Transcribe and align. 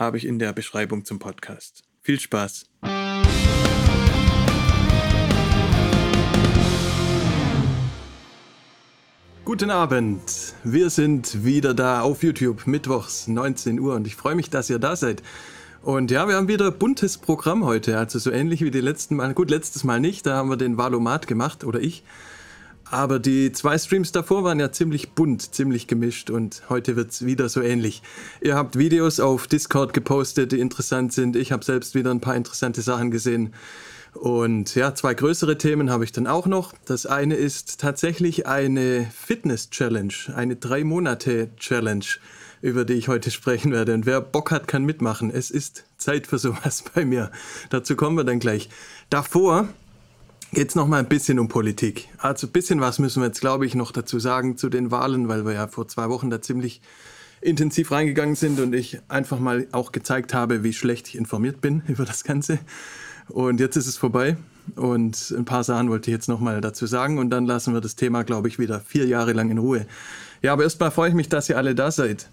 habe 0.00 0.16
ich 0.16 0.26
in 0.26 0.38
der 0.38 0.54
Beschreibung 0.54 1.04
zum 1.04 1.18
Podcast. 1.18 1.82
Viel 2.00 2.18
Spaß! 2.18 2.64
Guten 9.44 9.70
Abend, 9.70 10.54
wir 10.64 10.88
sind 10.88 11.44
wieder 11.44 11.74
da 11.74 12.00
auf 12.00 12.22
YouTube, 12.22 12.66
mittwochs 12.66 13.28
19 13.28 13.78
Uhr 13.78 13.94
und 13.94 14.06
ich 14.06 14.16
freue 14.16 14.34
mich, 14.34 14.48
dass 14.48 14.70
ihr 14.70 14.78
da 14.78 14.96
seid. 14.96 15.22
Und 15.82 16.10
ja, 16.10 16.26
wir 16.28 16.36
haben 16.36 16.48
wieder 16.48 16.70
buntes 16.70 17.18
Programm 17.18 17.64
heute, 17.64 17.98
also 17.98 18.18
so 18.18 18.30
ähnlich 18.30 18.62
wie 18.62 18.70
die 18.70 18.80
letzten 18.80 19.16
Mal. 19.16 19.34
Gut, 19.34 19.50
letztes 19.50 19.84
Mal 19.84 20.00
nicht, 20.00 20.24
da 20.24 20.36
haben 20.36 20.48
wir 20.48 20.56
den 20.56 20.78
Valomat 20.78 21.26
gemacht 21.26 21.62
oder 21.62 21.80
ich. 21.80 22.04
Aber 22.90 23.20
die 23.20 23.52
zwei 23.52 23.78
Streams 23.78 24.10
davor 24.10 24.42
waren 24.42 24.58
ja 24.58 24.72
ziemlich 24.72 25.12
bunt, 25.12 25.54
ziemlich 25.54 25.86
gemischt 25.86 26.28
und 26.28 26.62
heute 26.68 26.96
wird 26.96 27.12
es 27.12 27.24
wieder 27.24 27.48
so 27.48 27.62
ähnlich. 27.62 28.02
Ihr 28.40 28.56
habt 28.56 28.76
Videos 28.76 29.20
auf 29.20 29.46
Discord 29.46 29.94
gepostet, 29.94 30.50
die 30.50 30.58
interessant 30.58 31.12
sind. 31.12 31.36
Ich 31.36 31.52
habe 31.52 31.64
selbst 31.64 31.94
wieder 31.94 32.10
ein 32.10 32.20
paar 32.20 32.34
interessante 32.34 32.82
Sachen 32.82 33.12
gesehen. 33.12 33.54
Und 34.14 34.74
ja, 34.74 34.92
zwei 34.94 35.14
größere 35.14 35.56
Themen 35.56 35.88
habe 35.88 36.02
ich 36.02 36.10
dann 36.10 36.26
auch 36.26 36.46
noch. 36.46 36.74
Das 36.84 37.06
eine 37.06 37.36
ist 37.36 37.80
tatsächlich 37.80 38.48
eine 38.48 39.08
Fitness-Challenge, 39.14 40.12
eine 40.34 40.56
Drei-Monate-Challenge, 40.56 42.04
über 42.60 42.84
die 42.84 42.94
ich 42.94 43.06
heute 43.06 43.30
sprechen 43.30 43.70
werde. 43.70 43.94
Und 43.94 44.04
wer 44.04 44.20
Bock 44.20 44.50
hat, 44.50 44.66
kann 44.66 44.84
mitmachen. 44.84 45.30
Es 45.30 45.52
ist 45.52 45.84
Zeit 45.96 46.26
für 46.26 46.38
sowas 46.38 46.82
bei 46.94 47.04
mir. 47.04 47.30
Dazu 47.70 47.94
kommen 47.94 48.16
wir 48.16 48.24
dann 48.24 48.40
gleich. 48.40 48.68
Davor 49.10 49.68
es 50.52 50.74
noch 50.74 50.86
mal 50.86 50.98
ein 50.98 51.08
bisschen 51.08 51.38
um 51.38 51.48
Politik. 51.48 52.08
Also 52.18 52.46
ein 52.46 52.52
bisschen 52.52 52.80
was 52.80 52.98
müssen 52.98 53.22
wir 53.22 53.26
jetzt, 53.26 53.40
glaube 53.40 53.66
ich, 53.66 53.74
noch 53.74 53.92
dazu 53.92 54.18
sagen 54.18 54.56
zu 54.56 54.68
den 54.68 54.90
Wahlen, 54.90 55.28
weil 55.28 55.44
wir 55.44 55.52
ja 55.52 55.68
vor 55.68 55.88
zwei 55.88 56.08
Wochen 56.08 56.30
da 56.30 56.42
ziemlich 56.42 56.80
intensiv 57.40 57.90
reingegangen 57.90 58.34
sind 58.34 58.60
und 58.60 58.74
ich 58.74 59.00
einfach 59.08 59.38
mal 59.38 59.66
auch 59.72 59.92
gezeigt 59.92 60.34
habe, 60.34 60.62
wie 60.62 60.72
schlecht 60.72 61.08
ich 61.08 61.16
informiert 61.16 61.60
bin 61.60 61.82
über 61.88 62.04
das 62.04 62.24
Ganze. 62.24 62.58
Und 63.28 63.60
jetzt 63.60 63.76
ist 63.76 63.86
es 63.86 63.96
vorbei 63.96 64.36
und 64.74 65.32
ein 65.36 65.44
paar 65.44 65.64
Sachen 65.64 65.88
wollte 65.88 66.10
ich 66.10 66.16
jetzt 66.16 66.28
noch 66.28 66.40
mal 66.40 66.60
dazu 66.60 66.86
sagen 66.86 67.18
und 67.18 67.30
dann 67.30 67.46
lassen 67.46 67.72
wir 67.72 67.80
das 67.80 67.96
Thema, 67.96 68.24
glaube 68.24 68.48
ich, 68.48 68.58
wieder 68.58 68.80
vier 68.80 69.06
Jahre 69.06 69.32
lang 69.32 69.50
in 69.50 69.58
Ruhe. 69.58 69.86
Ja, 70.42 70.52
aber 70.52 70.64
erstmal 70.64 70.90
freue 70.90 71.10
ich 71.10 71.14
mich, 71.14 71.28
dass 71.28 71.48
ihr 71.48 71.56
alle 71.56 71.74
da 71.74 71.90
seid. 71.90 72.28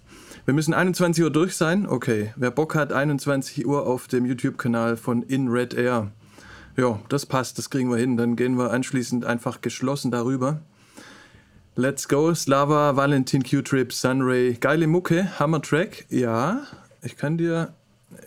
Wir 0.46 0.54
müssen 0.54 0.74
21 0.74 1.24
Uhr 1.24 1.30
durch 1.30 1.56
sein. 1.56 1.86
Okay, 1.88 2.34
wer 2.36 2.52
Bock 2.52 2.74
hat, 2.74 2.94
21 2.94 3.68
Uhr 3.68 3.86
auf 3.86 4.08
dem 4.08 4.26
YouTube-Kanal 4.26 4.98
von 4.98 5.22
In 5.24 5.50
Red 5.50 5.74
Air. 5.74 6.12
Ja, 6.78 7.00
das 7.10 7.26
passt, 7.26 7.58
das 7.58 7.72
kriegen 7.72 7.90
wir 7.90 7.98
hin. 7.98 8.18
Dann 8.18 8.36
gehen 8.36 8.56
wir 8.60 8.72
anschließend 8.72 9.26
einfach 9.26 9.62
geschlossen 9.62 10.12
darüber. 10.12 10.62
Let's 11.76 12.08
go, 12.08 12.34
Slava, 12.36 12.96
Valentin 12.96 13.42
Q-Trip, 13.42 13.92
Sunray. 13.92 14.54
Geile 14.54 14.86
Mucke, 14.86 15.40
Hammer 15.40 15.60
Track. 15.60 16.06
Ja, 16.10 16.68
ich 17.02 17.18
kann 17.18 17.40
dir, 17.40 17.74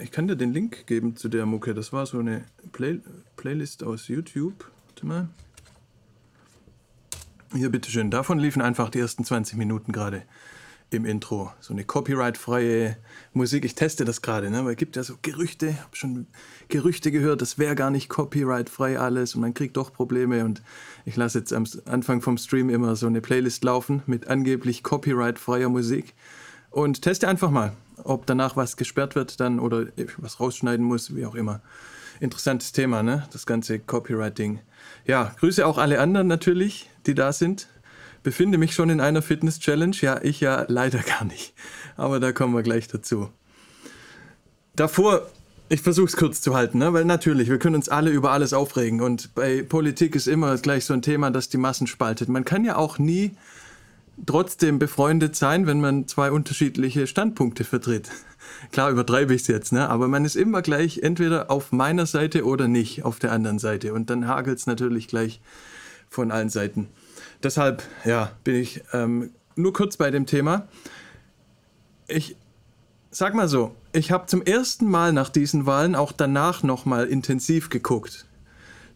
ich 0.01 0.11
kann 0.11 0.27
dir 0.27 0.34
den 0.34 0.53
Link 0.53 0.89
geben 0.89 1.15
zu 1.15 1.28
der 1.28 1.47
Mucke. 1.47 1.75
Das 1.75 1.93
war 1.93 2.06
so 2.06 2.19
eine 2.19 2.45
Play 2.73 3.01
Playlist 3.37 3.84
aus 3.84 4.09
YouTube. 4.09 4.69
Warte 4.89 5.06
mal. 5.06 5.28
Hier, 7.55 7.71
bitteschön. 7.71 8.11
Davon 8.11 8.41
liefen 8.41 8.62
einfach 8.62 8.91
die 8.91 8.98
ersten 8.98 9.25
20 9.25 9.59
Minuten 9.59 9.93
gerade 9.93 10.22
im 10.95 11.05
Intro. 11.05 11.53
So 11.61 11.73
eine 11.73 11.84
copyrightfreie 11.84 12.97
Musik. 13.33 13.65
Ich 13.65 13.75
teste 13.75 14.05
das 14.05 14.23
gerade, 14.23 14.51
ne? 14.51 14.65
weil 14.65 14.73
es 14.73 14.77
gibt 14.77 14.97
ja 14.97 15.03
so 15.03 15.15
Gerüchte, 15.23 15.69
ich 15.69 15.81
habe 15.81 15.97
schon 15.97 16.27
Gerüchte 16.69 17.11
gehört, 17.11 17.43
das 17.43 17.59
wäre 17.59 17.75
gar 17.75 17.91
nicht 17.91 18.09
copyrightfrei 18.09 18.99
alles 18.99 19.34
und 19.34 19.41
man 19.41 19.55
kriegt 19.55 19.77
doch 19.77 19.93
Probleme. 19.93 20.45
Und 20.45 20.62
ich 21.05 21.17
lasse 21.17 21.39
jetzt 21.39 21.53
am 21.53 21.65
Anfang 21.87 22.23
vom 22.23 22.39
Stream 22.39 22.71
immer 22.71 22.97
so 22.97 23.06
eine 23.06 23.21
Playlist 23.21 23.65
laufen 23.65 24.03
mit 24.06 24.28
angeblich 24.28 24.83
copyrightfreier 24.83 25.69
Musik 25.69 26.15
und 26.71 27.03
teste 27.03 27.28
einfach 27.28 27.51
mal, 27.51 27.72
ob 28.05 28.27
danach 28.27 28.57
was 28.57 28.77
gesperrt 28.77 29.15
wird 29.15 29.41
dann 29.41 29.61
oder 29.61 29.87
was 30.19 30.41
rausschneiden 30.41 30.84
muss, 30.84 31.15
wie 31.15 31.27
auch 31.27 31.34
immer. 31.34 31.61
Interessantes 32.21 32.72
Thema, 32.72 33.03
ne? 33.03 33.27
Das 33.33 33.47
ganze 33.47 33.78
Copywriting. 33.78 34.61
Ja, 35.07 35.34
grüße 35.41 35.67
auch 35.67 35.78
alle 35.78 36.01
anderen 36.01 36.27
natürlich, 36.27 36.91
die 37.07 37.15
da 37.15 37.33
sind 37.33 37.69
befinde 38.22 38.58
mich 38.58 38.75
schon 38.75 38.91
in 38.91 39.00
einer 39.00 39.22
Fitness-Challenge. 39.22 39.97
Ja, 40.00 40.20
ich 40.22 40.41
ja 40.41 40.64
leider 40.69 41.00
gar 41.00 41.25
nicht. 41.25 41.54
Aber 41.97 42.20
da 42.20 42.32
kommen 42.32 42.54
wir 42.54 42.62
gleich 42.62 42.88
dazu. 42.88 43.31
Davor, 44.76 45.26
ich 45.69 45.82
versuche 45.82 46.06
es 46.06 46.16
kurz 46.16 46.41
zu 46.41 46.54
halten, 46.54 46.78
ne? 46.78 46.92
weil 46.92 47.04
natürlich, 47.04 47.48
wir 47.48 47.59
können 47.59 47.76
uns 47.76 47.88
alle 47.88 48.10
über 48.10 48.32
alles 48.32 48.53
aufregen. 48.53 49.00
Und 49.00 49.34
bei 49.34 49.62
Politik 49.62 50.14
ist 50.14 50.26
immer 50.26 50.56
gleich 50.59 50.84
so 50.84 50.94
ein 50.94 51.03
Thema, 51.03 51.30
das 51.30 51.48
die 51.48 51.59
Massen 51.59 51.86
spaltet. 51.86 52.28
Man 52.28 52.44
kann 52.44 52.64
ja 52.64 52.76
auch 52.76 52.98
nie 52.98 53.32
trotzdem 54.26 54.78
befreundet 54.78 55.36
sein, 55.36 55.66
wenn 55.66 55.80
man 55.80 56.06
zwei 56.06 56.30
unterschiedliche 56.30 57.06
Standpunkte 57.06 57.64
vertritt. 57.64 58.10
Klar 58.72 58.91
übertreibe 58.91 59.34
ich 59.34 59.42
es 59.42 59.48
jetzt, 59.48 59.72
ne? 59.72 59.88
aber 59.88 60.09
man 60.09 60.25
ist 60.25 60.36
immer 60.36 60.62
gleich 60.62 60.98
entweder 60.98 61.50
auf 61.50 61.72
meiner 61.72 62.06
Seite 62.06 62.44
oder 62.44 62.69
nicht 62.69 63.04
auf 63.04 63.19
der 63.19 63.32
anderen 63.32 63.59
Seite. 63.59 63.92
Und 63.92 64.10
dann 64.10 64.26
hagelt 64.26 64.59
es 64.59 64.66
natürlich 64.66 65.09
gleich 65.09 65.41
von 66.09 66.30
allen 66.30 66.50
Seiten. 66.50 66.88
Deshalb, 67.43 67.83
ja, 68.05 68.33
bin 68.45 68.56
ich 68.56 68.83
ähm, 68.93 69.31
nur 69.56 69.73
kurz 69.73 69.97
bei 69.97 70.11
dem 70.11 70.27
Thema. 70.27 70.69
Ich 72.06 72.37
sag 73.11 73.34
mal 73.34 73.49
so, 73.49 73.75
ich 73.93 74.12
habe 74.12 74.27
zum 74.27 74.43
ersten 74.43 74.89
Mal 74.91 75.12
nach 75.12 75.31
diesen 75.31 75.67
Wahlen 75.67 75.95
auch 75.95 76.12
danach 76.12 76.62
nochmal 76.62 77.06
intensiv 77.06 77.71
geguckt. 77.71 78.27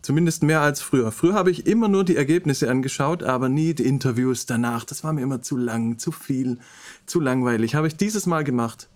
Zumindest 0.02 0.42
mehr 0.42 0.60
als 0.60 0.82
früher. 0.82 1.10
Früher 1.12 1.32
habe 1.32 1.50
ich 1.50 1.66
immer 1.66 1.88
nur 1.88 2.04
die 2.04 2.16
Ergebnisse 2.16 2.70
angeschaut, 2.70 3.22
aber 3.22 3.48
nie 3.48 3.72
die 3.72 3.86
Interviews 3.86 4.44
danach. 4.44 4.84
Das 4.84 5.02
war 5.02 5.14
mir 5.14 5.22
immer 5.22 5.40
zu 5.40 5.56
lang, 5.56 5.98
zu 5.98 6.12
viel, 6.12 6.58
zu 7.06 7.20
langweilig. 7.20 7.74
Habe 7.74 7.86
ich 7.86 7.96
dieses 7.96 8.26
Mal 8.26 8.44
gemacht 8.44 8.88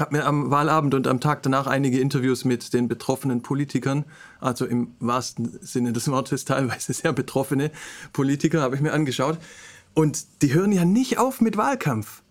habe 0.00 0.16
mir 0.16 0.26
am 0.26 0.50
Wahlabend 0.50 0.94
und 0.94 1.06
am 1.06 1.20
Tag 1.20 1.42
danach 1.42 1.66
einige 1.66 2.00
Interviews 2.00 2.44
mit 2.44 2.72
den 2.72 2.88
betroffenen 2.88 3.42
Politikern, 3.42 4.04
also 4.40 4.66
im 4.66 4.94
wahrsten 5.00 5.58
Sinne 5.60 5.92
des 5.92 6.10
Wortes 6.10 6.44
teilweise 6.44 6.92
sehr 6.92 7.12
betroffene 7.12 7.70
Politiker, 8.12 8.62
habe 8.62 8.76
ich 8.76 8.80
mir 8.80 8.92
angeschaut. 8.92 9.38
Und 9.94 10.42
die 10.42 10.54
hören 10.54 10.72
ja 10.72 10.84
nicht 10.84 11.18
auf 11.18 11.40
mit 11.40 11.56
Wahlkampf. 11.56 12.22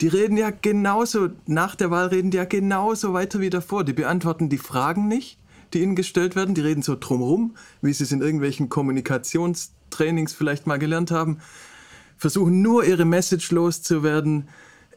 Die 0.00 0.08
reden 0.08 0.36
ja 0.36 0.50
genauso, 0.50 1.30
nach 1.46 1.74
der 1.74 1.90
Wahl 1.90 2.08
reden 2.08 2.30
die 2.30 2.36
ja 2.36 2.44
genauso 2.44 3.12
weiter 3.12 3.40
wie 3.40 3.50
davor. 3.50 3.84
Die 3.84 3.92
beantworten 3.92 4.48
die 4.48 4.58
Fragen 4.58 5.08
nicht, 5.08 5.38
die 5.74 5.82
ihnen 5.82 5.96
gestellt 5.96 6.36
werden. 6.36 6.54
Die 6.54 6.60
reden 6.60 6.82
so 6.82 6.96
drumherum, 6.98 7.56
wie 7.82 7.92
sie 7.92 8.04
es 8.04 8.12
in 8.12 8.20
irgendwelchen 8.20 8.68
Kommunikationstrainings 8.68 10.34
vielleicht 10.34 10.66
mal 10.66 10.78
gelernt 10.78 11.10
haben. 11.10 11.38
Versuchen 12.16 12.62
nur 12.62 12.84
ihre 12.84 13.04
Message 13.04 13.50
loszuwerden 13.50 14.48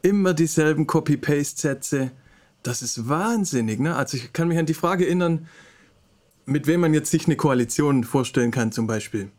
immer 0.02 0.34
dieselben 0.34 0.86
Copy-Paste-Sätze. 0.86 2.10
Das 2.62 2.82
ist 2.82 3.08
wahnsinnig. 3.08 3.80
Ne? 3.80 3.96
Also 3.96 4.16
ich 4.16 4.32
kann 4.32 4.48
mich 4.48 4.58
an 4.58 4.66
die 4.66 4.74
Frage 4.74 5.06
erinnern, 5.06 5.46
mit 6.44 6.66
wem 6.66 6.80
man 6.80 6.94
jetzt 6.94 7.10
sich 7.10 7.26
eine 7.26 7.36
Koalition 7.36 8.04
vorstellen 8.04 8.50
kann 8.50 8.72
zum 8.72 8.86
Beispiel. 8.86 9.30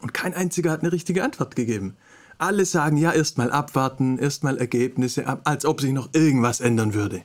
Und 0.00 0.14
kein 0.14 0.34
einziger 0.34 0.70
hat 0.70 0.80
eine 0.80 0.92
richtige 0.92 1.24
Antwort 1.24 1.56
gegeben. 1.56 1.96
Alle 2.38 2.64
sagen, 2.64 2.96
ja, 2.96 3.12
erstmal 3.12 3.50
abwarten, 3.50 4.18
erstmal 4.18 4.56
Ergebnisse, 4.56 5.26
als 5.44 5.66
ob 5.66 5.80
sich 5.80 5.92
noch 5.92 6.10
irgendwas 6.14 6.60
ändern 6.60 6.94
würde. 6.94 7.22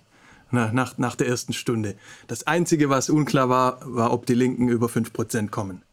Na, 0.51 0.71
nach, 0.71 0.97
nach 0.97 1.15
der 1.15 1.27
ersten 1.27 1.53
Stunde. 1.53 1.95
Das 2.27 2.47
Einzige, 2.47 2.89
was 2.89 3.09
unklar 3.09 3.49
war, 3.49 3.79
war, 3.83 4.11
ob 4.11 4.25
die 4.25 4.33
Linken 4.33 4.67
über 4.67 4.87
5% 4.87 5.49
kommen. 5.49 5.83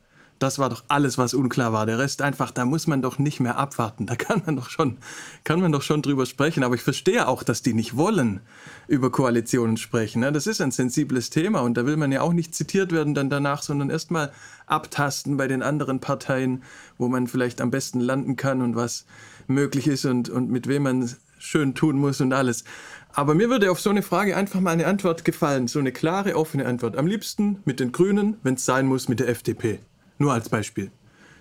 Das 0.42 0.58
war 0.58 0.68
doch 0.68 0.82
alles, 0.88 1.18
was 1.18 1.34
unklar 1.34 1.72
war. 1.72 1.86
Der 1.86 2.00
Rest 2.00 2.20
einfach, 2.20 2.50
da 2.50 2.64
muss 2.64 2.88
man 2.88 3.00
doch 3.00 3.20
nicht 3.20 3.38
mehr 3.38 3.58
abwarten. 3.58 4.06
Da 4.06 4.16
kann 4.16 4.42
man 4.44 4.56
doch 4.56 4.70
schon, 4.70 4.98
kann 5.44 5.60
man 5.60 5.70
doch 5.70 5.82
schon 5.82 6.02
drüber 6.02 6.26
sprechen. 6.26 6.64
Aber 6.64 6.74
ich 6.74 6.82
verstehe 6.82 7.28
auch, 7.28 7.44
dass 7.44 7.62
die 7.62 7.74
nicht 7.74 7.96
wollen 7.96 8.40
über 8.88 9.12
Koalitionen 9.12 9.76
sprechen. 9.76 10.18
Ne? 10.18 10.32
Das 10.32 10.48
ist 10.48 10.60
ein 10.60 10.72
sensibles 10.72 11.30
Thema 11.30 11.60
und 11.60 11.76
da 11.76 11.86
will 11.86 11.96
man 11.96 12.10
ja 12.10 12.22
auch 12.22 12.32
nicht 12.32 12.56
zitiert 12.56 12.90
werden 12.90 13.14
dann 13.14 13.30
danach, 13.30 13.62
sondern 13.62 13.88
erstmal 13.88 14.32
abtasten 14.66 15.36
bei 15.36 15.46
den 15.46 15.62
anderen 15.62 16.00
Parteien, 16.00 16.64
wo 16.98 17.06
man 17.06 17.28
vielleicht 17.28 17.60
am 17.60 17.70
besten 17.70 18.00
landen 18.00 18.34
kann 18.34 18.62
und 18.62 18.74
was 18.74 19.06
möglich 19.46 19.86
ist 19.86 20.06
und, 20.06 20.28
und 20.28 20.50
mit 20.50 20.66
wem 20.66 20.82
man 20.82 21.08
schön 21.38 21.76
tun 21.76 21.98
muss 21.98 22.20
und 22.20 22.32
alles. 22.32 22.64
Aber 23.12 23.36
mir 23.36 23.48
würde 23.48 23.70
auf 23.70 23.80
so 23.80 23.90
eine 23.90 24.02
Frage 24.02 24.36
einfach 24.36 24.58
mal 24.58 24.72
eine 24.72 24.88
Antwort 24.88 25.24
gefallen, 25.24 25.68
so 25.68 25.78
eine 25.78 25.92
klare, 25.92 26.34
offene 26.34 26.66
Antwort. 26.66 26.96
Am 26.96 27.06
liebsten 27.06 27.60
mit 27.64 27.78
den 27.78 27.92
Grünen, 27.92 28.38
wenn 28.42 28.54
es 28.54 28.64
sein 28.64 28.86
muss, 28.86 29.08
mit 29.08 29.20
der 29.20 29.28
FDP. 29.28 29.78
Nur 30.22 30.32
als 30.32 30.48
Beispiel. 30.48 30.92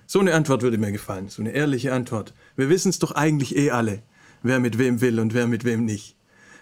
So 0.08 0.20
eine 0.20 0.34
Antwort 0.34 0.64
würde 0.64 0.80
mir 0.80 0.92
gefallen, 0.92 1.30
so 1.30 1.44
eine 1.44 1.52
ehrliche 1.52 1.94
Antwort. 1.94 2.34
Wir 2.56 2.68
wissen 2.68 2.90
es 2.90 2.98
doch 2.98 3.12
eigentlich 3.12 3.56
eh 3.56 3.70
alle, 3.70 4.02
wer 4.42 4.60
mit 4.60 4.80
wem 4.80 5.02
will 5.02 5.20
und 5.20 5.36
wer 5.36 5.46
mit 5.46 5.66
wem 5.66 5.86
nicht. 5.86 6.16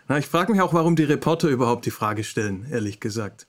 Na, 0.09 0.17
ich 0.17 0.27
frage 0.27 0.51
mich 0.51 0.59
auch, 0.59 0.73
warum 0.73 0.97
die 0.97 1.05
Reporter 1.05 1.47
überhaupt 1.47 1.85
die 1.85 1.91
Frage 1.91 2.25
stellen, 2.25 2.65
ehrlich 2.69 2.99
gesagt. 2.99 3.47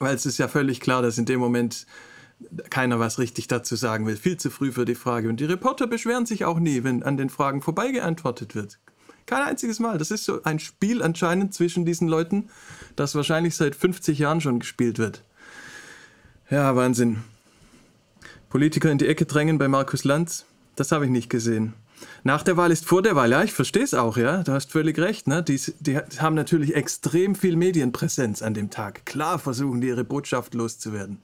Weil 0.00 0.16
es 0.16 0.26
ist 0.26 0.38
ja 0.38 0.48
völlig 0.48 0.80
klar, 0.80 1.00
dass 1.00 1.16
in 1.16 1.26
dem 1.26 1.38
Moment 1.38 1.86
keiner 2.70 2.98
was 2.98 3.20
richtig 3.20 3.46
dazu 3.46 3.76
sagen 3.76 4.04
will. 4.04 4.16
Viel 4.16 4.36
zu 4.36 4.50
früh 4.50 4.72
für 4.72 4.84
die 4.84 4.96
Frage. 4.96 5.28
Und 5.28 5.38
die 5.38 5.44
Reporter 5.44 5.86
beschweren 5.86 6.26
sich 6.26 6.44
auch 6.44 6.58
nie, 6.58 6.82
wenn 6.82 7.04
an 7.04 7.16
den 7.16 7.30
Fragen 7.30 7.62
vorbeigeantwortet 7.62 8.56
wird. 8.56 8.80
Kein 9.26 9.42
einziges 9.42 9.78
Mal. 9.78 9.96
Das 9.98 10.10
ist 10.10 10.24
so 10.24 10.42
ein 10.42 10.58
Spiel 10.58 11.04
anscheinend 11.04 11.54
zwischen 11.54 11.84
diesen 11.84 12.08
Leuten, 12.08 12.48
das 12.96 13.14
wahrscheinlich 13.14 13.54
seit 13.54 13.76
50 13.76 14.18
Jahren 14.18 14.40
schon 14.40 14.58
gespielt 14.58 14.98
wird. 14.98 15.22
Ja, 16.50 16.74
Wahnsinn. 16.74 17.22
Politiker 18.48 18.90
in 18.90 18.98
die 18.98 19.08
Ecke 19.08 19.26
drängen 19.26 19.58
bei 19.58 19.68
Markus 19.68 20.04
Lanz, 20.04 20.46
das 20.76 20.92
habe 20.92 21.04
ich 21.04 21.10
nicht 21.10 21.30
gesehen. 21.30 21.74
Nach 22.24 22.42
der 22.42 22.56
Wahl 22.56 22.70
ist 22.70 22.84
vor 22.84 23.02
der 23.02 23.16
Wahl, 23.16 23.30
ja, 23.30 23.42
ich 23.42 23.52
verstehe 23.52 23.82
es 23.82 23.94
auch, 23.94 24.16
ja, 24.16 24.42
du 24.42 24.52
hast 24.52 24.72
völlig 24.72 24.98
recht. 24.98 25.26
Ne? 25.26 25.42
Die, 25.42 25.60
die 25.80 25.96
haben 25.96 26.34
natürlich 26.34 26.74
extrem 26.74 27.34
viel 27.34 27.56
Medienpräsenz 27.56 28.42
an 28.42 28.54
dem 28.54 28.70
Tag. 28.70 29.06
Klar 29.06 29.38
versuchen 29.38 29.80
die 29.80 29.88
ihre 29.88 30.04
Botschaft 30.04 30.54
loszuwerden. 30.54 31.22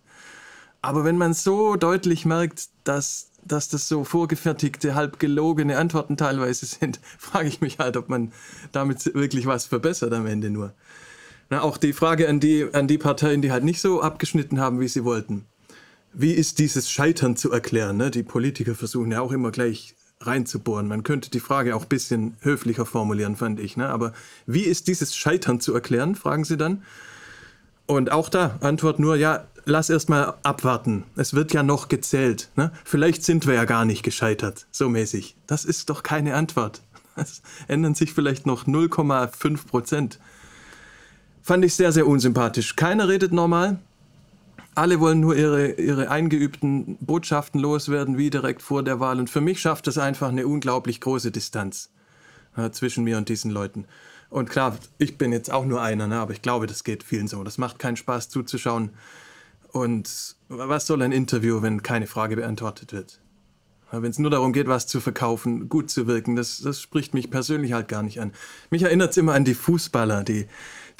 Aber 0.81 1.05
wenn 1.05 1.17
man 1.17 1.35
so 1.35 1.77
deutlich 1.77 2.25
merkt, 2.25 2.69
dass, 2.85 3.31
dass 3.45 3.69
das 3.69 3.89
so 3.89 4.03
vorgefertigte, 4.05 4.95
halb 4.95 5.21
gelogene 5.21 5.79
Antworten 5.79 6.17
teilweise 6.17 6.67
sind, 6.67 7.01
frage 7.19 7.49
ich 7.49 7.61
mich 7.61 7.79
halt, 7.79 7.97
ob 7.97 8.09
man 8.09 8.33
damit 8.73 9.15
wirklich 9.15 9.47
was 9.47 9.67
verbessert 9.67 10.13
am 10.13 10.27
Ende 10.27 10.51
nur. 10.51 10.75
Na, 11.51 11.63
auch 11.63 11.77
die 11.77 11.93
Frage 11.93 12.29
an 12.29 12.41
die, 12.41 12.67
an 12.73 12.89
die 12.89 12.99
Parteien, 12.99 13.43
die 13.43 13.53
halt 13.53 13.63
nicht 13.63 13.81
so 13.81 14.01
abgeschnitten 14.01 14.59
haben, 14.59 14.81
wie 14.81 14.89
sie 14.89 15.05
wollten. 15.05 15.47
Wie 16.14 16.32
ist 16.32 16.59
dieses 16.59 16.91
Scheitern 16.91 17.37
zu 17.37 17.50
erklären? 17.50 17.97
Ne? 17.97 18.11
Die 18.11 18.23
Politiker 18.23 18.75
versuchen 18.75 19.12
ja 19.12 19.20
auch 19.20 19.32
immer 19.32 19.50
gleich 19.50 19.94
reinzubohren. 20.20 20.87
Man 20.87 21.03
könnte 21.03 21.31
die 21.31 21.41
Frage 21.41 21.75
auch 21.75 21.82
ein 21.82 21.88
bisschen 21.88 22.37
höflicher 22.41 22.87
formulieren, 22.87 23.37
fand 23.37 23.61
ich. 23.61 23.76
Ne? 23.76 23.88
Aber 23.88 24.12
wie 24.47 24.62
ist 24.62 24.88
dieses 24.88 25.17
Scheitern 25.17 25.61
zu 25.61 25.75
erklären, 25.75 26.14
fragen 26.14 26.44
sie 26.44 26.56
dann. 26.56 26.82
Und 27.87 28.12
auch 28.12 28.29
da 28.29 28.59
Antwort 28.61 28.99
nur, 28.99 29.17
ja, 29.17 29.47
lass 29.64 29.91
erst 29.91 30.09
mal 30.09 30.35
abwarten. 30.43 31.05
Es 31.17 31.35
wird 31.35 31.53
ja 31.53 31.62
noch 31.62 31.88
gezählt. 31.88 32.50
Ne? 32.56 32.73
Vielleicht 32.85 33.25
sind 33.25 33.47
wir 33.47 33.55
ja 33.55 33.64
gar 33.64 33.85
nicht 33.85 34.03
gescheitert, 34.03 34.67
so 34.70 34.88
mäßig. 34.88 35.37
Das 35.47 35.64
ist 35.64 35.91
doch 35.91 36.03
keine 36.03 36.35
Antwort. 36.35 36.82
Es 37.14 37.43
ändern 37.69 37.94
sich 37.94 38.14
vielleicht 38.14 38.47
noch 38.47 38.67
0,5 38.67 39.67
Prozent. 39.67 40.19
Fand 41.43 41.64
ich 41.64 41.75
sehr, 41.75 41.93
sehr 41.93 42.06
unsympathisch. 42.06 42.76
Keiner 42.76 43.09
redet 43.09 43.32
normal. 43.32 43.81
Alle 44.75 45.01
wollen 45.01 45.21
nur 45.21 45.37
ihre, 45.37 45.73
ihre 45.73 46.11
eingeübten 46.11 46.97
Botschaften 47.01 47.61
loswerden, 47.61 48.17
wie 48.17 48.31
direkt 48.31 48.63
vor 48.63 48.83
der 48.83 49.01
Wahl. 49.01 49.19
Und 49.19 49.29
für 49.29 49.43
mich 49.43 49.61
schafft 49.61 49.87
das 49.87 49.99
einfach 49.99 50.29
eine 50.29 50.47
unglaublich 50.47 51.01
große 51.01 51.31
Distanz 51.31 51.91
äh, 52.57 52.71
zwischen 52.71 53.05
mir 53.05 53.19
und 53.19 53.29
diesen 53.29 53.51
Leuten. 53.51 53.85
Und 54.31 54.49
klar, 54.49 54.79
ich 54.97 55.19
bin 55.19 55.31
jetzt 55.31 55.53
auch 55.53 55.67
nur 55.67 55.83
einer, 55.83 56.07
ne, 56.07 56.19
aber 56.19 56.33
ich 56.33 56.41
glaube, 56.41 56.67
das 56.67 56.85
geht 56.85 57.03
vielen 57.03 57.29
so. 57.29 57.45
Das 57.45 57.59
macht 57.59 57.79
keinen 57.79 57.97
Spaß 57.97 58.31
zuzuschauen. 58.31 58.91
Und 59.73 60.37
was 60.49 60.87
soll 60.87 61.03
ein 61.03 61.13
Interview, 61.13 61.61
wenn 61.61 61.83
keine 61.83 62.07
Frage 62.07 62.37
beantwortet 62.37 62.95
wird? 62.95 63.21
Wenn 63.91 64.11
es 64.11 64.19
nur 64.19 64.31
darum 64.31 64.55
geht, 64.55 64.69
was 64.69 64.87
zu 64.87 65.01
verkaufen, 65.01 65.69
gut 65.69 65.91
zu 65.91 66.07
wirken, 66.07 66.35
das, 66.35 66.63
das 66.63 66.81
spricht 66.81 67.13
mich 67.13 67.31
persönlich 67.31 67.75
halt 67.75 67.89
gar 67.89 68.03
nicht 68.03 68.23
an. 68.23 68.33
Mich 68.71 68.85
erinnert 68.85 69.11
es 69.11 69.19
immer 69.19 69.35
an 69.35 69.45
die 69.45 69.53
Fußballer, 69.53 70.25
die, 70.25 70.47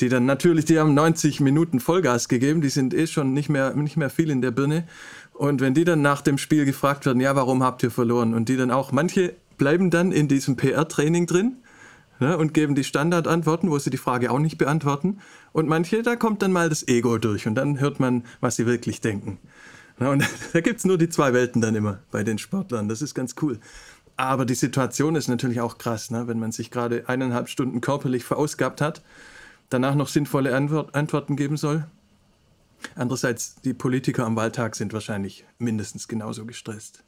die 0.00 0.09
dann 0.09 0.27
natürlich, 0.27 0.65
die 0.65 0.79
haben 0.79 0.94
90 0.94 1.41
Minuten 1.41 1.81
Vollgas 1.81 2.29
gegeben, 2.29 2.61
die 2.61 2.69
sind 2.69 2.94
eh 2.94 3.06
schon 3.06 3.33
nicht 3.33 3.49
mehr, 3.49 3.75
nicht 3.75 3.97
mehr 3.97 4.11
viel 4.11 4.31
in 4.31 4.43
der 4.43 4.50
Birne. 4.50 4.85
Und 5.33 5.61
wenn 5.61 5.75
die 5.75 5.85
dann 5.85 6.03
nach 6.03 6.21
dem 6.21 6.39
Spiel 6.39 6.65
gefragt 6.65 7.06
werden, 7.06 7.21
ja, 7.21 7.35
warum 7.37 7.62
habt 7.62 7.83
ihr 7.83 7.91
verloren? 7.91 8.35
Und 8.35 8.49
die 8.49 8.56
dann 8.56 8.71
auch, 8.71 8.93
manche 8.93 9.35
bleiben 9.59 9.91
dann 9.91 10.12
in 10.12 10.29
diesem 10.29 10.56
PR-Training 10.56 11.27
drin 11.27 11.56
ne, 12.21 12.37
und 12.37 12.55
geben 12.55 12.75
die 12.75 12.85
Standardantworten, 12.85 13.71
wo 13.71 13.79
sie 13.79 13.91
die 13.91 13.97
Frage 13.97 14.31
auch 14.31 14.39
nicht 14.39 14.59
beantworten. 14.59 15.19
Und 15.53 15.69
manche, 15.69 16.03
da 16.03 16.17
kommt 16.17 16.43
dann 16.43 16.53
mal 16.53 16.69
das 16.69 16.87
Ego 16.88 17.19
durch 17.19 17.47
und 17.47 17.55
dann 17.55 17.81
hört 17.81 18.00
man, 18.00 18.25
was 18.41 18.56
sie 18.56 18.67
wirklich 18.67 19.00
denken. 19.00 19.38
Ne, 19.99 20.11
und 20.11 20.25
da 20.53 20.61
gibt 20.61 20.79
es 20.79 20.85
nur 20.85 20.99
die 20.99 21.09
zwei 21.09 21.33
Welten 21.33 21.61
dann 21.61 21.75
immer 21.75 22.00
bei 22.11 22.25
den 22.25 22.38
Sportlern. 22.38 22.88
Das 22.88 23.03
ist 23.03 23.15
ganz 23.15 23.35
cool. 23.43 23.59
Aber 24.17 24.45
die 24.45 24.55
Situation 24.55 25.17
ist 25.17 25.29
natürlich 25.29 25.61
auch 25.61 25.79
krass, 25.79 26.11
ne? 26.11 26.29
wenn 26.29 26.38
man 26.38 26.53
sich 26.53 26.71
gerade 26.71 27.09
eineinhalb 27.09 27.49
Stunden 27.49 27.81
körperlich 27.81 28.25
verausgabt 28.25 28.81
hat, 28.81 29.03
danach 29.73 29.95
noch 29.95 30.09
sinnvolle 30.09 30.55
Antwort, 30.55 30.95
Antworten 30.95 31.37
geben 31.37 31.57
soll. 31.57 31.87
Andererseits, 32.95 33.57
die 33.63 33.75
Politiker 33.75 34.27
am 34.27 34.37
Wahltag 34.37 34.77
sind 34.77 34.93
wahrscheinlich 34.93 35.45
mindestens 35.59 36.09
genauso 36.09 36.45
gestresst. 36.47 37.05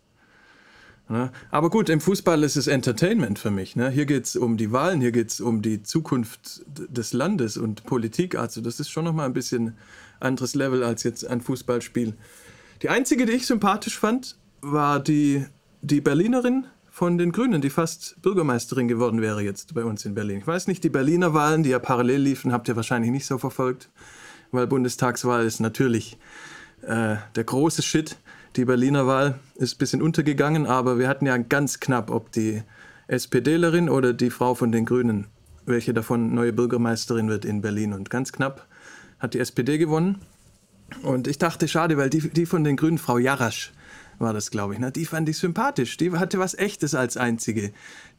Ne? 1.08 1.30
Aber 1.50 1.68
gut, 1.68 1.88
im 1.88 2.00
Fußball 2.00 2.42
ist 2.44 2.56
es 2.56 2.66
Entertainment 2.66 3.38
für 3.38 3.50
mich. 3.50 3.76
Ne? 3.76 3.90
Hier 3.90 4.06
geht 4.06 4.24
es 4.24 4.36
um 4.36 4.56
die 4.56 4.72
Wahlen, 4.72 5.00
hier 5.00 5.12
geht 5.12 5.30
es 5.30 5.40
um 5.40 5.60
die 5.60 5.82
Zukunft 5.82 6.62
des 6.66 7.12
Landes 7.12 7.56
und 7.56 7.84
Politik. 7.84 8.36
Also 8.36 8.60
das 8.60 8.80
ist 8.80 8.88
schon 8.88 9.04
nochmal 9.04 9.26
ein 9.26 9.34
bisschen 9.34 9.76
anderes 10.20 10.54
Level 10.54 10.82
als 10.82 11.02
jetzt 11.02 11.26
ein 11.26 11.40
Fußballspiel. 11.40 12.14
Die 12.82 12.88
einzige, 12.88 13.26
die 13.26 13.32
ich 13.32 13.46
sympathisch 13.46 13.98
fand, 13.98 14.38
war 14.62 15.00
die, 15.00 15.44
die 15.82 16.00
Berlinerin 16.00 16.66
von 16.94 17.18
den 17.18 17.32
Grünen, 17.32 17.60
die 17.60 17.70
fast 17.70 18.22
Bürgermeisterin 18.22 18.86
geworden 18.86 19.20
wäre 19.20 19.42
jetzt 19.42 19.74
bei 19.74 19.84
uns 19.84 20.04
in 20.04 20.14
Berlin. 20.14 20.38
Ich 20.38 20.46
weiß 20.46 20.68
nicht, 20.68 20.84
die 20.84 20.90
Berliner 20.90 21.34
Wahlen, 21.34 21.64
die 21.64 21.70
ja 21.70 21.80
parallel 21.80 22.20
liefen, 22.20 22.52
habt 22.52 22.68
ihr 22.68 22.76
wahrscheinlich 22.76 23.10
nicht 23.10 23.26
so 23.26 23.36
verfolgt, 23.36 23.90
weil 24.52 24.68
Bundestagswahl 24.68 25.44
ist 25.44 25.58
natürlich 25.58 26.18
äh, 26.82 27.16
der 27.34 27.44
große 27.44 27.82
Shit. 27.82 28.16
Die 28.54 28.64
Berliner 28.64 29.08
Wahl 29.08 29.40
ist 29.56 29.74
ein 29.74 29.78
bisschen 29.78 30.02
untergegangen, 30.02 30.66
aber 30.66 30.96
wir 31.00 31.08
hatten 31.08 31.26
ja 31.26 31.36
ganz 31.36 31.80
knapp, 31.80 32.12
ob 32.12 32.30
die 32.30 32.62
SPDlerin 33.08 33.88
oder 33.90 34.12
die 34.12 34.30
Frau 34.30 34.54
von 34.54 34.70
den 34.70 34.84
Grünen, 34.84 35.26
welche 35.66 35.94
davon 35.94 36.32
neue 36.32 36.52
Bürgermeisterin 36.52 37.28
wird 37.28 37.44
in 37.44 37.60
Berlin. 37.60 37.92
Und 37.92 38.08
ganz 38.08 38.30
knapp 38.30 38.68
hat 39.18 39.34
die 39.34 39.40
SPD 39.40 39.78
gewonnen. 39.78 40.20
Und 41.02 41.26
ich 41.26 41.38
dachte, 41.38 41.66
schade, 41.66 41.96
weil 41.96 42.08
die, 42.08 42.28
die 42.28 42.46
von 42.46 42.62
den 42.62 42.76
Grünen, 42.76 42.98
Frau 42.98 43.18
Jarasch, 43.18 43.72
war 44.18 44.32
das, 44.32 44.50
glaube 44.50 44.74
ich. 44.74 44.80
Ne? 44.80 44.92
Die 44.92 45.06
fand 45.06 45.28
ich 45.28 45.38
sympathisch. 45.38 45.96
Die 45.96 46.12
hatte 46.12 46.38
was 46.38 46.54
Echtes 46.54 46.94
als 46.94 47.16
einzige. 47.16 47.72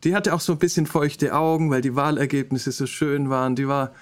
Die 0.03 0.15
hatte 0.15 0.33
auch 0.33 0.41
so 0.41 0.53
ein 0.53 0.59
bisschen 0.59 0.85
feuchte 0.85 1.33
Augen, 1.33 1.69
weil 1.69 1.81
die 1.81 1.95
Wahlergebnisse 1.95 2.71
so 2.71 2.85
schön 2.85 3.29
waren. 3.29 3.55
Die 3.55 3.67
war 3.67 3.93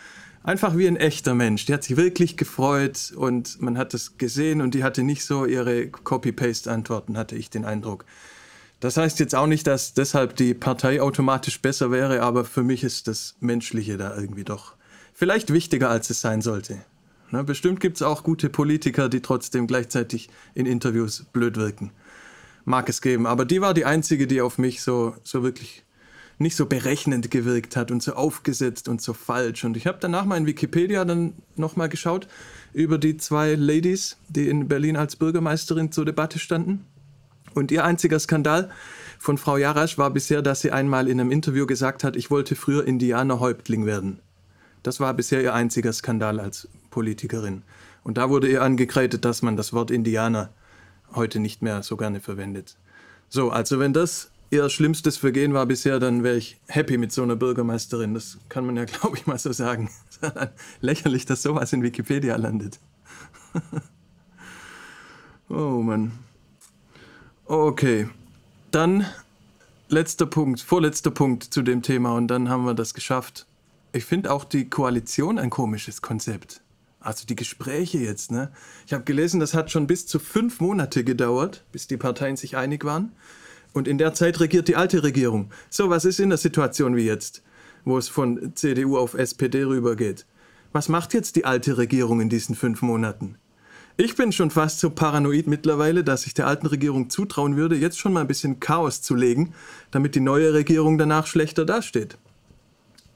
einfach 0.44 0.78
wie 0.78 0.88
ein 0.88 0.98
echter 0.98 1.34
Mensch. 1.34 1.66
Die 1.66 1.74
hat 1.74 1.84
sich 1.84 1.98
wirklich 1.98 2.38
gefreut 2.38 3.13
und 3.16 3.62
man 3.62 3.78
hat 3.78 3.94
das 3.94 4.18
gesehen 4.18 4.62
und 4.62 4.74
die 4.74 4.84
hatte 4.84 5.04
nicht 5.04 5.25
so 5.25 5.45
ihre 5.45 5.88
Copy-Paste-Antworten, 5.88 7.18
hatte 7.18 7.36
ich 7.36 7.50
den 7.50 7.66
Eindruck. 7.66 8.06
Das 8.80 8.98
heißt 8.98 9.19
jetzt 9.19 9.34
auch 9.34 9.48
nicht, 9.48 9.66
dass 9.66 9.94
deshalb 9.94 10.36
die 10.36 10.54
Partei 10.54 11.01
automatisch 11.01 11.62
besser 11.62 11.90
wäre, 11.90 12.22
aber 12.22 12.44
für 12.44 12.63
mich 12.63 12.84
ist 12.84 13.07
das 13.07 13.36
Menschliche 13.40 13.98
da 13.98 14.16
irgendwie 14.16 14.44
doch 14.44 14.75
vielleicht 15.13 15.54
wichtiger, 15.54 15.90
als 15.90 16.10
es 16.10 16.19
sein 16.19 16.42
sollte. 16.42 16.80
Na, 17.33 17.41
bestimmt 17.41 17.80
gibt 17.80 17.97
es 17.97 18.03
auch 18.03 18.21
gute 18.21 18.47
Politiker, 18.47 19.09
die 19.09 19.19
trotzdem 19.19 19.66
gleichzeitig 19.66 20.30
in 20.54 20.68
Interviews 20.68 21.25
blöd 21.33 21.57
wirken. 21.57 21.90
Mag 22.63 22.87
es 22.90 23.02
geben, 23.02 23.25
aber 23.25 23.44
die 23.44 23.59
war 23.59 23.73
die 23.73 23.85
einzige, 23.85 24.28
die 24.28 24.40
auf 24.40 24.59
mich 24.59 24.83
so, 24.83 25.16
so 25.23 25.42
wirklich 25.42 25.83
nicht 26.37 26.56
so 26.56 26.68
berechnend 26.68 27.31
gewirkt 27.31 27.75
hat 27.75 27.90
und 27.90 28.04
so 28.04 28.13
aufgesetzt 28.13 28.87
und 28.87 29.02
so 29.02 29.13
falsch. 29.13 29.63
Und 29.63 29.75
ich 29.78 29.87
habe 29.87 29.97
danach 29.99 30.25
mal 30.25 30.37
in 30.37 30.45
Wikipedia 30.45 31.06
dann 31.06 31.33
nochmal 31.56 31.90
geschaut 31.90 32.28
über 32.71 32.99
die 32.99 33.18
zwei 33.18 33.56
Ladies, 33.56 34.18
die 34.30 34.47
in 34.47 34.68
Berlin 34.68 34.95
als 34.95 35.16
Bürgermeisterin 35.16 35.92
zur 35.92 36.06
Debatte 36.06 36.37
standen. 36.37 36.85
Und 37.56 37.71
ihr 37.71 37.83
einziger 37.83 38.19
Skandal 38.19 38.69
von 39.18 39.40
Frau 39.40 39.57
Jarasch 39.57 39.97
war 39.97 40.11
bisher, 40.11 40.44
dass 40.44 40.61
sie 40.61 40.69
einmal 40.69 41.07
in 41.07 41.19
einem 41.19 41.31
Interview 41.31 41.66
gesagt 41.66 42.04
hat, 42.04 42.16
ich 42.16 42.30
wollte 42.30 42.56
früher 42.56 42.85
Indianerhäuptling 42.85 43.87
werden. 43.87 44.19
Das 44.83 44.99
war 44.99 45.16
bisher 45.16 45.42
ihr 45.42 45.56
einziger 45.56 45.94
Skandal 45.94 46.40
als 46.40 46.68
Politikerin. 46.94 47.64
Und 48.04 48.19
da 48.19 48.30
wurde 48.30 48.47
ihr 48.47 48.62
angekreidet, 48.62 49.26
dass 49.26 49.42
man 49.42 49.57
das 49.57 49.73
Wort 49.73 49.90
Indianer 49.90 50.52
heute 51.16 51.40
nicht 51.40 51.64
mehr 51.64 51.81
so 51.81 51.97
gerne 51.97 52.19
verwendet. 52.19 52.78
So, 53.30 53.50
also 53.50 53.80
wenn 53.80 53.94
das 53.94 54.30
ihr 54.52 54.69
schlimmstes 54.69 55.18
Vergehen 55.18 55.56
war 55.56 55.66
bisher, 55.66 56.00
dann 56.00 56.23
wäre 56.23 56.38
ich 56.38 56.59
happy 56.68 57.00
mit 57.00 57.12
so 57.12 57.23
einer 57.23 57.35
Bürgermeisterin. 57.35 58.14
Das 58.14 58.38
kann 58.47 58.64
man 58.68 58.78
ja, 58.78 58.85
glaube 58.85 59.18
ich, 59.18 59.26
mal 59.26 59.40
so 59.40 59.52
sagen. 59.52 59.90
Lächerlich, 60.81 61.26
dass 61.26 61.42
sowas 61.42 61.73
in 61.73 61.81
Wikipedia 61.81 62.35
landet. 62.35 62.80
oh 65.50 65.81
Mann. 65.81 66.12
Okay. 67.45 68.07
Dann 68.69 69.07
letzter 69.88 70.28
Punkt, 70.28 70.62
vorletzter 70.62 71.12
Punkt 71.12 71.44
zu 71.44 71.64
dem 71.64 71.81
Thema 71.81 72.14
und 72.14 72.28
dann 72.28 72.50
haben 72.50 72.66
wir 72.66 72.76
das 72.76 72.94
geschafft. 72.94 73.47
Ich 73.94 74.06
finde 74.06 74.31
auch 74.31 74.44
die 74.44 74.69
Koalition 74.69 75.40
ein 75.40 75.50
komisches 75.50 76.04
Konzept. 76.04 76.62
Also 77.04 77.26
die 77.26 77.36
Gespräche 77.36 77.98
jetzt, 77.98 78.31
ne? 78.31 78.50
Ich 78.88 78.94
habe 78.94 79.04
gelesen, 79.04 79.42
das 79.42 79.54
hat 79.54 79.69
schon 79.69 79.88
bis 79.88 80.07
zu 80.07 80.19
fünf 80.19 80.62
Monate 80.62 81.04
gedauert, 81.04 81.66
bis 81.74 81.86
die 81.86 81.98
Parteien 81.98 82.38
sich 82.38 82.56
einig 82.56 82.86
waren. 82.86 83.12
Und 83.74 83.90
in 83.90 83.98
der 83.98 84.14
Zeit 84.14 84.40
regiert 84.40 84.69
die 84.69 84.78
alte 84.78 85.04
Regierung. 85.04 85.52
So, 85.69 85.90
was 85.90 86.06
ist 86.06 86.22
in 86.22 86.30
der 86.30 86.38
Situation 86.38 86.95
wie 86.95 87.06
jetzt, 87.06 87.44
wo 87.83 87.98
es 87.98 88.07
von 88.07 88.56
CDU 88.56 88.98
auf 88.98 89.16
SPD 89.16 89.64
rübergeht? 89.64 90.26
Was 90.72 90.88
macht 90.88 91.14
jetzt 91.14 91.36
die 91.36 91.44
alte 91.44 91.78
Regierung 91.78 92.22
in 92.22 92.30
diesen 92.30 92.56
fünf 92.56 92.81
Monaten? 92.81 93.38
Ich 93.98 94.16
bin 94.16 94.31
schon 94.31 94.50
fast 94.50 94.80
so 94.80 94.90
paranoid 94.90 95.45
mittlerweile, 95.45 96.06
dass 96.06 96.26
ich 96.26 96.33
der 96.33 96.48
alten 96.48 96.68
Regierung 96.68 97.10
zutrauen 97.10 97.57
würde, 97.57 97.76
jetzt 97.76 98.00
schon 98.00 98.14
mal 98.14 98.22
ein 98.22 98.28
bisschen 98.28 98.62
Chaos 98.62 99.02
zu 99.02 99.14
legen, 99.14 99.54
damit 99.92 100.16
die 100.16 100.22
neue 100.22 100.54
Regierung 100.54 100.98
danach 100.98 101.28
schlechter 101.28 101.66
dasteht. 101.66 102.18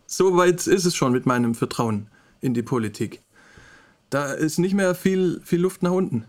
so 0.06 0.36
weit 0.36 0.68
ist 0.68 0.86
es 0.86 0.96
schon 0.96 1.14
mit 1.14 1.26
meinem 1.26 1.56
Vertrauen 1.56 2.10
in 2.42 2.54
die 2.54 2.64
Politik. 2.64 3.22
Da 4.10 4.32
ist 4.34 4.58
nicht 4.58 4.74
mehr 4.74 4.96
viel, 4.96 5.42
viel 5.44 5.62
Luft 5.62 5.84
nach 5.84 5.92
unten. 5.92 6.26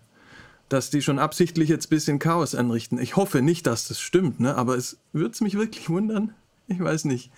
Dass 0.69 0.91
die 0.91 1.01
schon 1.01 1.19
absichtlich 1.19 1.69
jetzt 1.69 1.87
ein 1.87 1.91
bisschen 1.91 2.19
Chaos 2.19 2.55
anrichten. 2.55 2.99
Ich 2.99 3.17
hoffe 3.17 3.41
nicht, 3.41 3.67
dass 3.67 3.89
das 3.89 4.01
stimmt, 4.01 4.41
ne? 4.41 4.55
aber 4.55 4.77
es 4.77 4.99
würde 5.13 5.43
mich 5.43 5.57
wirklich 5.57 5.89
wundern. 5.89 6.35
Ich 6.67 6.81
weiß 6.81 7.07
nicht. 7.07 7.31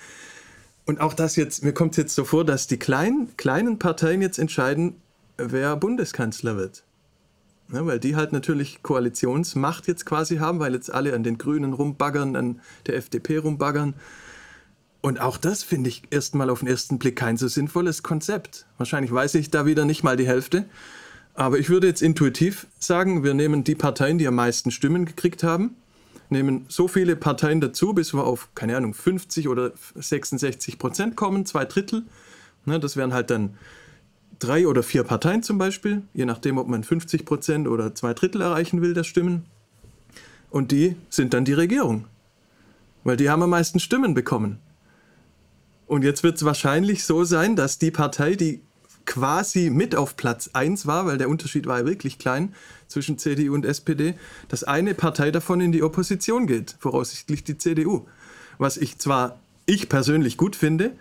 Und 0.87 1.00
auch 1.00 1.14
das 1.14 1.37
jetzt, 1.37 1.62
mir 1.62 1.73
kommt 1.73 1.92
es 1.92 1.99
jetzt 1.99 2.14
so 2.14 2.25
vor, 2.25 2.44
dass 2.44 2.66
die 2.66 2.78
kleinen, 2.78 3.37
kleinen 3.37 3.78
Parteien 3.78 4.23
jetzt 4.23 4.38
entscheiden, 4.38 4.97
wer 5.37 5.76
Bundeskanzler 5.76 6.56
wird. 6.56 6.82
Ja, 7.73 7.87
weil 7.87 8.00
die 8.00 8.16
halt 8.16 8.32
natürlich 8.32 8.82
Koalitionsmacht 8.82 9.87
jetzt 9.87 10.04
quasi 10.04 10.38
haben, 10.38 10.59
weil 10.59 10.75
jetzt 10.75 10.92
alle 10.92 11.14
an 11.14 11.23
den 11.23 11.38
Grünen 11.38 11.73
rumbaggern, 11.73 12.35
an 12.35 12.61
der 12.87 12.97
FDP 12.97 13.38
rumbaggern. 13.38 13.94
Und 15.02 15.21
auch 15.21 15.38
das 15.38 15.62
finde 15.62 15.88
ich 15.88 16.02
erstmal 16.11 16.50
auf 16.50 16.61
den 16.61 16.69
ersten 16.69 16.99
Blick 16.99 17.16
kein 17.16 17.37
so 17.37 17.49
sinnvolles 17.49 18.02
Konzept. 18.02 18.66
Wahrscheinlich 18.76 19.12
weiß 19.12 19.35
ich 19.37 19.50
da 19.50 19.64
wieder 19.64 19.85
nicht 19.85 20.02
mal 20.02 20.16
die 20.16 20.26
Hälfte. 20.26 20.66
Aber 21.35 21.59
ich 21.59 21.71
würde 21.71 21.87
jetzt 21.87 22.02
intuitiv 22.02 22.66
sagen, 22.78 23.25
wir 23.25 23.33
nehmen 23.33 23.64
die 23.64 23.75
Parteien, 23.75 24.19
die 24.19 24.26
am 24.26 24.35
meisten 24.35 24.71
Stimmen 24.71 25.07
gekriegt 25.07 25.42
haben, 25.42 25.76
nehmen 26.28 26.66
so 26.69 26.87
viele 26.87 27.16
Parteien 27.16 27.61
dazu, 27.61 27.95
bis 27.95 28.12
wir 28.12 28.25
auf, 28.25 28.49
keine 28.54 28.76
Ahnung, 28.76 28.92
50 28.92 29.49
oder 29.49 29.73
66 29.95 30.78
Prozent 30.78 31.16
kommen, 31.16 31.47
zwei 31.47 31.64
Drittel. 31.64 32.02
Ne, 32.66 32.78
das 32.78 32.97
wären 32.97 33.14
halt 33.14 33.30
dann 33.30 33.57
drei 34.38 34.66
oder 34.66 34.83
vier 34.83 35.02
Parteien 35.04 35.42
zum 35.42 35.57
Beispiel, 35.57 36.02
je 36.12 36.26
nachdem, 36.26 36.59
ob 36.59 36.69
man 36.69 36.85
50 36.85 37.25
Prozent 37.25 37.69
oder 37.69 37.95
zwei 37.95 38.12
Drittel 38.12 38.42
erreichen 38.42 38.83
will 38.83 38.92
der 38.92 39.04
Stimmen. 39.04 39.47
Und 40.50 40.73
die 40.73 40.97
sind 41.09 41.33
dann 41.33 41.45
die 41.45 41.52
Regierung. 41.52 42.07
Weil 43.04 43.16
die 43.16 43.30
haben 43.30 43.42
am 43.42 43.50
meisten 43.50 43.80
Stimmen 43.80 44.14
bekommen. 44.14 44.59
Und 45.90 46.04
jetzt 46.04 46.23
wird 46.23 46.37
es 46.37 46.44
wahrscheinlich 46.44 47.02
so 47.02 47.25
sein, 47.25 47.56
dass 47.56 47.78
die 47.78 47.90
Partei, 47.90 48.37
die 48.37 48.61
quasi 49.06 49.70
mit 49.70 49.97
auf 49.97 50.16
Platz 50.16 50.50
1 50.52 50.87
war, 50.87 51.04
weil 51.04 51.18
der 51.18 51.28
Unterschied 51.28 51.66
war 51.66 51.80
ja 51.80 51.85
wirklich 51.85 52.16
klein 52.16 52.54
zwischen 52.87 53.18
CDU 53.18 53.54
und 53.54 53.64
SPD, 53.64 54.14
dass 54.47 54.62
eine 54.62 54.94
Partei 54.94 55.32
davon 55.32 55.61
in 55.61 55.73
die 55.73 55.82
Opposition 55.82 56.47
geht, 56.47 56.76
voraussichtlich 56.78 57.42
die 57.42 57.59
CDU. 57.59 58.06
Was 58.56 58.76
ich 58.76 58.99
zwar 58.99 59.40
ich 59.66 59.88
persönlich 59.88 60.37
gut 60.37 60.54
finde, 60.54 60.92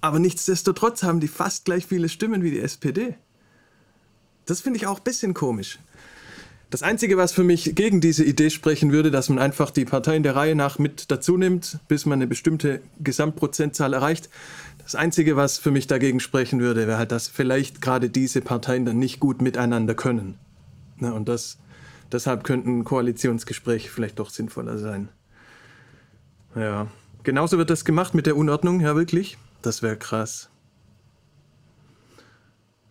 aber 0.00 0.20
nichtsdestotrotz 0.20 1.02
haben 1.02 1.18
die 1.18 1.26
fast 1.26 1.64
gleich 1.64 1.84
viele 1.84 2.08
Stimmen 2.08 2.44
wie 2.44 2.52
die 2.52 2.60
SPD. 2.60 3.16
Das 4.44 4.60
finde 4.60 4.76
ich 4.76 4.86
auch 4.86 4.98
ein 4.98 5.04
bisschen 5.04 5.34
komisch. 5.34 5.80
Das 6.68 6.82
Einzige, 6.82 7.16
was 7.16 7.32
für 7.32 7.44
mich 7.44 7.76
gegen 7.76 8.00
diese 8.00 8.24
Idee 8.24 8.50
sprechen 8.50 8.90
würde, 8.90 9.12
dass 9.12 9.28
man 9.28 9.38
einfach 9.38 9.70
die 9.70 9.84
Parteien 9.84 10.24
der 10.24 10.34
Reihe 10.34 10.56
nach 10.56 10.80
mit 10.80 11.12
dazu 11.12 11.36
nimmt, 11.36 11.78
bis 11.86 12.06
man 12.06 12.18
eine 12.18 12.26
bestimmte 12.26 12.80
Gesamtprozentzahl 12.98 13.92
erreicht. 13.92 14.28
Das 14.82 14.96
Einzige, 14.96 15.36
was 15.36 15.58
für 15.58 15.70
mich 15.70 15.86
dagegen 15.86 16.18
sprechen 16.18 16.60
würde, 16.60 16.88
wäre 16.88 16.98
halt, 16.98 17.12
dass 17.12 17.28
vielleicht 17.28 17.80
gerade 17.80 18.10
diese 18.10 18.40
Parteien 18.40 18.84
dann 18.84 18.98
nicht 18.98 19.20
gut 19.20 19.40
miteinander 19.42 19.94
können. 19.94 20.38
Na, 20.96 21.12
und 21.12 21.28
das, 21.28 21.58
deshalb 22.10 22.42
könnten 22.42 22.82
Koalitionsgespräche 22.82 23.88
vielleicht 23.88 24.18
doch 24.18 24.30
sinnvoller 24.30 24.78
sein. 24.78 25.08
Ja, 26.56 26.88
genauso 27.22 27.58
wird 27.58 27.70
das 27.70 27.84
gemacht 27.84 28.14
mit 28.14 28.26
der 28.26 28.36
Unordnung, 28.36 28.80
ja 28.80 28.96
wirklich. 28.96 29.38
Das 29.62 29.82
wäre 29.82 29.96
krass. 29.96 30.50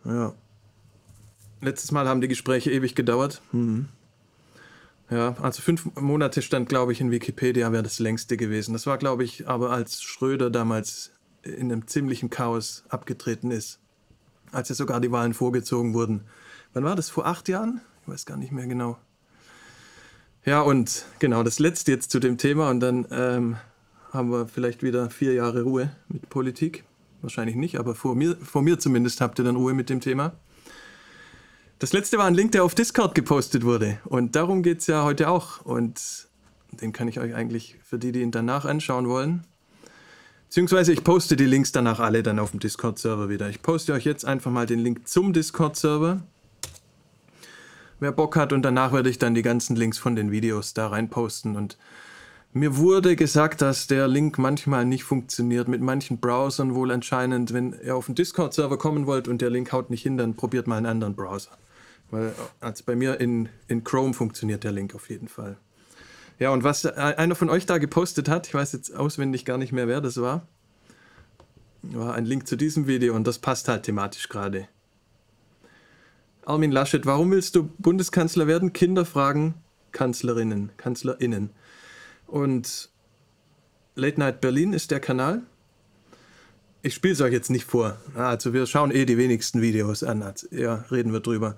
Ja. 0.05 0.33
Letztes 1.61 1.91
Mal 1.91 2.07
haben 2.07 2.21
die 2.21 2.27
Gespräche 2.27 2.71
ewig 2.71 2.95
gedauert. 2.95 3.41
Mhm. 3.51 3.87
Ja, 5.09 5.35
also 5.41 5.61
fünf 5.61 5.87
Monate 5.99 6.41
stand, 6.41 6.67
glaube 6.67 6.91
ich, 6.91 6.99
in 6.99 7.11
Wikipedia, 7.11 7.71
wäre 7.71 7.83
das 7.83 7.99
längste 7.99 8.37
gewesen. 8.37 8.73
Das 8.73 8.87
war, 8.87 8.97
glaube 8.97 9.23
ich, 9.23 9.47
aber 9.47 9.71
als 9.71 10.01
Schröder 10.01 10.49
damals 10.49 11.11
in 11.43 11.71
einem 11.71 11.87
ziemlichen 11.87 12.29
Chaos 12.29 12.83
abgetreten 12.89 13.51
ist. 13.51 13.79
Als 14.51 14.69
ja 14.69 14.75
sogar 14.75 14.99
die 14.99 15.11
Wahlen 15.11 15.33
vorgezogen 15.33 15.93
wurden. 15.93 16.21
Wann 16.73 16.83
war 16.83 16.95
das? 16.95 17.09
Vor 17.09 17.27
acht 17.27 17.47
Jahren? 17.47 17.81
Ich 18.01 18.07
weiß 18.07 18.25
gar 18.25 18.37
nicht 18.37 18.51
mehr 18.51 18.65
genau. 18.65 18.97
Ja, 20.43 20.61
und 20.61 21.05
genau, 21.19 21.43
das 21.43 21.59
letzte 21.59 21.91
jetzt 21.91 22.11
zu 22.11 22.19
dem 22.19 22.37
Thema 22.37 22.69
und 22.69 22.79
dann 22.79 23.07
ähm, 23.11 23.57
haben 24.11 24.31
wir 24.31 24.47
vielleicht 24.47 24.83
wieder 24.83 25.09
vier 25.09 25.33
Jahre 25.33 25.63
Ruhe 25.63 25.95
mit 26.07 26.29
Politik. 26.29 26.83
Wahrscheinlich 27.21 27.55
nicht, 27.55 27.79
aber 27.79 27.95
vor 27.95 28.15
mir, 28.15 28.35
vor 28.37 28.61
mir 28.61 28.77
zumindest 28.77 29.21
habt 29.21 29.39
ihr 29.39 29.45
dann 29.45 29.55
Ruhe 29.55 29.73
mit 29.73 29.89
dem 29.89 30.01
Thema. 30.01 30.33
Das 31.79 31.93
letzte 31.93 32.17
war 32.17 32.25
ein 32.25 32.35
Link, 32.35 32.53
der 32.53 32.63
auf 32.63 32.73
Discord 32.73 33.15
gepostet 33.15 33.63
wurde. 33.63 33.99
Und 34.05 34.35
darum 34.35 34.63
geht 34.63 34.79
es 34.79 34.87
ja 34.87 35.03
heute 35.03 35.29
auch. 35.29 35.61
Und 35.65 36.27
den 36.71 36.93
kann 36.93 37.07
ich 37.07 37.19
euch 37.19 37.35
eigentlich 37.35 37.77
für 37.83 37.99
die, 37.99 38.11
die 38.11 38.21
ihn 38.21 38.31
danach 38.31 38.65
anschauen 38.65 39.07
wollen, 39.07 39.45
Beziehungsweise 40.55 40.93
ich 40.93 41.03
poste 41.03 41.35
die 41.35 41.45
Links 41.45 41.73
danach 41.73 41.99
alle 41.99 42.23
dann 42.23 42.39
auf 42.39 42.51
dem 42.51 42.61
Discord-Server 42.61 43.27
wieder. 43.27 43.49
Ich 43.49 43.61
poste 43.61 43.91
euch 43.91 44.05
jetzt 44.05 44.23
einfach 44.23 44.51
mal 44.51 44.65
den 44.65 44.79
Link 44.79 45.05
zum 45.05 45.33
Discord-Server. 45.33 46.21
Wer 47.99 48.11
Bock 48.13 48.37
hat 48.37 48.53
und 48.53 48.61
danach 48.61 48.93
werde 48.93 49.09
ich 49.09 49.19
dann 49.19 49.35
die 49.35 49.41
ganzen 49.41 49.75
Links 49.75 49.97
von 49.97 50.15
den 50.15 50.31
Videos 50.31 50.73
da 50.73 50.87
rein 50.87 51.09
posten. 51.09 51.57
Und 51.57 51.77
mir 52.53 52.77
wurde 52.77 53.17
gesagt, 53.17 53.61
dass 53.61 53.87
der 53.87 54.07
Link 54.07 54.37
manchmal 54.37 54.85
nicht 54.85 55.03
funktioniert. 55.03 55.67
Mit 55.67 55.81
manchen 55.81 56.19
Browsern 56.19 56.73
wohl 56.73 56.91
anscheinend. 56.91 57.51
Wenn 57.51 57.75
ihr 57.83 57.95
auf 57.95 58.05
den 58.05 58.15
Discord-Server 58.15 58.77
kommen 58.77 59.07
wollt 59.07 59.27
und 59.27 59.41
der 59.41 59.49
Link 59.49 59.73
haut 59.73 59.89
nicht 59.89 60.03
hin, 60.03 60.17
dann 60.17 60.35
probiert 60.35 60.67
mal 60.67 60.77
einen 60.77 60.85
anderen 60.85 61.15
Browser. 61.15 61.51
Weil 62.15 62.33
also 62.61 62.83
bei 62.85 62.95
mir 62.95 63.19
in, 63.19 63.49
in 63.67 63.83
Chrome 63.83 64.13
funktioniert 64.13 64.63
der 64.63 64.71
Link 64.71 64.95
auf 64.95 65.09
jeden 65.09 65.27
Fall. 65.27 65.57
Ja, 66.39 66.51
und 66.51 66.63
was 66.63 66.85
einer 66.85 67.35
von 67.35 67.49
euch 67.49 67.65
da 67.65 67.77
gepostet 67.77 68.29
hat, 68.29 68.47
ich 68.47 68.53
weiß 68.53 68.71
jetzt 68.71 68.95
auswendig 68.95 69.43
gar 69.43 69.57
nicht 69.57 69.73
mehr, 69.73 69.89
wer 69.89 69.99
das 69.99 70.21
war, 70.21 70.47
war 71.81 72.13
ein 72.13 72.23
Link 72.25 72.47
zu 72.47 72.55
diesem 72.55 72.87
Video 72.87 73.13
und 73.15 73.27
das 73.27 73.39
passt 73.39 73.67
halt 73.67 73.83
thematisch 73.83 74.29
gerade. 74.29 74.69
Armin 76.45 76.71
Laschet, 76.71 77.05
warum 77.05 77.31
willst 77.31 77.55
du 77.55 77.69
Bundeskanzler 77.79 78.47
werden? 78.47 78.71
Kinder 78.71 79.03
fragen 79.03 79.55
Kanzlerinnen, 79.91 80.71
Kanzlerinnen. 80.77 81.49
Und 82.27 82.89
Late 83.95 84.19
Night 84.19 84.39
Berlin 84.39 84.71
ist 84.71 84.91
der 84.91 85.01
Kanal. 85.01 85.41
Ich 86.81 86.93
spiele 86.93 87.13
es 87.13 87.21
euch 87.21 87.33
jetzt 87.33 87.49
nicht 87.49 87.65
vor. 87.65 87.97
Also 88.15 88.53
wir 88.53 88.67
schauen 88.67 88.91
eh 88.91 89.05
die 89.05 89.17
wenigsten 89.17 89.61
Videos 89.61 90.03
an. 90.03 90.23
Ja, 90.51 90.85
reden 90.91 91.11
wir 91.11 91.19
drüber. 91.19 91.57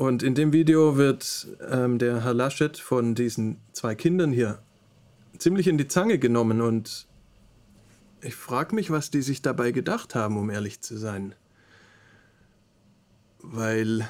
Und 0.00 0.22
in 0.22 0.34
dem 0.34 0.54
Video 0.54 0.96
wird 0.96 1.46
ähm, 1.70 1.98
der 1.98 2.24
Herr 2.24 2.32
Laschet 2.32 2.78
von 2.78 3.14
diesen 3.14 3.58
zwei 3.74 3.94
Kindern 3.94 4.32
hier 4.32 4.62
ziemlich 5.36 5.66
in 5.66 5.76
die 5.76 5.88
Zange 5.88 6.18
genommen 6.18 6.62
und 6.62 7.06
ich 8.22 8.34
frage 8.34 8.74
mich, 8.74 8.90
was 8.90 9.10
die 9.10 9.20
sich 9.20 9.42
dabei 9.42 9.72
gedacht 9.72 10.14
haben, 10.14 10.38
um 10.38 10.48
ehrlich 10.48 10.80
zu 10.80 10.96
sein. 10.96 11.34
Weil 13.40 14.08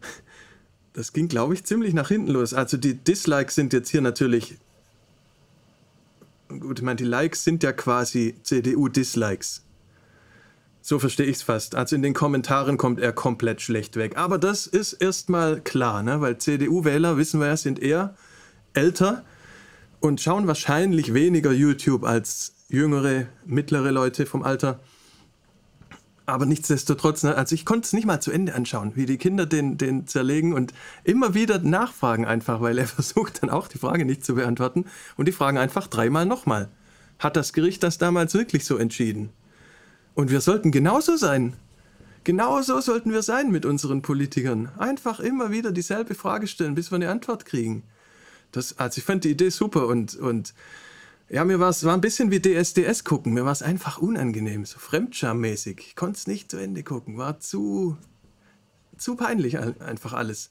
das 0.92 1.12
ging, 1.12 1.26
glaube 1.26 1.54
ich, 1.54 1.64
ziemlich 1.64 1.92
nach 1.92 2.06
hinten 2.06 2.30
los. 2.30 2.54
Also 2.54 2.76
die 2.76 2.94
Dislikes 2.94 3.56
sind 3.56 3.72
jetzt 3.72 3.88
hier 3.88 4.02
natürlich. 4.02 4.58
Gut, 6.46 6.78
ich 6.78 6.84
meine, 6.84 6.98
die 6.98 7.04
Likes 7.04 7.42
sind 7.42 7.64
ja 7.64 7.72
quasi 7.72 8.36
CDU-Dislikes. 8.44 9.65
So 10.88 11.00
verstehe 11.00 11.26
ich 11.26 11.38
es 11.38 11.42
fast. 11.42 11.74
Also 11.74 11.96
in 11.96 12.02
den 12.02 12.14
Kommentaren 12.14 12.76
kommt 12.76 13.00
er 13.00 13.12
komplett 13.12 13.60
schlecht 13.60 13.96
weg. 13.96 14.16
Aber 14.16 14.38
das 14.38 14.68
ist 14.68 14.92
erstmal 14.92 15.60
klar, 15.60 16.04
ne? 16.04 16.20
weil 16.20 16.38
CDU-Wähler, 16.38 17.16
wissen 17.16 17.40
wir 17.40 17.48
ja, 17.48 17.56
sind 17.56 17.82
eher 17.82 18.14
älter 18.72 19.24
und 19.98 20.20
schauen 20.20 20.46
wahrscheinlich 20.46 21.12
weniger 21.12 21.50
YouTube 21.50 22.04
als 22.04 22.54
jüngere, 22.68 23.26
mittlere 23.44 23.90
Leute 23.90 24.26
vom 24.26 24.44
Alter. 24.44 24.78
Aber 26.24 26.46
nichtsdestotrotz, 26.46 27.24
ne? 27.24 27.34
also 27.34 27.56
ich 27.56 27.64
konnte 27.64 27.86
es 27.86 27.92
nicht 27.92 28.06
mal 28.06 28.20
zu 28.20 28.30
Ende 28.30 28.54
anschauen, 28.54 28.92
wie 28.94 29.06
die 29.06 29.18
Kinder 29.18 29.44
den, 29.44 29.78
den 29.78 30.06
zerlegen 30.06 30.52
und 30.52 30.72
immer 31.02 31.34
wieder 31.34 31.58
nachfragen 31.58 32.26
einfach, 32.26 32.60
weil 32.60 32.78
er 32.78 32.86
versucht 32.86 33.42
dann 33.42 33.50
auch 33.50 33.66
die 33.66 33.78
Frage 33.78 34.04
nicht 34.04 34.24
zu 34.24 34.36
beantworten 34.36 34.84
und 35.16 35.26
die 35.26 35.32
fragen 35.32 35.58
einfach 35.58 35.88
dreimal 35.88 36.26
nochmal. 36.26 36.68
Hat 37.18 37.34
das 37.34 37.52
Gericht 37.52 37.82
das 37.82 37.98
damals 37.98 38.34
wirklich 38.34 38.64
so 38.64 38.76
entschieden? 38.76 39.30
Und 40.16 40.30
wir 40.30 40.40
sollten 40.40 40.70
genauso 40.72 41.16
sein. 41.16 41.52
Genauso 42.24 42.80
sollten 42.80 43.12
wir 43.12 43.22
sein 43.22 43.52
mit 43.52 43.66
unseren 43.66 44.00
Politikern. 44.00 44.70
Einfach 44.78 45.20
immer 45.20 45.52
wieder 45.52 45.72
dieselbe 45.72 46.14
Frage 46.14 46.46
stellen, 46.46 46.74
bis 46.74 46.90
wir 46.90 46.96
eine 46.96 47.10
Antwort 47.10 47.44
kriegen. 47.44 47.82
Das, 48.50 48.78
also 48.78 48.98
ich 48.98 49.04
fand 49.04 49.24
die 49.24 49.30
Idee 49.30 49.50
super 49.50 49.86
und, 49.86 50.16
und 50.16 50.54
ja, 51.28 51.44
mir 51.44 51.60
war 51.60 51.68
es 51.68 51.84
war 51.84 51.92
ein 51.92 52.00
bisschen 52.00 52.30
wie 52.30 52.40
DSDS 52.40 53.04
gucken. 53.04 53.34
Mir 53.34 53.44
war 53.44 53.52
es 53.52 53.60
einfach 53.60 53.98
unangenehm, 53.98 54.64
so 54.64 54.78
fremdschammäßig. 54.78 55.80
Ich 55.80 55.96
konnte 55.96 56.16
es 56.16 56.26
nicht 56.26 56.50
zu 56.50 56.56
Ende 56.56 56.82
gucken. 56.82 57.18
War 57.18 57.38
zu, 57.38 57.98
zu 58.96 59.16
peinlich 59.16 59.58
einfach 59.58 60.14
alles. 60.14 60.50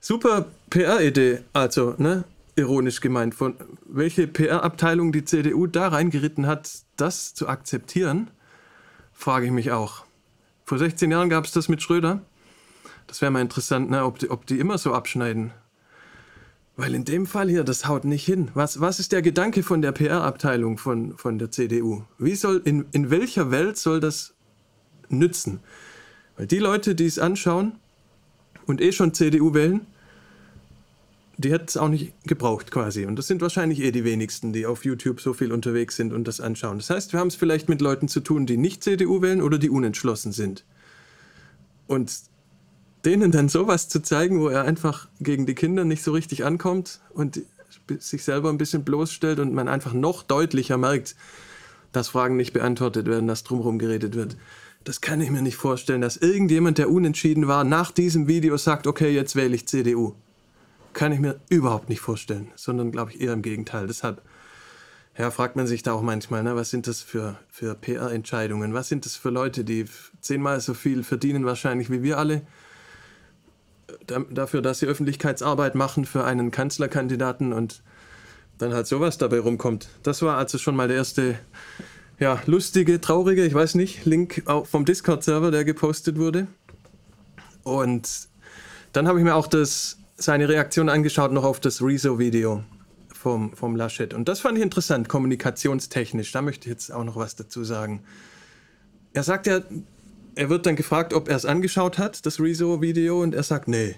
Super 0.00 0.46
PR-Idee, 0.70 1.42
also, 1.52 1.94
ne? 1.98 2.24
Ironisch 2.56 3.00
gemeint. 3.00 3.36
Von 3.36 3.54
welche 3.86 4.26
PR-Abteilung 4.26 5.12
die 5.12 5.24
CDU 5.24 5.68
da 5.68 5.88
reingeritten 5.88 6.48
hat, 6.48 6.70
das 6.96 7.34
zu 7.34 7.46
akzeptieren 7.46 8.30
frage 9.14 9.46
ich 9.46 9.52
mich 9.52 9.70
auch. 9.72 10.04
Vor 10.64 10.78
16 10.78 11.10
Jahren 11.10 11.30
gab 11.30 11.44
es 11.44 11.52
das 11.52 11.68
mit 11.68 11.82
Schröder. 11.82 12.22
Das 13.06 13.20
wäre 13.20 13.30
mal 13.30 13.40
interessant, 13.40 13.90
ne? 13.90 14.04
ob, 14.04 14.18
die, 14.18 14.30
ob 14.30 14.46
die 14.46 14.58
immer 14.58 14.78
so 14.78 14.92
abschneiden. 14.92 15.52
Weil 16.76 16.94
in 16.94 17.04
dem 17.04 17.26
Fall 17.26 17.48
hier, 17.48 17.62
das 17.62 17.86
haut 17.86 18.04
nicht 18.04 18.24
hin. 18.24 18.50
Was, 18.54 18.80
was 18.80 18.98
ist 18.98 19.12
der 19.12 19.22
Gedanke 19.22 19.62
von 19.62 19.80
der 19.80 19.92
PR-Abteilung 19.92 20.76
von, 20.78 21.16
von 21.16 21.38
der 21.38 21.50
CDU? 21.50 22.02
Wie 22.18 22.34
soll, 22.34 22.60
in, 22.64 22.86
in 22.90 23.10
welcher 23.10 23.50
Welt 23.50 23.76
soll 23.76 24.00
das 24.00 24.34
nützen? 25.08 25.60
Weil 26.36 26.46
die 26.48 26.58
Leute, 26.58 26.96
die 26.96 27.06
es 27.06 27.18
anschauen 27.18 27.78
und 28.66 28.80
eh 28.80 28.90
schon 28.90 29.14
CDU 29.14 29.54
wählen, 29.54 29.86
die 31.36 31.52
hätten 31.52 31.66
es 31.66 31.76
auch 31.76 31.88
nicht 31.88 32.12
gebraucht 32.24 32.70
quasi. 32.70 33.06
Und 33.06 33.16
das 33.16 33.26
sind 33.26 33.40
wahrscheinlich 33.40 33.80
eh 33.80 33.90
die 33.90 34.04
wenigsten, 34.04 34.52
die 34.52 34.66
auf 34.66 34.84
YouTube 34.84 35.20
so 35.20 35.32
viel 35.32 35.52
unterwegs 35.52 35.96
sind 35.96 36.12
und 36.12 36.28
das 36.28 36.40
anschauen. 36.40 36.78
Das 36.78 36.90
heißt, 36.90 37.12
wir 37.12 37.20
haben 37.20 37.28
es 37.28 37.34
vielleicht 37.34 37.68
mit 37.68 37.80
Leuten 37.80 38.08
zu 38.08 38.20
tun, 38.20 38.46
die 38.46 38.56
nicht 38.56 38.84
CDU 38.84 39.20
wählen 39.22 39.42
oder 39.42 39.58
die 39.58 39.70
unentschlossen 39.70 40.32
sind. 40.32 40.64
Und 41.86 42.12
denen 43.04 43.32
dann 43.32 43.48
sowas 43.48 43.88
zu 43.88 44.00
zeigen, 44.00 44.40
wo 44.40 44.48
er 44.48 44.64
einfach 44.64 45.08
gegen 45.20 45.46
die 45.46 45.54
Kinder 45.54 45.84
nicht 45.84 46.02
so 46.02 46.12
richtig 46.12 46.44
ankommt 46.44 47.00
und 47.10 47.42
sich 47.98 48.24
selber 48.24 48.48
ein 48.48 48.58
bisschen 48.58 48.84
bloßstellt 48.84 49.40
und 49.40 49.52
man 49.52 49.68
einfach 49.68 49.92
noch 49.92 50.22
deutlicher 50.22 50.78
merkt, 50.78 51.16
dass 51.92 52.08
Fragen 52.08 52.36
nicht 52.36 52.52
beantwortet 52.52 53.06
werden, 53.06 53.26
dass 53.26 53.44
drumherum 53.44 53.78
geredet 53.78 54.14
wird. 54.14 54.36
Das 54.84 55.00
kann 55.00 55.20
ich 55.20 55.30
mir 55.30 55.42
nicht 55.42 55.56
vorstellen, 55.56 56.00
dass 56.00 56.16
irgendjemand, 56.16 56.78
der 56.78 56.90
unentschieden 56.90 57.46
war, 57.46 57.64
nach 57.64 57.90
diesem 57.90 58.26
Video 58.26 58.56
sagt, 58.56 58.86
okay, 58.86 59.14
jetzt 59.14 59.36
wähle 59.36 59.54
ich 59.54 59.66
CDU. 59.66 60.14
Kann 60.94 61.12
ich 61.12 61.20
mir 61.20 61.40
überhaupt 61.50 61.90
nicht 61.90 62.00
vorstellen, 62.00 62.50
sondern 62.56 62.90
glaube 62.90 63.12
ich 63.12 63.20
eher 63.20 63.34
im 63.34 63.42
Gegenteil. 63.42 63.86
Deshalb 63.86 64.22
ja, 65.18 65.30
fragt 65.30 65.54
man 65.56 65.66
sich 65.66 65.82
da 65.82 65.92
auch 65.92 66.02
manchmal, 66.02 66.42
ne, 66.42 66.56
was 66.56 66.70
sind 66.70 66.86
das 66.86 67.02
für, 67.02 67.38
für 67.48 67.74
PR-Entscheidungen? 67.74 68.74
Was 68.74 68.88
sind 68.88 69.04
das 69.04 69.14
für 69.16 69.30
Leute, 69.30 69.64
die 69.64 69.84
zehnmal 70.20 70.60
so 70.60 70.74
viel 70.74 71.04
verdienen 71.04 71.44
wahrscheinlich 71.44 71.90
wie 71.90 72.02
wir 72.02 72.18
alle? 72.18 72.42
dafür, 74.06 74.62
dass 74.62 74.78
sie 74.78 74.86
Öffentlichkeitsarbeit 74.86 75.74
machen 75.74 76.04
für 76.04 76.24
einen 76.24 76.50
Kanzlerkandidaten 76.50 77.52
und 77.52 77.82
dann 78.58 78.72
halt 78.72 78.86
sowas 78.86 79.18
dabei 79.18 79.40
rumkommt. 79.40 79.88
Das 80.02 80.22
war 80.22 80.36
also 80.36 80.58
schon 80.58 80.76
mal 80.76 80.88
der 80.88 80.96
erste, 80.98 81.38
ja, 82.18 82.40
lustige, 82.46 83.00
traurige, 83.00 83.44
ich 83.44 83.54
weiß 83.54 83.74
nicht, 83.74 84.04
Link 84.04 84.44
vom 84.64 84.84
Discord-Server, 84.84 85.50
der 85.50 85.64
gepostet 85.64 86.18
wurde. 86.18 86.46
Und 87.62 88.28
dann 88.92 89.08
habe 89.08 89.18
ich 89.18 89.24
mir 89.24 89.34
auch 89.34 89.46
das, 89.46 89.98
seine 90.16 90.48
Reaktion 90.48 90.88
angeschaut 90.88 91.32
noch 91.32 91.44
auf 91.44 91.60
das 91.60 91.82
Rezo-Video 91.82 92.62
vom, 93.12 93.54
vom 93.56 93.76
Laschet. 93.76 94.14
Und 94.14 94.28
das 94.28 94.40
fand 94.40 94.58
ich 94.58 94.64
interessant, 94.64 95.08
kommunikationstechnisch. 95.08 96.32
Da 96.32 96.42
möchte 96.42 96.68
ich 96.68 96.72
jetzt 96.72 96.92
auch 96.92 97.04
noch 97.04 97.16
was 97.16 97.36
dazu 97.36 97.64
sagen. 97.64 98.02
Er 99.12 99.22
sagt 99.22 99.46
ja, 99.46 99.60
er 100.34 100.50
wird 100.50 100.66
dann 100.66 100.76
gefragt, 100.76 101.14
ob 101.14 101.28
er 101.28 101.36
es 101.36 101.44
angeschaut 101.44 101.98
hat, 101.98 102.26
das 102.26 102.40
Rezo-Video, 102.40 103.22
und 103.22 103.34
er 103.34 103.42
sagt, 103.42 103.68
nee. 103.68 103.94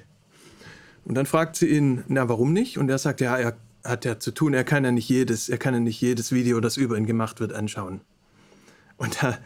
Und 1.05 1.15
dann 1.15 1.27
fragt 1.27 1.57
sie 1.57 1.67
ihn, 1.67 2.05
na, 2.09 2.29
warum 2.29 2.53
nicht? 2.53 2.79
Und 2.79 2.91
er 2.91 2.99
sagt, 2.99 3.21
ja, 3.21 3.37
er 3.37 3.57
hat 3.85 4.05
ja 4.05 4.19
zu 4.19 4.33
tun, 4.33 4.55
er 4.55 4.65
kann 4.65 4.85
ja 4.85 4.93
nicht 4.93 5.09
jedes, 5.09 5.49
er 5.49 5.59
kann 5.59 5.75
ja 5.75 5.81
nicht 5.81 6.01
jedes 6.01 6.33
Video, 6.33 6.61
das 6.61 6.77
über 6.77 6.97
ihn 6.99 7.07
gemacht 7.07 7.41
wird, 7.41 7.53
anschauen. 7.53 8.01
Und 8.97 9.23
da 9.23 9.39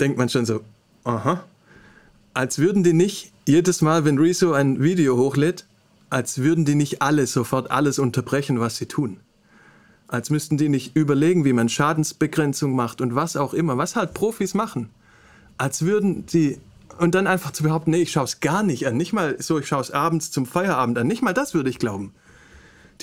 denkt 0.00 0.16
man 0.16 0.28
schon 0.28 0.46
so, 0.46 0.60
aha, 1.04 1.44
als 2.34 2.58
würden 2.58 2.82
die 2.82 2.92
nicht 2.92 3.32
jedes 3.46 3.82
Mal, 3.82 4.04
wenn 4.04 4.18
Rezo 4.18 4.52
ein 4.52 4.80
Video 4.82 5.16
hochlädt, 5.16 5.66
als 6.10 6.38
würden 6.38 6.64
die 6.64 6.74
nicht 6.74 7.02
alle 7.02 7.26
sofort 7.26 7.70
alles 7.70 7.98
unterbrechen, 7.98 8.60
was 8.60 8.76
sie 8.76 8.86
tun. 8.86 9.20
Als 10.08 10.30
müssten 10.30 10.58
die 10.58 10.68
nicht 10.68 10.96
überlegen, 10.96 11.44
wie 11.44 11.52
man 11.52 11.68
Schadensbegrenzung 11.68 12.74
macht 12.74 13.00
und 13.00 13.14
was 13.14 13.36
auch 13.36 13.54
immer, 13.54 13.78
was 13.78 13.96
halt 13.96 14.12
Profis 14.12 14.54
machen 14.54 14.90
als 15.60 15.82
würden 15.82 16.24
die 16.24 16.58
und 16.98 17.14
dann 17.14 17.26
einfach 17.26 17.52
zu 17.52 17.62
behaupten, 17.62 17.90
nee, 17.90 18.02
ich 18.02 18.12
schaue 18.12 18.24
es 18.24 18.40
gar 18.40 18.62
nicht 18.62 18.86
an, 18.86 18.96
nicht 18.96 19.12
mal 19.12 19.36
so, 19.40 19.58
ich 19.58 19.68
schaue 19.68 19.82
es 19.82 19.90
abends 19.90 20.30
zum 20.30 20.46
Feierabend 20.46 20.98
an, 20.98 21.06
nicht 21.06 21.22
mal 21.22 21.34
das 21.34 21.54
würde 21.54 21.70
ich 21.70 21.78
glauben. 21.78 22.14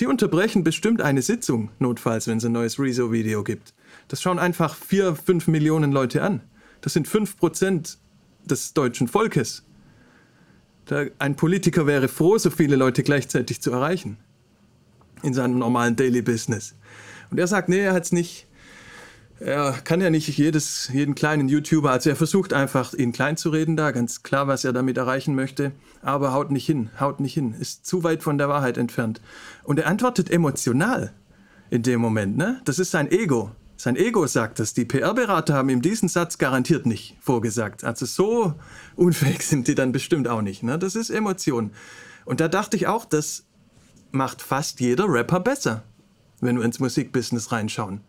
Die 0.00 0.06
unterbrechen 0.06 0.64
bestimmt 0.64 1.00
eine 1.00 1.22
Sitzung, 1.22 1.70
notfalls, 1.78 2.26
wenn 2.26 2.38
es 2.38 2.44
ein 2.44 2.52
neues 2.52 2.78
Rezo-Video 2.78 3.44
gibt. 3.44 3.74
Das 4.08 4.20
schauen 4.20 4.38
einfach 4.38 4.74
vier, 4.74 5.14
fünf 5.14 5.46
Millionen 5.46 5.92
Leute 5.92 6.22
an. 6.22 6.42
Das 6.80 6.92
sind 6.92 7.08
fünf 7.08 7.36
Prozent 7.36 7.98
des 8.44 8.74
deutschen 8.74 9.08
Volkes. 9.08 9.64
Ein 11.18 11.36
Politiker 11.36 11.86
wäre 11.86 12.08
froh, 12.08 12.38
so 12.38 12.50
viele 12.50 12.76
Leute 12.76 13.02
gleichzeitig 13.02 13.60
zu 13.60 13.70
erreichen. 13.70 14.16
In 15.22 15.34
seinem 15.34 15.58
normalen 15.58 15.96
Daily 15.96 16.22
Business. 16.22 16.74
Und 17.30 17.38
er 17.38 17.46
sagt, 17.46 17.68
nee, 17.68 17.80
er 17.80 17.92
hat 17.92 18.04
es 18.04 18.12
nicht, 18.12 18.46
er 19.40 19.72
kann 19.84 20.00
ja 20.00 20.10
nicht 20.10 20.28
jedes, 20.36 20.90
jeden 20.92 21.14
kleinen 21.14 21.48
YouTuber, 21.48 21.90
also 21.90 22.10
er 22.10 22.16
versucht 22.16 22.52
einfach, 22.52 22.94
ihn 22.94 23.12
klein 23.12 23.36
zu 23.36 23.50
reden 23.50 23.76
da, 23.76 23.90
ganz 23.90 24.22
klar, 24.22 24.48
was 24.48 24.64
er 24.64 24.72
damit 24.72 24.96
erreichen 24.96 25.34
möchte, 25.34 25.72
aber 26.02 26.32
haut 26.32 26.50
nicht 26.50 26.66
hin, 26.66 26.90
haut 26.98 27.20
nicht 27.20 27.34
hin, 27.34 27.54
ist 27.58 27.86
zu 27.86 28.02
weit 28.02 28.22
von 28.22 28.38
der 28.38 28.48
Wahrheit 28.48 28.78
entfernt. 28.78 29.20
Und 29.64 29.78
er 29.78 29.86
antwortet 29.86 30.30
emotional 30.30 31.12
in 31.70 31.82
dem 31.82 32.00
Moment, 32.00 32.36
ne? 32.36 32.60
Das 32.64 32.78
ist 32.78 32.90
sein 32.90 33.10
Ego. 33.10 33.50
Sein 33.78 33.96
Ego 33.96 34.26
sagt 34.26 34.58
das. 34.58 34.74
Die 34.74 34.84
PR-Berater 34.84 35.54
haben 35.54 35.70
ihm 35.70 35.80
diesen 35.80 36.10
Satz 36.10 36.36
garantiert 36.36 36.84
nicht 36.84 37.16
vorgesagt. 37.20 37.84
Also 37.84 38.04
so 38.04 38.54
unfähig 38.96 39.42
sind 39.42 39.68
die 39.68 39.74
dann 39.74 39.92
bestimmt 39.92 40.28
auch 40.28 40.42
nicht. 40.42 40.62
Ne? 40.62 40.78
Das 40.78 40.94
ist 40.94 41.08
Emotion. 41.08 41.70
Und 42.26 42.40
da 42.40 42.48
dachte 42.48 42.76
ich 42.76 42.86
auch, 42.86 43.06
das 43.06 43.44
macht 44.10 44.42
fast 44.42 44.80
jeder 44.80 45.08
Rapper 45.08 45.40
besser, 45.40 45.84
wenn 46.40 46.58
wir 46.58 46.64
ins 46.66 46.78
Musikbusiness 46.78 47.52
reinschauen 47.52 48.02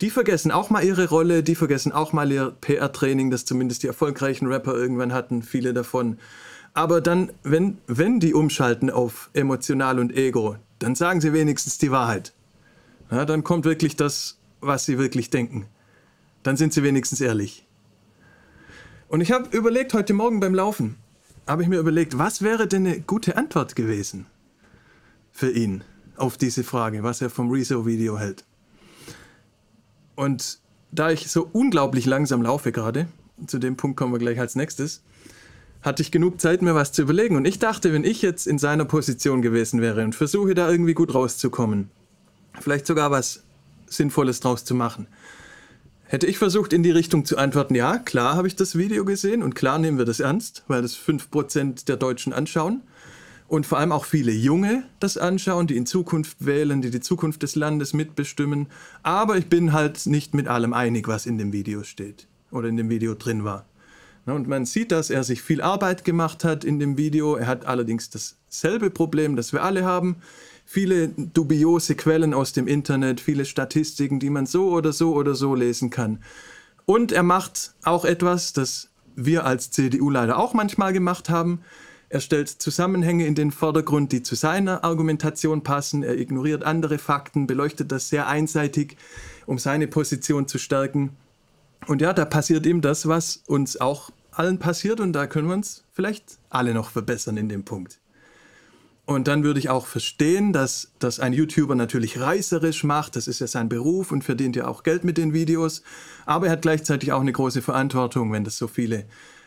die 0.00 0.10
vergessen 0.10 0.50
auch 0.50 0.70
mal 0.70 0.84
ihre 0.84 1.08
Rolle, 1.08 1.42
die 1.42 1.54
vergessen 1.54 1.92
auch 1.92 2.12
mal 2.12 2.30
ihr 2.30 2.54
PR-Training, 2.60 3.30
das 3.30 3.44
zumindest 3.44 3.82
die 3.82 3.86
erfolgreichen 3.86 4.46
Rapper 4.46 4.74
irgendwann 4.74 5.12
hatten, 5.12 5.42
viele 5.42 5.72
davon. 5.72 6.18
Aber 6.74 7.00
dann, 7.00 7.32
wenn, 7.42 7.78
wenn 7.86 8.20
die 8.20 8.34
umschalten 8.34 8.90
auf 8.90 9.30
emotional 9.32 9.98
und 9.98 10.14
Ego, 10.14 10.56
dann 10.78 10.94
sagen 10.94 11.22
sie 11.22 11.32
wenigstens 11.32 11.78
die 11.78 11.90
Wahrheit. 11.90 12.34
Ja, 13.10 13.24
dann 13.24 13.44
kommt 13.44 13.64
wirklich 13.64 13.96
das, 13.96 14.38
was 14.66 14.84
sie 14.84 14.98
wirklich 14.98 15.30
denken. 15.30 15.66
Dann 16.42 16.56
sind 16.56 16.72
sie 16.72 16.82
wenigstens 16.82 17.20
ehrlich. 17.20 17.66
Und 19.08 19.20
ich 19.20 19.32
habe 19.32 19.56
überlegt, 19.56 19.94
heute 19.94 20.14
Morgen 20.14 20.40
beim 20.40 20.54
Laufen, 20.54 20.96
habe 21.46 21.62
ich 21.62 21.68
mir 21.68 21.78
überlegt, 21.78 22.18
was 22.18 22.42
wäre 22.42 22.66
denn 22.66 22.86
eine 22.86 23.00
gute 23.00 23.36
Antwort 23.36 23.76
gewesen 23.76 24.26
für 25.30 25.50
ihn 25.50 25.84
auf 26.16 26.36
diese 26.36 26.64
Frage, 26.64 27.02
was 27.02 27.20
er 27.20 27.30
vom 27.30 27.50
Rezo-Video 27.50 28.18
hält. 28.18 28.44
Und 30.14 30.58
da 30.90 31.10
ich 31.10 31.30
so 31.30 31.48
unglaublich 31.52 32.06
langsam 32.06 32.42
laufe 32.42 32.72
gerade, 32.72 33.06
zu 33.46 33.58
dem 33.58 33.76
Punkt 33.76 33.96
kommen 33.96 34.12
wir 34.12 34.18
gleich 34.18 34.40
als 34.40 34.56
nächstes, 34.56 35.02
hatte 35.82 36.02
ich 36.02 36.10
genug 36.10 36.40
Zeit, 36.40 36.62
mir 36.62 36.74
was 36.74 36.92
zu 36.92 37.02
überlegen. 37.02 37.36
Und 37.36 37.44
ich 37.44 37.58
dachte, 37.58 37.92
wenn 37.92 38.02
ich 38.02 38.22
jetzt 38.22 38.46
in 38.46 38.58
seiner 38.58 38.86
Position 38.86 39.42
gewesen 39.42 39.80
wäre 39.80 40.02
und 40.04 40.14
versuche 40.14 40.54
da 40.54 40.70
irgendwie 40.70 40.94
gut 40.94 41.14
rauszukommen, 41.14 41.90
vielleicht 42.58 42.86
sogar 42.86 43.10
was 43.10 43.44
Sinnvolles 43.86 44.40
draus 44.40 44.64
zu 44.64 44.74
machen, 44.74 45.06
hätte 46.04 46.26
ich 46.26 46.38
versucht, 46.38 46.72
in 46.72 46.82
die 46.82 46.90
Richtung 46.90 47.24
zu 47.24 47.36
antworten, 47.36 47.74
ja, 47.74 47.98
klar 47.98 48.36
habe 48.36 48.48
ich 48.48 48.56
das 48.56 48.78
Video 48.78 49.04
gesehen 49.04 49.42
und 49.42 49.54
klar 49.54 49.78
nehmen 49.78 49.98
wir 49.98 50.04
das 50.04 50.20
ernst, 50.20 50.64
weil 50.68 50.82
das 50.82 50.96
5% 50.96 51.86
der 51.86 51.96
Deutschen 51.96 52.32
anschauen 52.32 52.82
und 53.48 53.66
vor 53.66 53.78
allem 53.78 53.92
auch 53.92 54.04
viele 54.04 54.32
Junge 54.32 54.84
das 54.98 55.16
anschauen, 55.16 55.66
die 55.66 55.76
in 55.76 55.86
Zukunft 55.86 56.44
wählen, 56.44 56.82
die 56.82 56.90
die 56.90 57.00
Zukunft 57.00 57.42
des 57.42 57.54
Landes 57.54 57.92
mitbestimmen. 57.92 58.68
Aber 59.02 59.36
ich 59.36 59.48
bin 59.48 59.72
halt 59.72 60.06
nicht 60.06 60.34
mit 60.34 60.48
allem 60.48 60.72
einig, 60.72 61.06
was 61.06 61.26
in 61.26 61.38
dem 61.38 61.52
Video 61.52 61.82
steht 61.84 62.26
oder 62.50 62.68
in 62.68 62.76
dem 62.76 62.90
Video 62.90 63.14
drin 63.14 63.44
war. 63.44 63.66
Und 64.26 64.48
man 64.48 64.64
sieht, 64.66 64.90
dass 64.90 65.10
er 65.10 65.22
sich 65.22 65.40
viel 65.40 65.62
Arbeit 65.62 66.04
gemacht 66.04 66.42
hat 66.42 66.64
in 66.64 66.80
dem 66.80 66.98
Video. 66.98 67.36
Er 67.36 67.46
hat 67.46 67.66
allerdings 67.66 68.10
dasselbe 68.10 68.90
Problem, 68.90 69.36
das 69.36 69.52
wir 69.52 69.62
alle 69.62 69.84
haben. 69.84 70.16
Viele 70.68 71.08
dubiose 71.08 71.94
Quellen 71.94 72.34
aus 72.34 72.52
dem 72.52 72.66
Internet, 72.66 73.20
viele 73.20 73.44
Statistiken, 73.44 74.18
die 74.18 74.30
man 74.30 74.46
so 74.46 74.70
oder 74.70 74.92
so 74.92 75.14
oder 75.14 75.34
so 75.34 75.54
lesen 75.54 75.90
kann. 75.90 76.18
Und 76.84 77.12
er 77.12 77.22
macht 77.22 77.74
auch 77.84 78.04
etwas, 78.04 78.52
das 78.52 78.90
wir 79.14 79.46
als 79.46 79.70
CDU 79.70 80.10
leider 80.10 80.38
auch 80.38 80.54
manchmal 80.54 80.92
gemacht 80.92 81.30
haben. 81.30 81.60
Er 82.08 82.20
stellt 82.20 82.48
Zusammenhänge 82.48 83.26
in 83.26 83.34
den 83.34 83.50
Vordergrund, 83.50 84.12
die 84.12 84.22
zu 84.22 84.34
seiner 84.34 84.84
Argumentation 84.84 85.62
passen. 85.62 86.02
Er 86.02 86.18
ignoriert 86.18 86.64
andere 86.64 86.98
Fakten, 86.98 87.46
beleuchtet 87.46 87.90
das 87.90 88.08
sehr 88.08 88.26
einseitig, 88.26 88.96
um 89.46 89.58
seine 89.58 89.88
Position 89.88 90.46
zu 90.46 90.58
stärken. 90.58 91.16
Und 91.86 92.00
ja, 92.02 92.12
da 92.12 92.24
passiert 92.24 92.66
ihm 92.66 92.80
das, 92.80 93.06
was 93.06 93.42
uns 93.46 93.80
auch 93.80 94.10
allen 94.32 94.58
passiert 94.58 95.00
und 95.00 95.12
da 95.12 95.26
können 95.26 95.48
wir 95.48 95.54
uns 95.54 95.84
vielleicht 95.92 96.38
alle 96.50 96.74
noch 96.74 96.90
verbessern 96.90 97.36
in 97.36 97.48
dem 97.48 97.64
Punkt. 97.64 97.98
Und 99.06 99.28
dann 99.28 99.44
würde 99.44 99.60
ich 99.60 99.68
auch 99.68 99.86
verstehen, 99.86 100.52
dass 100.52 100.90
das 100.98 101.20
ein 101.20 101.32
YouTuber 101.32 101.76
natürlich 101.76 102.20
reißerisch 102.20 102.82
macht. 102.82 103.14
Das 103.14 103.28
ist 103.28 103.38
ja 103.38 103.46
sein 103.46 103.68
Beruf 103.68 104.10
und 104.10 104.24
verdient 104.24 104.56
ja 104.56 104.66
auch 104.66 104.82
Geld 104.82 105.04
mit 105.04 105.16
den 105.16 105.32
Videos. 105.32 105.82
Aber 106.26 106.46
er 106.46 106.52
hat 106.52 106.62
gleichzeitig 106.62 107.12
auch 107.12 107.20
eine 107.20 107.32
große 107.32 107.62
Verantwortung, 107.62 108.32
wenn 108.32 108.42
das 108.42 108.58
so 108.58 108.66
viele 108.66 109.04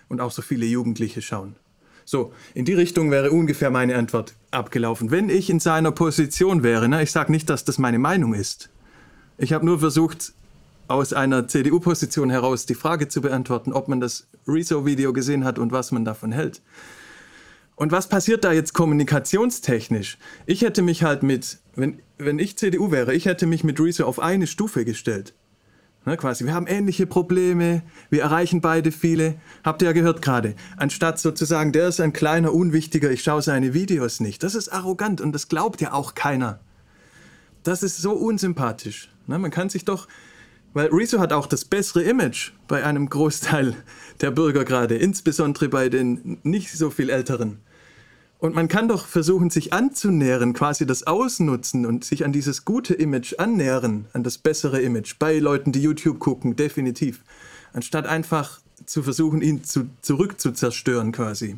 und 0.08 0.22
auch 0.22 0.32
so 0.32 0.41
viele 0.41 0.65
Jugendliche 0.65 1.22
schauen. 1.22 1.58
So, 2.06 2.32
in 2.54 2.63
die 2.63 2.74
Richtung 2.74 3.12
wäre 3.12 3.32
ungefähr 3.32 3.69
meine 3.69 3.98
Antwort 3.98 4.34
abgelaufen. 4.50 5.12
Wenn 5.12 5.30
ich 5.30 5.50
in 5.50 5.60
seiner 5.60 5.91
Position 5.91 6.63
wäre, 6.63 6.88
ne, 6.88 7.04
ich 7.04 7.12
sage 7.12 7.32
nicht, 7.32 7.50
dass 7.50 7.65
das 7.65 7.78
meine 7.78 8.00
Meinung 8.00 8.34
ist. 8.34 8.69
Ich 9.38 9.52
habe 9.54 9.65
nur 9.65 9.80
versucht, 9.80 10.34
aus 10.88 11.13
einer 11.13 11.48
CDU-Position 11.48 12.32
heraus 12.32 12.65
die 12.65 12.74
Frage 12.74 13.10
zu 13.10 13.22
beantworten, 13.22 13.74
ob 13.74 13.89
man 13.89 14.00
das 14.00 14.26
Rezo-Video 14.48 15.13
gesehen 15.13 15.43
hat 15.43 15.60
und 15.60 15.72
was 15.72 15.91
man 15.91 16.04
davon 16.04 16.32
hält. 16.32 16.62
Und 17.80 17.94
was 17.94 18.10
passiert 18.10 18.44
da 18.44 18.52
jetzt 18.52 18.74
kommunikationstechnisch? 18.74 20.18
Ich 20.46 20.63
hätte 20.63 20.82
mich 20.82 21.04
halt 21.04 21.24
mit, 21.24 21.60
wenn, 21.76 22.02
wenn 22.18 22.38
ich 22.38 22.58
CDU 22.58 22.92
wäre, 22.92 23.13
ich 23.13 23.26
hätte 23.26 23.48
mich 23.48 23.63
mit 23.63 23.80
Rezo 23.80 24.06
auf 24.06 24.20
eine 24.20 24.48
Stufe 24.48 24.84
gestellt. 24.84 25.34
Ne, 26.06 26.18
quasi, 26.18 26.44
wir 26.44 26.54
haben 26.54 26.68
ähnliche 26.68 27.08
Probleme, 27.08 27.84
wir 28.10 28.22
erreichen 28.22 28.60
beide 28.60 28.92
viele. 28.92 29.36
Habt 29.63 29.82
ihr 29.82 29.86
ja 29.86 29.92
gehört 29.94 30.22
gerade. 30.22 30.56
Anstatt 30.76 31.20
sozusagen, 31.20 31.72
der 31.72 31.88
ist 31.88 32.02
ein 32.02 32.12
kleiner 32.12 32.54
Unwichtiger, 32.54 33.12
ich 33.12 33.24
schaue 33.24 33.42
seine 33.42 33.74
Videos 33.74 34.20
nicht. 34.20 34.44
Das 34.44 34.56
ist 34.56 34.68
arrogant 34.68 35.22
und 35.22 35.32
das 35.32 35.48
glaubt 35.48 35.80
ja 35.80 35.94
auch 35.94 36.15
keiner. 36.15 36.60
Das 37.63 37.82
ist 37.82 37.98
so 37.98 38.12
unsympathisch. 38.12 39.10
Ne, 39.26 39.39
man 39.39 39.52
kann 39.52 39.70
sich 39.70 39.86
doch, 39.86 40.10
weil 40.74 40.89
Rezo 40.89 41.20
hat 41.20 41.32
auch 41.32 41.48
das 41.48 41.63
bessere 41.63 42.04
Image 42.04 42.52
bei 42.68 42.84
einem 42.84 43.10
Großteil 43.10 43.74
der 44.20 44.32
Bürger 44.32 44.65
gerade, 44.65 44.98
insbesondere 44.98 45.70
bei 45.70 45.88
den 45.88 46.39
nicht 46.44 46.74
so 46.74 46.89
viel 46.89 47.10
Älteren. 47.10 47.60
Und 48.39 48.56
man 48.56 48.69
kann 48.69 48.88
doch 48.88 49.06
versuchen, 49.06 49.49
sich 49.49 49.73
anzunähern, 49.73 50.54
quasi 50.54 50.86
das 50.86 51.06
ausnutzen 51.06 51.86
und 51.86 52.06
sich 52.06 52.23
an 52.23 52.32
dieses 52.32 52.63
gute 52.63 52.93
Image 52.93 53.38
annähern, 53.38 54.06
an 54.13 54.23
das 54.23 54.38
bessere 54.38 54.82
Image, 54.82 55.15
bei 55.19 55.39
Leuten, 55.39 55.73
die 55.73 55.82
YouTube 55.82 56.19
gucken, 56.19 56.56
definitiv. 56.56 57.21
Anstatt 57.73 58.08
einfach 58.08 58.62
zu 58.86 59.04
versuchen, 59.04 59.41
ihn 59.41 59.65
zu, 59.65 59.89
zurück 60.02 60.38
quasi. 60.39 61.58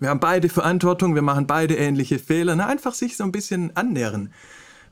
Wir 0.00 0.08
haben 0.08 0.20
beide 0.20 0.48
Verantwortung, 0.48 1.14
wir 1.14 1.22
machen 1.22 1.46
beide 1.46 1.76
ähnliche 1.76 2.18
Fehler. 2.18 2.56
Na, 2.56 2.66
einfach 2.66 2.94
sich 2.94 3.18
so 3.18 3.24
ein 3.24 3.32
bisschen 3.32 3.76
annähern. 3.76 4.32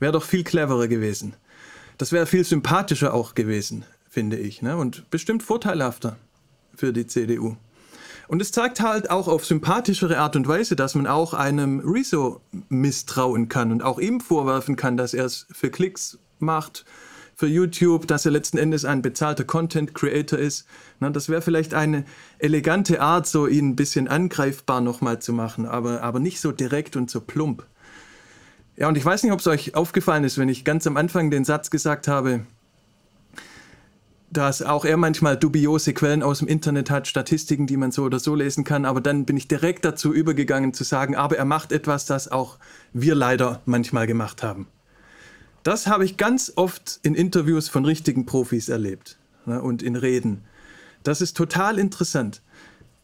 Wäre 0.00 0.12
doch 0.12 0.24
viel 0.24 0.44
cleverer 0.44 0.88
gewesen. 0.88 1.34
Das 1.96 2.12
wäre 2.12 2.26
viel 2.26 2.44
sympathischer 2.44 3.14
auch 3.14 3.34
gewesen, 3.34 3.84
finde 4.10 4.36
ich. 4.36 4.60
Ne? 4.60 4.76
Und 4.76 5.08
bestimmt 5.10 5.42
vorteilhafter 5.42 6.16
für 6.76 6.92
die 6.92 7.06
CDU. 7.06 7.56
Und 8.28 8.40
es 8.40 8.52
zeigt 8.52 8.80
halt 8.80 9.10
auch 9.10 9.28
auf 9.28 9.44
sympathischere 9.44 10.18
Art 10.18 10.36
und 10.36 10.48
Weise, 10.48 10.76
dass 10.76 10.94
man 10.94 11.06
auch 11.06 11.34
einem 11.34 11.80
Rezo 11.80 12.40
misstrauen 12.68 13.48
kann 13.48 13.72
und 13.72 13.82
auch 13.82 13.98
ihm 13.98 14.20
vorwerfen 14.20 14.76
kann, 14.76 14.96
dass 14.96 15.14
er 15.14 15.26
es 15.26 15.46
für 15.52 15.70
Klicks 15.70 16.18
macht, 16.38 16.84
für 17.36 17.46
YouTube, 17.46 18.06
dass 18.06 18.24
er 18.24 18.32
letzten 18.32 18.58
Endes 18.58 18.84
ein 18.84 19.02
bezahlter 19.02 19.44
Content 19.44 19.94
Creator 19.94 20.38
ist. 20.38 20.66
Na, 21.00 21.10
das 21.10 21.28
wäre 21.28 21.42
vielleicht 21.42 21.74
eine 21.74 22.04
elegante 22.38 23.00
Art, 23.00 23.26
so 23.26 23.46
ihn 23.46 23.70
ein 23.70 23.76
bisschen 23.76 24.08
angreifbar 24.08 24.80
nochmal 24.80 25.18
zu 25.18 25.32
machen, 25.32 25.66
aber, 25.66 26.02
aber 26.02 26.20
nicht 26.20 26.40
so 26.40 26.52
direkt 26.52 26.96
und 26.96 27.10
so 27.10 27.20
plump. 27.20 27.66
Ja, 28.76 28.88
und 28.88 28.96
ich 28.96 29.04
weiß 29.04 29.22
nicht, 29.22 29.32
ob 29.32 29.40
es 29.40 29.46
euch 29.46 29.74
aufgefallen 29.74 30.24
ist, 30.24 30.38
wenn 30.38 30.48
ich 30.48 30.64
ganz 30.64 30.86
am 30.86 30.96
Anfang 30.96 31.30
den 31.30 31.44
Satz 31.44 31.70
gesagt 31.70 32.08
habe, 32.08 32.44
dass 34.36 34.62
auch 34.62 34.84
er 34.84 34.96
manchmal 34.96 35.36
dubiose 35.36 35.94
Quellen 35.94 36.22
aus 36.22 36.40
dem 36.40 36.48
Internet 36.48 36.90
hat, 36.90 37.08
Statistiken, 37.08 37.66
die 37.66 37.76
man 37.76 37.92
so 37.92 38.02
oder 38.02 38.18
so 38.18 38.34
lesen 38.34 38.64
kann. 38.64 38.84
Aber 38.84 39.00
dann 39.00 39.24
bin 39.24 39.36
ich 39.36 39.48
direkt 39.48 39.84
dazu 39.84 40.12
übergegangen 40.12 40.74
zu 40.74 40.84
sagen, 40.84 41.16
aber 41.16 41.38
er 41.38 41.44
macht 41.44 41.72
etwas, 41.72 42.06
das 42.06 42.30
auch 42.30 42.58
wir 42.92 43.14
leider 43.14 43.62
manchmal 43.64 44.06
gemacht 44.06 44.42
haben. 44.42 44.66
Das 45.62 45.86
habe 45.86 46.04
ich 46.04 46.18
ganz 46.18 46.52
oft 46.56 47.00
in 47.02 47.14
Interviews 47.14 47.68
von 47.68 47.84
richtigen 47.86 48.26
Profis 48.26 48.68
erlebt 48.68 49.18
ne, 49.46 49.62
und 49.62 49.82
in 49.82 49.96
Reden. 49.96 50.44
Das 51.02 51.20
ist 51.20 51.36
total 51.36 51.78
interessant. 51.78 52.42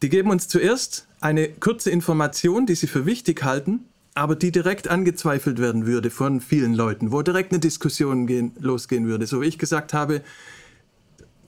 Die 0.03 0.09
geben 0.09 0.31
uns 0.31 0.49
zuerst 0.49 1.07
eine 1.21 1.49
kurze 1.49 1.91
Information, 1.91 2.67
die 2.67 2.75
sie 2.75 2.87
für 2.87 3.07
wichtig 3.07 3.43
halten, 3.45 3.85
aber 4.15 4.37
die 4.37 4.51
direkt 4.51 4.89
angezweifelt 4.89 5.59
werden 5.59 5.87
würde 5.87 6.11
von 6.11 6.41
vielen 6.41 6.75
Leuten, 6.75 7.13
wo 7.13 7.23
direkt 7.23 7.53
eine 7.53 7.61
Diskussion 7.61 8.27
gehen, 8.27 8.53
losgehen 8.59 9.07
würde. 9.07 9.27
So 9.27 9.41
wie 9.41 9.47
ich 9.47 9.59
gesagt 9.59 9.95
habe, 9.95 10.23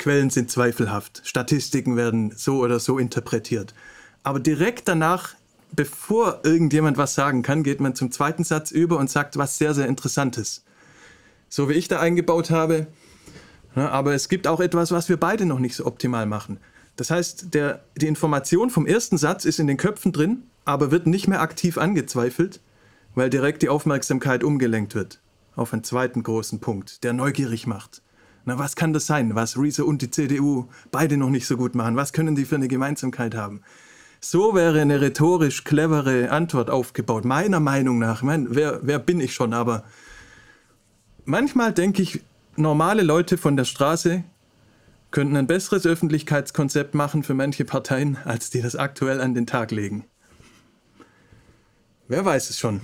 Quellen 0.03 0.31
sind 0.31 0.51
zweifelhaft, 0.51 1.23
Statistiken 1.25 1.97
werden 1.97 2.33
so 2.37 2.59
oder 2.59 2.81
so 2.81 2.99
interpretiert. 2.99 3.73
Aber 4.25 4.41
direkt 4.41 4.89
danach, 4.89 5.37
bevor 5.71 6.41
irgendjemand 6.43 6.97
was 6.97 7.15
sagen 7.15 7.43
kann, 7.43 7.63
geht 7.63 7.81
man 7.81 7.95
zum 7.95 8.11
zweiten 8.11 8.43
Satz 8.43 8.73
über 8.73 8.99
und 8.99 9.11
sagt 9.11 9.37
was 9.37 9.59
sehr, 9.59 9.75
sehr 9.75 9.87
Interessantes. 9.87 10.65
So 11.49 11.69
wie 11.69 11.75
ich 11.75 11.87
da 11.87 12.01
eingebaut 12.01 12.51
habe. 12.51 12.89
Aber 13.77 14.13
es 14.13 14.29
gibt 14.29 14.49
auch 14.49 14.59
etwas, 14.59 14.91
was 14.91 15.09
wir 15.09 15.19
beide 15.19 15.47
noch 15.47 15.61
nicht 15.61 15.77
so 15.77 15.87
optimal 15.87 16.27
machen. 16.27 16.59
Das 16.97 17.11
heißt, 17.11 17.55
der, 17.55 17.85
die 17.97 18.09
Information 18.09 18.71
vom 18.71 18.87
ersten 18.87 19.19
Satz 19.19 19.45
ist 19.45 19.61
in 19.61 19.69
den 19.69 19.77
Köpfen 19.77 20.11
drin, 20.11 20.43
aber 20.65 20.91
wird 20.91 21.07
nicht 21.07 21.29
mehr 21.29 21.41
aktiv 21.41 21.79
angezweifelt, 21.79 22.61
weil 23.15 23.31
direkt 23.31 23.63
die 23.63 23.69
Aufmerksamkeit 23.69 24.43
umgelenkt 24.43 24.97
wird 24.97 25.21
auf 25.55 25.73
einen 25.73 25.85
zweiten 25.85 26.23
großen 26.23 26.61
Punkt, 26.61 27.05
der 27.05 27.13
neugierig 27.13 27.67
macht. 27.67 28.03
Na, 28.45 28.59
was 28.59 28.75
kann 28.75 28.93
das 28.93 29.07
sein, 29.07 29.35
was 29.35 29.57
Riese 29.57 29.85
und 29.85 30.03
die 30.03 30.11
CDU 30.11 30.67
beide 30.91 31.17
noch 31.17 31.31
nicht 31.31 31.47
so 31.47 31.57
gut 31.57 31.75
machen? 31.75 31.97
Was 31.97 32.13
können 32.13 32.35
die 32.35 32.45
für 32.45 32.57
eine 32.57 32.69
Gemeinsamkeit 32.69 33.35
haben? 33.35 33.63
So 34.21 34.55
wäre 34.55 34.81
eine 34.81 35.01
rhetorisch 35.01 35.65
clevere 35.65 36.31
Antwort 36.31 36.71
aufgebaut, 36.71 37.25
meiner 37.25 37.61
Meinung 37.61 37.99
nach. 37.99 38.19
Ich 38.19 38.23
meine, 38.23 38.47
wer, 38.51 38.81
wer 38.83 38.99
bin 38.99 39.21
ich 39.21 39.35
schon? 39.35 39.53
Aber 39.53 39.85
manchmal 41.25 41.73
denke 41.73 42.03
ich, 42.03 42.23
normale 42.57 43.03
Leute 43.03 43.39
von 43.39 43.57
der 43.57 43.65
Straße 43.65 44.25
könnten 45.11 45.37
ein 45.37 45.47
besseres 45.47 45.87
Öffentlichkeitskonzept 45.87 46.95
machen 46.95 47.23
für 47.23 47.35
manche 47.35 47.65
Parteien, 47.65 48.17
als 48.25 48.51
die 48.51 48.63
das 48.63 48.77
aktuell 48.77 49.21
an 49.21 49.35
den 49.35 49.47
Tag 49.47 49.71
legen. 49.71 50.05
Wer 52.09 52.25
weiß 52.25 52.51
es 52.51 52.59
schon. 52.59 52.81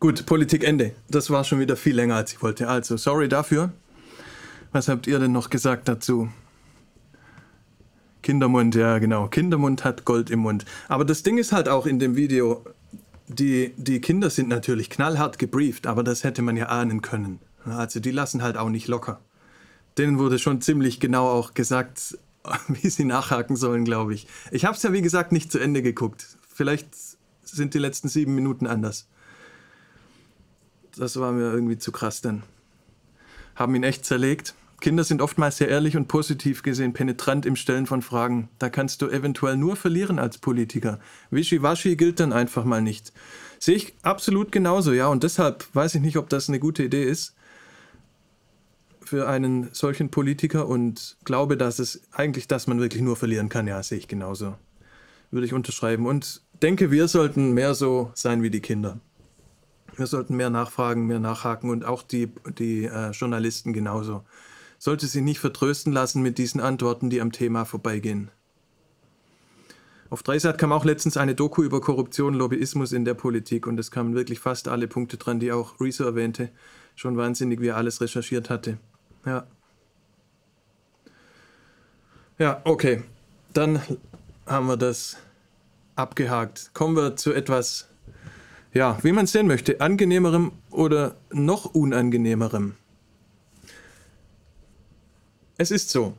Gut, 0.00 0.24
Politik 0.24 0.64
Ende. 0.64 0.94
Das 1.10 1.28
war 1.28 1.44
schon 1.44 1.60
wieder 1.60 1.76
viel 1.76 1.94
länger, 1.94 2.14
als 2.14 2.32
ich 2.32 2.42
wollte. 2.42 2.68
Also, 2.68 2.96
sorry 2.96 3.28
dafür. 3.28 3.70
Was 4.72 4.88
habt 4.88 5.06
ihr 5.06 5.18
denn 5.18 5.32
noch 5.32 5.50
gesagt 5.50 5.88
dazu? 5.88 6.30
Kindermund, 8.22 8.74
ja 8.74 8.98
genau. 8.98 9.28
Kindermund 9.28 9.84
hat 9.84 10.06
Gold 10.06 10.30
im 10.30 10.38
Mund. 10.38 10.64
Aber 10.88 11.04
das 11.04 11.22
Ding 11.22 11.36
ist 11.36 11.52
halt 11.52 11.68
auch 11.68 11.84
in 11.84 11.98
dem 11.98 12.16
Video, 12.16 12.64
die, 13.28 13.74
die 13.76 14.00
Kinder 14.00 14.30
sind 14.30 14.48
natürlich 14.48 14.88
knallhart 14.88 15.38
gebrieft, 15.38 15.86
aber 15.86 16.02
das 16.02 16.24
hätte 16.24 16.40
man 16.40 16.56
ja 16.56 16.70
ahnen 16.70 17.02
können. 17.02 17.38
Also 17.66 18.00
die 18.00 18.10
lassen 18.10 18.42
halt 18.42 18.56
auch 18.56 18.70
nicht 18.70 18.88
locker. 18.88 19.20
Denen 19.98 20.18
wurde 20.18 20.38
schon 20.38 20.62
ziemlich 20.62 20.98
genau 20.98 21.28
auch 21.28 21.52
gesagt, 21.52 22.16
wie 22.68 22.88
sie 22.88 23.04
nachhaken 23.04 23.54
sollen, 23.54 23.84
glaube 23.84 24.14
ich. 24.14 24.26
Ich 24.50 24.64
habe 24.64 24.78
es 24.78 24.82
ja 24.82 24.94
wie 24.94 25.02
gesagt 25.02 25.30
nicht 25.30 25.52
zu 25.52 25.58
Ende 25.58 25.82
geguckt. 25.82 26.38
Vielleicht 26.48 26.88
sind 27.44 27.74
die 27.74 27.78
letzten 27.78 28.08
sieben 28.08 28.34
Minuten 28.34 28.66
anders 28.66 29.06
das 30.96 31.18
war 31.18 31.32
mir 31.32 31.52
irgendwie 31.52 31.78
zu 31.78 31.92
krass 31.92 32.20
dann. 32.20 32.42
Haben 33.54 33.74
ihn 33.74 33.82
echt 33.82 34.04
zerlegt. 34.04 34.54
Kinder 34.80 35.04
sind 35.04 35.20
oftmals 35.20 35.58
sehr 35.58 35.68
ehrlich 35.68 35.96
und 35.96 36.08
positiv 36.08 36.62
gesehen 36.62 36.94
penetrant 36.94 37.44
im 37.44 37.56
Stellen 37.56 37.86
von 37.86 38.00
Fragen. 38.00 38.48
Da 38.58 38.70
kannst 38.70 39.02
du 39.02 39.08
eventuell 39.08 39.56
nur 39.56 39.76
verlieren 39.76 40.18
als 40.18 40.38
Politiker. 40.38 40.98
Wischiwaschi 41.30 41.96
gilt 41.96 42.18
dann 42.18 42.32
einfach 42.32 42.64
mal 42.64 42.80
nicht. 42.80 43.12
Sehe 43.58 43.76
ich 43.76 43.94
absolut 44.02 44.52
genauso, 44.52 44.92
ja. 44.92 45.08
Und 45.08 45.22
deshalb 45.22 45.66
weiß 45.74 45.96
ich 45.96 46.00
nicht, 46.00 46.16
ob 46.16 46.30
das 46.30 46.48
eine 46.48 46.58
gute 46.58 46.82
Idee 46.82 47.04
ist 47.04 47.34
für 49.02 49.28
einen 49.28 49.68
solchen 49.72 50.10
Politiker 50.10 50.68
und 50.68 51.16
glaube, 51.24 51.56
dass 51.56 51.78
es 51.78 52.00
eigentlich, 52.12 52.48
dass 52.48 52.66
man 52.66 52.80
wirklich 52.80 53.02
nur 53.02 53.16
verlieren 53.16 53.48
kann. 53.48 53.66
Ja, 53.66 53.82
sehe 53.82 53.98
ich 53.98 54.08
genauso. 54.08 54.54
Würde 55.30 55.46
ich 55.46 55.52
unterschreiben. 55.52 56.06
Und 56.06 56.42
denke, 56.62 56.90
wir 56.90 57.06
sollten 57.08 57.52
mehr 57.52 57.74
so 57.74 58.12
sein 58.14 58.42
wie 58.42 58.50
die 58.50 58.60
Kinder. 58.60 59.00
Wir 59.96 60.06
sollten 60.06 60.36
mehr 60.36 60.50
nachfragen, 60.50 61.06
mehr 61.06 61.20
nachhaken 61.20 61.70
und 61.70 61.84
auch 61.84 62.02
die, 62.02 62.32
die 62.58 62.84
äh, 62.84 63.10
Journalisten 63.10 63.72
genauso. 63.72 64.24
Sollte 64.78 65.06
sich 65.06 65.22
nicht 65.22 65.40
vertrösten 65.40 65.92
lassen 65.92 66.22
mit 66.22 66.38
diesen 66.38 66.60
Antworten, 66.60 67.10
die 67.10 67.20
am 67.20 67.32
Thema 67.32 67.64
vorbeigehen. 67.64 68.30
Auf 70.10 70.24
Dreisat 70.24 70.58
kam 70.58 70.72
auch 70.72 70.84
letztens 70.84 71.16
eine 71.16 71.36
Doku 71.36 71.62
über 71.62 71.80
Korruption, 71.80 72.34
Lobbyismus 72.34 72.92
in 72.92 73.04
der 73.04 73.14
Politik 73.14 73.66
und 73.66 73.78
es 73.78 73.92
kamen 73.92 74.14
wirklich 74.14 74.40
fast 74.40 74.66
alle 74.66 74.88
Punkte 74.88 75.18
dran, 75.18 75.38
die 75.38 75.52
auch 75.52 75.80
Rezo 75.80 76.04
erwähnte. 76.04 76.50
Schon 76.96 77.16
wahnsinnig, 77.16 77.60
wie 77.60 77.68
er 77.68 77.76
alles 77.76 78.00
recherchiert 78.00 78.50
hatte. 78.50 78.78
Ja. 79.24 79.46
Ja, 82.38 82.60
okay. 82.64 83.04
Dann 83.52 83.80
haben 84.46 84.66
wir 84.66 84.76
das 84.76 85.16
abgehakt. 85.94 86.70
Kommen 86.74 86.96
wir 86.96 87.16
zu 87.16 87.32
etwas 87.32 87.89
ja, 88.72 88.98
wie 89.02 89.12
man 89.12 89.24
es 89.24 89.32
sehen 89.32 89.46
möchte, 89.46 89.80
angenehmerem 89.80 90.52
oder 90.70 91.16
noch 91.30 91.66
unangenehmerem. 91.66 92.74
Es 95.56 95.70
ist 95.70 95.90
so. 95.90 96.14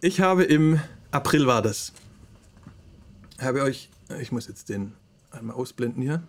Ich 0.00 0.20
habe 0.20 0.44
im 0.44 0.80
April 1.10 1.46
war 1.46 1.62
das. 1.62 1.92
Habe 3.40 3.62
euch, 3.62 3.90
ich 4.20 4.32
muss 4.32 4.46
jetzt 4.46 4.68
den 4.68 4.92
einmal 5.30 5.56
ausblenden 5.56 6.02
hier. 6.02 6.22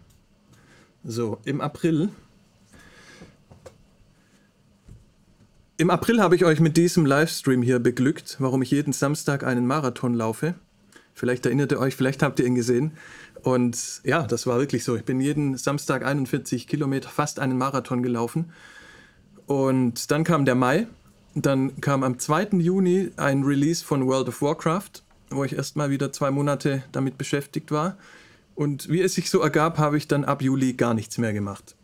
So, 1.03 1.39
im 1.45 1.61
April. 1.61 2.09
Im 5.77 5.89
April 5.91 6.21
habe 6.21 6.35
ich 6.35 6.43
euch 6.43 6.59
mit 6.59 6.75
diesem 6.75 7.05
Livestream 7.05 7.61
hier 7.61 7.79
beglückt, 7.79 8.37
warum 8.39 8.63
ich 8.63 8.71
jeden 8.71 8.93
Samstag 8.93 9.43
einen 9.43 9.67
Marathon 9.67 10.15
laufe. 10.15 10.55
Vielleicht 11.17 11.47
erinnert 11.47 11.71
ihr 11.71 11.79
euch, 11.79 11.95
vielleicht 11.95 12.21
habt 12.21 12.39
ihr 12.39 12.45
ihn 12.45 12.53
gesehen. 12.53 12.91
Und 13.41 14.01
ja, 14.03 14.21
das 14.21 14.45
war 14.45 14.59
wirklich 14.59 14.83
so. 14.83 14.95
Ich 14.95 15.03
bin 15.03 15.19
jeden 15.19 15.57
Samstag 15.57 16.05
41 16.05 16.67
Kilometer, 16.67 17.09
fast 17.09 17.39
einen 17.39 17.57
Marathon 17.57 18.03
gelaufen. 18.03 18.51
Und 19.47 20.11
dann 20.11 20.23
kam 20.23 20.45
der 20.45 20.53
Mai. 20.53 20.85
Dann 21.33 21.81
kam 21.81 22.03
am 22.03 22.19
2. 22.19 22.49
Juni 22.59 23.09
ein 23.17 23.41
Release 23.41 23.83
von 23.83 24.05
World 24.05 24.27
of 24.27 24.43
Warcraft. 24.43 25.01
wo 25.31 25.43
ich 25.43 25.53
erst 25.53 25.75
mal 25.75 25.89
wieder 25.89 26.11
zwei 26.11 26.29
Monate 26.29 26.83
damit 26.91 27.17
beschäftigt 27.17 27.71
war. 27.71 27.97
Und 28.53 28.87
wie 28.87 29.01
es 29.01 29.15
sich 29.15 29.31
so 29.31 29.41
ergab, 29.41 29.79
habe 29.79 29.97
ich 29.97 30.07
dann 30.07 30.23
ab 30.23 30.43
Juli 30.43 30.73
gar 30.73 30.93
nichts 30.93 31.17
mehr 31.17 31.33
gemacht. 31.33 31.75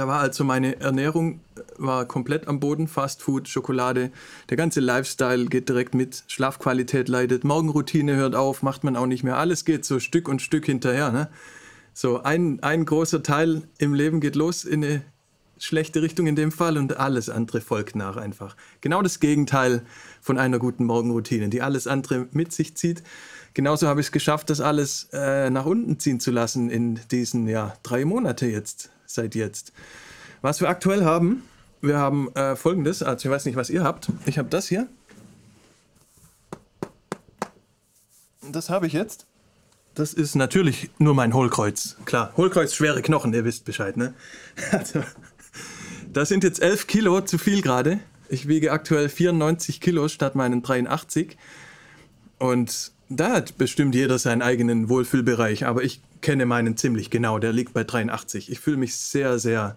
Da 0.00 0.08
war 0.08 0.20
also 0.20 0.44
meine 0.44 0.80
Ernährung 0.80 1.40
äh, 1.56 1.60
war 1.76 2.06
komplett 2.06 2.48
am 2.48 2.58
Boden, 2.58 2.88
Fast 2.88 3.20
Food, 3.20 3.50
Schokolade, 3.50 4.10
der 4.48 4.56
ganze 4.56 4.80
Lifestyle 4.80 5.44
geht 5.44 5.68
direkt 5.68 5.94
mit, 5.94 6.24
Schlafqualität 6.26 7.10
leidet, 7.10 7.44
Morgenroutine 7.44 8.16
hört 8.16 8.34
auf, 8.34 8.62
macht 8.62 8.82
man 8.82 8.96
auch 8.96 9.04
nicht 9.04 9.24
mehr, 9.24 9.36
alles 9.36 9.66
geht 9.66 9.84
so 9.84 10.00
Stück 10.00 10.26
und 10.26 10.40
Stück 10.40 10.64
hinterher. 10.64 11.12
Ne? 11.12 11.28
So 11.92 12.22
ein, 12.22 12.62
ein 12.62 12.86
großer 12.86 13.22
Teil 13.22 13.64
im 13.76 13.92
Leben 13.92 14.20
geht 14.20 14.36
los 14.36 14.64
in 14.64 14.82
eine 14.82 15.02
schlechte 15.58 16.00
Richtung 16.00 16.26
in 16.26 16.34
dem 16.34 16.50
Fall 16.50 16.78
und 16.78 16.96
alles 16.96 17.28
andere 17.28 17.60
folgt 17.60 17.94
nach 17.94 18.16
einfach. 18.16 18.56
Genau 18.80 19.02
das 19.02 19.20
Gegenteil 19.20 19.82
von 20.22 20.38
einer 20.38 20.58
guten 20.58 20.86
Morgenroutine, 20.86 21.50
die 21.50 21.60
alles 21.60 21.86
andere 21.86 22.26
mit 22.32 22.54
sich 22.54 22.74
zieht. 22.74 23.02
Genauso 23.52 23.86
habe 23.86 24.00
ich 24.00 24.06
es 24.06 24.12
geschafft, 24.12 24.48
das 24.48 24.62
alles 24.62 25.10
äh, 25.12 25.50
nach 25.50 25.66
unten 25.66 25.98
ziehen 25.98 26.20
zu 26.20 26.30
lassen 26.30 26.70
in 26.70 26.98
diesen 27.10 27.46
ja, 27.48 27.76
drei 27.82 28.06
Monate 28.06 28.46
jetzt 28.46 28.88
seit 29.14 29.34
jetzt. 29.34 29.72
Was 30.42 30.60
wir 30.60 30.68
aktuell 30.68 31.04
haben, 31.04 31.42
wir 31.82 31.98
haben 31.98 32.34
äh, 32.34 32.56
folgendes, 32.56 33.02
also 33.02 33.28
ich 33.28 33.32
weiß 33.32 33.44
nicht, 33.46 33.56
was 33.56 33.70
ihr 33.70 33.82
habt. 33.82 34.08
Ich 34.26 34.38
habe 34.38 34.48
das 34.48 34.68
hier. 34.68 34.86
Das 38.50 38.70
habe 38.70 38.86
ich 38.86 38.92
jetzt. 38.92 39.26
Das 39.94 40.14
ist 40.14 40.34
natürlich 40.34 40.90
nur 40.98 41.14
mein 41.14 41.34
Hohlkreuz. 41.34 41.96
Klar, 42.04 42.32
Hohlkreuz, 42.36 42.74
schwere 42.74 43.02
Knochen, 43.02 43.34
ihr 43.34 43.44
wisst 43.44 43.64
Bescheid, 43.64 43.96
ne? 43.96 44.14
Also, 44.72 45.02
das 46.12 46.28
sind 46.28 46.44
jetzt 46.44 46.60
11 46.62 46.86
Kilo 46.86 47.20
zu 47.20 47.38
viel 47.38 47.62
gerade. 47.62 47.98
Ich 48.28 48.48
wiege 48.48 48.72
aktuell 48.72 49.08
94 49.08 49.80
Kilo 49.80 50.08
statt 50.08 50.34
meinen 50.34 50.62
83. 50.62 51.36
Und 52.38 52.92
da 53.08 53.32
hat 53.32 53.58
bestimmt 53.58 53.94
jeder 53.94 54.18
seinen 54.18 54.42
eigenen 54.42 54.88
Wohlfühlbereich, 54.88 55.66
aber 55.66 55.82
ich 55.82 56.00
kenne 56.20 56.46
meinen 56.46 56.76
ziemlich 56.76 57.10
genau. 57.10 57.38
Der 57.38 57.52
liegt 57.52 57.72
bei 57.72 57.84
83. 57.84 58.50
Ich 58.50 58.60
fühle 58.60 58.76
mich 58.76 58.96
sehr, 58.96 59.38
sehr 59.38 59.76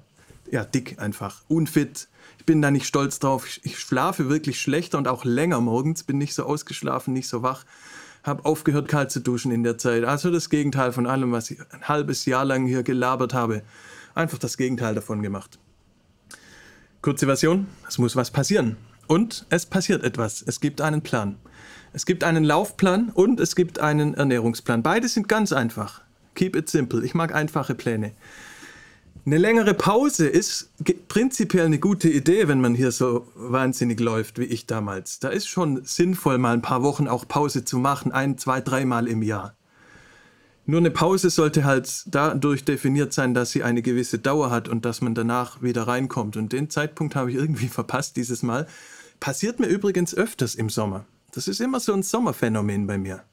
ja, 0.52 0.64
dick 0.64 1.00
einfach. 1.00 1.42
Unfit. 1.48 2.08
Ich 2.38 2.46
bin 2.46 2.62
da 2.62 2.72
nicht 2.72 2.86
stolz 2.86 3.20
drauf. 3.20 3.48
Ich, 3.64 3.80
schlafe 3.80 4.30
wirklich 4.30 4.62
schlechter 4.62 4.98
und 4.98 5.08
auch 5.08 5.26
länger 5.26 5.62
morgens. 5.62 6.04
Bin 6.04 6.18
nicht 6.18 6.36
so 6.36 6.44
ausgeschlafen, 6.44 7.14
nicht 7.14 7.28
so 7.28 7.42
wach. 7.42 7.66
Habe 8.24 8.46
aufgehört, 8.46 8.88
kalt 8.88 9.12
zu 9.12 9.20
duschen 9.20 9.52
in 9.52 9.64
der 9.64 9.78
Zeit. 9.78 10.04
Also 10.04 10.32
das 10.32 10.50
Gegenteil 10.50 10.92
von 10.92 11.08
allem, 11.08 11.32
was 11.32 11.52
ich 11.52 11.60
ein 11.72 11.88
halbes 11.88 12.26
Jahr 12.26 12.46
lang 12.46 12.66
hier 12.66 12.84
gelabert 12.84 13.34
habe. 13.34 13.64
Einfach 14.16 14.38
das 14.38 14.58
Gegenteil 14.58 14.96
davon 14.96 15.22
gemacht. 15.22 15.58
Kurze 17.02 17.26
Version. 17.26 17.68
Es 17.88 17.98
muss 17.98 18.16
was 18.16 18.32
passieren. 18.32 18.78
Und 19.08 19.46
es 19.50 19.66
passiert 19.66 20.04
etwas. 20.04 20.44
Es 20.46 20.62
gibt 20.62 20.82
einen 20.82 21.02
Plan. 21.02 21.38
Es 21.92 22.06
gibt 22.06 22.24
einen 22.24 22.44
Laufplan 22.44 23.10
und 23.10 23.40
es 23.40 23.56
gibt 23.56 23.80
einen 23.80 24.14
Ernährungsplan. 24.14 24.84
Beide 24.84 25.08
sind 25.08 25.28
ganz 25.28 25.52
einfach. 25.52 26.03
Keep 26.36 26.56
it 26.56 26.70
simple. 26.70 27.04
Ich 27.04 27.14
mag 27.14 27.34
einfache 27.34 27.76
Pläne. 27.76 28.14
Eine 29.26 29.38
längere 29.38 29.74
Pause 29.74 30.28
ist 30.28 30.72
prinzipiell 31.08 31.66
eine 31.66 31.80
gute 31.80 32.10
Idee, 32.10 32.50
wenn 32.50 32.60
man 32.60 32.76
hier 32.76 32.92
so 32.92 33.26
wahnsinnig 33.36 34.00
läuft 34.02 34.38
wie 34.38 34.44
ich 34.44 34.66
damals. 34.66 35.20
Da 35.20 35.30
ist 35.30 35.48
schon 35.48 35.86
sinnvoll, 35.86 36.38
mal 36.38 36.54
ein 36.54 36.62
paar 36.62 36.84
Wochen 36.84 37.08
auch 37.08 37.26
Pause 37.26 37.64
zu 37.64 37.78
machen, 37.78 38.12
ein, 38.12 38.38
zwei, 38.38 38.60
dreimal 38.60 39.08
im 39.08 39.22
Jahr. 39.22 39.56
Nur 40.66 40.80
eine 40.80 40.92
Pause 40.92 41.30
sollte 41.30 41.64
halt 41.64 42.04
dadurch 42.08 42.66
definiert 42.66 43.14
sein, 43.14 43.34
dass 43.34 43.52
sie 43.52 43.64
eine 43.64 43.82
gewisse 43.82 44.20
Dauer 44.20 44.50
hat 44.50 44.68
und 44.68 44.84
dass 44.84 45.02
man 45.02 45.16
danach 45.16 45.62
wieder 45.62 45.84
reinkommt. 45.84 46.36
Und 46.36 46.52
den 46.52 46.70
Zeitpunkt 46.70 47.16
habe 47.16 47.32
ich 47.32 47.38
irgendwie 47.38 47.68
verpasst 47.70 48.18
dieses 48.18 48.44
Mal. 48.44 48.68
Passiert 49.22 49.60
mir 49.60 49.68
übrigens 49.68 50.14
öfters 50.14 50.56
im 50.56 50.70
Sommer. 50.70 51.06
Das 51.32 51.48
ist 51.48 51.62
immer 51.62 51.80
so 51.80 51.94
ein 51.94 52.04
Sommerphänomen 52.04 52.88
bei 52.88 52.98
mir. 52.98 53.24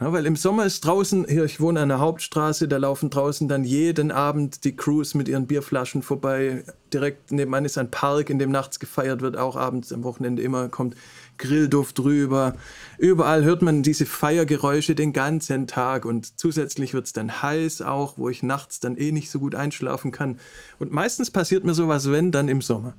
Ja, 0.00 0.10
weil 0.14 0.24
im 0.24 0.34
Sommer 0.34 0.64
ist 0.64 0.86
draußen, 0.86 1.26
hier, 1.28 1.44
ich 1.44 1.60
wohne 1.60 1.78
an 1.80 1.90
der 1.90 2.00
Hauptstraße, 2.00 2.68
da 2.68 2.78
laufen 2.78 3.10
draußen 3.10 3.48
dann 3.48 3.64
jeden 3.64 4.10
Abend 4.10 4.64
die 4.64 4.74
Crews 4.74 5.12
mit 5.12 5.28
ihren 5.28 5.46
Bierflaschen 5.46 6.02
vorbei. 6.02 6.64
Direkt 6.90 7.32
nebenan 7.32 7.66
ist 7.66 7.76
ein 7.76 7.90
Park, 7.90 8.30
in 8.30 8.38
dem 8.38 8.50
nachts 8.50 8.80
gefeiert 8.80 9.20
wird, 9.20 9.36
auch 9.36 9.56
abends 9.56 9.92
am 9.92 10.02
Wochenende 10.02 10.40
immer 10.40 10.70
kommt 10.70 10.96
Grillduft 11.36 12.00
rüber. 12.00 12.56
Überall 12.96 13.44
hört 13.44 13.60
man 13.60 13.82
diese 13.82 14.06
Feiergeräusche 14.06 14.94
den 14.94 15.12
ganzen 15.12 15.66
Tag 15.66 16.06
und 16.06 16.40
zusätzlich 16.40 16.94
wird 16.94 17.04
es 17.04 17.12
dann 17.12 17.42
heiß 17.42 17.82
auch, 17.82 18.16
wo 18.16 18.30
ich 18.30 18.42
nachts 18.42 18.80
dann 18.80 18.96
eh 18.96 19.12
nicht 19.12 19.30
so 19.30 19.38
gut 19.38 19.54
einschlafen 19.54 20.12
kann. 20.12 20.38
Und 20.78 20.92
meistens 20.92 21.30
passiert 21.30 21.64
mir 21.64 21.74
sowas, 21.74 22.10
wenn, 22.10 22.32
dann 22.32 22.48
im 22.48 22.62
Sommer. 22.62 22.94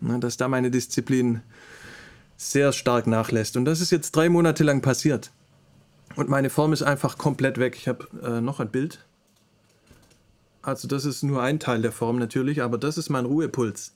Na, 0.00 0.18
dass 0.18 0.36
da 0.36 0.46
meine 0.46 0.70
Disziplin 0.70 1.40
sehr 2.36 2.72
stark 2.72 3.08
nachlässt. 3.08 3.56
Und 3.56 3.64
das 3.64 3.80
ist 3.80 3.90
jetzt 3.90 4.12
drei 4.12 4.28
Monate 4.28 4.62
lang 4.62 4.82
passiert. 4.82 5.32
Und 6.18 6.28
meine 6.28 6.50
Form 6.50 6.72
ist 6.72 6.82
einfach 6.82 7.16
komplett 7.16 7.58
weg. 7.58 7.76
Ich 7.76 7.86
habe 7.86 8.08
äh, 8.24 8.40
noch 8.40 8.58
ein 8.58 8.70
Bild. 8.70 9.06
Also 10.62 10.88
das 10.88 11.04
ist 11.04 11.22
nur 11.22 11.40
ein 11.40 11.60
Teil 11.60 11.80
der 11.80 11.92
Form 11.92 12.18
natürlich, 12.18 12.60
aber 12.60 12.76
das 12.76 12.98
ist 12.98 13.08
mein 13.08 13.24
Ruhepuls. 13.24 13.94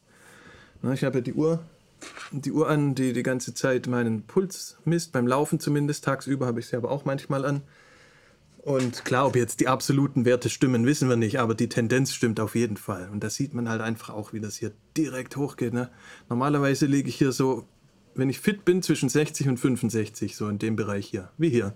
Na, 0.82 0.92
ich 0.92 1.02
habe 1.02 1.18
ja 1.18 1.20
die 1.20 1.32
Uhr, 1.32 1.58
die 2.30 2.52
Uhr 2.52 2.68
an, 2.68 2.94
die 2.94 3.12
die 3.12 3.24
ganze 3.24 3.54
Zeit 3.54 3.88
meinen 3.88 4.22
Puls 4.22 4.76
misst, 4.84 5.10
beim 5.10 5.26
Laufen 5.26 5.58
zumindest. 5.58 6.04
Tagsüber 6.04 6.46
habe 6.46 6.60
ich 6.60 6.68
sie 6.68 6.76
aber 6.76 6.92
auch 6.92 7.04
manchmal 7.04 7.44
an. 7.44 7.62
Und 8.58 9.04
klar, 9.04 9.26
ob 9.26 9.34
jetzt 9.34 9.58
die 9.58 9.66
absoluten 9.66 10.24
Werte 10.24 10.48
stimmen, 10.48 10.86
wissen 10.86 11.08
wir 11.08 11.16
nicht, 11.16 11.40
aber 11.40 11.56
die 11.56 11.68
Tendenz 11.68 12.14
stimmt 12.14 12.38
auf 12.38 12.54
jeden 12.54 12.76
Fall. 12.76 13.08
Und 13.10 13.24
da 13.24 13.30
sieht 13.30 13.52
man 13.52 13.68
halt 13.68 13.80
einfach 13.80 14.10
auch, 14.10 14.32
wie 14.32 14.38
das 14.38 14.54
hier 14.54 14.70
direkt 14.96 15.36
hochgeht. 15.36 15.74
Ne? 15.74 15.90
Normalerweise 16.28 16.86
liege 16.86 17.08
ich 17.08 17.16
hier 17.16 17.32
so, 17.32 17.66
wenn 18.14 18.30
ich 18.30 18.38
fit 18.38 18.64
bin, 18.64 18.80
zwischen 18.80 19.08
60 19.08 19.48
und 19.48 19.56
65, 19.56 20.36
so 20.36 20.48
in 20.48 20.60
dem 20.60 20.76
Bereich 20.76 21.06
hier, 21.06 21.32
wie 21.36 21.48
hier. 21.48 21.74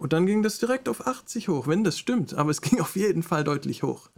Und 0.00 0.14
dann 0.14 0.24
ging 0.24 0.42
das 0.42 0.58
direkt 0.58 0.88
auf 0.88 1.06
80 1.06 1.48
hoch, 1.48 1.66
wenn 1.66 1.84
das 1.84 1.98
stimmt. 1.98 2.32
Aber 2.32 2.50
es 2.50 2.62
ging 2.62 2.80
auf 2.80 2.96
jeden 2.96 3.22
Fall 3.22 3.44
deutlich 3.44 3.82
hoch. 3.82 4.08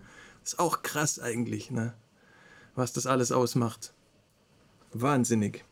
Ist 0.45 0.61
auch 0.61 0.83
krass 0.83 1.18
eigentlich, 1.18 1.73
ne? 1.73 1.92
Was 2.77 2.92
das 2.92 3.07
alles 3.07 3.33
ausmacht. 3.33 3.92
Wahnsinnig. 4.92 5.64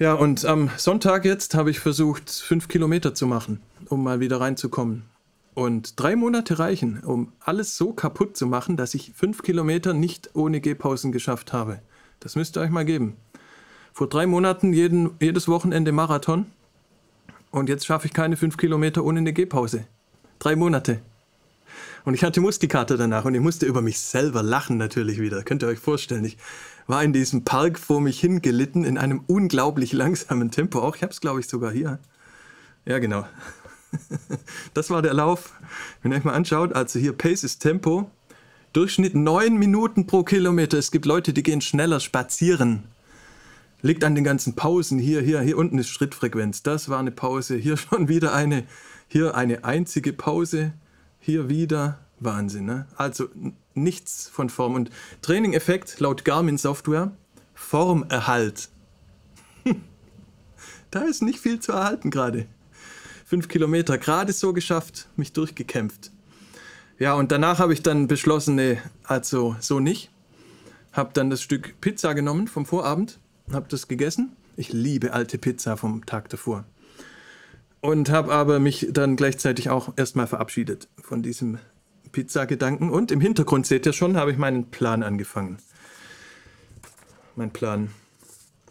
Ja, 0.00 0.14
und 0.14 0.44
am 0.44 0.68
Sonntag 0.76 1.24
jetzt 1.24 1.54
habe 1.54 1.70
ich 1.70 1.78
versucht, 1.78 2.28
fünf 2.28 2.66
Kilometer 2.66 3.14
zu 3.14 3.26
machen, 3.28 3.60
um 3.88 4.02
mal 4.02 4.18
wieder 4.18 4.40
reinzukommen. 4.40 5.04
Und 5.54 6.00
drei 6.00 6.16
Monate 6.16 6.58
reichen, 6.58 7.04
um 7.04 7.32
alles 7.38 7.76
so 7.76 7.92
kaputt 7.92 8.36
zu 8.36 8.46
machen, 8.46 8.76
dass 8.76 8.94
ich 8.94 9.12
fünf 9.14 9.42
Kilometer 9.42 9.94
nicht 9.94 10.30
ohne 10.34 10.60
Gehpausen 10.60 11.12
geschafft 11.12 11.52
habe. 11.52 11.80
Das 12.18 12.34
müsst 12.34 12.56
ihr 12.56 12.62
euch 12.62 12.70
mal 12.70 12.84
geben. 12.84 13.16
Vor 13.92 14.08
drei 14.08 14.26
Monaten 14.26 14.72
jeden, 14.72 15.10
jedes 15.20 15.46
Wochenende 15.46 15.92
Marathon 15.92 16.46
und 17.52 17.68
jetzt 17.68 17.86
schaffe 17.86 18.06
ich 18.06 18.12
keine 18.12 18.36
fünf 18.36 18.56
Kilometer 18.56 19.04
ohne 19.04 19.20
eine 19.20 19.32
Gehpause. 19.32 19.84
Drei 20.40 20.56
Monate. 20.56 21.00
Und 22.04 22.14
ich 22.14 22.24
hatte 22.24 22.40
Muskelkater 22.40 22.96
danach 22.96 23.24
und 23.24 23.34
ich 23.34 23.40
musste 23.40 23.66
über 23.66 23.80
mich 23.80 24.00
selber 24.00 24.42
lachen 24.42 24.76
natürlich 24.76 25.20
wieder. 25.20 25.44
Könnt 25.44 25.62
ihr 25.62 25.68
euch 25.68 25.78
vorstellen. 25.78 26.24
Ich 26.24 26.36
war 26.86 27.04
in 27.04 27.12
diesem 27.12 27.44
Park 27.44 27.78
vor 27.78 28.00
mich 28.00 28.18
hingelitten 28.18 28.84
in 28.84 28.98
einem 28.98 29.22
unglaublich 29.28 29.92
langsamen 29.92 30.50
Tempo. 30.50 30.80
Auch 30.80 30.96
ich 30.96 31.02
habe 31.02 31.12
es, 31.12 31.20
glaube 31.20 31.38
ich, 31.40 31.46
sogar 31.46 31.70
hier. 31.70 32.00
Ja, 32.84 32.98
genau. 32.98 33.24
Das 34.72 34.88
war 34.88 35.02
der 35.02 35.12
Lauf. 35.12 35.52
Wenn 36.02 36.12
ihr 36.12 36.18
euch 36.18 36.24
mal 36.24 36.32
anschaut, 36.32 36.72
also 36.72 36.98
hier 36.98 37.12
Pace 37.12 37.44
ist 37.44 37.58
Tempo. 37.58 38.10
Durchschnitt 38.72 39.14
neun 39.14 39.58
Minuten 39.58 40.06
pro 40.06 40.24
Kilometer. 40.24 40.78
Es 40.78 40.90
gibt 40.90 41.04
Leute, 41.04 41.34
die 41.34 41.42
gehen 41.42 41.60
schneller 41.60 42.00
spazieren. 42.00 42.84
Liegt 43.82 44.04
an 44.04 44.14
den 44.14 44.22
ganzen 44.22 44.54
Pausen. 44.54 45.00
Hier, 45.00 45.20
hier, 45.20 45.40
hier 45.40 45.58
unten 45.58 45.76
ist 45.78 45.88
Schrittfrequenz. 45.88 46.62
Das 46.62 46.88
war 46.88 47.00
eine 47.00 47.10
Pause. 47.10 47.56
Hier 47.56 47.76
schon 47.76 48.08
wieder 48.08 48.32
eine. 48.32 48.64
Hier 49.08 49.34
eine 49.34 49.64
einzige 49.64 50.12
Pause. 50.12 50.72
Hier 51.18 51.48
wieder. 51.48 51.98
Wahnsinn, 52.20 52.64
ne? 52.64 52.86
Also 52.96 53.28
nichts 53.74 54.28
von 54.28 54.48
Form. 54.48 54.74
Und 54.74 54.90
Training-Effekt 55.22 55.98
laut 55.98 56.24
Garmin 56.24 56.56
Software: 56.56 57.10
Formerhalt. 57.54 58.68
da 60.92 61.00
ist 61.00 61.22
nicht 61.22 61.40
viel 61.40 61.58
zu 61.58 61.72
erhalten 61.72 62.10
gerade. 62.10 62.46
Fünf 63.24 63.48
Kilometer 63.48 63.98
gerade 63.98 64.32
so 64.32 64.52
geschafft, 64.52 65.08
mich 65.16 65.32
durchgekämpft. 65.32 66.12
Ja, 66.98 67.14
und 67.14 67.32
danach 67.32 67.58
habe 67.58 67.72
ich 67.72 67.82
dann 67.82 68.06
beschlossen, 68.06 68.54
nee, 68.54 68.78
also 69.02 69.56
so 69.58 69.80
nicht. 69.80 70.10
Hab 70.92 71.14
dann 71.14 71.30
das 71.30 71.42
Stück 71.42 71.80
Pizza 71.80 72.14
genommen 72.14 72.46
vom 72.46 72.66
Vorabend 72.66 73.18
habe 73.54 73.68
das 73.68 73.88
gegessen. 73.88 74.36
Ich 74.56 74.72
liebe 74.72 75.12
alte 75.12 75.38
Pizza 75.38 75.76
vom 75.76 76.04
Tag 76.06 76.28
davor. 76.28 76.64
Und 77.80 78.10
habe 78.10 78.32
aber 78.32 78.60
mich 78.60 78.88
dann 78.90 79.16
gleichzeitig 79.16 79.70
auch 79.70 79.94
erstmal 79.96 80.26
verabschiedet 80.26 80.88
von 81.00 81.22
diesem 81.22 81.58
Pizza-Gedanken. 82.12 82.90
Und 82.90 83.10
im 83.10 83.20
Hintergrund 83.20 83.66
seht 83.66 83.86
ihr 83.86 83.92
schon, 83.92 84.16
habe 84.16 84.30
ich 84.30 84.38
meinen 84.38 84.70
Plan 84.70 85.02
angefangen. 85.02 85.58
Mein 87.34 87.50
Plan. 87.50 87.90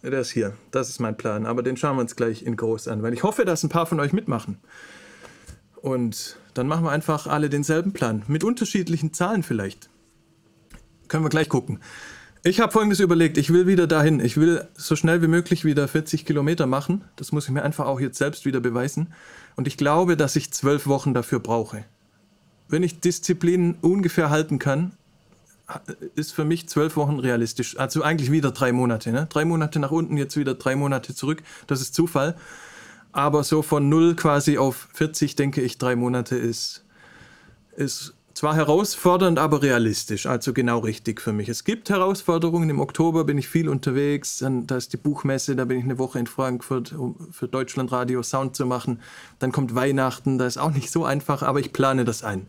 Der 0.04 0.20
ist 0.20 0.32
hier. 0.32 0.56
Das 0.72 0.90
ist 0.90 1.00
mein 1.00 1.18
Plan. 1.18 1.46
Aber 1.46 1.62
den 1.62 1.78
schauen 1.78 1.98
wir 1.98 2.02
uns 2.02 2.16
gleich 2.16 2.44
in 2.44 2.56
groß 2.56 2.88
an, 2.88 3.04
weil 3.04 3.14
ich 3.14 3.24
hoffe, 3.24 3.46
dass 3.46 3.64
ein 3.64 3.70
paar 3.70 3.86
von 3.86 4.00
euch 4.00 4.14
mitmachen. 4.14 4.60
Und 5.76 6.38
dann 6.54 6.68
machen 6.68 6.86
wir 6.86 6.92
einfach 6.92 7.28
alle 7.28 7.50
denselben 7.50 7.92
Plan. 7.92 8.24
Mit 8.28 8.44
unterschiedlichen 8.44 9.14
Zahlen 9.14 9.44
vielleicht. 9.44 9.90
Können 11.08 11.26
wir 11.26 11.30
gleich 11.30 11.50
gucken. 11.50 11.80
Ich 12.44 12.60
habe 12.60 12.72
folgendes 12.72 13.00
überlegt, 13.00 13.38
ich 13.38 13.54
will 13.54 13.68
wieder 13.68 13.86
dahin. 13.86 14.20
Ich 14.20 14.36
will 14.36 14.68
so 14.74 14.96
schnell 14.96 15.22
wie 15.22 15.28
möglich 15.28 15.64
wieder 15.64 15.88
40 15.88 16.26
Kilometer 16.26 16.66
machen. 16.66 17.04
Das 17.16 17.32
muss 17.32 17.46
ich 17.46 17.52
mir 17.52 17.62
einfach 17.62 17.86
auch 17.86 18.00
jetzt 18.00 18.18
selbst 18.18 18.46
wieder 18.46 18.60
beweisen. 18.60 19.14
Und 19.56 19.68
ich 19.68 19.78
glaube, 19.78 20.18
dass 20.18 20.36
ich 20.36 20.52
zwölf 20.52 20.88
Wochen 20.88 21.14
dafür 21.14 21.40
brauche. 21.40 21.86
Wenn 22.68 22.82
ich 22.82 23.00
Disziplin 23.00 23.76
ungefähr 23.82 24.32
halten 24.32 24.58
kann, 24.58 24.94
ist 26.16 26.32
für 26.32 26.44
mich 26.44 26.68
zwölf 26.68 26.96
Wochen 26.96 27.20
realistisch. 27.20 27.78
Also 27.78 28.02
eigentlich 28.02 28.32
wieder 28.32 28.52
drei 28.52 28.72
Monate. 28.72 29.12
Ne? 29.12 29.28
Drei 29.30 29.46
Monate 29.46 29.80
nach 29.80 29.92
unten, 29.92 30.18
jetzt 30.18 30.36
wieder 30.36 30.56
drei 30.56 30.76
Monate 30.76 31.14
zurück. 31.14 31.44
Das 31.68 31.80
ist 31.80 31.94
Zufall. 31.94 32.36
Aber 33.12 33.44
so 33.44 33.62
von 33.62 33.88
null 33.88 34.16
quasi 34.16 34.58
auf 34.58 34.88
40, 34.94 35.36
denke 35.36 35.62
ich, 35.62 35.78
drei 35.78 35.96
Monate 35.96 36.38
ist, 36.38 36.86
ist 37.76 38.16
zwar 38.42 38.56
herausfordernd, 38.56 39.38
aber 39.38 39.62
realistisch, 39.62 40.26
also 40.26 40.52
genau 40.52 40.80
richtig 40.80 41.22
für 41.22 41.32
mich. 41.32 41.48
Es 41.48 41.64
gibt 41.64 41.92
Herausforderungen. 41.92 42.72
Im 42.72 42.80
Oktober 42.80 43.24
bin 43.24 43.38
ich 43.38 43.48
viel 43.48 43.70
unterwegs. 43.70 44.40
Dann, 44.40 44.66
da 44.66 44.78
ist 44.78 44.94
die 44.94 44.98
Buchmesse, 44.98 45.56
da 45.56 45.66
bin 45.66 45.78
ich 45.78 45.84
eine 45.84 46.00
Woche 46.00 46.18
in 46.18 46.26
Frankfurt, 46.26 46.92
um 46.92 47.16
für 47.32 47.48
Deutschlandradio 47.48 48.24
Sound 48.24 48.56
zu 48.56 48.66
machen. 48.66 49.00
Dann 49.38 49.52
kommt 49.52 49.76
Weihnachten, 49.76 50.40
da 50.40 50.48
ist 50.48 50.58
auch 50.58 50.72
nicht 50.72 50.90
so 50.90 51.06
einfach, 51.06 51.44
aber 51.44 51.60
ich 51.60 51.72
plane 51.72 52.04
das 52.04 52.24
ein. 52.24 52.48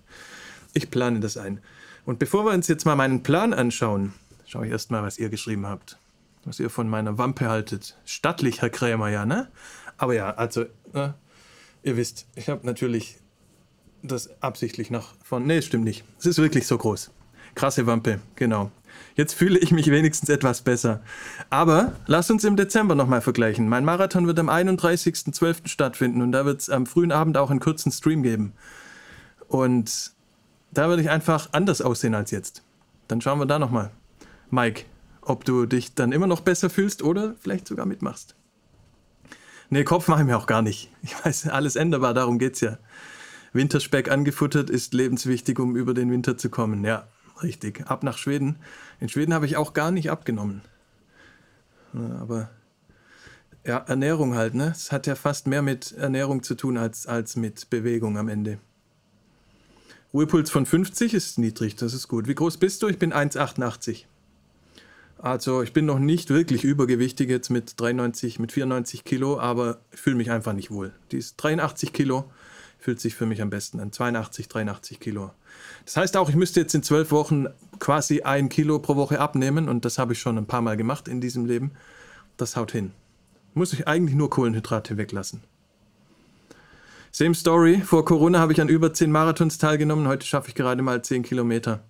Ich 0.72 0.90
plane 0.90 1.20
das 1.20 1.36
ein. 1.36 1.60
Und 2.06 2.18
bevor 2.18 2.46
wir 2.46 2.52
uns 2.52 2.68
jetzt 2.68 2.86
mal 2.86 2.96
meinen 2.96 3.22
Plan 3.22 3.52
anschauen, 3.52 4.14
schaue 4.46 4.64
ich 4.64 4.72
erst 4.72 4.90
mal, 4.90 5.02
was 5.02 5.18
ihr 5.18 5.28
geschrieben 5.28 5.66
habt. 5.66 5.98
Was 6.46 6.58
ihr 6.58 6.70
von 6.70 6.88
meiner 6.88 7.18
Wampe 7.18 7.50
haltet. 7.50 7.98
Stattlich, 8.06 8.62
Herr 8.62 8.70
Krämer, 8.70 9.10
ja, 9.10 9.26
ne? 9.26 9.48
Aber 9.98 10.14
ja, 10.14 10.30
also, 10.30 10.62
äh, 10.94 11.10
ihr 11.82 11.98
wisst, 11.98 12.28
ich 12.34 12.48
habe 12.48 12.64
natürlich 12.64 13.18
das 14.02 14.30
absichtlich 14.42 14.90
nach 14.90 15.14
von. 15.22 15.46
Nee, 15.46 15.62
stimmt 15.62 15.84
nicht. 15.84 16.04
Es 16.18 16.26
ist 16.26 16.38
wirklich 16.38 16.66
so 16.66 16.78
groß. 16.78 17.10
Krasse 17.54 17.86
Wampe, 17.86 18.20
genau. 18.36 18.70
Jetzt 19.14 19.34
fühle 19.34 19.58
ich 19.58 19.72
mich 19.72 19.90
wenigstens 19.90 20.28
etwas 20.28 20.62
besser. 20.62 21.02
Aber 21.50 21.92
lass 22.06 22.30
uns 22.30 22.44
im 22.44 22.56
Dezember 22.56 22.94
nochmal 22.94 23.20
vergleichen. 23.20 23.68
Mein 23.68 23.84
Marathon 23.84 24.26
wird 24.26 24.38
am 24.38 24.48
31.12. 24.48 25.68
stattfinden 25.68 26.22
und 26.22 26.32
da 26.32 26.44
wird 26.44 26.60
es 26.60 26.70
am 26.70 26.86
frühen 26.86 27.12
Abend 27.12 27.36
auch 27.36 27.50
einen 27.50 27.60
kurzen 27.60 27.92
Stream 27.92 28.22
geben. 28.22 28.52
Und 29.48 30.12
da 30.70 30.88
würde 30.88 31.02
ich 31.02 31.10
einfach 31.10 31.50
anders 31.52 31.82
aussehen 31.82 32.14
als 32.14 32.30
jetzt. 32.30 32.62
Dann 33.08 33.20
schauen 33.20 33.38
wir 33.38 33.46
da 33.46 33.58
nochmal. 33.58 33.90
Mike, 34.50 34.84
ob 35.20 35.44
du 35.44 35.66
dich 35.66 35.94
dann 35.94 36.12
immer 36.12 36.26
noch 36.26 36.40
besser 36.40 36.70
fühlst 36.70 37.02
oder 37.02 37.34
vielleicht 37.40 37.68
sogar 37.68 37.86
mitmachst. 37.86 38.34
Nee, 39.68 39.84
Kopf 39.84 40.08
mache 40.08 40.20
ich 40.20 40.26
mir 40.26 40.36
auch 40.36 40.46
gar 40.46 40.62
nicht. 40.62 40.90
Ich 41.02 41.24
weiß, 41.24 41.48
alles 41.48 41.76
änderbar, 41.76 42.14
darum 42.14 42.38
geht's 42.38 42.60
ja. 42.60 42.78
Winterspeck 43.52 44.10
angefuttert 44.10 44.70
ist 44.70 44.94
lebenswichtig, 44.94 45.58
um 45.58 45.76
über 45.76 45.94
den 45.94 46.10
Winter 46.10 46.38
zu 46.38 46.48
kommen. 46.48 46.84
Ja, 46.84 47.06
richtig. 47.42 47.86
Ab 47.86 48.02
nach 48.02 48.18
Schweden. 48.18 48.56
In 49.00 49.08
Schweden 49.08 49.34
habe 49.34 49.46
ich 49.46 49.56
auch 49.56 49.74
gar 49.74 49.90
nicht 49.90 50.10
abgenommen. 50.10 50.62
Aber 52.20 52.50
ja, 53.64 53.78
Ernährung 53.78 54.34
halt, 54.34 54.54
ne? 54.54 54.72
Es 54.74 54.90
hat 54.90 55.06
ja 55.06 55.14
fast 55.14 55.46
mehr 55.46 55.62
mit 55.62 55.92
Ernährung 55.92 56.42
zu 56.42 56.54
tun 56.54 56.78
als, 56.78 57.06
als 57.06 57.36
mit 57.36 57.70
Bewegung 57.70 58.18
am 58.18 58.28
Ende. 58.28 58.58
Ruhepuls 60.14 60.50
von 60.50 60.66
50 60.66 61.14
ist 61.14 61.38
niedrig, 61.38 61.76
das 61.76 61.94
ist 61.94 62.08
gut. 62.08 62.26
Wie 62.28 62.34
groß 62.34 62.58
bist 62.58 62.82
du? 62.82 62.88
Ich 62.88 62.98
bin 62.98 63.12
1,88. 63.12 64.04
Also 65.18 65.62
ich 65.62 65.72
bin 65.72 65.86
noch 65.86 66.00
nicht 66.00 66.30
wirklich 66.30 66.64
übergewichtig 66.64 67.30
jetzt 67.30 67.48
mit 67.48 67.80
93, 67.80 68.38
mit 68.40 68.52
94 68.52 69.04
Kilo, 69.04 69.38
aber 69.38 69.78
ich 69.92 70.00
fühle 70.00 70.16
mich 70.16 70.30
einfach 70.30 70.52
nicht 70.52 70.70
wohl. 70.70 70.92
Die 71.12 71.18
ist 71.18 71.36
83 71.36 71.92
Kilo 71.92 72.30
fühlt 72.82 73.00
sich 73.00 73.14
für 73.14 73.26
mich 73.26 73.40
am 73.40 73.48
besten 73.48 73.78
an. 73.78 73.92
82, 73.92 74.48
83 74.48 74.98
Kilo. 74.98 75.30
Das 75.84 75.96
heißt 75.96 76.16
auch, 76.16 76.28
ich 76.28 76.34
müsste 76.34 76.60
jetzt 76.60 76.74
in 76.74 76.82
zwölf 76.82 77.12
Wochen 77.12 77.46
quasi 77.78 78.22
ein 78.22 78.48
Kilo 78.48 78.80
pro 78.80 78.96
Woche 78.96 79.20
abnehmen 79.20 79.68
und 79.68 79.84
das 79.84 79.98
habe 79.98 80.14
ich 80.14 80.18
schon 80.18 80.36
ein 80.36 80.46
paar 80.46 80.62
Mal 80.62 80.76
gemacht 80.76 81.06
in 81.06 81.20
diesem 81.20 81.46
Leben. 81.46 81.70
Das 82.36 82.56
haut 82.56 82.72
hin. 82.72 82.90
Muss 83.54 83.72
ich 83.72 83.86
eigentlich 83.86 84.16
nur 84.16 84.30
Kohlenhydrate 84.30 84.96
weglassen. 84.96 85.44
Same 87.12 87.34
Story. 87.34 87.80
Vor 87.82 88.04
Corona 88.04 88.40
habe 88.40 88.52
ich 88.52 88.60
an 88.60 88.68
über 88.68 88.92
10 88.92 89.12
Marathons 89.12 89.58
teilgenommen. 89.58 90.08
Heute 90.08 90.26
schaffe 90.26 90.48
ich 90.48 90.54
gerade 90.56 90.82
mal 90.82 91.02
10 91.02 91.22
Kilometer. 91.22 91.84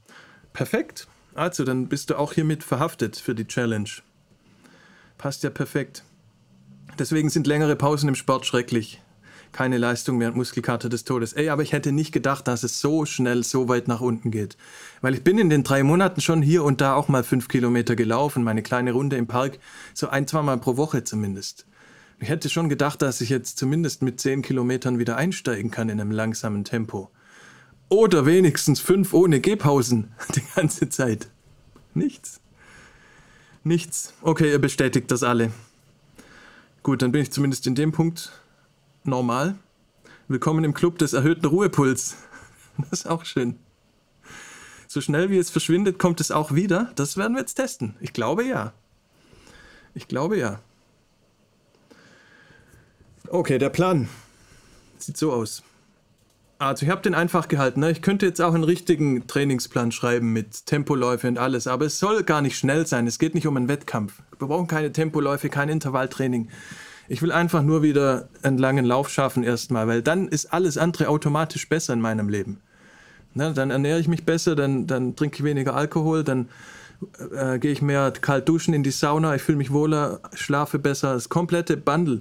Perfekt. 0.53 1.07
Also, 1.35 1.65
dann 1.65 1.89
bist 1.89 2.11
du 2.11 2.19
auch 2.19 2.35
hiermit 2.35 2.65
verhaftet 2.65 3.17
für 3.17 3.35
die 3.35 3.47
Challenge. 3.47 3.89
Passt 5.17 5.43
ja 5.43 5.51
perfekt. 5.51 6.03
Deswegen 6.99 7.31
sind 7.31 7.47
längere 7.47 7.77
Pausen 7.77 8.09
im 8.09 8.15
Sport 8.15 8.45
schrecklich 8.45 9.01
keine 9.53 9.79
Leistung 9.79 10.19
mehr 10.19 10.29
und 10.29 10.37
Muskelkater 10.37 10.89
des 10.89 11.05
Todes. 11.05 11.33
Ey, 11.35 11.49
aber 11.49 11.63
ich 11.63 11.73
hätte 11.73 11.93
nicht 11.93 12.13
gedacht, 12.13 12.49
dass 12.49 12.63
es 12.63 12.81
so 12.81 13.05
schnell 13.05 13.45
so 13.45 13.69
weit 13.69 13.89
nach 13.89 14.01
unten 14.01 14.31
geht. 14.31 14.57
Weil 15.01 15.15
ich 15.15 15.23
bin 15.23 15.39
in 15.39 15.51
den 15.51 15.63
drei 15.63 15.83
Monaten 15.83 16.21
schon 16.21 16.43
hier 16.43 16.65
und 16.65 16.81
da 16.81 16.95
auch 16.95 17.09
mal 17.09 17.25
fünf 17.25 17.49
Kilometer 17.49 17.95
gelaufen, 17.97 18.43
meine 18.43 18.63
kleine 18.63 18.93
Runde 18.93 19.17
im 19.17 19.27
Park, 19.27 19.59
so 19.95 20.09
ein, 20.09 20.27
zweimal 20.27 20.59
pro 20.59 20.77
Woche 20.77 21.05
zumindest. 21.05 21.67
Ich 22.19 22.29
hätte 22.29 22.49
schon 22.49 22.69
gedacht, 22.69 23.03
dass 23.03 23.21
ich 23.21 23.31
jetzt 23.31 23.59
zumindest 23.59 24.03
mit 24.03 24.21
zehn 24.21 24.43
Kilometern 24.43 24.99
wieder 24.99 25.17
einsteigen 25.17 25.71
kann 25.71 25.89
in 25.89 26.01
einem 26.01 26.13
langsamen 26.13 26.65
Tempo. 26.65 27.11
Oder 27.89 28.25
wenigstens 28.25 28.81
fünf 28.81 29.13
ohne 29.13 29.41
Gehpausen 29.41 30.13
die 30.35 30.43
ganze 30.55 30.89
Zeit. 30.89 31.29
Nichts. 31.95 32.41
Nichts. 33.65 34.15
Okay, 34.23 34.51
ihr 34.51 34.59
bestätigt 34.59 35.11
das 35.11 35.23
alle. 35.23 35.53
Gut, 36.83 37.03
dann 37.03 37.13
bin 37.13 37.23
ich 37.23 37.31
zumindest 37.31 37.67
in 37.67 37.75
dem 37.75 37.93
Punkt 37.93 38.33
normal. 39.05 39.57
Willkommen 40.29 40.65
im 40.65 40.75
Club 40.75 40.99
des 40.99 41.13
erhöhten 41.13 41.47
Ruhepuls. 41.47 42.17
Das 42.91 43.01
ist 43.01 43.07
auch 43.07 43.27
schön. 43.27 43.59
So 44.89 45.03
schnell 45.03 45.29
wie 45.29 45.37
es 45.37 45.51
verschwindet, 45.51 45.99
kommt 45.99 46.23
es 46.23 46.31
auch 46.31 46.55
wieder. 46.55 46.91
Das 46.95 47.19
werden 47.19 47.35
wir 47.35 47.41
jetzt 47.41 47.55
testen. 47.55 47.97
Ich 48.01 48.15
glaube 48.15 48.45
ja. 48.45 48.73
Ich 49.95 50.09
glaube 50.09 50.39
ja. 50.39 50.61
Okay, 53.29 53.59
der 53.59 53.69
Plan 53.69 54.09
sieht 54.99 55.19
so 55.19 55.33
aus. 55.33 55.63
Also 56.59 56.87
ich 56.87 56.91
habe 56.91 57.03
den 57.03 57.15
einfach 57.15 57.49
gehalten. 57.49 57.81
Ne? 57.81 57.91
Ich 57.91 58.01
könnte 58.01 58.25
jetzt 58.25 58.41
auch 58.41 58.55
einen 58.55 58.65
richtigen 58.65 59.27
Trainingsplan 59.27 59.93
schreiben 59.93 60.33
mit 60.33 60.65
Tempoläufe 60.65 61.29
und 61.29 61.37
alles, 61.37 61.67
aber 61.67 61.85
es 61.85 61.99
soll 61.99 62.23
gar 62.23 62.41
nicht 62.41 62.57
schnell 62.57 62.87
sein. 62.87 63.07
Es 63.07 63.19
geht 63.19 63.35
nicht 63.35 63.47
um 63.47 63.59
einen 63.59 63.69
Wettkampf. 63.69 64.23
Wir 64.39 64.49
brauchen 64.49 64.67
keine 64.67 64.93
Tempoläufe, 64.93 65.51
kein 65.51 65.69
Intervalltraining. 65.69 66.49
Ich 67.09 67.23
will 67.23 67.33
einfach 67.33 67.63
nur 67.63 67.83
wieder 67.83 68.29
einen 68.43 68.59
langen 68.59 68.85
Lauf 68.85 69.09
schaffen 69.09 69.43
erstmal, 69.43 69.89
weil 69.89 70.03
dann 70.03 70.29
ist 70.29 70.53
alles 70.53 70.79
andere 70.79 71.09
automatisch 71.09 71.69
besser 71.69 71.93
in 71.93 72.01
meinem 72.01 72.29
Leben. 72.29 72.61
Ne, 73.35 73.53
dann 73.55 73.71
ernähre 73.71 73.99
ich 73.99 74.09
mich 74.09 74.25
besser, 74.25 74.55
dann, 74.55 74.87
dann 74.87 75.17
trinke 75.17 75.37
ich 75.37 75.45
weniger 75.45 75.75
Alkohol, 75.75 76.23
dann 76.23 76.49
äh, 77.35 77.59
gehe 77.59 77.73
ich 77.73 77.83
mehr 77.83 78.13
kalt 78.13 78.49
duschen 78.49 78.75
in 78.75 78.83
die 78.83 78.91
Sauna, 78.91 79.35
ich 79.35 79.43
fühle 79.43 79.59
mich 79.59 79.73
wohler, 79.73 80.21
schlafe 80.35 80.79
besser. 80.79 81.15
Das 81.15 81.29
komplette 81.29 81.77
Bundle 81.77 82.21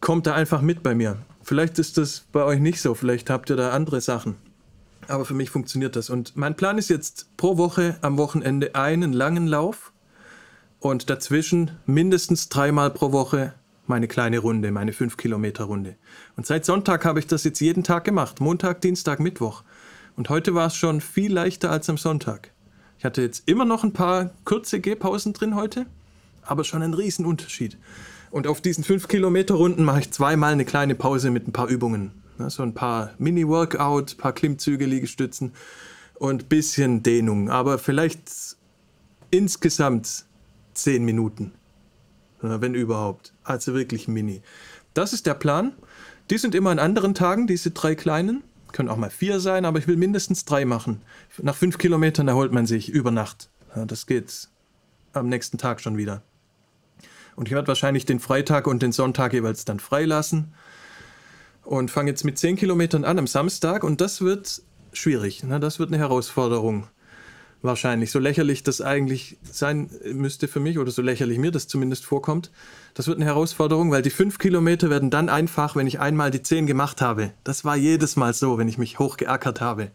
kommt 0.00 0.26
da 0.26 0.34
einfach 0.34 0.60
mit 0.60 0.82
bei 0.82 0.94
mir. 0.94 1.18
Vielleicht 1.42 1.78
ist 1.78 1.98
das 1.98 2.24
bei 2.32 2.44
euch 2.44 2.60
nicht 2.60 2.80
so, 2.80 2.94
vielleicht 2.94 3.28
habt 3.28 3.50
ihr 3.50 3.56
da 3.56 3.70
andere 3.70 4.00
Sachen. 4.00 4.36
Aber 5.08 5.24
für 5.24 5.34
mich 5.34 5.50
funktioniert 5.50 5.96
das. 5.96 6.08
Und 6.08 6.36
mein 6.36 6.56
Plan 6.56 6.78
ist 6.78 6.88
jetzt 6.88 7.36
pro 7.36 7.58
Woche 7.58 7.96
am 8.00 8.16
Wochenende 8.16 8.74
einen 8.74 9.12
langen 9.12 9.46
Lauf 9.46 9.92
und 10.78 11.10
dazwischen 11.10 11.72
mindestens 11.86 12.48
dreimal 12.48 12.90
pro 12.90 13.12
Woche 13.12 13.52
meine 13.86 14.08
kleine 14.08 14.38
Runde, 14.38 14.70
meine 14.70 14.92
5-Kilometer-Runde. 14.92 15.96
Und 16.36 16.46
seit 16.46 16.64
Sonntag 16.64 17.04
habe 17.04 17.18
ich 17.18 17.26
das 17.26 17.44
jetzt 17.44 17.60
jeden 17.60 17.84
Tag 17.84 18.04
gemacht. 18.04 18.40
Montag, 18.40 18.80
Dienstag, 18.80 19.20
Mittwoch. 19.20 19.62
Und 20.16 20.28
heute 20.28 20.54
war 20.54 20.68
es 20.68 20.76
schon 20.76 21.00
viel 21.00 21.32
leichter 21.32 21.70
als 21.70 21.90
am 21.90 21.98
Sonntag. 21.98 22.50
Ich 22.98 23.04
hatte 23.04 23.22
jetzt 23.22 23.48
immer 23.48 23.64
noch 23.64 23.84
ein 23.84 23.92
paar 23.92 24.30
kurze 24.44 24.80
Gehpausen 24.80 25.32
drin 25.32 25.54
heute, 25.54 25.86
aber 26.42 26.64
schon 26.64 26.82
ein 26.82 26.94
Riesenunterschied. 26.94 27.76
Und 28.30 28.46
auf 28.46 28.60
diesen 28.60 28.84
5-Kilometer-Runden 28.84 29.84
mache 29.84 30.00
ich 30.00 30.10
zweimal 30.10 30.52
eine 30.52 30.64
kleine 30.64 30.94
Pause 30.94 31.30
mit 31.30 31.46
ein 31.46 31.52
paar 31.52 31.68
Übungen. 31.68 32.12
So 32.48 32.62
ein 32.62 32.74
paar 32.74 33.10
Mini-Workout, 33.18 34.14
ein 34.14 34.18
paar 34.18 34.32
Klimmzüge, 34.32 34.86
Liegestützen 34.86 35.52
und 36.14 36.44
ein 36.44 36.48
bisschen 36.48 37.02
Dehnung. 37.02 37.50
Aber 37.50 37.78
vielleicht 37.78 38.56
insgesamt 39.30 40.24
10 40.74 41.04
Minuten 41.04 41.52
wenn 42.60 42.74
überhaupt. 42.74 43.32
Also 43.42 43.74
wirklich 43.74 44.08
mini. 44.08 44.42
Das 44.94 45.12
ist 45.12 45.26
der 45.26 45.34
Plan. 45.34 45.72
Die 46.30 46.38
sind 46.38 46.54
immer 46.54 46.70
an 46.70 46.78
anderen 46.78 47.14
Tagen, 47.14 47.46
diese 47.46 47.70
drei 47.70 47.94
kleinen. 47.94 48.44
Können 48.72 48.88
auch 48.88 48.96
mal 48.96 49.10
vier 49.10 49.40
sein, 49.40 49.64
aber 49.64 49.78
ich 49.78 49.86
will 49.86 49.96
mindestens 49.96 50.44
drei 50.44 50.64
machen. 50.64 51.02
Nach 51.42 51.54
fünf 51.54 51.78
Kilometern 51.78 52.28
erholt 52.28 52.52
man 52.52 52.66
sich 52.66 52.88
über 52.88 53.10
Nacht. 53.10 53.50
Ja, 53.76 53.84
das 53.84 54.06
geht 54.06 54.48
am 55.12 55.28
nächsten 55.28 55.58
Tag 55.58 55.80
schon 55.80 55.96
wieder. 55.96 56.22
Und 57.36 57.48
ich 57.48 57.54
werde 57.54 57.68
wahrscheinlich 57.68 58.06
den 58.06 58.20
Freitag 58.20 58.66
und 58.66 58.82
den 58.82 58.92
Sonntag 58.92 59.32
jeweils 59.32 59.64
dann 59.64 59.80
freilassen. 59.80 60.54
Und 61.62 61.90
fange 61.90 62.10
jetzt 62.10 62.24
mit 62.24 62.38
zehn 62.38 62.56
Kilometern 62.56 63.04
an 63.04 63.18
am 63.18 63.26
Samstag 63.26 63.84
und 63.84 64.00
das 64.00 64.20
wird 64.20 64.62
schwierig. 64.92 65.42
Ne? 65.44 65.60
Das 65.60 65.78
wird 65.78 65.90
eine 65.90 65.98
Herausforderung. 65.98 66.88
Wahrscheinlich. 67.64 68.10
So 68.10 68.18
lächerlich 68.18 68.62
das 68.62 68.82
eigentlich 68.82 69.38
sein 69.42 69.88
müsste 70.12 70.48
für 70.48 70.60
mich, 70.60 70.78
oder 70.78 70.90
so 70.90 71.00
lächerlich 71.00 71.38
mir 71.38 71.50
das 71.50 71.66
zumindest 71.66 72.04
vorkommt. 72.04 72.50
Das 72.92 73.08
wird 73.08 73.16
eine 73.16 73.24
Herausforderung, 73.24 73.90
weil 73.90 74.02
die 74.02 74.10
fünf 74.10 74.36
Kilometer 74.36 74.90
werden 74.90 75.08
dann 75.08 75.30
einfach, 75.30 75.74
wenn 75.74 75.86
ich 75.86 75.98
einmal 75.98 76.30
die 76.30 76.42
zehn 76.42 76.66
gemacht 76.66 77.00
habe. 77.00 77.32
Das 77.42 77.64
war 77.64 77.74
jedes 77.74 78.16
Mal 78.16 78.34
so, 78.34 78.58
wenn 78.58 78.68
ich 78.68 78.76
mich 78.76 78.98
hochgeackert 78.98 79.62
habe. 79.62 79.92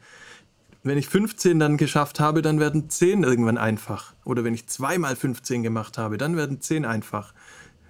wenn 0.81 0.97
ich 0.97 1.09
15 1.09 1.59
dann 1.59 1.77
geschafft 1.77 2.19
habe, 2.19 2.41
dann 2.41 2.59
werden 2.59 2.89
10 2.89 3.23
irgendwann 3.23 3.59
einfach. 3.59 4.15
Oder 4.25 4.43
wenn 4.43 4.55
ich 4.55 4.65
zweimal 4.65 5.15
15 5.15 5.61
gemacht 5.61 5.99
habe, 5.99 6.17
dann 6.17 6.37
werden 6.37 6.61
10 6.61 6.85
einfach. 6.85 7.35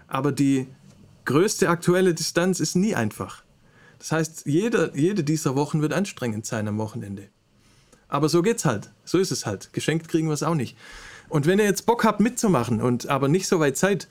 Aber 0.07 0.33
die 0.33 0.67
größte 1.23 1.69
aktuelle 1.69 2.13
Distanz 2.13 2.59
ist 2.59 2.75
nie 2.75 2.95
einfach. 2.95 3.43
Das 3.99 4.11
heißt, 4.11 4.45
jede, 4.45 4.91
jede 4.93 5.23
dieser 5.23 5.55
Wochen 5.55 5.81
wird 5.81 5.93
anstrengend 5.93 6.45
sein 6.45 6.67
am 6.67 6.79
Wochenende. 6.79 7.29
Aber 8.09 8.27
so 8.27 8.41
geht's 8.41 8.65
halt. 8.65 8.89
So 9.05 9.17
ist 9.19 9.31
es 9.31 9.45
halt. 9.45 9.71
Geschenkt 9.71 10.09
kriegen 10.09 10.27
wir 10.27 10.33
es 10.33 10.43
auch 10.43 10.55
nicht. 10.55 10.75
Und 11.29 11.45
wenn 11.45 11.59
ihr 11.59 11.65
jetzt 11.65 11.85
Bock 11.85 12.03
habt 12.03 12.19
mitzumachen 12.19 12.81
und 12.81 13.07
aber 13.07 13.27
nicht 13.27 13.47
so 13.47 13.59
weit 13.59 13.77
seid, 13.77 14.07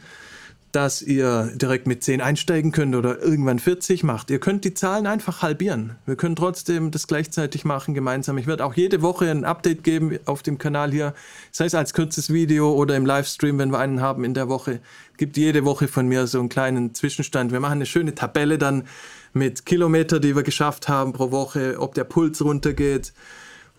dass 0.72 1.01
ihr 1.01 1.51
direkt 1.55 1.86
mit 1.86 2.05
10 2.05 2.20
einsteigen 2.20 2.72
könnt 2.72 2.94
oder 2.94 3.22
irgendwann 3.22 3.59
40 3.59 4.05
macht. 4.05 4.30
Ihr 4.30 4.38
könnt 4.38 4.64
die 4.64 4.74
Zahlen 4.74 5.07
einfach 5.07 5.40
halbieren. 5.40 5.96
Wir 6.05 6.16
können 6.16 6.36
trotzdem 6.36 6.90
das 6.90 7.07
gleichzeitig 7.07 7.64
machen 7.64 7.94
gemeinsam. 7.94 8.36
Ich 8.36 8.46
werde 8.46 8.64
auch 8.64 8.74
jede 8.74 9.01
Woche 9.01 9.30
ein 9.30 9.44
Update 9.44 9.82
geben 9.82 10.18
auf 10.26 10.42
dem 10.42 10.59
Kanal 10.59 10.92
hier, 10.92 11.14
sei 11.53 11.64
es 11.64 11.74
als 11.74 11.94
kurzes 11.94 12.30
Video 12.32 12.74
oder 12.74 12.96
im 12.96 13.07
Livestream, 13.07 13.59
wenn 13.59 13.72
wir 13.72 13.78
einen 13.78 14.03
haben 14.03 14.24
in 14.24 14.34
der 14.34 14.49
Woche. 14.51 14.80
Gibt 15.16 15.38
jede 15.38 15.64
Woche 15.64 15.88
von 15.88 16.07
mir 16.07 16.26
so 16.26 16.38
einen 16.38 16.51
kleinen 16.51 16.94
Zwischenstand. 16.94 17.51
Wir 17.51 17.61
machen 17.61 17.72
eine 17.72 17.86
schöne 17.86 18.14
Tabelle 18.14 18.59
dann 18.59 18.84
mit 19.32 19.64
Kilometer, 19.64 20.20
die 20.20 20.36
wir 20.36 20.42
geschafft 20.42 20.88
haben 20.88 21.14
pro 21.14 21.30
Woche, 21.30 21.76
ob 21.78 21.94
der 21.94 22.05
Puls 22.05 22.44
runtergeht. 22.44 23.14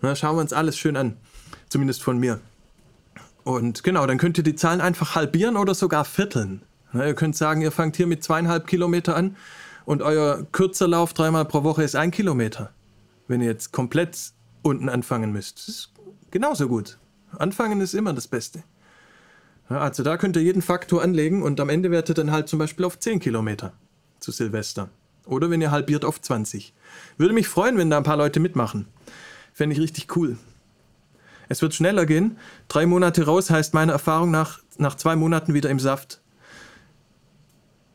Na, 0.02 0.14
schauen 0.16 0.36
wir 0.36 0.40
uns 0.40 0.52
alles 0.52 0.78
schön 0.78 0.96
an. 0.96 1.16
Zumindest 1.68 2.02
von 2.02 2.18
mir. 2.18 2.40
Und 3.44 3.82
genau, 3.82 4.06
dann 4.06 4.18
könnt 4.18 4.38
ihr 4.38 4.44
die 4.44 4.54
Zahlen 4.54 4.80
einfach 4.80 5.14
halbieren 5.14 5.56
oder 5.56 5.74
sogar 5.74 6.04
vierteln. 6.04 6.62
Na, 6.92 7.06
ihr 7.06 7.14
könnt 7.14 7.36
sagen, 7.36 7.62
ihr 7.62 7.72
fangt 7.72 7.96
hier 7.96 8.06
mit 8.06 8.24
zweieinhalb 8.24 8.66
Kilometer 8.66 9.16
an 9.16 9.36
und 9.84 10.02
euer 10.02 10.46
kürzer 10.52 10.88
Lauf 10.88 11.12
dreimal 11.14 11.44
pro 11.44 11.62
Woche 11.62 11.82
ist 11.82 11.96
ein 11.96 12.10
Kilometer. 12.10 12.70
Wenn 13.28 13.40
ihr 13.40 13.48
jetzt 13.48 13.72
komplett 13.72 14.16
unten 14.62 14.88
anfangen 14.88 15.32
müsst. 15.32 15.58
Das 15.58 15.68
ist 15.68 15.90
genauso 16.30 16.68
gut. 16.68 16.98
Anfangen 17.38 17.80
ist 17.80 17.94
immer 17.94 18.12
das 18.12 18.28
Beste. 18.28 18.62
Also 19.68 20.02
da 20.02 20.16
könnt 20.16 20.36
ihr 20.36 20.42
jeden 20.42 20.62
Faktor 20.62 21.02
anlegen 21.02 21.42
und 21.42 21.60
am 21.60 21.68
Ende 21.68 21.90
werdet 21.90 22.10
ihr 22.10 22.14
dann 22.14 22.32
halt 22.32 22.48
zum 22.48 22.58
Beispiel 22.58 22.84
auf 22.84 22.98
10 22.98 23.20
Kilometer 23.20 23.72
zu 24.18 24.32
Silvester. 24.32 24.88
Oder 25.26 25.48
wenn 25.48 25.60
ihr 25.60 25.70
halbiert 25.70 26.04
auf 26.04 26.20
20. 26.20 26.74
Würde 27.18 27.34
mich 27.34 27.46
freuen, 27.46 27.78
wenn 27.78 27.88
da 27.88 27.98
ein 27.98 28.02
paar 28.02 28.16
Leute 28.16 28.40
mitmachen. 28.40 28.88
Fände 29.52 29.74
ich 29.74 29.80
richtig 29.80 30.16
cool. 30.16 30.36
Es 31.48 31.62
wird 31.62 31.74
schneller 31.74 32.06
gehen. 32.06 32.36
Drei 32.68 32.86
Monate 32.86 33.24
raus 33.24 33.50
heißt 33.50 33.74
meiner 33.74 33.92
Erfahrung 33.92 34.30
nach, 34.30 34.60
nach 34.78 34.94
zwei 34.94 35.16
Monaten 35.16 35.52
wieder 35.52 35.68
im 35.68 35.80
Saft. 35.80 36.20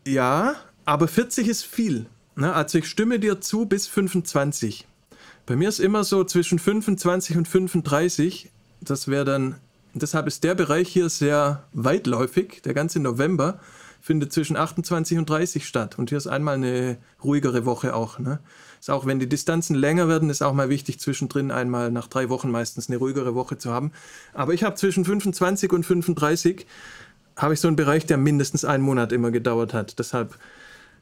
Ja, 0.06 0.56
aber 0.84 1.08
40 1.08 1.48
ist 1.48 1.64
viel. 1.64 2.06
Ne? 2.36 2.54
Also 2.54 2.78
ich 2.78 2.88
stimme 2.88 3.18
dir 3.18 3.42
zu 3.42 3.66
bis 3.66 3.88
25. 3.88 4.86
Bei 5.46 5.56
mir 5.56 5.70
ist 5.70 5.80
immer 5.80 6.04
so 6.04 6.24
zwischen 6.24 6.60
25 6.60 7.38
und 7.38 7.48
35. 7.48 8.52
Das 8.82 9.08
wäre 9.08 9.26
dann, 9.26 9.56
deshalb 9.94 10.28
ist 10.28 10.44
der 10.44 10.56
Bereich 10.56 10.90
hier 10.90 11.10
sehr 11.10 11.64
weitläufig. 11.74 12.62
Der 12.64 12.74
ganze 12.74 13.00
November 13.00 13.60
findet 14.02 14.34
zwischen 14.34 14.58
28 14.58 15.18
und 15.18 15.30
30 15.30 15.66
statt. 15.66 15.98
Und 15.98 16.10
hier 16.10 16.18
ist 16.18 16.28
einmal 16.28 16.56
eine 16.56 16.98
ruhigere 17.24 17.66
Woche 17.66 17.96
auch. 17.96 18.20
Ne? 18.20 18.40
Ist 18.86 18.92
auch, 18.92 19.08
wenn 19.08 19.18
die 19.18 19.28
Distanzen 19.28 19.76
länger 19.76 20.08
werden, 20.08 20.30
ist 20.30 20.44
auch 20.44 20.54
mal 20.54 20.70
wichtig, 20.70 21.00
zwischendrin 21.00 21.50
einmal 21.50 21.90
nach 21.90 22.08
drei 22.08 22.30
Wochen 22.30 22.52
meistens 22.52 22.88
eine 22.88 22.98
ruhigere 22.98 23.34
Woche 23.34 23.58
zu 23.58 23.74
haben. 23.74 23.92
Aber 24.32 24.54
ich 24.54 24.64
habe 24.64 24.76
zwischen 24.76 25.04
25 25.04 25.74
und 25.74 25.84
35 25.84 26.68
habe 27.36 27.56
ich 27.56 27.60
so 27.60 27.68
einen 27.68 27.78
Bereich, 27.78 28.06
der 28.06 28.18
mindestens 28.18 28.64
einen 28.64 28.84
Monat 28.84 29.12
immer 29.12 29.32
gedauert 29.32 29.74
hat. 29.74 29.98
Deshalb 29.98 30.38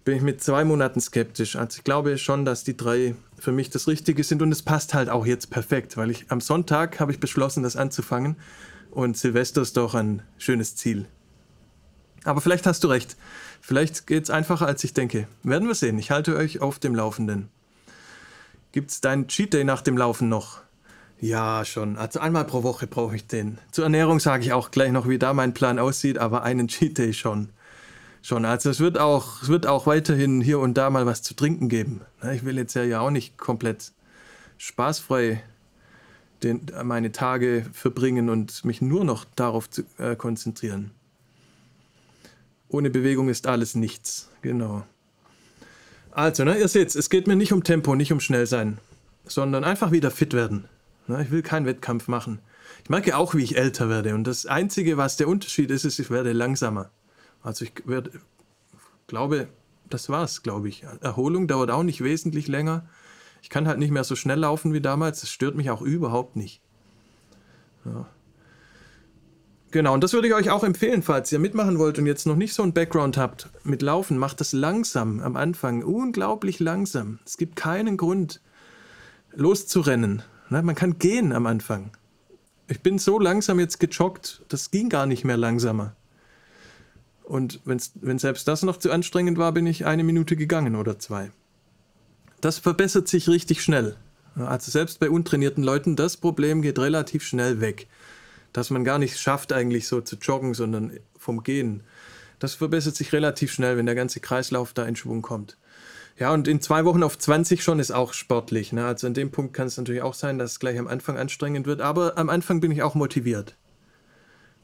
bin 0.05 0.15
ich 0.15 0.21
mit 0.21 0.41
zwei 0.41 0.63
Monaten 0.63 1.01
skeptisch. 1.01 1.57
Also 1.57 1.79
ich 1.79 1.83
glaube 1.83 2.17
schon, 2.17 2.45
dass 2.45 2.63
die 2.63 2.77
drei 2.77 3.15
für 3.37 3.51
mich 3.51 3.69
das 3.69 3.89
Richtige 3.89 4.23
sind 4.23 4.41
und 4.41 4.53
es 4.53 4.61
passt 4.61 4.93
halt 4.93 5.09
auch 5.09 5.25
jetzt 5.25 5.49
perfekt, 5.49 5.97
weil 5.97 6.09
ich 6.09 6.27
am 6.31 6.39
Sonntag 6.39 7.01
habe 7.01 7.11
ich 7.11 7.19
beschlossen, 7.19 7.63
das 7.63 7.75
anzufangen 7.75 8.37
und 8.91 9.17
Silvester 9.17 9.61
ist 9.61 9.75
doch 9.75 9.93
ein 9.93 10.21
schönes 10.37 10.77
Ziel. 10.77 11.05
Aber 12.23 12.39
vielleicht 12.39 12.65
hast 12.65 12.85
du 12.85 12.87
recht. 12.87 13.17
Vielleicht 13.59 14.07
geht 14.07 14.23
es 14.23 14.29
einfacher, 14.29 14.67
als 14.67 14.85
ich 14.85 14.93
denke. 14.93 15.27
Werden 15.43 15.67
wir 15.67 15.75
sehen. 15.75 15.99
Ich 15.99 16.11
halte 16.11 16.37
euch 16.37 16.61
auf 16.61 16.79
dem 16.79 16.95
Laufenden. 16.95 17.49
Gibt 18.73 18.89
es 18.89 19.01
deinen 19.01 19.27
Cheat 19.27 19.53
Day 19.53 19.63
nach 19.63 19.83
dem 19.83 19.97
Laufen 19.97 20.29
noch? 20.29 20.61
Ja, 21.21 21.63
schon. 21.63 21.95
Also 21.95 22.19
einmal 22.19 22.43
pro 22.43 22.63
Woche 22.63 22.87
brauche 22.87 23.15
ich 23.15 23.27
den. 23.27 23.59
Zur 23.71 23.85
Ernährung 23.85 24.19
sage 24.19 24.43
ich 24.43 24.51
auch 24.51 24.71
gleich 24.71 24.91
noch, 24.91 25.07
wie 25.07 25.19
da 25.19 25.33
mein 25.33 25.53
Plan 25.53 25.77
aussieht, 25.77 26.17
aber 26.17 26.41
einen 26.41 26.67
Cheat 26.67 26.97
Day 26.97 27.13
schon. 27.13 27.49
Schon. 28.23 28.45
Also 28.45 28.71
es 28.71 28.79
wird 28.79 28.97
auch, 28.97 29.43
es 29.43 29.47
wird 29.47 29.67
auch 29.67 29.85
weiterhin 29.85 30.41
hier 30.41 30.57
und 30.57 30.73
da 30.73 30.89
mal 30.89 31.05
was 31.05 31.21
zu 31.21 31.35
trinken 31.35 31.69
geben. 31.69 32.01
Ich 32.33 32.45
will 32.45 32.57
jetzt 32.57 32.73
ja 32.73 32.99
auch 32.99 33.11
nicht 33.11 33.37
komplett 33.37 33.91
spaßfrei 34.57 35.43
den, 36.41 36.65
meine 36.83 37.11
Tage 37.11 37.67
verbringen 37.73 38.29
und 38.29 38.65
mich 38.65 38.81
nur 38.81 39.05
noch 39.05 39.23
darauf 39.35 39.69
zu, 39.69 39.83
äh, 39.99 40.15
konzentrieren. 40.15 40.91
Ohne 42.69 42.89
Bewegung 42.89 43.29
ist 43.29 43.45
alles 43.45 43.75
nichts. 43.75 44.29
Genau. 44.41 44.83
Also, 46.15 46.43
ne, 46.43 46.57
ihr 46.57 46.67
seht, 46.67 46.95
es 46.95 47.09
geht 47.09 47.25
mir 47.27 47.35
nicht 47.35 47.53
um 47.53 47.63
Tempo, 47.63 47.95
nicht 47.95 48.13
um 48.13 48.19
schnell 48.19 48.45
sein, 48.45 48.77
sondern 49.25 49.63
einfach 49.63 49.91
wieder 49.91 50.11
fit 50.11 50.33
werden. 50.33 50.65
Ich 51.07 51.31
will 51.31 51.41
keinen 51.41 51.65
Wettkampf 51.65 52.07
machen. 52.07 52.39
Ich 52.83 52.89
merke 52.89 53.17
auch, 53.17 53.33
wie 53.33 53.43
ich 53.43 53.57
älter 53.57 53.89
werde. 53.89 54.13
Und 54.13 54.25
das 54.25 54.45
Einzige, 54.45 54.97
was 54.97 55.17
der 55.17 55.27
Unterschied 55.27 55.71
ist, 55.71 55.85
ist, 55.85 55.99
ich 55.99 56.11
werde 56.11 56.31
langsamer. 56.31 56.91
Also 57.41 57.65
ich 57.65 57.73
werde, 57.85 58.11
glaube, 59.07 59.47
das 59.89 60.09
war's, 60.09 60.43
glaube 60.43 60.69
ich. 60.69 60.83
Erholung 61.01 61.47
dauert 61.47 61.71
auch 61.71 61.83
nicht 61.83 62.03
wesentlich 62.03 62.47
länger. 62.47 62.87
Ich 63.41 63.49
kann 63.49 63.67
halt 63.67 63.79
nicht 63.79 63.91
mehr 63.91 64.03
so 64.03 64.15
schnell 64.15 64.39
laufen 64.39 64.71
wie 64.73 64.81
damals. 64.81 65.21
Das 65.21 65.29
stört 65.29 65.55
mich 65.55 65.69
auch 65.69 65.81
überhaupt 65.81 66.35
nicht. 66.35 66.61
Ja. 67.85 68.05
Genau, 69.73 69.95
und 69.95 70.03
das 70.03 70.13
würde 70.13 70.27
ich 70.27 70.35
euch 70.35 70.51
auch 70.51 70.63
empfehlen, 70.63 71.01
falls 71.01 71.31
ihr 71.31 71.39
mitmachen 71.39 71.79
wollt 71.79 71.97
und 71.97 72.05
jetzt 72.05 72.27
noch 72.27 72.35
nicht 72.35 72.53
so 72.53 72.61
einen 72.61 72.73
Background 72.73 73.17
habt 73.17 73.49
mit 73.63 73.81
Laufen. 73.81 74.19
Macht 74.19 74.39
das 74.39 74.53
langsam 74.53 75.19
am 75.19 75.35
Anfang, 75.35 75.81
unglaublich 75.81 76.59
langsam. 76.59 77.17
Es 77.25 77.37
gibt 77.37 77.55
keinen 77.55 77.97
Grund, 77.97 78.39
loszurennen. 79.33 80.21
Ne, 80.51 80.61
man 80.61 80.75
kann 80.75 80.99
gehen 80.99 81.33
am 81.33 81.47
Anfang. 81.47 81.89
Ich 82.67 82.81
bin 82.81 82.99
so 82.99 83.17
langsam 83.17 83.59
jetzt 83.59 83.79
gejoggt, 83.79 84.43
das 84.47 84.69
ging 84.69 84.89
gar 84.89 85.07
nicht 85.07 85.23
mehr 85.23 85.37
langsamer. 85.37 85.95
Und 87.23 87.59
wenn's, 87.65 87.93
wenn 87.95 88.19
selbst 88.19 88.47
das 88.47 88.61
noch 88.61 88.77
zu 88.77 88.91
anstrengend 88.91 89.39
war, 89.39 89.53
bin 89.53 89.65
ich 89.65 89.87
eine 89.87 90.03
Minute 90.03 90.35
gegangen 90.35 90.75
oder 90.75 90.99
zwei. 90.99 91.31
Das 92.41 92.59
verbessert 92.59 93.07
sich 93.07 93.27
richtig 93.27 93.63
schnell. 93.63 93.97
Also 94.35 94.69
selbst 94.69 94.99
bei 94.99 95.09
untrainierten 95.09 95.63
Leuten, 95.63 95.95
das 95.95 96.17
Problem 96.17 96.61
geht 96.61 96.77
relativ 96.77 97.23
schnell 97.23 97.59
weg. 97.59 97.87
Dass 98.53 98.69
man 98.69 98.83
gar 98.83 98.99
nicht 98.99 99.19
schafft, 99.19 99.51
eigentlich 99.51 99.87
so 99.87 100.01
zu 100.01 100.15
joggen, 100.15 100.53
sondern 100.53 100.97
vom 101.17 101.43
Gehen. 101.43 101.83
Das 102.39 102.55
verbessert 102.55 102.95
sich 102.95 103.13
relativ 103.13 103.51
schnell, 103.51 103.77
wenn 103.77 103.85
der 103.85 103.95
ganze 103.95 104.19
Kreislauf 104.19 104.73
da 104.73 104.85
in 104.85 104.95
Schwung 104.95 105.21
kommt. 105.21 105.57
Ja, 106.19 106.31
und 106.31 106.47
in 106.47 106.61
zwei 106.61 106.85
Wochen 106.85 107.01
auf 107.01 107.17
20 107.17 107.63
schon 107.63 107.79
ist 107.79 107.91
auch 107.91 108.13
sportlich. 108.13 108.71
Ne? 108.71 108.85
Also 108.85 109.07
an 109.07 109.15
dem 109.15 109.31
Punkt 109.31 109.53
kann 109.53 109.67
es 109.67 109.77
natürlich 109.77 110.03
auch 110.03 110.13
sein, 110.13 110.37
dass 110.37 110.51
es 110.51 110.59
gleich 110.59 110.77
am 110.77 110.87
Anfang 110.87 111.17
anstrengend 111.17 111.65
wird, 111.65 111.81
aber 111.81 112.17
am 112.17 112.29
Anfang 112.29 112.59
bin 112.59 112.71
ich 112.71 112.83
auch 112.83 112.95
motiviert. 112.95 113.55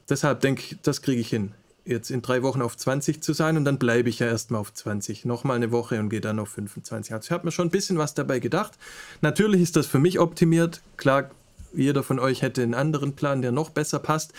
Deshalb 0.08 0.40
denke 0.40 0.62
ich, 0.62 0.78
das 0.82 1.02
kriege 1.02 1.20
ich 1.20 1.28
hin. 1.28 1.52
Jetzt 1.84 2.10
in 2.10 2.22
drei 2.22 2.42
Wochen 2.42 2.62
auf 2.62 2.76
20 2.76 3.22
zu 3.22 3.32
sein 3.32 3.56
und 3.56 3.64
dann 3.64 3.78
bleibe 3.78 4.10
ich 4.10 4.18
ja 4.20 4.26
erstmal 4.26 4.60
auf 4.60 4.72
20. 4.72 5.24
Nochmal 5.24 5.56
eine 5.56 5.72
Woche 5.72 5.98
und 5.98 6.08
gehe 6.08 6.20
dann 6.20 6.38
auf 6.38 6.50
25. 6.50 7.14
Also 7.14 7.26
ich 7.26 7.32
habe 7.32 7.46
mir 7.46 7.52
schon 7.52 7.68
ein 7.68 7.70
bisschen 7.70 7.98
was 7.98 8.14
dabei 8.14 8.38
gedacht. 8.38 8.74
Natürlich 9.22 9.62
ist 9.62 9.76
das 9.76 9.86
für 9.86 9.98
mich 9.98 10.20
optimiert. 10.20 10.82
Klar, 10.96 11.30
jeder 11.72 12.02
von 12.02 12.18
euch 12.18 12.42
hätte 12.42 12.62
einen 12.62 12.74
anderen 12.74 13.14
Plan, 13.14 13.42
der 13.42 13.52
noch 13.52 13.70
besser 13.70 13.98
passt. 13.98 14.32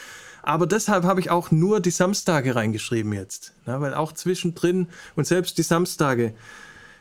Aber 0.44 0.66
deshalb 0.66 1.04
habe 1.04 1.20
ich 1.20 1.30
auch 1.30 1.52
nur 1.52 1.80
die 1.80 1.92
Samstage 1.92 2.56
reingeschrieben 2.56 3.14
jetzt. 3.14 3.54
Ja, 3.68 3.80
weil 3.80 3.94
auch 3.94 4.12
zwischendrin 4.12 4.88
und 5.16 5.28
selbst 5.28 5.58
die 5.58 5.64
Samstage 5.64 6.34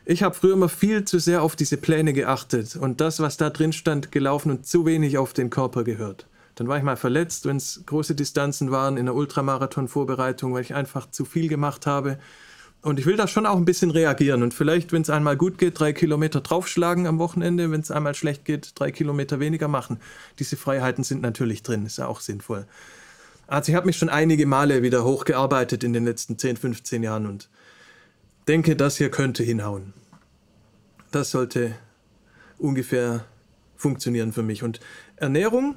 ich 0.05 0.23
habe 0.23 0.35
früher 0.35 0.53
immer 0.53 0.69
viel 0.69 1.05
zu 1.05 1.19
sehr 1.19 1.43
auf 1.43 1.55
diese 1.55 1.77
Pläne 1.77 2.13
geachtet 2.13 2.75
und 2.75 3.01
das, 3.01 3.19
was 3.19 3.37
da 3.37 3.49
drin 3.49 3.71
stand, 3.71 4.11
gelaufen 4.11 4.51
und 4.51 4.65
zu 4.65 4.85
wenig 4.85 5.17
auf 5.17 5.33
den 5.33 5.49
Körper 5.49 5.83
gehört. 5.83 6.25
Dann 6.55 6.67
war 6.67 6.77
ich 6.77 6.83
mal 6.83 6.97
verletzt, 6.97 7.45
wenn 7.45 7.57
es 7.57 7.83
große 7.85 8.15
Distanzen 8.15 8.71
waren 8.71 8.97
in 8.97 9.05
der 9.05 9.15
Ultramarathon-Vorbereitung, 9.15 10.53
weil 10.53 10.63
ich 10.63 10.73
einfach 10.73 11.09
zu 11.09 11.23
viel 11.23 11.47
gemacht 11.47 11.85
habe. 11.85 12.17
Und 12.81 12.99
ich 12.99 13.05
will 13.05 13.15
da 13.15 13.27
schon 13.27 13.45
auch 13.45 13.57
ein 13.57 13.65
bisschen 13.65 13.91
reagieren 13.91 14.41
und 14.41 14.55
vielleicht, 14.55 14.91
wenn 14.91 15.03
es 15.03 15.11
einmal 15.11 15.37
gut 15.37 15.59
geht, 15.59 15.79
drei 15.79 15.93
Kilometer 15.93 16.41
draufschlagen 16.41 17.05
am 17.05 17.19
Wochenende, 17.19 17.69
wenn 17.69 17.81
es 17.81 17.91
einmal 17.91 18.15
schlecht 18.15 18.43
geht, 18.43 18.71
drei 18.75 18.91
Kilometer 18.91 19.39
weniger 19.39 19.67
machen. 19.67 19.99
Diese 20.39 20.57
Freiheiten 20.57 21.03
sind 21.03 21.21
natürlich 21.21 21.61
drin, 21.61 21.85
ist 21.85 21.99
ja 21.99 22.07
auch 22.07 22.21
sinnvoll. 22.21 22.65
Also 23.45 23.71
ich 23.71 23.75
habe 23.75 23.85
mich 23.85 23.97
schon 23.97 24.09
einige 24.09 24.47
Male 24.47 24.81
wieder 24.81 25.03
hochgearbeitet 25.03 25.83
in 25.83 25.93
den 25.93 26.05
letzten 26.05 26.39
10, 26.39 26.57
15 26.57 27.03
Jahren 27.03 27.27
und 27.27 27.49
denke, 28.47 28.75
das 28.75 28.97
hier 28.97 29.11
könnte 29.11 29.43
hinhauen. 29.43 29.93
Das 31.11 31.31
sollte 31.31 31.75
ungefähr 32.57 33.25
funktionieren 33.75 34.31
für 34.31 34.43
mich. 34.43 34.63
Und 34.63 34.79
Ernährung 35.17 35.75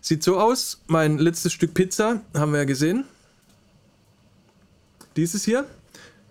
sieht 0.00 0.24
so 0.24 0.40
aus. 0.40 0.82
Mein 0.88 1.18
letztes 1.18 1.52
Stück 1.52 1.74
Pizza 1.74 2.22
haben 2.34 2.52
wir 2.52 2.58
ja 2.58 2.64
gesehen. 2.64 3.04
Dieses 5.16 5.44
hier 5.44 5.66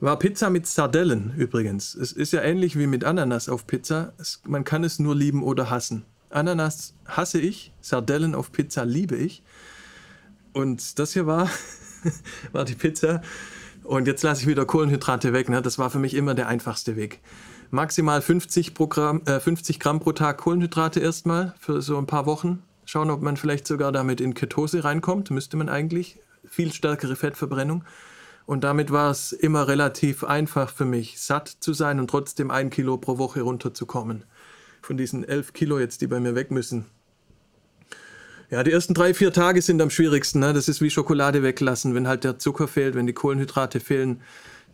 war 0.02 0.18
Pizza 0.18 0.50
mit 0.50 0.68
Sardellen 0.68 1.34
übrigens. 1.38 1.94
Es 1.96 2.12
ist 2.12 2.34
ja 2.34 2.42
ähnlich 2.42 2.78
wie 2.78 2.88
mit 2.88 3.04
Ananas 3.04 3.48
auf 3.48 3.68
Pizza. 3.68 4.14
Es, 4.18 4.42
man 4.46 4.64
kann 4.64 4.84
es 4.84 5.00
nur 5.00 5.16
lieben 5.16 5.44
oder 5.44 5.70
hassen. 5.70 6.06
Ananas 6.32 6.96
hasse 7.06 7.40
ich, 7.40 7.72
Sardellen 7.82 8.34
auf 8.34 8.52
Pizza 8.52 8.84
liebe 8.84 9.16
ich. 9.16 9.44
Und 10.54 10.98
das 10.98 11.14
hier 11.14 11.28
war, 11.28 11.50
war 12.52 12.66
die 12.66 12.74
Pizza. 12.74 13.22
Und 13.84 14.08
jetzt 14.08 14.24
lasse 14.24 14.42
ich 14.42 14.48
wieder 14.48 14.66
Kohlenhydrate 14.66 15.34
weg. 15.34 15.50
Ne? 15.50 15.62
Das 15.62 15.78
war 15.78 15.90
für 15.92 16.00
mich 16.00 16.16
immer 16.16 16.34
der 16.34 16.48
einfachste 16.48 16.96
Weg. 16.96 17.20
Maximal 17.70 18.22
50, 18.22 18.74
pro 18.74 18.88
Gramm, 18.88 19.22
äh, 19.26 19.40
50 19.40 19.80
Gramm 19.80 20.00
pro 20.00 20.14
Tag 20.14 20.40
Kohlenhydrate 20.40 21.00
erstmal 21.00 21.54
für 21.60 21.82
so 21.82 21.98
ein 21.98 22.08
paar 22.08 22.26
Wochen. 22.26 22.64
Schauen, 22.86 23.12
ob 23.12 23.22
man 23.22 23.38
vielleicht 23.38 23.68
sogar 23.68 23.92
damit 23.92 24.20
in 24.20 24.34
Ketose 24.34 24.84
reinkommt. 24.84 25.30
Müsste 25.30 25.58
man 25.58 25.70
eigentlich. 25.70 26.18
Viel 26.48 26.74
stärkere 26.74 27.16
Fettverbrennung. 27.16 27.84
Und 28.52 28.66
damit 28.66 28.92
war 28.92 29.12
es 29.12 29.32
immer 29.32 29.70
relativ 29.70 30.26
einfach 30.26 30.74
für 30.74 30.84
mich, 30.84 31.22
satt 31.22 31.48
zu 31.48 31.72
sein 31.72 32.02
und 32.02 32.10
trotzdem 32.10 32.52
ein 32.52 32.70
Kilo 32.70 32.98
pro 32.98 33.18
Woche 33.18 33.44
runterzukommen. 33.44 34.26
Von 34.82 34.98
diesen 34.98 35.24
elf 35.24 35.54
Kilo 35.54 35.80
jetzt, 35.80 36.02
die 36.02 36.08
bei 36.08 36.20
mir 36.20 36.36
weg 36.36 36.52
müssen. 36.52 36.84
Ja, 38.50 38.62
die 38.64 38.74
ersten 38.74 38.94
drei, 38.94 39.14
vier 39.14 39.32
Tage 39.32 39.62
sind 39.62 39.82
am 39.82 39.90
schwierigsten. 39.90 40.42
Ne? 40.42 40.52
Das 40.52 40.68
ist 40.68 40.82
wie 40.82 40.90
Schokolade 40.90 41.44
weglassen. 41.44 41.96
Wenn 41.96 42.10
halt 42.10 42.26
der 42.26 42.40
Zucker 42.40 42.68
fehlt, 42.68 42.94
wenn 42.94 43.08
die 43.08 43.14
Kohlenhydrate 43.14 43.80
fehlen, 43.80 44.20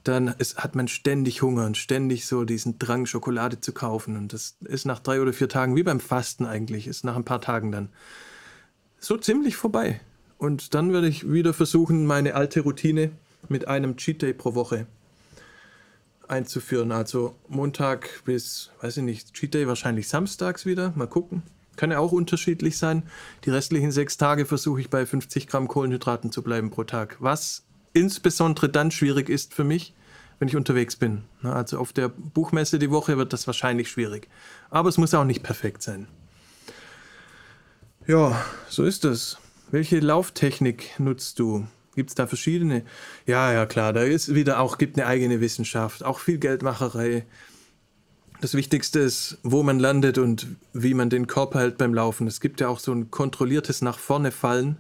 dann 0.04 0.30
ist, 0.40 0.58
hat 0.58 0.74
man 0.74 0.88
ständig 0.88 1.44
Hunger 1.44 1.68
und 1.68 1.78
ständig 1.78 2.26
so 2.26 2.46
diesen 2.46 2.80
Drang, 2.80 3.06
Schokolade 3.06 3.62
zu 3.62 3.74
kaufen. 3.74 4.18
Und 4.18 4.34
das 4.34 4.58
ist 4.62 4.88
nach 4.88 5.02
drei 5.02 5.22
oder 5.22 5.34
vier 5.34 5.50
Tagen, 5.50 5.76
wie 5.76 5.84
beim 5.84 6.00
Fasten 6.00 6.48
eigentlich, 6.48 6.88
ist 6.88 7.06
nach 7.06 7.16
ein 7.16 7.26
paar 7.26 7.42
Tagen 7.42 7.72
dann 7.72 7.90
so 8.98 9.18
ziemlich 9.18 9.56
vorbei. 9.56 10.02
Und 10.40 10.74
dann 10.74 10.94
werde 10.94 11.08
ich 11.08 11.32
wieder 11.32 11.54
versuchen, 11.54 12.08
meine 12.08 12.34
alte 12.34 12.62
Routine 12.62 13.12
mit 13.50 13.68
einem 13.68 13.98
Cheat 13.98 14.22
Day 14.22 14.34
pro 14.34 14.56
Woche 14.56 14.88
einzuführen. 16.28 16.92
Also 16.92 17.36
Montag 17.48 18.24
bis, 18.26 18.72
weiß 18.82 18.98
ich 18.98 19.04
nicht, 19.04 19.34
Cheat 19.34 19.54
Day 19.54 19.68
wahrscheinlich 19.68 20.08
samstags 20.08 20.66
wieder. 20.66 20.94
Mal 20.96 21.08
gucken. 21.08 21.44
Kann 21.76 21.92
ja 21.92 22.00
auch 22.00 22.12
unterschiedlich 22.12 22.78
sein. 22.78 23.04
Die 23.46 23.52
restlichen 23.52 23.92
sechs 23.92 24.18
Tage 24.18 24.46
versuche 24.46 24.82
ich 24.82 24.90
bei 24.90 25.06
50 25.06 25.48
Gramm 25.48 25.68
Kohlenhydraten 25.68 26.32
zu 26.32 26.42
bleiben 26.42 26.72
pro 26.72 26.84
Tag. 26.84 27.18
Was 27.20 27.66
insbesondere 27.94 28.70
dann 28.70 28.92
schwierig 28.92 29.30
ist 29.30 29.54
für 29.54 29.64
mich, 29.64 29.94
wenn 30.40 30.48
ich 30.48 30.56
unterwegs 30.56 30.96
bin. 30.96 31.24
Also 31.44 31.78
auf 31.80 31.94
der 31.94 32.10
Buchmesse 32.10 32.80
die 32.80 32.92
Woche 32.92 33.18
wird 33.18 33.32
das 33.32 33.48
wahrscheinlich 33.48 33.90
schwierig. 33.90 34.28
Aber 34.70 34.90
es 34.90 34.98
muss 34.98 35.14
auch 35.14 35.24
nicht 35.24 35.44
perfekt 35.44 35.82
sein. 35.84 36.08
Ja, 38.08 38.44
so 38.70 38.84
ist 38.84 39.06
es. 39.06 39.38
Welche 39.70 40.00
Lauftechnik 40.00 40.98
nutzt 40.98 41.40
du? 41.40 41.68
Gibt 41.98 42.12
es 42.12 42.16
da 42.16 42.28
verschiedene? 42.28 42.84
Ja, 43.26 43.52
ja, 43.52 43.66
klar, 43.66 43.92
da 43.92 44.04
ist 44.04 44.36
wieder 44.36 44.60
auch, 44.60 44.78
gibt 44.78 45.00
eine 45.00 45.08
eigene 45.08 45.42
Wissenschaft, 45.42 46.06
auch 46.06 46.20
viel 46.20 46.38
Geldmacherei. 46.38 47.26
Das 48.40 48.54
Wichtigste 48.54 49.00
ist, 49.00 49.40
wo 49.42 49.64
man 49.64 49.80
landet 49.80 50.20
und 50.20 50.46
wie 50.74 50.94
man 50.94 51.10
den 51.10 51.26
Körper 51.26 51.60
hält 51.60 51.80
beim 51.80 51.96
Laufen. 51.96 52.28
Es 52.28 52.40
gibt 52.40 52.62
ja 52.62 52.68
auch 52.68 52.78
so 52.78 52.92
ein 52.92 53.10
kontrolliertes 53.10 53.82
nach 53.82 53.98
vorne 53.98 54.30
fallen, 54.30 54.78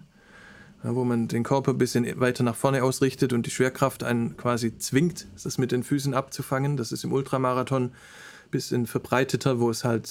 wo 0.83 1.03
man 1.05 1.27
den 1.27 1.41
Körper 1.41 1.71
ein 1.71 1.79
bisschen 1.79 2.19
weiter 2.19 2.43
nach 2.43 2.55
vorne 2.55 2.83
ausrichtet 2.83 3.33
und 3.33 3.47
die 3.47 3.51
Schwerkraft 3.51 4.03
einen 4.03 4.37
quasi 4.37 4.77
zwingt, 4.77 5.25
das 5.43 5.57
mit 5.57 5.71
den 5.71 5.81
Füßen 5.81 6.13
abzufangen. 6.13 6.77
Das 6.77 6.91
ist 6.91 7.03
im 7.03 7.13
Ultramarathon 7.13 7.85
ein 7.85 8.51
bisschen 8.51 8.85
verbreiteter, 8.85 9.59
wo 9.59 9.71
es 9.71 9.83
halt 9.83 10.07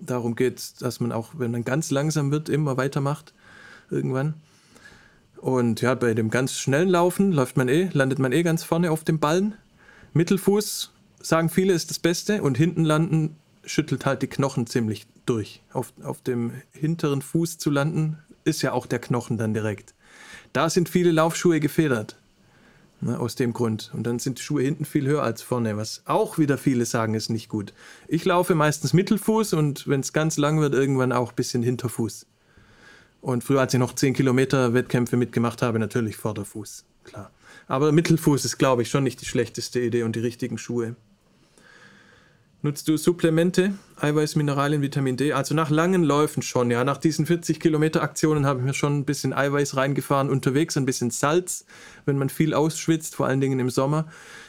darum 0.00 0.34
geht, 0.34 0.82
dass 0.82 0.98
man 0.98 1.12
auch, 1.12 1.34
wenn 1.38 1.52
man 1.52 1.62
ganz 1.62 1.92
langsam 1.92 2.32
wird, 2.32 2.48
immer 2.48 2.76
weitermacht 2.76 3.32
irgendwann. 3.92 4.34
Und 5.40 5.80
ja, 5.80 5.94
bei 5.94 6.14
dem 6.14 6.30
ganz 6.30 6.54
schnellen 6.54 6.88
Laufen 6.88 7.32
läuft 7.32 7.56
man 7.56 7.68
eh, 7.68 7.90
landet 7.92 8.18
man 8.18 8.32
eh 8.32 8.42
ganz 8.42 8.64
vorne 8.64 8.90
auf 8.90 9.04
dem 9.04 9.18
Ballen. 9.18 9.54
Mittelfuß, 10.12 10.92
sagen 11.20 11.48
viele, 11.48 11.72
ist 11.72 11.90
das 11.90 11.98
Beste. 11.98 12.42
Und 12.42 12.58
hinten 12.58 12.84
landen 12.84 13.36
schüttelt 13.64 14.06
halt 14.06 14.22
die 14.22 14.26
Knochen 14.26 14.66
ziemlich 14.66 15.06
durch. 15.26 15.62
Auf, 15.72 15.92
auf 16.02 16.22
dem 16.22 16.52
hinteren 16.72 17.22
Fuß 17.22 17.58
zu 17.58 17.70
landen, 17.70 18.18
ist 18.44 18.62
ja 18.62 18.72
auch 18.72 18.86
der 18.86 18.98
Knochen 18.98 19.38
dann 19.38 19.54
direkt. 19.54 19.94
Da 20.52 20.70
sind 20.70 20.88
viele 20.88 21.12
Laufschuhe 21.12 21.60
gefedert. 21.60 22.16
Ne, 23.00 23.16
aus 23.16 23.36
dem 23.36 23.52
Grund. 23.52 23.92
Und 23.94 24.08
dann 24.08 24.18
sind 24.18 24.38
die 24.38 24.42
Schuhe 24.42 24.62
hinten 24.62 24.84
viel 24.84 25.06
höher 25.06 25.22
als 25.22 25.40
vorne, 25.40 25.76
was 25.76 26.02
auch 26.04 26.36
wieder 26.36 26.58
viele 26.58 26.84
sagen, 26.84 27.14
ist 27.14 27.28
nicht 27.28 27.48
gut. 27.48 27.72
Ich 28.08 28.24
laufe 28.24 28.56
meistens 28.56 28.92
Mittelfuß 28.92 29.52
und 29.52 29.86
wenn 29.86 30.00
es 30.00 30.12
ganz 30.12 30.36
lang 30.36 30.58
wird, 30.58 30.74
irgendwann 30.74 31.12
auch 31.12 31.30
ein 31.30 31.36
bisschen 31.36 31.62
Hinterfuß. 31.62 32.26
Und 33.20 33.42
früher, 33.42 33.60
als 33.60 33.74
ich 33.74 33.80
noch 33.80 33.94
10 33.94 34.14
Kilometer 34.14 34.74
Wettkämpfe 34.74 35.16
mitgemacht 35.16 35.62
habe, 35.62 35.78
natürlich 35.78 36.16
Vorderfuß, 36.16 36.84
klar. 37.04 37.30
Aber 37.66 37.92
Mittelfuß 37.92 38.44
ist, 38.44 38.58
glaube 38.58 38.82
ich, 38.82 38.90
schon 38.90 39.04
nicht 39.04 39.20
die 39.20 39.26
schlechteste 39.26 39.80
Idee 39.80 40.04
und 40.04 40.16
die 40.16 40.20
richtigen 40.20 40.58
Schuhe. 40.58 40.94
Nutzt 42.60 42.88
du 42.88 42.96
Supplemente, 42.96 43.74
Eiweiß, 44.00 44.34
Mineralien, 44.34 44.82
Vitamin 44.82 45.16
D? 45.16 45.32
Also 45.32 45.54
nach 45.54 45.70
langen 45.70 46.02
Läufen 46.02 46.42
schon, 46.42 46.72
ja. 46.72 46.82
Nach 46.82 46.96
diesen 46.96 47.24
40 47.24 47.60
Kilometer 47.60 48.02
Aktionen 48.02 48.46
habe 48.46 48.58
ich 48.58 48.64
mir 48.64 48.74
schon 48.74 48.98
ein 48.98 49.04
bisschen 49.04 49.32
Eiweiß 49.32 49.76
reingefahren 49.76 50.28
unterwegs, 50.28 50.76
ein 50.76 50.84
bisschen 50.84 51.10
Salz, 51.10 51.66
wenn 52.04 52.18
man 52.18 52.30
viel 52.30 52.54
ausschwitzt, 52.54 53.14
vor 53.14 53.26
allen 53.26 53.40
Dingen 53.40 53.60
im 53.60 53.70
Sommer. 53.70 54.08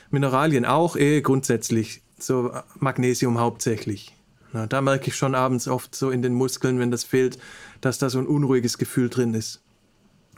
Mineralien 0.09 0.65
auch, 0.65 0.95
eh 0.95 1.21
grundsätzlich, 1.21 2.01
so 2.17 2.51
Magnesium 2.79 3.39
hauptsächlich. 3.39 4.15
Na, 4.51 4.67
da 4.67 4.81
merke 4.81 5.07
ich 5.07 5.15
schon 5.15 5.35
abends 5.35 5.67
oft 5.67 5.93
so 5.93 6.09
in 6.09 6.21
den 6.21 6.33
Muskeln, 6.33 6.79
wenn 6.79 6.91
das 6.91 7.03
fehlt, 7.03 7.37
dass 7.81 7.99
da 7.99 8.09
so 8.09 8.19
ein 8.19 8.27
unruhiges 8.27 8.77
Gefühl 8.77 9.09
drin 9.09 9.33
ist. 9.33 9.61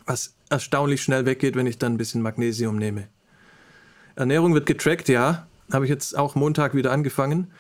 Was 0.06 0.34
erstaunlich 0.50 1.02
schnell 1.02 1.26
weggeht, 1.26 1.56
wenn 1.56 1.68
ich 1.68 1.78
dann 1.78 1.94
ein 1.94 1.98
bisschen 1.98 2.22
Magnesium 2.22 2.78
nehme. 2.78 3.08
Ernährung 4.16 4.54
wird 4.54 4.66
getrackt, 4.66 5.08
ja. 5.08 5.48
Habe 5.72 5.86
ich 5.86 5.90
jetzt 5.90 6.18
auch 6.18 6.36
Montag 6.36 6.76
wieder 6.76 6.92
angefangen. 6.92 7.52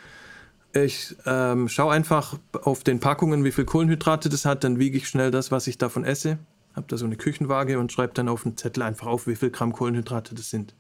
Ich 0.73 1.15
ähm, 1.25 1.69
schaue 1.69 1.93
einfach 1.93 2.37
auf 2.63 2.83
den 2.83 2.99
Packungen, 2.99 3.43
wie 3.43 3.51
viel 3.51 3.65
Kohlenhydrate 3.65 4.29
das 4.29 4.45
hat, 4.45 4.63
dann 4.63 4.79
wiege 4.79 4.97
ich 4.97 5.07
schnell 5.07 5.31
das, 5.31 5.51
was 5.51 5.67
ich 5.67 5.77
davon 5.77 6.03
esse. 6.05 6.39
Habe 6.73 6.87
da 6.87 6.97
so 6.97 7.05
eine 7.05 7.17
Küchenwaage 7.17 7.77
und 7.79 7.91
schreibe 7.91 8.13
dann 8.13 8.29
auf 8.29 8.43
den 8.43 8.55
Zettel 8.55 8.83
einfach 8.83 9.07
auf, 9.07 9.27
wie 9.27 9.35
viel 9.35 9.49
Gramm 9.49 9.73
Kohlenhydrate 9.73 10.35
das 10.35 10.49
sind. 10.49 10.73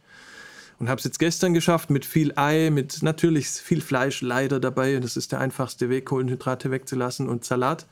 Und 0.81 0.89
habe 0.89 0.97
es 0.97 1.05
jetzt 1.05 1.19
gestern 1.19 1.53
geschafft 1.53 1.91
mit 1.91 2.05
viel 2.05 2.33
Ei, 2.37 2.71
mit 2.71 3.03
natürlich 3.03 3.47
viel 3.49 3.81
Fleisch 3.81 4.21
leider 4.21 4.59
dabei. 4.59 4.99
Das 4.99 5.15
ist 5.15 5.31
der 5.31 5.39
einfachste 5.39 5.91
Weg, 5.91 6.05
Kohlenhydrate 6.07 6.71
wegzulassen 6.71 7.29
und 7.29 7.45
Salat 7.45 7.85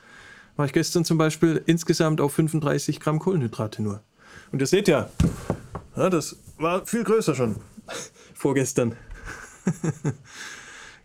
war 0.55 0.65
ich 0.65 0.73
gestern 0.73 1.05
zum 1.05 1.19
Beispiel 1.19 1.61
insgesamt 1.67 2.19
auf 2.19 2.33
35 2.33 2.99
Gramm 2.99 3.19
Kohlenhydrate 3.19 3.83
nur. 3.83 4.01
Und 4.51 4.59
ihr 4.59 4.65
seht 4.65 4.87
ja, 4.87 5.07
ja 5.95 6.09
das 6.09 6.37
war 6.57 6.83
viel 6.83 7.03
größer 7.03 7.35
schon 7.35 7.57
vorgestern. 8.33 8.95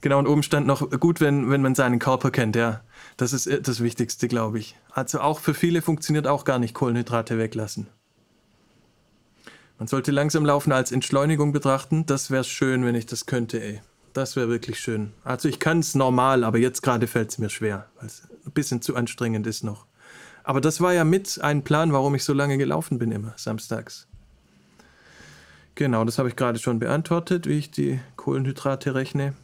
genau, 0.01 0.21
und 0.21 0.27
oben 0.27 0.43
stand 0.43 0.67
noch 0.67 0.89
gut, 0.99 1.21
wenn, 1.21 1.51
wenn 1.51 1.61
man 1.61 1.75
seinen 1.75 1.99
Körper 1.99 2.31
kennt, 2.31 2.57
ja. 2.57 2.81
Das 3.19 3.35
ist 3.35 3.47
äh, 3.47 3.61
das 3.61 3.83
Wichtigste, 3.83 4.27
glaube 4.27 4.59
ich. 4.59 4.75
Also 4.91 5.21
auch 5.21 5.39
für 5.39 5.53
viele 5.53 5.83
funktioniert 5.83 6.29
auch 6.29 6.47
gar 6.47 6.59
nicht 6.59 6.73
Kohlenhydrate 6.73 7.37
weglassen. 7.37 7.89
Man 9.85 9.89
sollte 9.89 10.13
langsam 10.13 10.47
laufen 10.47 10.73
als 10.73 10.93
Entschleunigung 10.93 11.53
betrachten. 11.53 12.07
Das 12.07 12.31
wäre 12.31 12.45
schön, 12.45 12.87
wenn 12.87 12.95
ich 12.95 13.05
das 13.05 13.27
könnte, 13.27 13.63
ey. 13.63 13.83
Das 14.15 14.35
wäre 14.35 14.49
wirklich 14.49 14.81
schön. 14.81 15.13
Also 15.25 15.47
ich 15.47 15.61
kann 15.61 15.81
es 15.81 15.95
normal, 15.95 16.43
aber 16.43 16.57
jetzt 16.57 16.83
gerade 16.83 17.07
fällt 17.07 17.33
es 17.33 17.37
mir 17.37 17.51
schwer, 17.51 17.87
weil 17.99 18.07
es 18.07 18.23
ein 18.47 18.53
bisschen 18.53 18.81
zu 18.81 18.97
anstrengend 18.97 19.47
ist 19.47 19.63
noch. 19.63 19.85
Aber 20.43 20.63
das 20.63 20.81
war 20.81 20.95
ja 20.95 21.05
mit 21.05 21.39
ein 21.43 21.65
Plan, 21.65 21.93
warum 21.93 22.15
ich 22.15 22.25
so 22.25 22.33
lange 22.33 22.57
gelaufen 22.57 22.99
bin 22.99 23.13
immer, 23.13 23.35
samstags. 23.37 24.07
Genau, 25.75 26.07
das 26.07 26.17
habe 26.17 26.31
ich 26.31 26.37
gerade 26.37 26.59
schon 26.59 26.79
beantwortet, 26.79 27.47
wie 27.47 27.59
ich 27.59 27.71
die 27.71 28.01
Kohlenhydrate 28.17 28.95
rechne. 28.95 29.35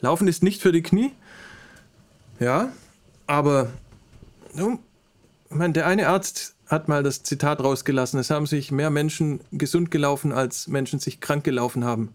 Laufen 0.00 0.26
ist 0.26 0.42
nicht 0.42 0.60
für 0.60 0.72
die 0.72 0.82
Knie. 0.82 1.12
Ja, 2.40 2.72
aber 3.28 3.68
ich 4.56 4.66
meine, 5.50 5.72
der 5.72 5.86
eine 5.86 6.08
Arzt 6.08 6.53
hat 6.66 6.88
mal 6.88 7.02
das 7.02 7.22
Zitat 7.22 7.62
rausgelassen, 7.62 8.18
es 8.18 8.30
haben 8.30 8.46
sich 8.46 8.72
mehr 8.72 8.90
Menschen 8.90 9.40
gesund 9.52 9.90
gelaufen, 9.90 10.32
als 10.32 10.68
Menschen 10.68 10.98
sich 10.98 11.20
krank 11.20 11.44
gelaufen 11.44 11.84
haben. 11.84 12.10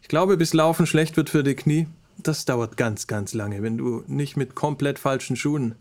Ich 0.00 0.08
glaube, 0.08 0.36
bis 0.36 0.54
Laufen 0.54 0.86
schlecht 0.86 1.16
wird 1.16 1.30
für 1.30 1.42
die 1.42 1.54
Knie, 1.54 1.86
das 2.18 2.44
dauert 2.44 2.76
ganz, 2.76 3.06
ganz 3.06 3.34
lange, 3.34 3.62
wenn 3.62 3.78
du 3.78 4.02
nicht 4.06 4.36
mit 4.36 4.54
komplett 4.54 4.98
falschen 4.98 5.36
Schuhen 5.36 5.74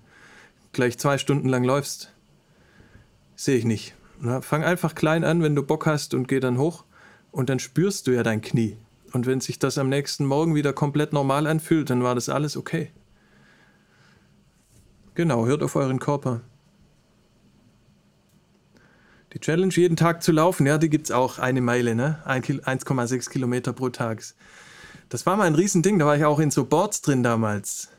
gleich 0.74 0.98
zwei 0.98 1.18
Stunden 1.18 1.50
lang 1.50 1.64
läufst. 1.64 2.12
Sehe 3.36 3.58
ich 3.58 3.66
nicht. 3.66 3.94
Na, 4.20 4.42
fang 4.42 4.64
einfach 4.64 4.96
klein 4.96 5.24
an, 5.24 5.42
wenn 5.42 5.56
du 5.56 5.64
Bock 5.64 5.86
hast 5.86 6.14
und 6.14 6.28
geh 6.28 6.40
dann 6.40 6.58
hoch 6.58 6.84
und 7.32 7.50
dann 7.50 7.60
spürst 7.60 8.08
du 8.08 8.12
ja 8.12 8.24
dein 8.24 8.42
Knie. 8.42 8.78
Und 9.14 9.26
wenn 9.26 9.42
sich 9.42 9.60
das 9.60 9.78
am 9.78 9.90
nächsten 9.90 10.26
Morgen 10.26 10.56
wieder 10.56 10.74
komplett 10.74 11.12
normal 11.12 11.48
anfühlt, 11.48 11.90
dann 11.90 12.04
war 12.04 12.16
das 12.16 12.30
alles 12.30 12.56
okay. 12.56 12.92
Genau, 15.16 15.46
hört 15.46 15.64
auf 15.64 15.76
euren 15.76 16.00
Körper. 16.00 16.42
Die 19.34 19.40
Challenge, 19.40 19.74
jeden 19.74 19.96
Tag 19.96 20.22
zu 20.24 20.32
laufen, 20.32 20.66
ja, 20.68 20.78
die 20.78 20.90
gibt 20.90 21.06
es 21.06 21.12
auch 21.12 21.40
eine 21.40 21.62
Meile, 21.62 21.96
ne? 21.96 22.22
1,6 22.26 23.30
Kilometer 23.30 23.72
pro 23.72 23.90
Tag. 23.90 24.24
Das 25.08 25.26
war 25.26 25.38
mal 25.38 25.48
ein 25.48 25.56
Riesending, 25.56 26.00
da 26.00 26.06
war 26.06 26.18
ich 26.18 26.26
auch 26.26 26.40
in 26.40 26.52
so 26.52 26.66
Boards 26.66 27.02
drin 27.02 27.24
damals. 27.24 27.90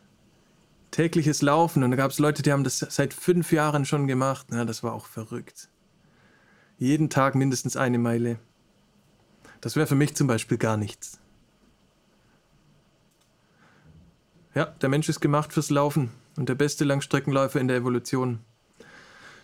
Tägliches 0.90 1.40
Laufen 1.40 1.82
und 1.82 1.90
da 1.90 1.96
gab 1.96 2.10
es 2.10 2.18
Leute, 2.18 2.42
die 2.42 2.52
haben 2.52 2.64
das 2.64 2.78
seit 2.80 3.14
fünf 3.14 3.50
Jahren 3.50 3.86
schon 3.86 4.06
gemacht. 4.06 4.46
Ja, 4.52 4.66
das 4.66 4.82
war 4.82 4.92
auch 4.92 5.06
verrückt. 5.06 5.68
Jeden 6.76 7.08
Tag 7.08 7.34
mindestens 7.34 7.76
eine 7.76 7.98
Meile. 7.98 8.38
Das 9.62 9.74
wäre 9.74 9.86
für 9.86 9.94
mich 9.94 10.14
zum 10.14 10.26
Beispiel 10.26 10.58
gar 10.58 10.76
nichts. 10.76 11.18
Ja, 14.54 14.66
der 14.66 14.90
Mensch 14.90 15.08
ist 15.08 15.20
gemacht 15.20 15.52
fürs 15.52 15.70
Laufen. 15.70 16.10
und 16.36 16.48
der 16.48 16.54
beste 16.54 16.84
Langstreckenläufer 16.84 17.60
in 17.60 17.68
der 17.68 17.76
Evolution. 17.76 18.40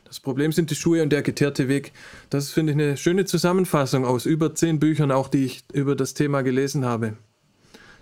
Das 0.08 0.20
Problem 0.20 0.52
sind 0.52 0.70
die 0.70 0.74
Schuhe 0.74 1.02
und 1.02 1.10
der 1.10 1.22
geteerte 1.22 1.68
Weg. 1.68 1.92
Das 2.30 2.50
finde 2.50 2.72
ich 2.72 2.78
eine 2.78 2.96
schöne 2.96 3.26
Zusammenfassung 3.26 4.06
aus 4.06 4.24
über 4.24 4.54
zehn 4.54 4.80
Büchern, 4.80 5.12
auch 5.12 5.28
die 5.28 5.44
ich 5.44 5.64
über 5.72 5.94
das 5.94 6.14
Thema 6.14 6.42
gelesen 6.42 6.84
habe. 6.84 7.14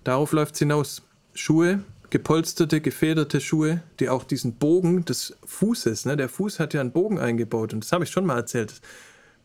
Darauf 0.05 0.33
läuft 0.33 0.55
es 0.55 0.61
hinaus. 0.61 1.03
Schuhe, 1.35 1.81
gepolsterte, 2.11 2.81
gefederte 2.81 3.41
Schuhe, 3.41 3.83
die 3.99 4.09
auch 4.09 4.25
diesen 4.25 4.55
Bogen 4.55 5.05
des 5.05 5.37
Fußes, 5.45 6.07
ne, 6.07 6.17
der 6.17 6.29
Fuß 6.29 6.61
hat 6.61 6.75
ja 6.75 6.81
einen 6.81 6.93
Bogen 6.93 7.19
eingebaut 7.19 7.75
und 7.75 7.85
das 7.85 7.93
habe 7.93 8.05
ich 8.05 8.11
schon 8.11 8.25
mal 8.25 8.37
erzählt. 8.37 8.81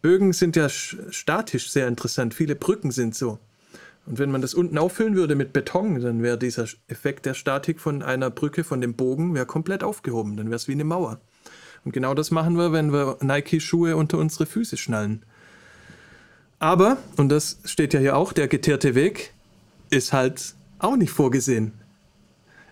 Bögen 0.02 0.32
sind 0.32 0.56
ja 0.56 0.70
statisch 0.70 1.72
sehr 1.72 1.88
interessant, 1.88 2.34
viele 2.34 2.56
Brücken 2.56 2.92
sind 2.92 3.16
so. 3.16 3.40
Und 4.06 4.20
wenn 4.20 4.32
man 4.32 4.42
das 4.42 4.54
unten 4.54 4.78
auffüllen 4.78 5.16
würde 5.16 5.36
mit 5.36 5.54
Beton, 5.54 6.00
dann 6.00 6.24
wäre 6.24 6.38
dieser 6.38 6.66
Effekt 6.88 7.26
der 7.26 7.34
Statik 7.34 7.80
von 7.80 8.02
einer 8.02 8.30
Brücke, 8.30 8.64
von 8.64 8.82
dem 8.82 8.96
Bogen, 8.96 9.36
wäre 9.36 9.46
komplett 9.46 9.84
aufgehoben. 9.84 10.38
Dann 10.38 10.48
wäre 10.48 10.56
es 10.56 10.68
wie 10.68 10.74
eine 10.74 10.84
Mauer. 10.84 11.20
Und 11.84 11.94
genau 11.94 12.14
das 12.14 12.32
machen 12.32 12.58
wir, 12.58 12.72
wenn 12.72 12.94
wir 12.94 13.18
Nike-Schuhe 13.22 13.96
unter 13.96 14.18
unsere 14.18 14.46
Füße 14.46 14.78
schnallen. 14.78 15.24
Aber, 16.60 16.98
und 17.18 17.30
das 17.30 17.60
steht 17.66 17.94
ja 17.94 18.00
hier 18.00 18.16
auch, 18.16 18.34
der 18.34 18.48
geteerte 18.48 18.94
Weg 18.94 19.34
ist 19.90 20.14
halt 20.14 20.54
auch 20.80 20.96
nicht 20.96 21.12
vorgesehen 21.12 21.74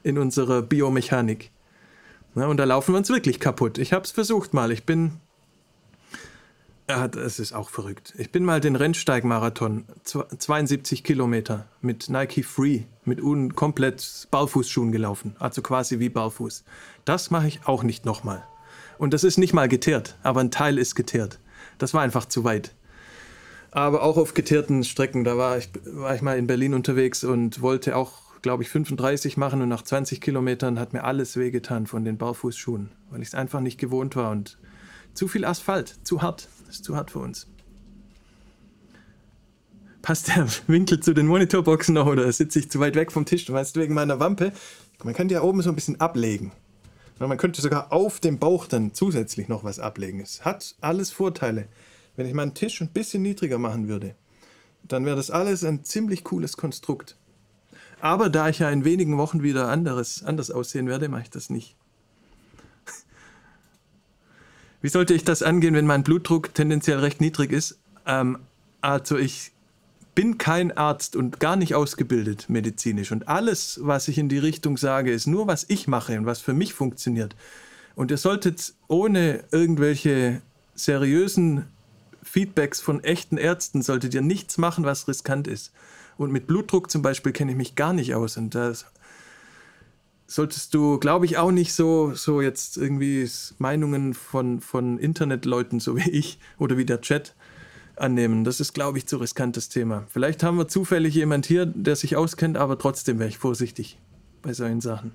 in 0.03 0.17
unserer 0.17 0.61
Biomechanik. 0.61 1.51
Ja, 2.35 2.45
und 2.45 2.57
da 2.57 2.63
laufen 2.65 2.93
wir 2.93 2.97
uns 2.97 3.09
wirklich 3.09 3.39
kaputt. 3.39 3.77
Ich 3.79 3.91
habe 3.91 4.05
es 4.05 4.11
versucht 4.11 4.53
mal. 4.53 4.71
Ich 4.71 4.85
bin 4.85 5.19
ja, 6.89 7.07
das 7.07 7.37
ist 7.37 7.53
auch 7.53 7.69
verrückt. 7.69 8.15
Ich 8.17 8.31
bin 8.31 8.43
mal 8.43 8.59
den 8.59 8.75
Rennsteigmarathon, 8.75 9.85
72 10.03 11.03
Kilometer, 11.03 11.67
mit 11.81 12.09
Nike 12.09 12.41
Free, 12.41 12.81
mit 13.05 13.21
un 13.21 13.53
komplett 13.53 14.27
Barfußschuhen 14.31 14.91
gelaufen. 14.91 15.35
Also 15.37 15.61
quasi 15.61 15.99
wie 15.99 16.09
Barfuß. 16.09 16.63
Das 17.05 17.29
mache 17.29 17.47
ich 17.47 17.67
auch 17.67 17.83
nicht 17.83 18.05
nochmal. 18.05 18.43
Und 18.99 19.13
das 19.13 19.23
ist 19.23 19.37
nicht 19.37 19.53
mal 19.53 19.69
geteert, 19.69 20.17
aber 20.23 20.41
ein 20.41 20.51
Teil 20.51 20.77
ist 20.77 20.93
geteert. 20.93 21.39
Das 21.77 21.93
war 21.93 22.01
einfach 22.01 22.25
zu 22.25 22.43
weit. 22.43 22.75
Aber 23.71 24.03
auch 24.03 24.17
auf 24.17 24.33
geteerten 24.33 24.83
Strecken, 24.83 25.23
da 25.23 25.37
war 25.37 25.57
ich, 25.57 25.69
war 25.85 26.13
ich 26.13 26.21
mal 26.21 26.37
in 26.37 26.47
Berlin 26.47 26.73
unterwegs 26.73 27.23
und 27.23 27.61
wollte 27.61 27.95
auch, 27.95 28.41
glaube 28.41 28.61
ich, 28.61 28.69
35 28.69 29.37
machen 29.37 29.61
und 29.61 29.69
nach 29.69 29.83
20 29.83 30.19
Kilometern 30.19 30.77
hat 30.79 30.91
mir 30.91 31.05
alles 31.05 31.37
wehgetan 31.37 31.87
von 31.87 32.03
den 32.03 32.17
Barfußschuhen, 32.17 32.91
weil 33.09 33.21
ich 33.21 33.29
es 33.29 33.35
einfach 33.35 33.61
nicht 33.61 33.79
gewohnt 33.79 34.17
war 34.17 34.31
und 34.31 34.57
zu 35.13 35.29
viel 35.29 35.45
Asphalt, 35.45 35.95
zu 36.03 36.21
hart. 36.21 36.49
Ist 36.69 36.83
zu 36.83 36.97
hart 36.97 37.11
für 37.11 37.19
uns. 37.19 37.47
Passt 40.01 40.27
der 40.27 40.45
Winkel 40.67 40.99
zu 40.99 41.13
den 41.13 41.27
Monitorboxen 41.27 41.95
noch 41.95 42.07
oder 42.07 42.29
sitze 42.33 42.59
ich 42.59 42.69
zu 42.69 42.81
weit 42.81 42.95
weg 42.95 43.13
vom 43.13 43.23
Tisch? 43.23 43.45
Du 43.45 43.53
meinst 43.53 43.77
wegen 43.77 43.93
meiner 43.93 44.19
Wampe? 44.19 44.51
Man 45.05 45.13
könnte 45.13 45.35
ja 45.35 45.41
oben 45.41 45.61
so 45.61 45.69
ein 45.69 45.75
bisschen 45.75 46.01
ablegen. 46.01 46.51
Man 47.19 47.37
könnte 47.37 47.61
sogar 47.61 47.91
auf 47.91 48.19
dem 48.19 48.39
Bauch 48.39 48.65
dann 48.65 48.93
zusätzlich 48.93 49.49
noch 49.49 49.63
was 49.63 49.79
ablegen. 49.79 50.21
Es 50.21 50.45
hat 50.45 50.75
alles 50.79 51.11
Vorteile. 51.11 51.67
Wenn 52.15 52.25
ich 52.25 52.33
meinen 52.33 52.53
Tisch 52.53 52.81
ein 52.81 52.89
bisschen 52.89 53.21
niedriger 53.21 53.57
machen 53.57 53.87
würde, 53.87 54.15
dann 54.83 55.05
wäre 55.05 55.17
das 55.17 55.29
alles 55.29 55.63
ein 55.63 55.83
ziemlich 55.83 56.23
cooles 56.23 56.57
Konstrukt. 56.57 57.17
Aber 58.01 58.29
da 58.29 58.47
ich 58.49 58.59
ja 58.59 58.69
in 58.69 58.85
wenigen 58.85 59.17
Wochen 59.17 59.43
wieder 59.43 59.67
anderes, 59.67 60.23
anders 60.23 60.51
aussehen 60.51 60.87
werde, 60.87 61.09
mache 61.09 61.23
ich 61.23 61.29
das 61.29 61.49
nicht. 61.49 61.75
Wie 64.81 64.89
sollte 64.89 65.13
ich 65.13 65.25
das 65.25 65.43
angehen, 65.43 65.75
wenn 65.75 65.85
mein 65.85 66.03
Blutdruck 66.03 66.53
tendenziell 66.53 66.99
recht 66.99 67.19
niedrig 67.19 67.51
ist? 67.51 67.79
Ähm, 68.05 68.39
also 68.79 69.17
ich 69.17 69.51
bin 70.19 70.37
kein 70.37 70.75
Arzt 70.75 71.15
und 71.15 71.39
gar 71.39 71.55
nicht 71.55 71.75
ausgebildet 71.75 72.49
medizinisch. 72.49 73.13
Und 73.13 73.29
alles, 73.29 73.79
was 73.83 74.09
ich 74.09 74.17
in 74.17 74.27
die 74.27 74.37
Richtung 74.37 74.75
sage, 74.75 75.13
ist 75.13 75.27
nur, 75.27 75.47
was 75.47 75.65
ich 75.69 75.87
mache 75.87 76.17
und 76.17 76.25
was 76.25 76.41
für 76.41 76.53
mich 76.53 76.73
funktioniert. 76.73 77.37
Und 77.95 78.11
ihr 78.11 78.17
solltet 78.17 78.73
ohne 78.89 79.45
irgendwelche 79.51 80.41
seriösen 80.75 81.67
Feedbacks 82.21 82.81
von 82.81 83.01
echten 83.01 83.37
Ärzten, 83.37 83.81
solltet 83.81 84.13
ihr 84.13 84.21
nichts 84.21 84.57
machen, 84.57 84.83
was 84.83 85.07
riskant 85.07 85.47
ist. 85.47 85.71
Und 86.17 86.33
mit 86.33 86.47
Blutdruck 86.47 86.91
zum 86.91 87.01
Beispiel 87.01 87.31
kenne 87.31 87.51
ich 87.51 87.57
mich 87.57 87.75
gar 87.75 87.93
nicht 87.93 88.13
aus. 88.13 88.35
Und 88.35 88.55
das 88.55 88.87
solltest 90.27 90.73
du, 90.73 90.99
glaube 90.99 91.27
ich, 91.27 91.37
auch 91.37 91.51
nicht 91.51 91.71
so, 91.71 92.13
so 92.13 92.41
jetzt 92.41 92.75
irgendwie 92.75 93.25
Meinungen 93.57 94.13
von, 94.13 94.59
von 94.59 94.97
Internetleuten, 94.97 95.79
so 95.79 95.95
wie 95.95 96.09
ich 96.09 96.39
oder 96.57 96.75
wie 96.75 96.85
der 96.85 96.99
Chat, 96.99 97.35
annehmen. 97.99 98.43
Das 98.43 98.59
ist, 98.59 98.73
glaube 98.73 98.97
ich, 98.97 99.05
zu 99.05 99.17
riskantes 99.17 99.69
Thema. 99.69 100.05
Vielleicht 100.09 100.43
haben 100.43 100.57
wir 100.57 100.67
zufällig 100.67 101.15
jemand 101.15 101.45
hier, 101.45 101.65
der 101.65 101.95
sich 101.95 102.15
auskennt, 102.15 102.57
aber 102.57 102.77
trotzdem 102.77 103.19
wäre 103.19 103.29
ich 103.29 103.37
vorsichtig 103.37 103.99
bei 104.41 104.53
solchen 104.53 104.81
Sachen. 104.81 105.11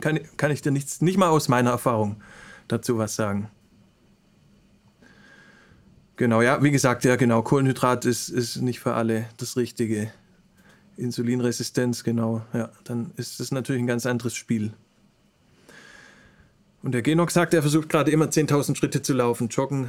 Kann, 0.00 0.20
kann 0.36 0.50
ich 0.50 0.62
dir 0.62 0.70
nichts, 0.70 1.00
nicht 1.00 1.18
mal 1.18 1.28
aus 1.28 1.48
meiner 1.48 1.70
Erfahrung 1.70 2.16
dazu 2.68 2.98
was 2.98 3.16
sagen. 3.16 3.50
Genau, 6.16 6.42
ja, 6.42 6.62
wie 6.62 6.70
gesagt, 6.70 7.04
ja, 7.04 7.16
genau. 7.16 7.42
Kohlenhydrat 7.42 8.04
ist, 8.04 8.28
ist 8.28 8.56
nicht 8.56 8.80
für 8.80 8.94
alle 8.94 9.26
das 9.36 9.56
Richtige. 9.56 10.12
Insulinresistenz, 10.96 12.04
genau. 12.04 12.42
Ja, 12.52 12.70
dann 12.84 13.10
ist 13.16 13.40
das 13.40 13.50
natürlich 13.50 13.82
ein 13.82 13.88
ganz 13.88 14.06
anderes 14.06 14.34
Spiel. 14.34 14.72
Und 16.82 16.92
der 16.92 17.02
Genok 17.02 17.30
sagt, 17.30 17.52
er 17.54 17.62
versucht 17.62 17.88
gerade 17.88 18.10
immer 18.10 18.26
10.000 18.26 18.76
Schritte 18.76 19.02
zu 19.02 19.12
laufen. 19.12 19.48
Joggen 19.48 19.88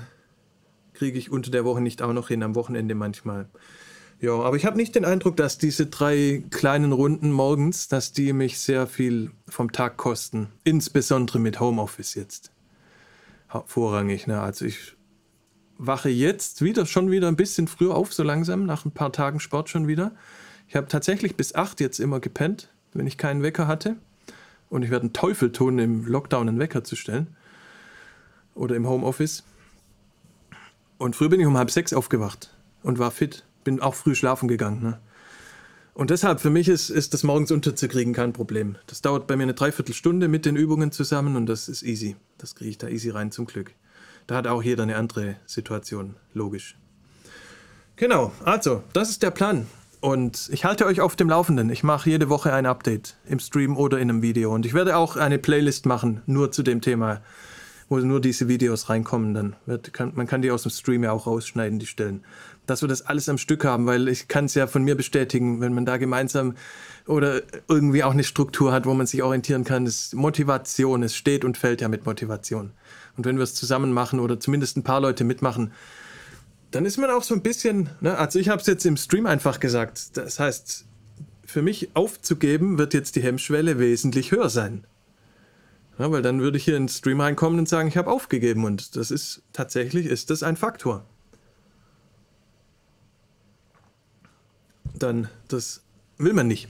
kriege 0.96 1.20
ich 1.20 1.32
unter 1.32 1.52
der 1.52 1.66
Woche 1.66 1.82
nicht 1.82 2.02
auch 2.02 2.14
noch 2.14 2.30
hin, 2.30 2.41
am 2.41 2.56
Wochenende 2.56 2.96
manchmal. 2.96 3.48
Ja, 4.22 4.32
aber 4.32 4.56
ich 4.56 4.66
habe 4.66 4.78
nicht 4.78 4.96
den 4.96 5.06
Eindruck, 5.06 5.36
dass 5.36 5.58
diese 5.58 5.88
drei 5.88 6.43
kleinen 6.50 6.93
Runden 6.93 7.32
morgens, 7.32 7.89
dass 7.89 8.14
die 8.14 8.34
mich 8.34 8.60
sehr 8.60 8.88
viel 8.88 9.32
vom 9.48 9.72
Tag 9.72 9.98
kosten. 9.98 10.48
Insbesondere 10.64 11.39
mit 11.39 11.60
Homeoffice 11.60 12.16
jetzt. 12.16 12.52
Vorrangig, 13.66 14.26
ne? 14.28 14.41
Also 14.41 14.66
ich 14.66 14.96
wache 15.78 16.10
jetzt 16.10 16.62
wieder 16.62 16.86
schon 16.86 17.12
wieder 17.12 17.28
ein 17.28 17.36
bisschen 17.36 17.68
früher 17.68 17.96
auf, 17.96 18.14
so 18.14 18.24
langsam, 18.24 18.66
nach 18.66 18.86
ein 18.86 18.91
paar 18.91 19.12
Tagen 19.12 19.39
Sport 19.39 19.70
schon 19.70 19.88
wieder. 19.88 20.14
Ich 20.68 20.76
habe 20.76 20.88
tatsächlich 20.88 21.36
bis 21.36 21.54
8 21.54 21.80
jetzt 21.80 22.00
immer 22.00 22.20
gepennt, 22.20 22.70
wenn 22.93 23.08
ich 23.08 23.18
keinen 23.18 23.43
Wecker 23.43 23.68
hatte. 23.68 23.98
Und 24.70 24.84
ich 24.84 24.89
werde 24.89 25.04
einen 25.04 25.14
Teufel 25.14 25.52
tun, 25.52 25.78
im 25.78 26.06
Lockdown 26.06 26.50
einen 26.50 26.60
Wecker 26.60 26.84
zu 26.84 26.96
stellen. 26.96 27.36
Oder 28.56 28.76
im 28.76 28.88
Homeoffice. 28.88 29.43
Und 30.98 31.16
früher 31.16 31.30
bin 31.30 31.39
ich 31.39 31.48
um 31.48 31.58
halb 31.58 31.72
sechs 31.72 31.93
aufgewacht 31.93 32.54
und 32.84 33.00
war 33.00 33.12
fit. 33.12 33.43
Bin 33.64 33.82
auch 33.82 33.96
früh 33.96 34.16
schlafen 34.16 34.48
gegangen. 34.48 34.82
Ne? 34.82 35.00
Und 35.93 36.10
deshalb, 36.10 36.39
für 36.39 36.50
mich 36.50 36.68
ist, 36.68 36.89
ist 36.89 37.14
das 37.14 37.24
morgens 37.24 37.52
unterzukriegen 37.52 38.14
kein 38.14 38.34
Problem. 38.34 38.78
Das 38.88 39.02
dauert 39.02 39.28
bei 39.28 39.36
mir 39.36 39.43
eine 39.43 39.54
Dreiviertelstunde 39.54 40.28
mit 40.28 40.46
den 40.46 40.56
Übungen 40.56 40.91
zusammen 40.91 41.36
und 41.36 41.46
das 41.48 41.70
ist 41.70 41.84
easy. 41.84 42.16
Das 42.38 42.54
kriege 42.54 42.70
ich 42.70 42.78
da 42.78 42.88
easy 42.88 43.10
rein 43.10 43.32
zum 43.32 43.46
Glück. 43.46 43.74
Da 44.28 44.36
hat 44.36 44.48
auch 44.48 44.62
jeder 44.62 44.84
eine 44.84 44.98
andere 44.98 45.38
Situation, 45.46 46.16
logisch. 46.34 46.78
Genau, 47.96 48.34
also, 48.43 48.84
das 48.91 49.10
ist 49.10 49.24
der 49.24 49.32
Plan. 49.32 49.68
Und 50.02 50.50
ich 50.52 50.66
halte 50.66 50.86
euch 50.86 51.00
auf 51.00 51.16
dem 51.16 51.30
Laufenden. 51.30 51.70
Ich 51.70 51.82
mache 51.82 52.10
jede 52.10 52.30
Woche 52.30 52.52
ein 52.52 52.66
Update 52.66 53.16
im 53.26 53.39
Stream 53.39 53.78
oder 53.78 53.98
in 53.98 54.10
einem 54.10 54.22
Video. 54.22 54.54
Und 54.54 54.66
ich 54.66 54.74
werde 54.74 54.98
auch 54.98 55.16
eine 55.16 55.39
Playlist 55.39 55.86
machen, 55.86 56.22
nur 56.26 56.52
zu 56.52 56.62
dem 56.62 56.82
Thema, 56.82 57.22
wo 57.90 57.98
nur 57.98 58.20
diese 58.20 58.48
Videos 58.48 58.90
reinkommen. 58.90 59.34
Dann 59.34 59.56
wird, 59.66 59.94
kann, 59.94 60.14
man 60.16 60.28
kann 60.28 60.42
die 60.42 60.52
aus 60.52 60.64
dem 60.64 60.72
Stream 60.72 61.04
ja 61.04 61.12
auch 61.12 61.28
rausschneiden, 61.28 61.80
die 61.80 61.86
Stellen. 61.86 62.24
Dass 62.66 62.82
wir 62.82 62.88
das 62.88 63.04
alles 63.04 63.30
am 63.30 63.38
Stück 63.38 63.64
haben, 63.64 63.86
weil 63.86 64.08
ich 64.08 64.28
kann 64.28 64.46
es 64.46 64.56
ja 64.56 64.68
von 64.68 64.84
mir 64.84 64.96
bestätigen, 64.96 65.62
wenn 65.62 65.74
man 65.74 65.86
da 65.86 65.98
gemeinsam 65.98 66.56
oder 67.08 67.42
irgendwie 67.68 68.04
auch 68.04 68.14
eine 68.14 68.24
Struktur 68.24 68.72
hat, 68.72 68.86
wo 68.86 68.94
man 68.94 69.06
sich 69.06 69.22
orientieren 69.22 69.64
kann, 69.64 69.86
ist 69.86 70.16
Motivation, 70.16 71.04
es 71.04 71.16
steht 71.16 71.46
und 71.46 71.58
fällt 71.58 71.82
ja 71.82 71.88
mit 71.88 72.06
Motivation. 72.06 72.72
Und 73.18 73.26
wenn 73.26 73.38
wir 73.38 73.44
es 73.44 73.54
zusammen 73.54 73.94
machen 73.94 74.20
oder 74.20 74.40
zumindest 74.40 74.78
ein 74.78 74.84
paar 74.84 75.00
Leute 75.00 75.24
mitmachen, 75.24 75.72
dann 76.72 76.86
ist 76.86 76.98
man 76.98 77.10
auch 77.12 77.24
so 77.24 77.36
ein 77.36 77.42
bisschen, 77.42 77.90
ne, 78.02 78.18
also 78.18 78.40
ich 78.40 78.50
habe 78.50 78.60
es 78.60 78.68
jetzt 78.68 78.86
im 78.86 78.98
Stream 78.98 79.28
einfach 79.28 79.60
gesagt, 79.60 80.18
das 80.18 80.40
heißt, 80.40 80.86
für 81.46 81.62
mich 81.62 81.96
aufzugeben 81.96 82.78
wird 82.78 82.94
jetzt 82.94 83.16
die 83.16 83.22
Hemmschwelle 83.22 83.80
wesentlich 83.80 84.32
höher 84.32 84.50
sein. 84.50 84.86
Ja, 85.98 86.12
weil 86.12 86.22
dann 86.22 86.41
würde 86.41 86.58
ich 86.58 86.66
hier 86.66 86.76
in 86.76 86.84
den 86.84 86.89
Stream 86.89 87.22
reinkommen 87.22 87.60
und 87.60 87.70
sagen, 87.70 87.88
ich 87.88 87.98
habe 87.98 88.12
aufgegeben 88.12 88.66
und 88.66 88.96
das 88.96 89.12
ist 89.12 89.43
tatsächlich 89.54 90.08
ist 90.08 90.30
das 90.30 90.43
ein 90.43 90.58
Faktor. 90.58 91.06
Dann, 94.93 95.30
das 95.48 95.82
will 96.18 96.34
man 96.34 96.48
nicht. 96.48 96.70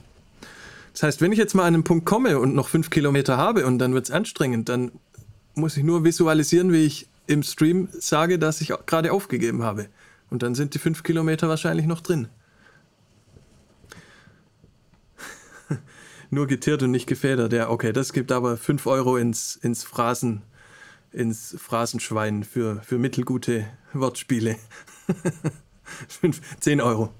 Das 0.92 1.02
heißt, 1.02 1.20
wenn 1.20 1.32
ich 1.32 1.38
jetzt 1.38 1.54
mal 1.54 1.64
an 1.64 1.74
einen 1.74 1.84
Punkt 1.84 2.06
komme 2.06 2.38
und 2.38 2.54
noch 2.54 2.68
fünf 2.68 2.90
Kilometer 2.90 3.36
habe 3.36 3.66
und 3.66 3.78
dann 3.78 3.94
wird 3.94 4.06
es 4.06 4.10
anstrengend, 4.10 4.68
dann 4.68 4.92
muss 5.54 5.76
ich 5.76 5.84
nur 5.84 6.04
visualisieren, 6.04 6.72
wie 6.72 6.84
ich 6.84 7.08
im 7.26 7.42
Stream 7.42 7.88
sage, 7.92 8.38
dass 8.38 8.60
ich 8.60 8.72
gerade 8.86 9.12
aufgegeben 9.12 9.62
habe. 9.62 9.88
Und 10.30 10.42
dann 10.42 10.54
sind 10.54 10.74
die 10.74 10.78
fünf 10.78 11.02
Kilometer 11.02 11.48
wahrscheinlich 11.48 11.86
noch 11.86 12.00
drin. 12.00 12.28
Nur 16.30 16.46
geteert 16.46 16.82
und 16.82 16.90
nicht 16.90 17.06
gefedert. 17.06 17.52
Ja, 17.52 17.70
okay, 17.70 17.92
das 17.92 18.12
gibt 18.12 18.32
aber 18.32 18.56
fünf 18.56 18.86
Euro 18.86 19.16
ins, 19.16 19.56
ins 19.56 19.84
Phrasen, 19.84 20.42
ins 21.12 21.56
Phrasenschwein 21.58 22.44
für, 22.44 22.82
für 22.82 22.98
mittelgute 22.98 23.66
Wortspiele. 23.92 24.56
Fünf, 26.08 26.40
10 26.60 26.80
Euro. 26.80 27.12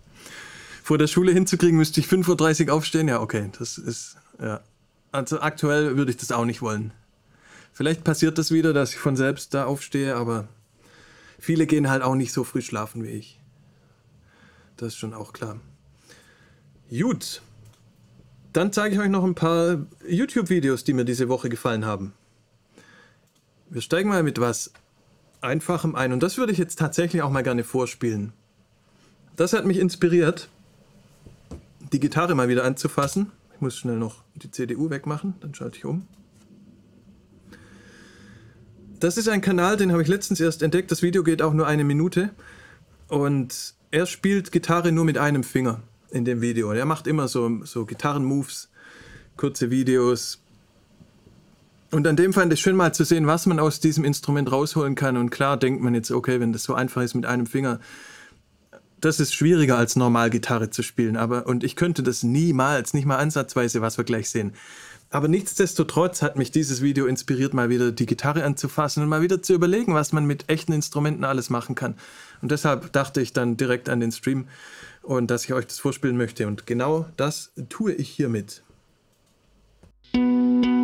Vor 0.83 0.99
der 0.99 1.07
Schule 1.07 1.33
hinzukriegen, 1.33 1.77
müsste 1.77 2.01
ich 2.01 2.07
5.30 2.07 2.67
Uhr 2.67 2.75
aufstehen. 2.75 3.09
Ja, 3.09 3.21
okay, 3.21 3.51
das 3.59 3.79
ist, 3.79 4.17
ja. 4.41 4.61
Also 5.13 5.41
aktuell 5.41 5.97
würde 5.97 6.11
ich 6.11 6.17
das 6.17 6.33
auch 6.33 6.45
nicht 6.45 6.63
wollen. 6.63 6.93
Vielleicht 7.73 8.05
passiert 8.05 8.39
das 8.39 8.51
wieder, 8.51 8.73
dass 8.73 8.93
ich 8.93 8.99
von 8.99 9.17
selbst 9.17 9.55
da 9.55 9.67
aufstehe, 9.67 10.17
aber 10.17 10.49
viele 11.39 11.67
gehen 11.67 11.89
halt 11.89 12.03
auch 12.03 12.15
nicht 12.15 12.33
so 12.33 12.45
früh 12.45 12.63
schlafen 12.63 13.05
wie 13.05 13.11
ich. 13.11 13.41
Das 14.77 14.89
ist 14.89 14.99
schon 14.99 15.15
auch 15.15 15.33
klar. 15.33 15.61
Gut. 16.91 17.43
Dann 18.57 18.73
zeige 18.73 18.95
ich 18.95 19.01
euch 19.03 19.11
noch 19.11 19.23
ein 19.23 19.35
paar 19.35 19.85
YouTube-Videos, 20.09 20.83
die 20.83 20.95
mir 20.95 21.05
diese 21.05 21.29
Woche 21.29 21.51
gefallen 21.51 21.85
haben. 21.85 22.15
Wir 23.69 23.83
steigen 23.83 24.09
mal 24.09 24.23
mit 24.23 24.41
was 24.41 24.73
Einfachem 25.43 25.95
ein 25.95 26.11
und 26.15 26.23
das 26.23 26.39
würde 26.39 26.53
ich 26.53 26.59
jetzt 26.59 26.79
tatsächlich 26.79 27.21
auch 27.21 27.29
mal 27.29 27.43
gerne 27.43 27.65
vorspielen. 27.65 28.33
Das 29.37 29.53
hat 29.53 29.67
mich 29.67 29.79
inspiriert, 29.79 30.49
die 31.93 32.01
Gitarre 32.01 32.35
mal 32.35 32.49
wieder 32.49 32.65
anzufassen. 32.65 33.31
Ich 33.55 33.61
muss 33.61 33.77
schnell 33.77 33.99
noch 33.99 34.25
die 34.37 34.51
CDU 34.51 34.89
wegmachen, 34.89 35.35
dann 35.41 35.55
schalte 35.55 35.77
ich 35.77 35.85
um. 35.85 36.09
Das 39.01 39.19
ist 39.19 39.29
ein 39.29 39.43
Kanal, 39.43 39.77
den 39.77 39.93
habe 39.93 40.01
ich 40.01 40.09
letztens 40.09 40.41
erst 40.41 40.63
entdeckt. 40.63 40.91
Das 40.91 41.03
Video 41.03 41.23
geht 41.23 41.43
auch 41.43 41.53
nur 41.53 41.67
eine 41.67 41.85
Minute. 41.85 42.31
Und 43.09 43.75
er 43.91 44.07
spielt 44.07 44.51
Gitarre 44.51 44.93
nur 44.93 45.05
mit 45.05 45.19
einem 45.19 45.45
Finger 45.45 45.83
in 46.11 46.25
dem 46.25 46.41
Video. 46.41 46.73
Er 46.73 46.87
macht 46.87 47.07
immer 47.07 47.29
so, 47.29 47.65
so 47.65 47.85
Gitarrenmoves, 47.85 48.69
kurze 49.37 49.71
Videos. 49.71 50.41
Und 51.91 52.07
an 52.07 52.17
dem 52.17 52.33
fand 52.33 52.53
ich 52.53 52.61
schön 52.61 52.77
mal 52.77 52.93
zu 52.93 53.05
sehen, 53.05 53.27
was 53.27 53.47
man 53.47 53.59
aus 53.59 53.81
diesem 53.81 54.05
Instrument 54.05 54.51
rausholen 54.51 54.95
kann. 54.95 55.17
Und 55.17 55.31
klar 55.31 55.57
denkt 55.57 55.83
man 55.83 55.95
jetzt, 55.95 56.11
okay, 56.11 56.41
wenn 56.41 56.53
das 56.53 56.65
so 56.65 56.75
einfach 56.75 57.03
ist 57.03 57.15
mit 57.15 57.27
einem 57.27 57.47
Finger, 57.47 57.81
das 59.01 59.21
ist 59.21 59.35
schwieriger 59.35 59.77
als 59.77 59.95
normal 59.95 60.31
Gitarre 60.31 60.71
zu 60.71 60.83
spielen. 60.83 61.17
Aber, 61.17 61.47
und 61.47 61.65
ich 61.65 61.77
könnte 61.77 62.03
das 62.03 62.23
niemals, 62.23 62.95
nicht 62.95 63.07
mal 63.07 63.19
ansatzweise, 63.19 63.83
was 63.83 63.99
wir 63.99 64.05
gleich 64.05 64.31
sehen. 64.31 64.53
Aber 65.11 65.29
nichtsdestotrotz 65.29 66.21
hat 66.23 66.37
mich 66.37 66.51
dieses 66.51 66.83
Video 66.83 67.07
inspiriert, 67.07 67.55
mal 67.55 67.69
wieder 67.69 67.93
die 67.93 68.07
Gitarre 68.07 68.43
anzufassen 68.43 69.03
und 69.03 69.09
mal 69.09 69.23
wieder 69.23 69.41
zu 69.41 69.55
überlegen, 69.55 69.95
was 69.95 70.13
man 70.13 70.27
mit 70.27 70.49
echten 70.49 70.73
Instrumenten 70.73 71.25
alles 71.25 71.49
machen 71.49 71.77
kann. 71.77 71.95
Und 72.43 72.51
deshalb 72.51 72.93
dachte 72.93 73.21
ich 73.21 73.33
dann 73.33 73.57
direkt 73.57 73.89
an 73.89 74.01
den 74.01 74.11
Stream 74.11 74.49
und 75.07 75.31
dass 75.31 75.45
ich 75.45 75.53
euch 75.53 75.67
das 75.67 75.79
vorspielen 75.79 76.17
möchte. 76.17 76.47
Und 76.47 76.67
genau 76.67 77.07
das 77.17 77.53
tue 77.69 77.93
ich 77.93 78.11
hiermit. 78.11 78.63
Ja, 80.13 80.76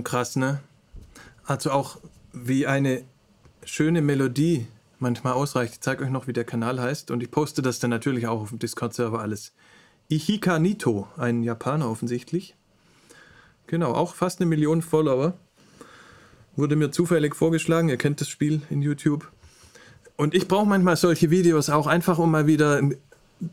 schon 0.00 0.04
krass, 0.04 0.36
ne? 0.36 0.60
Also 1.44 1.70
auch 1.72 1.98
wie 2.32 2.66
eine 2.66 3.02
schöne 3.64 4.00
Melodie 4.00 4.66
manchmal 4.98 5.34
ausreicht. 5.34 5.74
Ich 5.74 5.80
zeige 5.80 6.04
euch 6.04 6.10
noch, 6.10 6.26
wie 6.26 6.32
der 6.32 6.44
Kanal 6.44 6.80
heißt 6.80 7.10
und 7.10 7.22
ich 7.22 7.30
poste 7.30 7.60
das 7.60 7.80
dann 7.80 7.90
natürlich 7.90 8.26
auch 8.26 8.40
auf 8.40 8.48
dem 8.50 8.58
Discord-Server 8.58 9.20
alles. 9.20 9.52
Ihika 10.08 10.58
Nito, 10.58 11.06
ein 11.16 11.42
Japaner 11.42 11.88
offensichtlich. 11.90 12.56
Genau, 13.66 13.92
auch 13.92 14.14
fast 14.14 14.40
eine 14.40 14.48
Million 14.48 14.82
Follower. 14.82 15.34
Wurde 16.56 16.76
mir 16.76 16.90
zufällig 16.90 17.36
vorgeschlagen, 17.36 17.88
ihr 17.88 17.96
kennt 17.96 18.20
das 18.20 18.28
Spiel 18.28 18.62
in 18.70 18.82
YouTube. 18.82 19.30
Und 20.16 20.34
ich 20.34 20.48
brauche 20.48 20.66
manchmal 20.66 20.96
solche 20.96 21.30
Videos 21.30 21.70
auch 21.70 21.86
einfach, 21.86 22.18
um 22.18 22.30
mal 22.30 22.46
wieder 22.46 22.80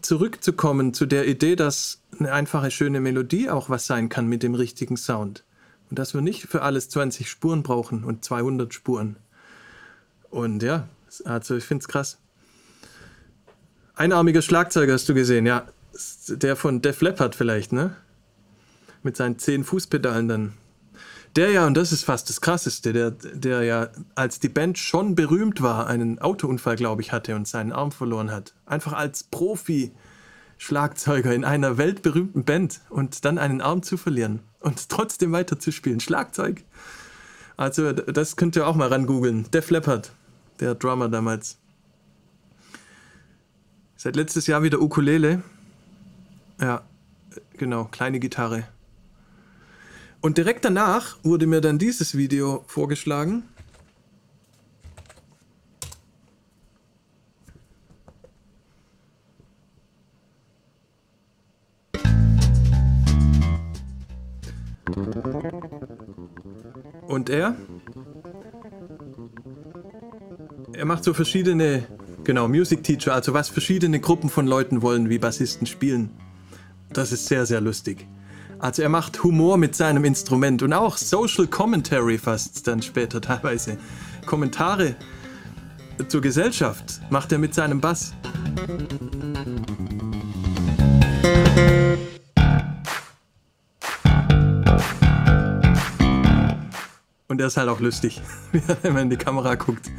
zurückzukommen 0.02 0.94
zu 0.94 1.06
der 1.06 1.28
Idee, 1.28 1.56
dass 1.56 2.02
eine 2.20 2.32
einfache, 2.32 2.72
schöne 2.72 3.00
Melodie 3.00 3.50
auch 3.50 3.70
was 3.70 3.86
sein 3.86 4.10
kann 4.10 4.28
mit 4.28 4.44
dem 4.44 4.56
richtigen 4.56 4.98
Sound. 4.98 5.44
Und 5.90 6.00
dass 6.00 6.14
wir 6.14 6.22
nicht 6.22 6.44
für 6.44 6.62
alles 6.62 6.90
20 6.90 7.30
Spuren 7.30 7.64
brauchen 7.64 8.04
und 8.04 8.24
200 8.24 8.74
Spuren. 8.74 9.18
Und 10.30 10.64
ja, 10.64 10.88
also 11.24 11.56
ich 11.56 11.64
finde 11.64 11.84
es 11.84 11.88
krass. 11.88 12.18
Einarmiger 13.96 14.42
Schlagzeuger 14.42 14.94
hast 14.94 15.08
du 15.10 15.14
gesehen, 15.14 15.46
ja. 15.46 15.66
Der 16.28 16.56
von 16.56 16.82
Def 16.82 17.02
Leppard 17.02 17.36
vielleicht, 17.36 17.72
ne? 17.72 17.96
Mit 19.02 19.18
seinen 19.18 19.40
10 19.40 19.64
Fußpedalen 19.64 20.28
dann. 20.28 20.54
Der 21.36 21.52
ja, 21.52 21.66
und 21.66 21.76
das 21.76 21.92
ist 21.92 22.04
fast 22.04 22.30
das 22.30 22.42
Krasseste, 22.42 22.94
der, 22.94 23.12
der 23.12 23.64
ja, 23.64 23.90
als 24.16 24.40
die 24.40 24.50
Band 24.50 24.78
schon 24.78 25.16
berühmt 25.16 25.62
war, 25.62 25.88
einen 25.88 26.20
Autounfall, 26.20 26.76
glaube 26.76 27.02
ich, 27.02 27.12
hatte 27.12 27.36
und 27.36 27.48
seinen 27.48 27.72
Arm 27.72 27.92
verloren 27.92 28.32
hat. 28.32 28.54
Einfach 28.66 28.94
als 28.94 29.24
Profi 29.24 29.92
Schlagzeuger 30.58 31.34
in 31.34 31.46
einer 31.46 31.78
weltberühmten 31.78 32.44
Band 32.44 32.82
und 32.90 33.24
dann 33.26 33.38
einen 33.38 33.62
Arm 33.62 33.84
zu 33.84 33.98
verlieren 33.98 34.42
und 34.60 34.90
trotzdem 34.90 35.32
weiter 35.32 35.60
zu 35.60 35.72
spielen. 35.72 36.00
Schlagzeug. 36.00 36.64
Also, 37.58 37.92
das 37.92 38.36
könnt 38.36 38.56
ihr 38.56 38.68
auch 38.68 38.76
mal 38.76 38.88
ran 38.88 39.08
googeln. 39.08 39.50
Def 39.52 39.70
Leppard, 39.72 40.12
der 40.60 40.76
Drummer 40.76 41.10
damals. 41.10 41.58
Seit 43.96 44.16
letztes 44.16 44.46
Jahr 44.46 44.62
wieder 44.62 44.80
Ukulele. 44.80 45.42
Ja, 46.62 46.84
genau, 47.58 47.86
kleine 47.86 48.20
Gitarre. 48.20 48.68
Und 50.22 50.38
direkt 50.38 50.66
danach 50.66 51.18
wurde 51.24 51.48
mir 51.48 51.62
dann 51.62 51.80
dieses 51.80 52.18
Video 52.18 52.64
vorgeschlagen. 52.68 53.44
Und 67.08 67.30
er? 67.30 67.56
Er 70.74 70.86
macht 70.86 71.04
so 71.04 71.14
verschiedene, 71.14 71.88
genau, 72.24 72.48
Music 72.48 72.84
Teacher, 72.84 73.14
also 73.14 73.34
was 73.34 73.50
verschiedene 73.50 74.00
Gruppen 74.00 74.30
von 74.30 74.46
Leuten 74.48 74.82
wollen, 74.82 75.10
wie 75.10 75.18
Bassisten 75.18 75.66
spielen. 75.66 76.12
Das 76.94 77.12
ist 77.12 77.28
sehr, 77.28 77.46
sehr 77.46 77.62
lustig. 77.62 78.08
Also 78.60 78.82
er 78.82 78.90
macht 78.90 79.24
Humor 79.24 79.58
mit 79.58 79.76
seinem 79.76 80.04
Instrument 80.04 80.64
und 80.64 80.74
auch 80.74 80.98
Social 80.98 81.48
Commentary 81.48 82.18
fast 82.18 82.68
dann 82.68 82.82
später 82.82 83.22
teilweise. 83.22 83.78
Kommentare 84.26 84.96
zur 86.08 86.22
Gesellschaft 86.22 87.02
macht 87.10 87.32
er 87.32 87.38
mit 87.38 87.54
seinem 87.54 87.82
Bass. 87.82 88.14
Und 97.38 97.42
er 97.42 97.48
ist 97.50 97.58
halt 97.58 97.70
auch 97.70 97.80
lustig, 97.80 98.20
wenn 98.82 98.94
man 98.94 99.04
in 99.04 99.10
die 99.12 99.16
Kamera 99.16 99.54
guckt. 99.54 99.92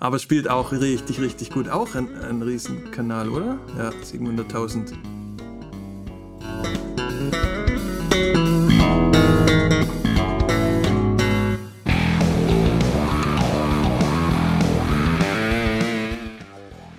Aber 0.00 0.18
spielt 0.18 0.50
auch 0.50 0.72
richtig, 0.72 1.20
richtig 1.20 1.50
gut. 1.50 1.68
Auch 1.68 1.94
ein, 1.94 2.08
ein 2.28 2.42
Riesenkanal, 2.42 3.28
oder? 3.28 3.60
Ja, 3.78 3.90
700.000. 3.90 4.94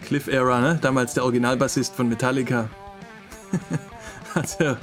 Cliff 0.05 0.27
Era, 0.29 0.61
ne? 0.61 0.79
Damals 0.81 1.15
der 1.15 1.25
Originalbassist 1.25 1.93
von 1.93 2.07
Metallica. 2.07 2.69
also, 4.35 4.77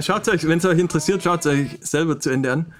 schaut 0.00 0.28
euch, 0.28 0.46
wenn 0.46 0.58
es 0.58 0.64
euch 0.64 0.78
interessiert, 0.78 1.24
schaut 1.24 1.40
es 1.40 1.46
euch 1.46 1.78
selber 1.80 2.20
zu 2.20 2.30
Ende 2.30 2.52
an. 2.52 2.72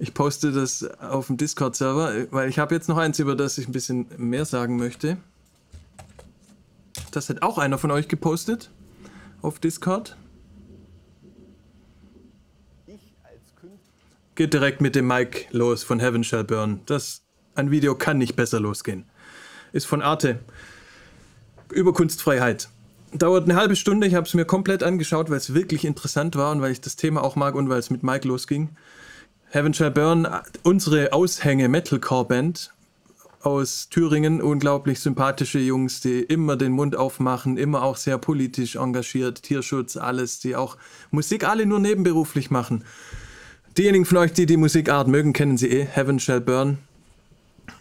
Ich 0.00 0.14
poste 0.14 0.50
das 0.50 0.82
auf 0.98 1.26
dem 1.26 1.36
Discord-Server, 1.36 2.28
weil 2.30 2.48
ich 2.48 2.58
habe 2.58 2.74
jetzt 2.74 2.88
noch 2.88 2.96
eins, 2.96 3.18
über 3.18 3.36
das 3.36 3.58
ich 3.58 3.68
ein 3.68 3.72
bisschen 3.72 4.06
mehr 4.16 4.46
sagen 4.46 4.78
möchte. 4.78 5.18
Das 7.10 7.28
hat 7.28 7.42
auch 7.42 7.58
einer 7.58 7.76
von 7.76 7.90
euch 7.90 8.08
gepostet 8.08 8.70
auf 9.42 9.58
Discord. 9.58 10.16
Geht 14.36 14.54
direkt 14.54 14.80
mit 14.80 14.94
dem 14.94 15.06
Mic 15.06 15.48
los 15.50 15.82
von 15.82 16.00
Heaven 16.00 16.24
Shall 16.24 16.44
Burn. 16.44 16.80
Das, 16.86 17.20
ein 17.54 17.70
Video 17.70 17.94
kann 17.94 18.16
nicht 18.16 18.36
besser 18.36 18.58
losgehen. 18.58 19.04
Ist 19.72 19.84
von 19.84 20.00
Arte. 20.00 20.38
Über 21.70 21.92
Kunstfreiheit. 21.92 22.70
Dauert 23.12 23.44
eine 23.44 23.56
halbe 23.56 23.76
Stunde. 23.76 24.06
Ich 24.06 24.14
habe 24.14 24.26
es 24.26 24.32
mir 24.32 24.46
komplett 24.46 24.82
angeschaut, 24.82 25.28
weil 25.28 25.36
es 25.36 25.52
wirklich 25.52 25.84
interessant 25.84 26.36
war 26.36 26.52
und 26.52 26.62
weil 26.62 26.72
ich 26.72 26.80
das 26.80 26.96
Thema 26.96 27.22
auch 27.22 27.36
mag 27.36 27.54
und 27.54 27.68
weil 27.68 27.80
es 27.80 27.90
mit 27.90 28.02
Mike 28.02 28.26
losging. 28.26 28.70
Heaven 29.52 29.74
Shall 29.74 29.90
Burn, 29.90 30.28
unsere 30.62 31.12
Aushänge 31.12 31.68
Metalcore 31.68 32.24
Band 32.24 32.72
aus 33.40 33.88
Thüringen, 33.88 34.40
unglaublich 34.40 35.00
sympathische 35.00 35.58
Jungs, 35.58 36.00
die 36.00 36.20
immer 36.20 36.56
den 36.56 36.70
Mund 36.70 36.94
aufmachen, 36.94 37.56
immer 37.56 37.82
auch 37.82 37.96
sehr 37.96 38.16
politisch 38.16 38.76
engagiert, 38.76 39.42
Tierschutz, 39.42 39.96
alles, 39.96 40.38
die 40.38 40.54
auch 40.54 40.76
Musik 41.10 41.42
alle 41.42 41.66
nur 41.66 41.80
nebenberuflich 41.80 42.52
machen. 42.52 42.84
Diejenigen 43.76 44.04
von 44.04 44.18
euch, 44.18 44.32
die 44.32 44.46
die 44.46 44.56
Musikart 44.56 45.08
mögen, 45.08 45.32
kennen 45.32 45.56
sie 45.56 45.68
eh, 45.68 45.84
Heaven 45.84 46.20
Shall 46.20 46.40
Burn. 46.40 46.78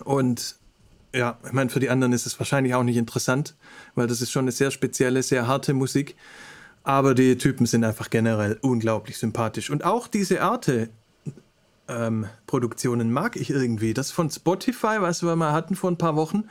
Und 0.03 0.55
ja, 1.13 1.37
ich 1.45 1.51
meine, 1.51 1.69
für 1.69 1.79
die 1.79 1.91
anderen 1.91 2.13
ist 2.13 2.25
es 2.25 2.39
wahrscheinlich 2.39 2.73
auch 2.73 2.83
nicht 2.83 2.97
interessant, 2.97 3.55
weil 3.93 4.07
das 4.07 4.21
ist 4.21 4.31
schon 4.31 4.45
eine 4.45 4.51
sehr 4.51 4.71
spezielle, 4.71 5.21
sehr 5.21 5.45
harte 5.45 5.75
Musik. 5.75 6.15
Aber 6.83 7.13
die 7.13 7.37
Typen 7.37 7.67
sind 7.67 7.83
einfach 7.83 8.09
generell 8.09 8.57
unglaublich 8.61 9.19
sympathisch. 9.19 9.69
Und 9.69 9.83
auch 9.83 10.07
diese 10.07 10.41
Arte 10.41 10.89
ähm, 11.89 12.27
Produktionen 12.47 13.11
mag 13.11 13.35
ich 13.35 13.49
irgendwie. 13.49 13.93
Das 13.93 14.11
von 14.11 14.29
Spotify, 14.29 14.97
was 14.99 15.23
wir 15.23 15.35
mal 15.35 15.51
hatten 15.51 15.75
vor 15.75 15.91
ein 15.91 15.97
paar 15.97 16.15
Wochen, 16.15 16.45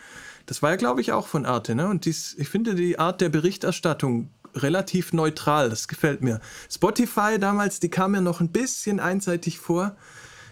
das 0.47 0.63
war 0.63 0.71
ja, 0.71 0.77
glaube 0.77 1.01
ich, 1.01 1.13
auch 1.13 1.27
von 1.27 1.47
Arte. 1.47 1.75
Ne? 1.75 1.89
Und 1.89 2.05
dies, 2.05 2.35
ich 2.39 2.49
finde 2.49 2.75
die 2.75 2.99
Art 2.99 3.21
der 3.21 3.29
Berichterstattung 3.29 4.31
relativ 4.55 5.13
neutral. 5.13 5.71
Das 5.71 5.89
gefällt 5.89 6.23
mir. 6.23 6.41
Spotify 6.71 7.39
damals, 7.39 7.81
die 7.81 7.91
kam 7.91 8.13
mir 8.13 8.21
noch 8.21 8.41
ein 8.41 8.49
bisschen 8.49 9.01
einseitig 9.01 9.59
vor. 9.59 9.97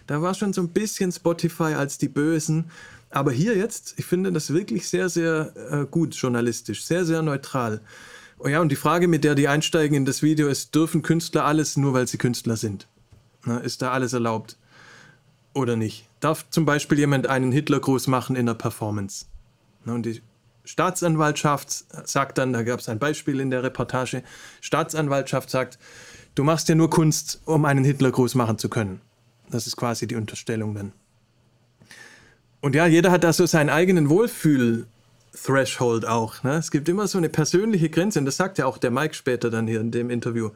Da 0.06 0.22
war 0.22 0.34
schon 0.34 0.52
so 0.52 0.60
ein 0.60 0.68
bisschen 0.68 1.10
Spotify 1.12 1.74
als 1.74 1.98
die 1.98 2.08
Bösen. 2.08 2.70
Aber 3.10 3.32
hier 3.32 3.56
jetzt, 3.56 3.94
ich 3.96 4.04
finde 4.04 4.32
das 4.32 4.52
wirklich 4.52 4.88
sehr, 4.88 5.08
sehr 5.08 5.52
äh, 5.70 5.86
gut 5.86 6.14
journalistisch, 6.14 6.84
sehr, 6.84 7.04
sehr 7.04 7.22
neutral. 7.22 7.80
Oh 8.38 8.48
ja, 8.48 8.60
und 8.60 8.70
die 8.70 8.76
Frage, 8.76 9.08
mit 9.08 9.24
der 9.24 9.34
die 9.34 9.48
einsteigen 9.48 9.96
in 9.96 10.04
das 10.04 10.22
Video 10.22 10.48
ist, 10.48 10.74
dürfen 10.74 11.02
Künstler 11.02 11.44
alles 11.44 11.76
nur, 11.76 11.94
weil 11.94 12.06
sie 12.06 12.18
Künstler 12.18 12.56
sind? 12.56 12.86
Na, 13.44 13.58
ist 13.58 13.80
da 13.80 13.92
alles 13.92 14.12
erlaubt? 14.12 14.58
Oder 15.56 15.74
nicht? 15.74 16.06
Darf 16.20 16.48
zum 16.50 16.64
Beispiel 16.64 16.98
jemand 16.98 17.26
einen 17.26 17.50
Hitlergruß 17.50 18.06
machen 18.06 18.36
in 18.36 18.46
der 18.46 18.54
Performance? 18.54 19.24
Und 19.86 20.04
die 20.04 20.22
Staatsanwaltschaft 20.64 21.84
sagt 22.08 22.38
dann, 22.38 22.52
da 22.52 22.62
gab 22.62 22.80
es 22.80 22.88
ein 22.88 22.98
Beispiel 22.98 23.40
in 23.40 23.50
der 23.50 23.62
Reportage, 23.62 24.22
Staatsanwaltschaft 24.60 25.48
sagt, 25.48 25.78
du 26.34 26.44
machst 26.44 26.68
ja 26.68 26.74
nur 26.74 26.90
Kunst, 26.90 27.40
um 27.46 27.64
einen 27.64 27.84
Hitlergruß 27.84 28.34
machen 28.34 28.58
zu 28.58 28.68
können. 28.68 29.00
Das 29.48 29.66
ist 29.66 29.76
quasi 29.76 30.06
die 30.06 30.16
Unterstellung 30.16 30.74
dann. 30.74 30.92
Und 32.60 32.74
ja, 32.74 32.86
jeder 32.86 33.10
hat 33.12 33.24
da 33.24 33.32
so 33.32 33.46
seinen 33.46 33.70
eigenen 33.70 34.08
Wohlfühl-Threshold 34.08 36.06
auch. 36.06 36.42
Ne? 36.42 36.56
Es 36.56 36.70
gibt 36.70 36.88
immer 36.88 37.06
so 37.06 37.16
eine 37.16 37.28
persönliche 37.28 37.88
Grenze 37.88 38.18
und 38.18 38.24
das 38.24 38.36
sagt 38.36 38.58
ja 38.58 38.66
auch 38.66 38.78
der 38.78 38.90
Mike 38.90 39.14
später 39.14 39.50
dann 39.50 39.68
hier 39.68 39.80
in 39.80 39.92
dem 39.92 40.10
Interview. 40.10 40.50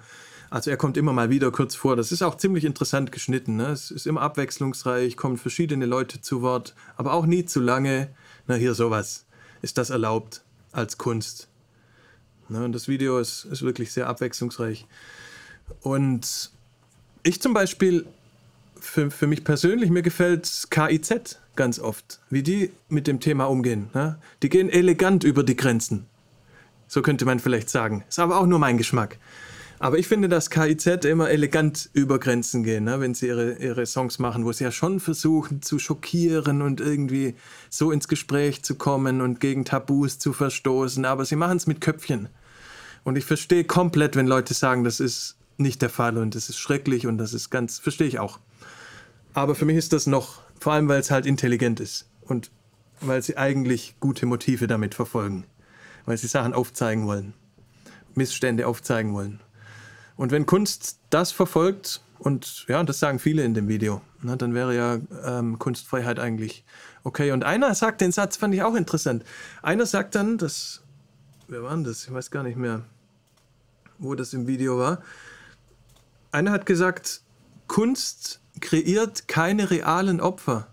Also 0.51 0.71
er 0.71 0.77
kommt 0.77 0.97
immer 0.97 1.13
mal 1.13 1.31
wieder 1.31 1.53
kurz 1.53 1.77
vor. 1.77 1.95
Das 1.95 2.11
ist 2.11 2.23
auch 2.23 2.37
ziemlich 2.37 2.65
interessant 2.65 3.13
geschnitten. 3.13 3.57
Ne? 3.57 3.69
Es 3.69 3.93
ist 3.93 4.07
immer 4.07 4.21
abwechslungsreich, 4.23 5.17
kommen 5.17 5.37
verschiedene 5.37 5.87
Leute 5.87 6.21
zu 6.21 6.43
Wort, 6.43 6.75
aber 6.97 7.13
auch 7.13 7.25
nie 7.25 7.45
zu 7.45 7.61
lange. 7.61 8.09
Na, 8.49 8.57
hier 8.57 8.75
sowas. 8.75 9.27
Ist 9.63 9.79
das 9.79 9.91
erlaubt 9.91 10.43
als 10.73 10.99
Kunst? 10.99 11.49
Ne? 12.49 12.65
Und 12.65 12.73
das 12.73 12.89
Video 12.89 13.19
ist, 13.19 13.45
ist 13.45 13.63
wirklich 13.63 13.93
sehr 13.93 14.09
abwechslungsreich. 14.09 14.87
Und 15.83 16.51
ich 17.23 17.41
zum 17.41 17.55
Beispiel, 17.55 18.07
für, 18.81 19.13
für 19.13 19.29
mich 19.29 19.45
persönlich, 19.45 19.91
mir 19.91 20.03
gefällt 20.03 20.67
KIZ 20.71 21.39
ganz 21.55 21.79
oft, 21.79 22.21
wie 22.29 22.43
die 22.43 22.73
mit 22.89 23.07
dem 23.07 23.21
Thema 23.21 23.45
umgehen. 23.45 23.91
Ne? 23.95 24.19
Die 24.43 24.49
gehen 24.49 24.69
elegant 24.69 25.23
über 25.23 25.45
die 25.45 25.57
Grenzen. 25.57 26.07
So 26.89 27.03
könnte 27.03 27.25
man 27.25 27.39
vielleicht 27.39 27.71
sagen. 27.71 28.05
Ist 28.09 28.19
aber 28.19 28.41
auch 28.41 28.47
nur 28.47 28.59
mein 28.59 28.79
Geschmack. 28.79 29.19
Aber 29.83 29.97
ich 29.97 30.09
finde, 30.09 30.29
dass 30.29 30.51
KIZ 30.51 31.07
immer 31.07 31.31
elegant 31.31 31.89
über 31.95 32.19
Grenzen 32.19 32.63
gehen, 32.65 32.85
ne? 32.85 33.01
wenn 33.01 33.15
sie 33.15 33.29
ihre, 33.29 33.55
ihre 33.55 33.87
Songs 33.87 34.19
machen, 34.19 34.45
wo 34.45 34.53
sie 34.53 34.65
ja 34.65 34.73
schon 34.73 35.01
versuchen 35.01 35.63
zu 35.63 35.79
schockieren 35.79 36.61
und 36.61 36.83
irgendwie 36.83 37.35
so 37.71 37.91
ins 37.91 38.07
Gespräch 38.07 38.63
zu 38.63 38.75
kommen 38.75 39.23
und 39.23 39.41
gegen 39.41 39.65
Tabus 39.65 40.19
zu 40.19 40.35
verstoßen. 40.35 41.07
Aber 41.07 41.25
sie 41.25 41.35
machen 41.35 41.57
es 41.57 41.67
mit 41.67 41.81
Köpfchen. 41.81 42.29
Und 43.05 43.17
ich 43.17 43.25
verstehe 43.25 43.65
komplett, 43.65 44.17
wenn 44.17 44.27
Leute 44.27 44.53
sagen, 44.53 44.85
das 44.85 45.01
ist 45.01 45.39
nicht 45.57 45.81
der 45.81 45.89
Fall 45.89 46.19
und 46.19 46.35
das 46.35 46.51
ist 46.51 46.59
schrecklich 46.59 47.07
und 47.07 47.17
das 47.17 47.33
ist 47.33 47.49
ganz, 47.49 47.79
verstehe 47.79 48.07
ich 48.07 48.19
auch. 48.19 48.39
Aber 49.33 49.55
für 49.55 49.65
mich 49.65 49.79
ist 49.79 49.95
das 49.95 50.07
noch, 50.07 50.43
vor 50.61 50.75
allem 50.75 50.89
weil 50.89 51.01
es 51.01 51.11
halt 51.11 51.25
intelligent 51.25 51.81
ist 51.81 52.07
und 52.21 52.51
weil 53.01 53.23
sie 53.23 53.39
eigentlich 53.39 53.95
gute 53.99 54.27
Motive 54.27 54.67
damit 54.67 54.95
verfolgen, 54.95 55.47
weil 56.05 56.19
sie 56.19 56.27
Sachen 56.27 56.53
aufzeigen 56.53 57.07
wollen, 57.07 57.33
Missstände 58.15 58.67
aufzeigen 58.67 59.15
wollen. 59.15 59.41
Und 60.21 60.33
wenn 60.33 60.45
Kunst 60.45 60.99
das 61.09 61.33
verfolgt, 61.33 62.03
und 62.19 62.67
ja, 62.69 62.85
das 62.85 62.99
sagen 62.99 63.19
viele 63.19 63.43
in 63.43 63.55
dem 63.55 63.69
Video, 63.69 64.03
ne, 64.21 64.37
dann 64.37 64.53
wäre 64.53 64.77
ja 64.77 64.99
ähm, 65.25 65.59
Kunstfreiheit 65.59 66.19
eigentlich 66.19 66.63
okay. 67.05 67.33
Und 67.33 67.43
einer 67.43 67.75
sagt 67.75 68.03
den 68.03 68.13
Satz, 68.13 68.37
fand 68.37 68.53
ich 68.53 68.63
auch 68.63 68.75
interessant. 68.75 69.25
Einer 69.63 69.87
sagt 69.87 70.15
dann, 70.15 70.37
das, 70.37 70.83
wer 71.49 71.63
war 71.63 71.71
denn 71.71 71.85
das? 71.85 72.05
Ich 72.05 72.13
weiß 72.13 72.31
gar 72.31 72.43
nicht 72.43 72.59
mehr, 72.59 72.83
wo 73.97 74.15
das 74.15 74.35
im 74.35 74.47
Video 74.47 74.79
war. 74.79 75.01
Einer 76.33 76.51
hat 76.51 76.67
gesagt, 76.67 77.23
Kunst 77.67 78.43
kreiert 78.61 79.27
keine 79.27 79.71
realen 79.71 80.21
Opfer. 80.21 80.67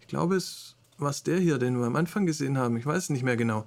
Ich 0.00 0.06
glaube, 0.06 0.36
es 0.36 0.74
war 0.96 1.14
der 1.26 1.38
hier, 1.38 1.58
den 1.58 1.78
wir 1.78 1.84
am 1.84 1.96
Anfang 1.96 2.24
gesehen 2.24 2.56
haben. 2.56 2.78
Ich 2.78 2.86
weiß 2.86 3.02
es 3.02 3.10
nicht 3.10 3.24
mehr 3.24 3.36
genau. 3.36 3.66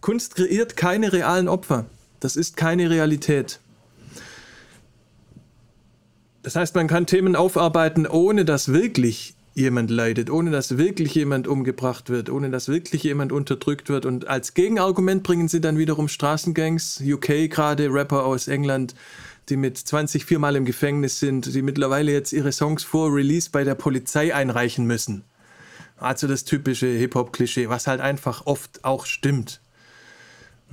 Kunst 0.00 0.36
kreiert 0.36 0.78
keine 0.78 1.12
realen 1.12 1.48
Opfer. 1.48 1.84
Das 2.24 2.36
ist 2.36 2.56
keine 2.56 2.88
Realität. 2.88 3.60
Das 6.42 6.56
heißt, 6.56 6.74
man 6.74 6.88
kann 6.88 7.04
Themen 7.04 7.36
aufarbeiten, 7.36 8.06
ohne 8.06 8.46
dass 8.46 8.72
wirklich 8.72 9.34
jemand 9.52 9.90
leidet, 9.90 10.30
ohne 10.30 10.50
dass 10.50 10.78
wirklich 10.78 11.14
jemand 11.14 11.46
umgebracht 11.46 12.08
wird, 12.08 12.30
ohne 12.30 12.48
dass 12.48 12.68
wirklich 12.68 13.02
jemand 13.02 13.30
unterdrückt 13.30 13.90
wird. 13.90 14.06
Und 14.06 14.26
als 14.26 14.54
Gegenargument 14.54 15.22
bringen 15.22 15.48
sie 15.48 15.60
dann 15.60 15.76
wiederum 15.76 16.08
Straßengangs, 16.08 17.02
UK 17.04 17.50
gerade, 17.50 17.92
Rapper 17.92 18.24
aus 18.24 18.48
England, 18.48 18.94
die 19.50 19.58
mit 19.58 19.76
20 19.76 20.24
viermal 20.24 20.56
im 20.56 20.64
Gefängnis 20.64 21.20
sind, 21.20 21.54
die 21.54 21.60
mittlerweile 21.60 22.10
jetzt 22.10 22.32
ihre 22.32 22.52
Songs 22.52 22.84
vor 22.84 23.14
Release 23.14 23.50
bei 23.52 23.64
der 23.64 23.74
Polizei 23.74 24.34
einreichen 24.34 24.86
müssen. 24.86 25.24
Also 25.98 26.26
das 26.26 26.44
typische 26.44 26.86
Hip-Hop-Klischee, 26.86 27.68
was 27.68 27.86
halt 27.86 28.00
einfach 28.00 28.46
oft 28.46 28.82
auch 28.82 29.04
stimmt. 29.04 29.60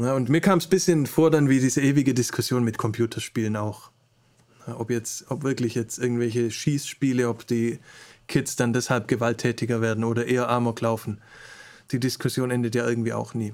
Ja, 0.02 0.16
und 0.16 0.30
mir 0.30 0.42
kam 0.42 0.58
es 0.58 0.66
ein 0.66 0.70
bisschen 0.70 1.06
vor, 1.06 1.30
dann 1.30 1.48
wie 1.48 1.60
diese 1.60 1.80
ewige 1.80 2.16
Diskussion 2.16 2.64
mit 2.64 2.80
Computerspielen 2.80 3.56
auch. 3.56 3.92
Ja, 4.66 4.80
ob 4.80 4.90
jetzt, 4.90 5.30
ob 5.30 5.44
wirklich 5.44 5.76
jetzt 5.76 6.00
irgendwelche 6.00 6.50
Schießspiele, 6.50 7.30
ob 7.30 7.46
die 7.46 7.80
Kids 8.28 8.56
dann 8.56 8.74
deshalb 8.74 9.08
gewalttätiger 9.08 9.80
werden 9.80 10.04
oder 10.04 10.26
eher 10.26 10.50
Amok 10.50 10.82
laufen. 10.82 11.22
Die 11.92 12.00
Diskussion 12.00 12.50
endet 12.50 12.74
ja 12.74 12.88
irgendwie 12.88 13.14
auch 13.14 13.36
nie. 13.36 13.54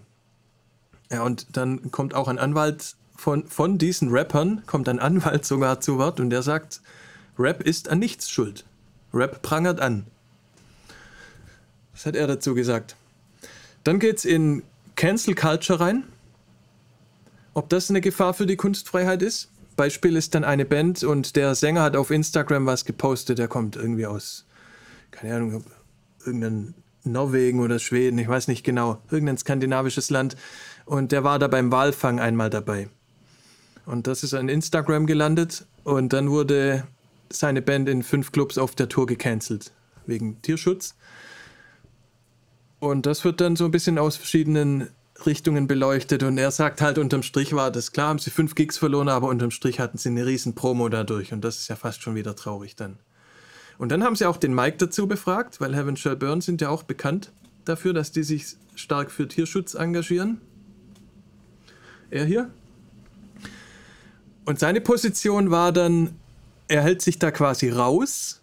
Ja, 1.11 1.23
und 1.23 1.57
dann 1.57 1.91
kommt 1.91 2.13
auch 2.13 2.29
ein 2.29 2.39
Anwalt 2.39 2.95
von, 3.17 3.45
von 3.47 3.77
diesen 3.77 4.09
Rappern, 4.09 4.63
kommt 4.67 4.87
ein 4.87 4.99
Anwalt 4.99 5.43
sogar 5.43 5.81
zu 5.81 5.97
Wort 5.97 6.21
und 6.21 6.29
der 6.29 6.43
sagt, 6.43 6.81
Rap 7.37 7.61
ist 7.61 7.89
an 7.89 7.99
nichts 7.99 8.29
schuld. 8.29 8.63
Rap 9.13 9.41
prangert 9.41 9.81
an. 9.81 10.05
Das 11.91 12.05
hat 12.05 12.15
er 12.15 12.27
dazu 12.27 12.55
gesagt. 12.55 12.95
Dann 13.83 13.99
geht's 13.99 14.23
in 14.23 14.63
Cancel 14.95 15.35
Culture 15.35 15.81
rein. 15.81 16.03
Ob 17.57 17.69
das 17.69 17.89
eine 17.89 18.01
Gefahr 18.01 18.35
für 18.35 18.45
die 18.45 18.55
Kunstfreiheit 18.55 19.23
ist? 19.23 19.49
Beispiel 19.75 20.15
ist 20.15 20.35
dann 20.35 20.43
eine 20.43 20.63
Band 20.63 21.03
und 21.03 21.35
der 21.35 21.55
Sänger 21.55 21.81
hat 21.81 21.95
auf 21.95 22.11
Instagram 22.11 22.67
was 22.67 22.85
gepostet, 22.85 23.39
der 23.39 23.47
kommt 23.47 23.75
irgendwie 23.75 24.05
aus, 24.05 24.45
keine 25.09 25.33
Ahnung, 25.33 25.63
irgendein 26.23 26.75
Norwegen 27.03 27.59
oder 27.59 27.79
Schweden, 27.79 28.19
ich 28.19 28.27
weiß 28.27 28.47
nicht 28.47 28.63
genau, 28.63 29.01
irgendein 29.09 29.39
skandinavisches 29.39 30.11
Land. 30.11 30.37
Und 30.85 31.11
der 31.11 31.23
war 31.23 31.39
da 31.39 31.47
beim 31.47 31.71
Walfang 31.71 32.19
einmal 32.19 32.51
dabei. 32.51 32.89
Und 33.87 34.05
das 34.05 34.21
ist 34.21 34.35
an 34.35 34.49
Instagram 34.49 35.07
gelandet 35.07 35.65
und 35.83 36.13
dann 36.13 36.29
wurde 36.29 36.85
seine 37.31 37.63
Band 37.63 37.89
in 37.89 38.03
fünf 38.03 38.31
Clubs 38.31 38.59
auf 38.59 38.75
der 38.75 38.87
Tour 38.87 39.07
gecancelt, 39.07 39.71
wegen 40.05 40.43
Tierschutz. 40.43 40.93
Und 42.77 43.07
das 43.07 43.25
wird 43.25 43.41
dann 43.41 43.55
so 43.55 43.65
ein 43.65 43.71
bisschen 43.71 43.97
aus 43.97 44.15
verschiedenen 44.15 44.89
Richtungen 45.25 45.67
beleuchtet 45.67 46.23
und 46.23 46.37
er 46.37 46.51
sagt 46.51 46.81
halt, 46.81 46.97
unterm 46.97 47.23
Strich 47.23 47.53
war 47.53 47.71
das 47.71 47.91
klar, 47.91 48.09
haben 48.09 48.19
sie 48.19 48.29
fünf 48.29 48.55
Gigs 48.55 48.77
verloren, 48.77 49.09
aber 49.09 49.27
unterm 49.27 49.51
Strich 49.51 49.79
hatten 49.79 49.97
sie 49.97 50.09
eine 50.09 50.25
riesen 50.25 50.55
Promo 50.55 50.89
dadurch 50.89 51.33
und 51.33 51.41
das 51.43 51.59
ist 51.59 51.67
ja 51.67 51.75
fast 51.75 52.01
schon 52.01 52.15
wieder 52.15 52.35
traurig 52.35 52.75
dann. 52.75 52.97
Und 53.77 53.91
dann 53.91 54.03
haben 54.03 54.15
sie 54.15 54.25
auch 54.25 54.37
den 54.37 54.53
Mike 54.53 54.77
dazu 54.77 55.07
befragt, 55.07 55.61
weil 55.61 55.75
Heaven 55.75 55.97
Shall 55.97 56.15
Burn 56.15 56.41
sind 56.41 56.61
ja 56.61 56.69
auch 56.69 56.83
bekannt 56.83 57.31
dafür, 57.65 57.93
dass 57.93 58.11
die 58.11 58.23
sich 58.23 58.55
stark 58.75 59.11
für 59.11 59.27
Tierschutz 59.27 59.73
engagieren. 59.73 60.41
Er 62.09 62.25
hier. 62.25 62.49
Und 64.45 64.59
seine 64.59 64.81
Position 64.81 65.51
war 65.51 65.71
dann, 65.71 66.15
er 66.67 66.81
hält 66.81 67.01
sich 67.01 67.19
da 67.19 67.31
quasi 67.31 67.69
raus. 67.69 68.41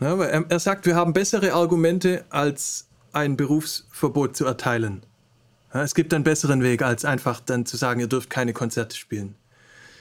Ja, 0.00 0.14
er, 0.22 0.44
er 0.48 0.58
sagt, 0.58 0.86
wir 0.86 0.94
haben 0.94 1.12
bessere 1.14 1.54
Argumente, 1.54 2.24
als 2.28 2.88
ein 3.12 3.36
Berufsverbot 3.36 4.36
zu 4.36 4.44
erteilen. 4.44 5.02
Es 5.72 5.94
gibt 5.94 6.14
einen 6.14 6.24
besseren 6.24 6.62
Weg, 6.62 6.82
als 6.82 7.04
einfach 7.04 7.40
dann 7.40 7.66
zu 7.66 7.76
sagen, 7.76 8.00
ihr 8.00 8.06
dürft 8.06 8.30
keine 8.30 8.52
Konzerte 8.52 8.96
spielen. 8.96 9.34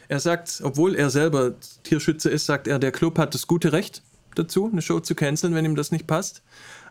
Er 0.08 0.20
sagt, 0.20 0.62
obwohl 0.64 0.96
er 0.96 1.10
selber 1.10 1.54
Tierschützer 1.84 2.32
ist, 2.32 2.46
sagt 2.46 2.68
er, 2.68 2.80
der 2.80 2.92
Club 2.92 3.18
hat 3.18 3.34
das 3.34 3.48
gute 3.48 3.72
Recht 3.74 4.04
dazu, 4.36 4.70
eine 4.72 4.82
Show 4.82 5.00
zu 5.00 5.16
canceln, 5.16 5.56
wenn 5.56 5.66
ihm 5.66 5.76
das 5.76 5.92
nicht 5.92 6.08
passt. 6.08 6.44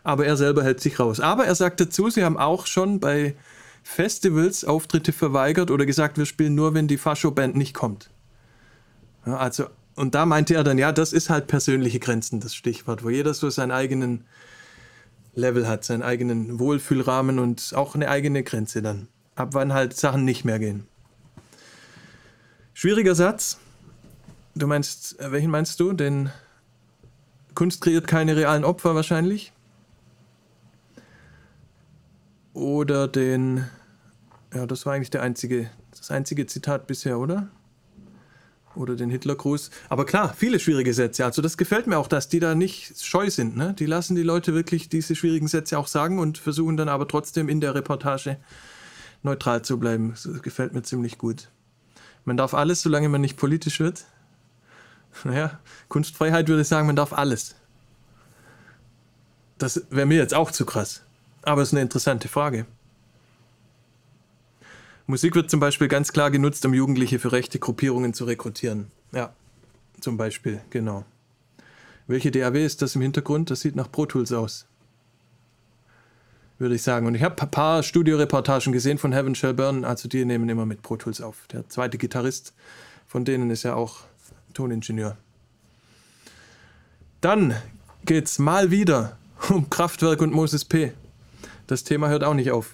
Aber 0.03 0.25
er 0.25 0.37
selber 0.37 0.63
hält 0.63 0.81
sich 0.81 0.99
raus. 0.99 1.19
Aber 1.19 1.45
er 1.45 1.55
sagt 1.55 1.79
dazu, 1.79 2.09
sie 2.09 2.23
haben 2.23 2.37
auch 2.37 2.67
schon 2.67 2.99
bei 2.99 3.35
Festivals 3.83 4.65
Auftritte 4.65 5.13
verweigert 5.13 5.71
oder 5.71 5.85
gesagt, 5.85 6.17
wir 6.17 6.25
spielen 6.25 6.55
nur, 6.55 6.73
wenn 6.73 6.87
die 6.87 6.97
Fascho-Band 6.97 7.55
nicht 7.55 7.73
kommt. 7.73 8.09
Ja, 9.25 9.37
also, 9.37 9.65
und 9.95 10.15
da 10.15 10.25
meinte 10.25 10.55
er 10.55 10.63
dann, 10.63 10.77
ja, 10.77 10.91
das 10.91 11.13
ist 11.13 11.29
halt 11.29 11.47
persönliche 11.47 11.99
Grenzen, 11.99 12.39
das 12.39 12.53
Stichwort, 12.53 13.03
wo 13.03 13.09
jeder 13.09 13.33
so 13.33 13.49
seinen 13.49 13.71
eigenen 13.71 14.25
Level 15.35 15.67
hat, 15.67 15.83
seinen 15.83 16.01
eigenen 16.01 16.59
Wohlfühlrahmen 16.59 17.39
und 17.39 17.73
auch 17.75 17.95
eine 17.95 18.09
eigene 18.09 18.43
Grenze 18.43 18.81
dann. 18.81 19.07
Ab 19.35 19.49
wann 19.51 19.73
halt 19.73 19.95
Sachen 19.95 20.25
nicht 20.25 20.45
mehr 20.45 20.59
gehen. 20.59 20.87
Schwieriger 22.73 23.15
Satz. 23.15 23.59
Du 24.55 24.67
meinst, 24.67 25.19
äh, 25.19 25.31
welchen 25.31 25.51
meinst 25.51 25.79
du? 25.79 25.93
Den 25.93 26.29
Kunst 27.53 27.81
kreiert 27.81 28.07
keine 28.07 28.35
realen 28.35 28.63
Opfer 28.63 28.95
wahrscheinlich? 28.95 29.51
Oder 32.53 33.09
den, 33.09 33.65
ja, 34.53 34.65
das 34.65 34.85
war 34.85 34.93
eigentlich 34.93 35.09
der 35.09 35.21
einzige, 35.21 35.69
das 35.91 36.09
einzige 36.11 36.45
Zitat 36.47 36.87
bisher, 36.87 37.19
oder? 37.19 37.49
Oder 38.75 38.95
den 38.95 39.09
Hitlergruß. 39.09 39.71
Aber 39.89 40.05
klar, 40.05 40.33
viele 40.35 40.59
schwierige 40.59 40.93
Sätze. 40.93 41.25
Also 41.25 41.41
das 41.41 41.57
gefällt 41.57 41.87
mir 41.87 41.97
auch, 41.97 42.07
dass 42.07 42.27
die 42.27 42.39
da 42.39 42.55
nicht 42.55 43.01
scheu 43.01 43.29
sind. 43.29 43.55
Ne? 43.55 43.73
Die 43.77 43.85
lassen 43.85 44.15
die 44.15 44.23
Leute 44.23 44.53
wirklich 44.53 44.89
diese 44.89 45.15
schwierigen 45.15 45.47
Sätze 45.47 45.79
auch 45.79 45.87
sagen 45.87 46.19
und 46.19 46.37
versuchen 46.37 46.75
dann 46.77 46.89
aber 46.89 47.07
trotzdem 47.07 47.47
in 47.47 47.61
der 47.61 47.73
Reportage 47.73 48.37
neutral 49.23 49.63
zu 49.63 49.79
bleiben. 49.79 50.11
Das 50.11 50.41
gefällt 50.41 50.73
mir 50.73 50.83
ziemlich 50.83 51.17
gut. 51.17 51.49
Man 52.25 52.37
darf 52.37 52.53
alles, 52.53 52.81
solange 52.81 53.07
man 53.07 53.21
nicht 53.21 53.37
politisch 53.37 53.79
wird. 53.79 54.05
Naja, 55.23 55.59
Kunstfreiheit 55.87 56.47
würde 56.47 56.63
ich 56.63 56.67
sagen, 56.67 56.87
man 56.87 56.95
darf 56.95 57.13
alles. 57.13 57.55
Das 59.57 59.85
wäre 59.89 60.05
mir 60.05 60.17
jetzt 60.17 60.33
auch 60.33 60.51
zu 60.51 60.65
krass. 60.65 61.01
Aber 61.43 61.61
es 61.61 61.69
ist 61.69 61.73
eine 61.73 61.81
interessante 61.81 62.27
Frage. 62.27 62.65
Musik 65.07 65.35
wird 65.35 65.51
zum 65.51 65.59
Beispiel 65.59 65.87
ganz 65.87 66.11
klar 66.11 66.31
genutzt, 66.31 66.65
um 66.65 66.73
Jugendliche 66.73 67.19
für 67.19 67.31
rechte 67.31 67.59
Gruppierungen 67.59 68.13
zu 68.13 68.25
rekrutieren. 68.25 68.91
Ja, 69.11 69.33
zum 69.99 70.17
Beispiel, 70.17 70.61
genau. 70.69 71.05
Welche 72.07 72.31
DAW 72.31 72.63
ist 72.63 72.81
das 72.81 72.95
im 72.95 73.01
Hintergrund? 73.01 73.49
Das 73.49 73.61
sieht 73.61 73.75
nach 73.75 73.91
Pro 73.91 74.05
Tools 74.05 74.31
aus 74.31 74.67
würde 76.57 76.75
ich 76.75 76.83
sagen. 76.83 77.07
Und 77.07 77.15
ich 77.15 77.23
habe 77.23 77.41
ein 77.41 77.51
paar 77.51 77.83
Studioreportagen 77.83 78.71
gesehen 78.71 78.97
von 78.97 79.11
Heaven 79.11 79.35
Shall 79.35 79.53
Burn, 79.53 79.83
also 79.83 80.07
die 80.07 80.25
nehmen 80.25 80.49
immer 80.49 80.65
mit 80.65 80.81
Pro 80.81 80.95
Tools 80.95 81.21
auf. 81.21 81.47
Der 81.51 81.67
zweite 81.69 81.97
Gitarrist 81.97 82.53
von 83.07 83.25
denen 83.25 83.49
ist 83.49 83.63
ja 83.63 83.75
auch 83.75 83.99
Toningenieur. 84.53 85.17
Dann 87.21 87.55
geht 88.05 88.25
es 88.25 88.39
mal 88.39 88.71
wieder 88.71 89.17
um 89.49 89.69
Kraftwerk 89.69 90.21
und 90.21 90.33
Moses 90.33 90.65
P. 90.65 90.93
Das 91.67 91.83
Thema 91.83 92.09
hört 92.09 92.23
auch 92.23 92.33
nicht 92.33 92.51
auf. 92.51 92.73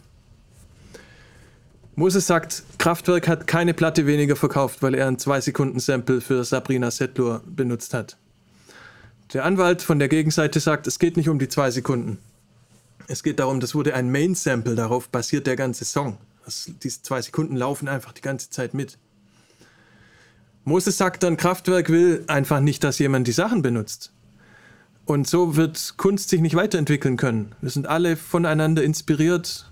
Moses 1.96 2.26
sagt, 2.26 2.64
Kraftwerk 2.78 3.28
hat 3.28 3.48
keine 3.48 3.74
Platte 3.74 4.08
weniger 4.08 4.36
verkauft, 4.36 4.82
weil 4.82 4.96
er 4.96 5.08
ein 5.08 5.18
2-Sekunden-Sample 5.18 6.22
für 6.22 6.44
Sabrina 6.46 6.90
Settler 6.90 7.42
benutzt 7.46 7.94
hat. 7.94 8.18
Der 9.34 9.46
Anwalt 9.46 9.82
von 9.82 10.00
der 10.00 10.08
Gegenseite 10.08 10.60
sagt, 10.60 10.88
es 10.88 11.00
geht 11.00 11.18
nicht 11.18 11.30
um 11.30 11.40
die 11.40 11.50
2 11.50 11.72
Sekunden. 11.72 12.18
Es 13.08 13.24
geht 13.24 13.40
darum, 13.40 13.60
das 13.60 13.76
wurde 13.76 13.94
ein 13.94 14.12
Main-Sample, 14.12 14.76
darauf 14.76 15.10
basiert 15.10 15.48
der 15.48 15.58
ganze 15.58 15.84
Song. 15.84 16.18
Das, 16.46 16.72
diese 16.82 17.02
zwei 17.02 17.22
Sekunden 17.22 17.56
laufen 17.56 17.88
einfach 17.88 18.14
die 18.14 18.22
ganze 18.22 18.50
Zeit 18.50 18.74
mit. 18.74 18.98
Moses 20.64 20.98
sagt 20.98 21.24
dann, 21.24 21.38
Kraftwerk 21.38 21.90
will 21.90 22.24
einfach 22.28 22.60
nicht, 22.60 22.84
dass 22.84 23.00
jemand 23.00 23.28
die 23.28 23.32
Sachen 23.32 23.62
benutzt. 23.62 24.12
Und 25.06 25.28
so 25.28 25.56
wird 25.56 25.96
Kunst 25.98 26.30
sich 26.30 26.42
nicht 26.42 26.56
weiterentwickeln 26.56 27.18
können. 27.18 27.54
Wir 27.62 27.72
sind 27.72 27.88
alle 27.88 28.16
voneinander 28.16 28.84
inspiriert 28.84 29.71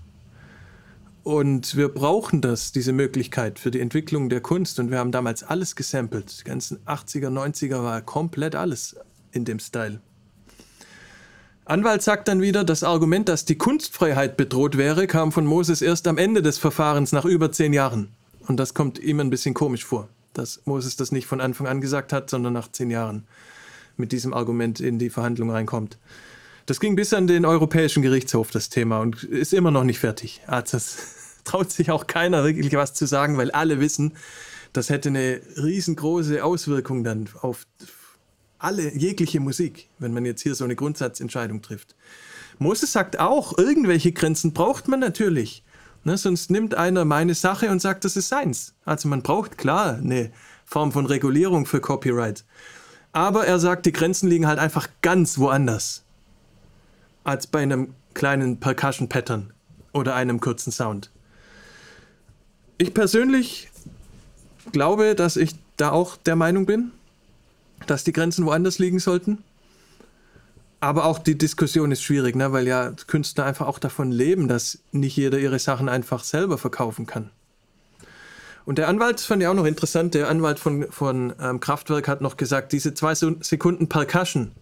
und 1.22 1.76
wir 1.76 1.88
brauchen 1.88 2.40
das, 2.40 2.72
diese 2.72 2.92
Möglichkeit 2.92 3.58
für 3.58 3.70
die 3.70 3.80
Entwicklung 3.80 4.28
der 4.28 4.40
Kunst. 4.40 4.78
Und 4.78 4.90
wir 4.90 4.98
haben 4.98 5.12
damals 5.12 5.42
alles 5.42 5.76
gesampelt. 5.76 6.40
Die 6.40 6.44
ganzen 6.44 6.78
80er, 6.86 7.28
90er 7.28 7.82
war 7.82 8.00
komplett 8.00 8.54
alles 8.54 8.96
in 9.32 9.44
dem 9.44 9.58
Style. 9.58 10.00
Anwalt 11.66 12.02
sagt 12.02 12.26
dann 12.26 12.40
wieder, 12.40 12.64
das 12.64 12.82
Argument, 12.82 13.28
dass 13.28 13.44
die 13.44 13.58
Kunstfreiheit 13.58 14.36
bedroht 14.36 14.76
wäre, 14.76 15.06
kam 15.06 15.30
von 15.30 15.46
Moses 15.46 15.82
erst 15.82 16.08
am 16.08 16.18
Ende 16.18 16.42
des 16.42 16.58
Verfahrens 16.58 17.12
nach 17.12 17.24
über 17.24 17.52
zehn 17.52 17.72
Jahren. 17.72 18.08
Und 18.48 18.58
das 18.58 18.74
kommt 18.74 18.98
ihm 18.98 19.20
ein 19.20 19.30
bisschen 19.30 19.54
komisch 19.54 19.84
vor, 19.84 20.08
dass 20.32 20.62
Moses 20.64 20.96
das 20.96 21.12
nicht 21.12 21.26
von 21.26 21.40
Anfang 21.40 21.68
an 21.68 21.80
gesagt 21.80 22.12
hat, 22.12 22.28
sondern 22.30 22.54
nach 22.54 22.72
zehn 22.72 22.90
Jahren 22.90 23.24
mit 23.96 24.10
diesem 24.10 24.34
Argument 24.34 24.80
in 24.80 24.98
die 24.98 25.10
Verhandlung 25.10 25.50
reinkommt. 25.50 25.98
Das 26.70 26.78
ging 26.78 26.94
bis 26.94 27.12
an 27.12 27.26
den 27.26 27.44
Europäischen 27.46 28.00
Gerichtshof, 28.00 28.52
das 28.52 28.68
Thema, 28.68 29.00
und 29.00 29.24
ist 29.24 29.52
immer 29.52 29.72
noch 29.72 29.82
nicht 29.82 29.98
fertig. 29.98 30.40
Also 30.46 30.76
das 30.76 30.98
traut 31.44 31.72
sich 31.72 31.90
auch 31.90 32.06
keiner 32.06 32.44
wirklich 32.44 32.72
was 32.74 32.94
zu 32.94 33.06
sagen, 33.06 33.36
weil 33.38 33.50
alle 33.50 33.80
wissen, 33.80 34.12
das 34.72 34.88
hätte 34.88 35.08
eine 35.08 35.40
riesengroße 35.56 36.44
Auswirkung 36.44 37.02
dann 37.02 37.28
auf 37.40 37.66
alle, 38.60 38.94
jegliche 38.94 39.40
Musik, 39.40 39.88
wenn 39.98 40.14
man 40.14 40.24
jetzt 40.24 40.42
hier 40.42 40.54
so 40.54 40.62
eine 40.62 40.76
Grundsatzentscheidung 40.76 41.60
trifft. 41.60 41.96
Moses 42.60 42.92
sagt 42.92 43.18
auch, 43.18 43.58
irgendwelche 43.58 44.12
Grenzen 44.12 44.52
braucht 44.52 44.86
man 44.86 45.00
natürlich. 45.00 45.64
Ne, 46.04 46.16
sonst 46.16 46.52
nimmt 46.52 46.76
einer 46.76 47.04
meine 47.04 47.34
Sache 47.34 47.68
und 47.70 47.82
sagt, 47.82 48.04
das 48.04 48.16
ist 48.16 48.28
seins. 48.28 48.74
Also 48.84 49.08
man 49.08 49.22
braucht 49.22 49.58
klar 49.58 49.96
eine 49.96 50.30
Form 50.66 50.92
von 50.92 51.06
Regulierung 51.06 51.66
für 51.66 51.80
Copyright. 51.80 52.44
Aber 53.10 53.44
er 53.44 53.58
sagt, 53.58 53.86
die 53.86 53.92
Grenzen 53.92 54.28
liegen 54.28 54.46
halt 54.46 54.60
einfach 54.60 54.88
ganz 55.02 55.36
woanders 55.36 56.04
als 57.24 57.46
bei 57.46 57.60
einem 57.60 57.94
kleinen 58.14 58.60
Percussion-Pattern 58.60 59.52
oder 59.92 60.14
einem 60.14 60.40
kurzen 60.40 60.72
Sound. 60.72 61.10
Ich 62.78 62.94
persönlich 62.94 63.68
glaube, 64.72 65.14
dass 65.14 65.36
ich 65.36 65.54
da 65.76 65.90
auch 65.90 66.16
der 66.16 66.36
Meinung 66.36 66.66
bin 66.66 66.92
dass 67.86 68.04
die 68.04 68.12
Grenzen 68.12 68.46
woanders 68.46 68.78
liegen 68.78 68.98
sollten. 68.98 69.38
Aber 70.80 71.04
auch 71.04 71.18
die 71.18 71.36
Diskussion 71.36 71.92
ist 71.92 72.02
schwierig, 72.02 72.36
ne? 72.36 72.52
weil 72.52 72.66
ja 72.66 72.92
Künstler 73.06 73.44
einfach 73.44 73.66
auch 73.66 73.78
davon 73.78 74.10
leben, 74.10 74.48
dass 74.48 74.78
nicht 74.92 75.16
jeder 75.16 75.38
ihre 75.38 75.58
Sachen 75.58 75.88
einfach 75.88 76.24
selber 76.24 76.56
verkaufen 76.56 77.06
kann. 77.06 77.30
Und 78.64 78.78
der 78.78 78.88
Anwalt 78.88 79.20
fand 79.20 79.42
ich 79.42 79.48
auch 79.48 79.54
noch 79.54 79.66
interessant. 79.66 80.14
Der 80.14 80.28
Anwalt 80.28 80.58
von, 80.58 80.90
von 80.90 81.34
ähm, 81.40 81.60
Kraftwerk 81.60 82.08
hat 82.08 82.20
noch 82.22 82.36
gesagt, 82.36 82.72
diese 82.72 82.94
zwei 82.94 83.14
Sekunden 83.14 83.88
Percussion, 83.88 84.52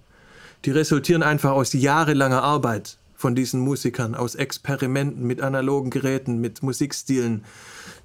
die 0.64 0.70
resultieren 0.70 1.22
einfach 1.22 1.52
aus 1.52 1.72
jahrelanger 1.72 2.42
Arbeit 2.42 2.98
von 3.14 3.34
diesen 3.34 3.60
Musikern, 3.60 4.14
aus 4.14 4.36
Experimenten 4.36 5.26
mit 5.26 5.40
analogen 5.40 5.90
Geräten, 5.90 6.40
mit 6.40 6.62
Musikstilen, 6.62 7.44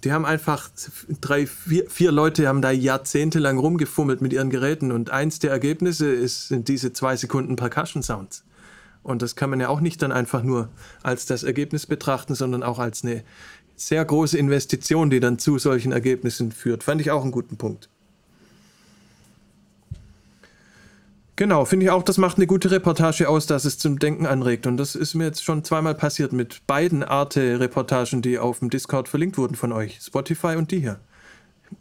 die 0.04 0.12
haben 0.12 0.26
einfach 0.26 0.70
drei, 1.22 1.46
vier, 1.48 1.90
vier 1.90 2.12
Leute 2.12 2.48
haben 2.48 2.62
da 2.62 2.72
jahrzehntelang 2.72 3.58
rumgefummelt 3.58 4.22
mit 4.22 4.34
ihren 4.34 4.50
Geräten 4.50 4.92
und 4.92 5.12
eins 5.12 5.40
der 5.40 5.52
Ergebnisse 5.52 6.12
ist, 6.12 6.50
sind 6.50 6.68
diese 6.68 6.92
zwei 6.94 7.16
Sekunden 7.16 7.56
Percussion 7.56 8.04
Sounds. 8.04 8.44
Und 9.02 9.22
das 9.22 9.36
kann 9.36 9.50
man 9.50 9.60
ja 9.60 9.70
auch 9.70 9.82
nicht 9.82 10.02
dann 10.02 10.12
einfach 10.12 10.44
nur 10.44 10.70
als 11.04 11.26
das 11.26 11.44
Ergebnis 11.44 11.86
betrachten, 11.86 12.36
sondern 12.36 12.64
auch 12.64 12.80
als 12.80 13.04
eine 13.04 13.24
sehr 13.76 14.04
große 14.04 14.38
Investition, 14.38 15.10
die 15.10 15.20
dann 15.20 15.40
zu 15.40 15.58
solchen 15.58 15.92
Ergebnissen 15.92 16.52
führt. 16.52 16.84
Fand 16.84 17.02
ich 17.02 17.12
auch 17.12 17.22
einen 17.22 17.32
guten 17.32 17.58
Punkt. 17.58 17.90
Genau, 21.36 21.66
finde 21.66 21.86
ich 21.86 21.92
auch, 21.92 22.04
das 22.04 22.20
macht 22.20 22.38
eine 22.38 22.46
gute 22.46 22.70
Reportage 22.70 23.28
aus, 23.28 23.48
dass 23.48 23.66
es 23.66 23.80
zum 23.80 23.98
Denken 23.98 24.28
anregt. 24.28 24.68
Und 24.68 24.78
das 24.78 24.94
ist 24.94 25.16
mir 25.16 25.26
jetzt 25.26 25.44
schon 25.44 25.64
zweimal 25.64 25.96
passiert 25.96 26.32
mit 26.32 26.66
beiden 26.68 27.04
Arte-Reportagen, 27.04 28.22
die 28.22 28.38
auf 28.38 28.60
dem 28.60 28.70
Discord 28.70 29.10
verlinkt 29.10 29.40
wurden 29.40 29.56
von 29.56 29.72
euch, 29.72 30.00
Spotify 30.00 30.56
und 30.58 30.70
die 30.70 30.82
hier. 30.82 31.00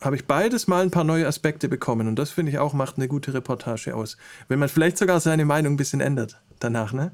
Habe 0.01 0.17
ich 0.17 0.27
beides 0.27 0.69
mal 0.69 0.83
ein 0.83 0.91
paar 0.91 1.05
neue 1.05 1.27
Aspekte 1.27 1.69
bekommen. 1.69 2.09
Und 2.09 2.17
das 2.17 2.31
finde 2.31 2.51
ich 2.51 2.59
auch, 2.59 2.73
macht 2.73 2.97
eine 2.97 3.09
gute 3.09 3.35
Reportage 3.35 3.95
aus. 3.95 4.17
Wenn 4.49 4.59
man 4.59 4.71
vielleicht 4.71 4.97
sogar 4.97 5.21
seine 5.21 5.45
Meinung 5.45 5.75
ein 5.75 5.77
bisschen 5.77 6.01
ändert 6.01 6.41
danach, 6.59 6.95
ne? 6.95 7.13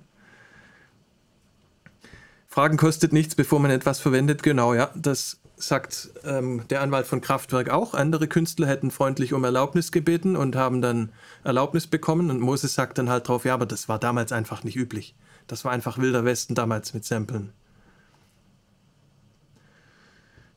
Fragen 2.47 2.77
kostet 2.77 3.13
nichts, 3.13 3.35
bevor 3.35 3.59
man 3.59 3.73
etwas 3.73 3.99
verwendet. 3.99 4.45
Genau, 4.45 4.75
ja, 4.75 4.91
das 4.95 5.41
sagt 5.59 6.11
ähm, 6.25 6.63
der 6.71 6.81
Anwalt 6.83 7.07
von 7.07 7.21
Kraftwerk 7.21 7.71
auch, 7.71 7.95
andere 7.95 8.29
Künstler 8.29 8.67
hätten 8.67 8.91
freundlich 8.91 9.33
um 9.33 9.45
Erlaubnis 9.45 9.93
gebeten 9.93 10.37
und 10.37 10.57
haben 10.57 10.81
dann 10.81 11.11
Erlaubnis 11.45 11.87
bekommen. 11.87 12.31
Und 12.31 12.41
Moses 12.41 12.75
sagt 12.75 12.99
dann 12.99 13.11
halt 13.11 13.29
drauf, 13.29 13.45
ja, 13.45 13.55
aber 13.55 13.67
das 13.67 13.89
war 13.89 13.99
damals 13.99 14.33
einfach 14.33 14.65
nicht 14.65 14.77
üblich. 14.77 15.15
Das 15.47 15.65
war 15.65 15.73
einfach 15.73 15.99
wilder 15.99 16.25
Westen 16.25 16.55
damals 16.55 16.95
mit 16.95 17.05
Samplen. 17.05 17.53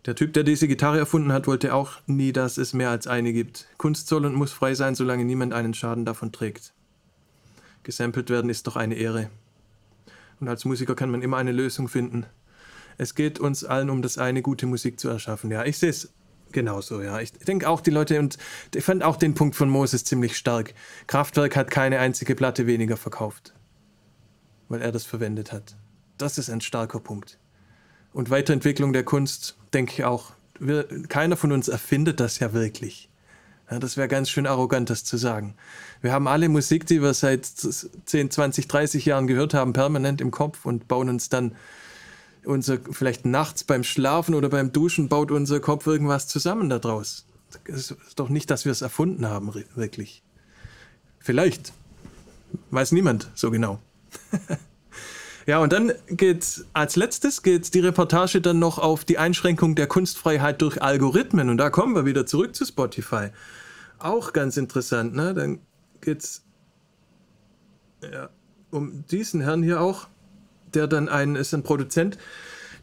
Der 0.05 0.15
Typ, 0.15 0.33
der 0.33 0.43
diese 0.43 0.67
Gitarre 0.67 0.97
erfunden 0.97 1.31
hat, 1.31 1.45
wollte 1.45 1.75
auch 1.75 1.97
nie, 2.07 2.31
dass 2.33 2.57
es 2.57 2.73
mehr 2.73 2.89
als 2.89 3.05
eine 3.05 3.33
gibt. 3.33 3.67
Kunst 3.77 4.07
soll 4.07 4.25
und 4.25 4.33
muss 4.33 4.51
frei 4.51 4.73
sein, 4.73 4.95
solange 4.95 5.25
niemand 5.25 5.53
einen 5.53 5.75
Schaden 5.75 6.05
davon 6.05 6.31
trägt. 6.31 6.73
Gesampelt 7.83 8.29
werden 8.29 8.49
ist 8.49 8.65
doch 8.65 8.75
eine 8.75 8.95
Ehre. 8.95 9.29
Und 10.39 10.47
als 10.47 10.65
Musiker 10.65 10.95
kann 10.95 11.11
man 11.11 11.21
immer 11.21 11.37
eine 11.37 11.51
Lösung 11.51 11.87
finden. 11.87 12.25
Es 13.01 13.15
geht 13.15 13.39
uns 13.39 13.65
allen 13.65 13.89
um 13.89 14.03
das 14.03 14.19
eine, 14.19 14.43
gute 14.43 14.67
Musik 14.67 14.99
zu 14.99 15.09
erschaffen. 15.09 15.49
Ja, 15.49 15.65
ich 15.65 15.79
sehe 15.79 15.89
es 15.89 16.13
genauso, 16.51 17.01
ja. 17.01 17.19
Ich 17.19 17.31
denke 17.31 17.67
auch 17.67 17.81
die 17.81 17.89
Leute, 17.89 18.19
und 18.19 18.37
ich 18.75 18.83
fand 18.83 19.01
auch 19.01 19.15
den 19.15 19.33
Punkt 19.33 19.55
von 19.55 19.69
Moses 19.69 20.03
ziemlich 20.03 20.37
stark. 20.37 20.75
Kraftwerk 21.07 21.55
hat 21.55 21.71
keine 21.71 21.97
einzige 21.97 22.35
Platte 22.35 22.67
weniger 22.67 22.97
verkauft, 22.97 23.55
weil 24.69 24.83
er 24.83 24.91
das 24.91 25.03
verwendet 25.03 25.51
hat. 25.51 25.75
Das 26.19 26.37
ist 26.37 26.51
ein 26.51 26.61
starker 26.61 26.99
Punkt. 26.99 27.39
Und 28.13 28.29
Weiterentwicklung 28.29 28.93
der 28.93 29.03
Kunst, 29.03 29.57
denke 29.73 29.93
ich 29.93 30.03
auch. 30.03 30.33
Wir, 30.59 30.83
keiner 31.07 31.37
von 31.37 31.51
uns 31.51 31.69
erfindet 31.69 32.19
das 32.19 32.37
ja 32.37 32.53
wirklich. 32.53 33.09
Ja, 33.71 33.79
das 33.79 33.97
wäre 33.97 34.09
ganz 34.09 34.29
schön 34.29 34.45
arrogant, 34.45 34.91
das 34.91 35.03
zu 35.05 35.17
sagen. 35.17 35.55
Wir 36.01 36.13
haben 36.13 36.27
alle 36.27 36.49
Musik, 36.49 36.85
die 36.85 37.01
wir 37.01 37.15
seit 37.15 37.47
10, 37.47 38.29
20, 38.29 38.67
30 38.67 39.05
Jahren 39.05 39.25
gehört 39.25 39.55
haben, 39.55 39.73
permanent 39.73 40.21
im 40.21 40.29
Kopf 40.29 40.65
und 40.67 40.87
bauen 40.87 41.09
uns 41.09 41.29
dann 41.29 41.55
unser, 42.45 42.79
vielleicht 42.91 43.25
nachts 43.25 43.63
beim 43.63 43.83
Schlafen 43.83 44.35
oder 44.35 44.49
beim 44.49 44.71
Duschen 44.71 45.09
baut 45.09 45.31
unser 45.31 45.59
Kopf 45.59 45.87
irgendwas 45.87 46.27
zusammen 46.27 46.69
daraus. 46.69 47.25
Es 47.65 47.91
ist 47.91 48.19
doch 48.19 48.29
nicht, 48.29 48.49
dass 48.49 48.65
wir 48.65 48.71
es 48.71 48.81
erfunden 48.81 49.27
haben, 49.27 49.53
wirklich. 49.75 50.23
Vielleicht. 51.19 51.73
Weiß 52.69 52.91
niemand 52.91 53.29
so 53.35 53.51
genau. 53.51 53.79
ja, 55.45 55.59
und 55.59 55.71
dann 55.71 55.91
geht 56.07 56.65
als 56.73 56.95
letztes 56.95 57.43
geht 57.43 57.73
die 57.73 57.79
Reportage 57.79 58.41
dann 58.41 58.59
noch 58.59 58.77
auf 58.77 59.05
die 59.05 59.17
Einschränkung 59.17 59.75
der 59.75 59.87
Kunstfreiheit 59.87 60.61
durch 60.61 60.81
Algorithmen. 60.81 61.49
Und 61.49 61.57
da 61.57 61.69
kommen 61.69 61.95
wir 61.95 62.05
wieder 62.05 62.25
zurück 62.25 62.55
zu 62.55 62.65
Spotify. 62.65 63.29
Auch 63.99 64.33
ganz 64.33 64.57
interessant, 64.57 65.13
ne? 65.13 65.33
Dann 65.33 65.59
geht's 66.01 66.43
ja, 68.01 68.29
um 68.71 69.05
diesen 69.07 69.41
Herrn 69.41 69.63
hier 69.63 69.81
auch 69.81 70.07
der 70.73 70.87
dann 70.87 71.09
ein, 71.09 71.35
ist 71.35 71.53
ein 71.53 71.63
Produzent, 71.63 72.17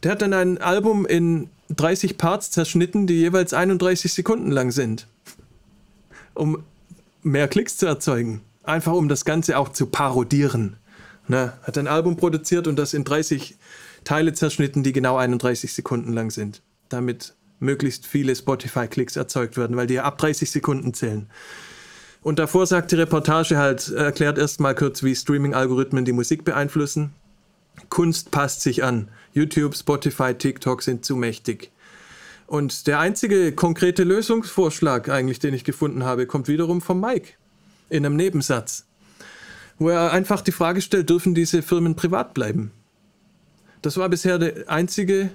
der 0.02 0.12
hat 0.12 0.22
dann 0.22 0.32
ein 0.32 0.58
Album 0.58 1.06
in 1.06 1.50
30 1.70 2.18
Parts 2.18 2.50
zerschnitten, 2.50 3.06
die 3.06 3.14
jeweils 3.14 3.52
31 3.52 4.12
Sekunden 4.12 4.50
lang 4.50 4.70
sind. 4.70 5.06
Um 6.34 6.62
mehr 7.22 7.48
Klicks 7.48 7.76
zu 7.76 7.86
erzeugen. 7.86 8.42
Einfach 8.62 8.92
um 8.92 9.08
das 9.08 9.24
Ganze 9.24 9.58
auch 9.58 9.70
zu 9.70 9.86
parodieren. 9.86 10.76
Ne? 11.26 11.52
Hat 11.62 11.76
ein 11.78 11.88
Album 11.88 12.16
produziert 12.16 12.66
und 12.66 12.76
das 12.76 12.94
in 12.94 13.04
30 13.04 13.56
Teile 14.04 14.32
zerschnitten, 14.32 14.82
die 14.82 14.92
genau 14.92 15.16
31 15.16 15.72
Sekunden 15.72 16.12
lang 16.12 16.30
sind. 16.30 16.62
Damit 16.88 17.34
möglichst 17.58 18.06
viele 18.06 18.34
Spotify-Klicks 18.34 19.16
erzeugt 19.16 19.56
werden, 19.56 19.76
weil 19.76 19.86
die 19.86 19.94
ja 19.94 20.04
ab 20.04 20.16
30 20.18 20.50
Sekunden 20.50 20.94
zählen. 20.94 21.28
Und 22.22 22.38
davor 22.38 22.66
sagt 22.66 22.92
die 22.92 22.96
Reportage 22.96 23.58
halt, 23.58 23.90
erklärt 23.90 24.38
erstmal 24.38 24.74
kurz, 24.74 25.02
wie 25.02 25.14
Streaming-Algorithmen 25.14 26.04
die 26.04 26.12
Musik 26.12 26.44
beeinflussen 26.44 27.12
Kunst 27.88 28.30
passt 28.30 28.62
sich 28.62 28.84
an. 28.84 29.08
YouTube, 29.32 29.76
Spotify, 29.76 30.34
TikTok 30.34 30.82
sind 30.82 31.04
zu 31.04 31.16
mächtig. 31.16 31.70
Und 32.46 32.86
der 32.86 32.98
einzige 32.98 33.52
konkrete 33.52 34.04
Lösungsvorschlag 34.04 35.08
eigentlich, 35.10 35.38
den 35.38 35.54
ich 35.54 35.64
gefunden 35.64 36.04
habe, 36.04 36.26
kommt 36.26 36.48
wiederum 36.48 36.80
vom 36.80 37.00
Mike 37.00 37.34
in 37.90 38.04
einem 38.04 38.16
Nebensatz, 38.16 38.86
wo 39.78 39.90
er 39.90 40.12
einfach 40.12 40.40
die 40.40 40.52
Frage 40.52 40.80
stellt, 40.80 41.10
dürfen 41.10 41.34
diese 41.34 41.62
Firmen 41.62 41.94
privat 41.94 42.34
bleiben? 42.34 42.72
Das 43.82 43.96
war 43.96 44.08
bisher 44.08 44.38
der 44.38 44.68
einzige 44.68 45.30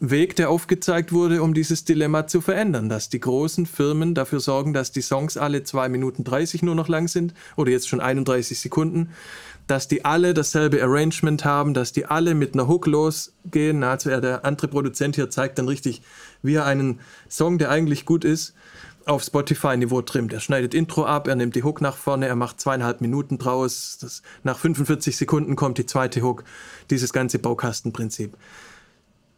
Weg, 0.00 0.36
der 0.36 0.50
aufgezeigt 0.50 1.12
wurde, 1.12 1.42
um 1.42 1.54
dieses 1.54 1.84
Dilemma 1.84 2.28
zu 2.28 2.40
verändern, 2.40 2.88
dass 2.88 3.08
die 3.08 3.18
großen 3.18 3.66
Firmen 3.66 4.14
dafür 4.14 4.38
sorgen, 4.38 4.72
dass 4.72 4.92
die 4.92 5.00
Songs 5.02 5.36
alle 5.36 5.64
2 5.64 5.88
Minuten 5.88 6.22
30 6.22 6.62
nur 6.62 6.76
noch 6.76 6.88
lang 6.88 7.08
sind 7.08 7.34
oder 7.56 7.72
jetzt 7.72 7.88
schon 7.88 8.00
31 8.00 8.60
Sekunden 8.60 9.10
dass 9.68 9.86
die 9.86 10.04
alle 10.04 10.34
dasselbe 10.34 10.82
Arrangement 10.82 11.44
haben, 11.44 11.74
dass 11.74 11.92
die 11.92 12.06
alle 12.06 12.34
mit 12.34 12.54
einer 12.54 12.66
Hook 12.66 12.86
losgehen. 12.86 13.84
Also 13.84 14.10
er, 14.10 14.20
der 14.20 14.44
andere 14.44 14.66
Produzent 14.66 15.14
hier 15.14 15.30
zeigt 15.30 15.58
dann 15.58 15.68
richtig, 15.68 16.02
wie 16.42 16.54
er 16.54 16.64
einen 16.64 17.00
Song, 17.28 17.58
der 17.58 17.70
eigentlich 17.70 18.06
gut 18.06 18.24
ist, 18.24 18.54
auf 19.04 19.22
Spotify-Niveau 19.22 20.02
trimmt. 20.02 20.32
Er 20.32 20.40
schneidet 20.40 20.74
Intro 20.74 21.04
ab, 21.04 21.28
er 21.28 21.36
nimmt 21.36 21.54
die 21.54 21.62
Hook 21.62 21.82
nach 21.82 21.96
vorne, 21.96 22.26
er 22.26 22.34
macht 22.34 22.60
zweieinhalb 22.60 23.02
Minuten 23.02 23.36
draus. 23.36 23.98
Das, 24.00 24.22
nach 24.42 24.58
45 24.58 25.16
Sekunden 25.16 25.54
kommt 25.54 25.76
die 25.76 25.86
zweite 25.86 26.22
Hook. 26.22 26.44
Dieses 26.90 27.12
ganze 27.12 27.38
Baukastenprinzip. 27.38 28.36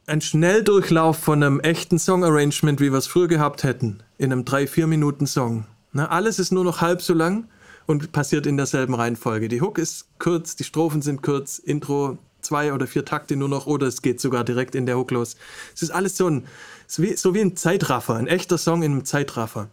Ein 0.06 0.20
Schnelldurchlauf 0.20 1.18
von 1.18 1.42
einem 1.42 1.60
echten 1.60 1.98
Song-Arrangement, 1.98 2.80
wie 2.80 2.90
wir 2.90 2.98
es 2.98 3.06
früher 3.08 3.28
gehabt 3.28 3.64
hätten, 3.64 4.02
in 4.16 4.32
einem 4.32 4.42
3-4-Minuten-Song. 4.42 5.66
alles 5.94 6.38
ist 6.38 6.52
nur 6.52 6.64
noch 6.64 6.80
halb 6.80 7.02
so 7.02 7.14
lang 7.14 7.48
und 7.90 8.12
passiert 8.12 8.46
in 8.46 8.56
derselben 8.56 8.94
Reihenfolge. 8.94 9.48
Die 9.48 9.60
Hook 9.60 9.76
ist 9.76 10.06
kurz, 10.20 10.54
die 10.54 10.62
Strophen 10.62 11.02
sind 11.02 11.22
kurz, 11.22 11.58
Intro 11.58 12.18
zwei 12.40 12.72
oder 12.72 12.86
vier 12.86 13.04
Takte 13.04 13.36
nur 13.36 13.48
noch 13.48 13.66
oder 13.66 13.86
es 13.88 14.00
geht 14.00 14.20
sogar 14.20 14.44
direkt 14.44 14.74
in 14.76 14.86
der 14.86 14.96
Hook 14.96 15.10
los. 15.10 15.36
Es 15.74 15.82
ist 15.82 15.90
alles 15.90 16.16
so 16.16 16.28
ein, 16.28 16.46
so 16.86 17.02
wie 17.34 17.40
ein 17.40 17.56
Zeitraffer, 17.56 18.14
ein 18.14 18.28
echter 18.28 18.58
Song 18.58 18.82
in 18.82 18.92
einem 18.92 19.04
Zeitraffer. 19.04 19.68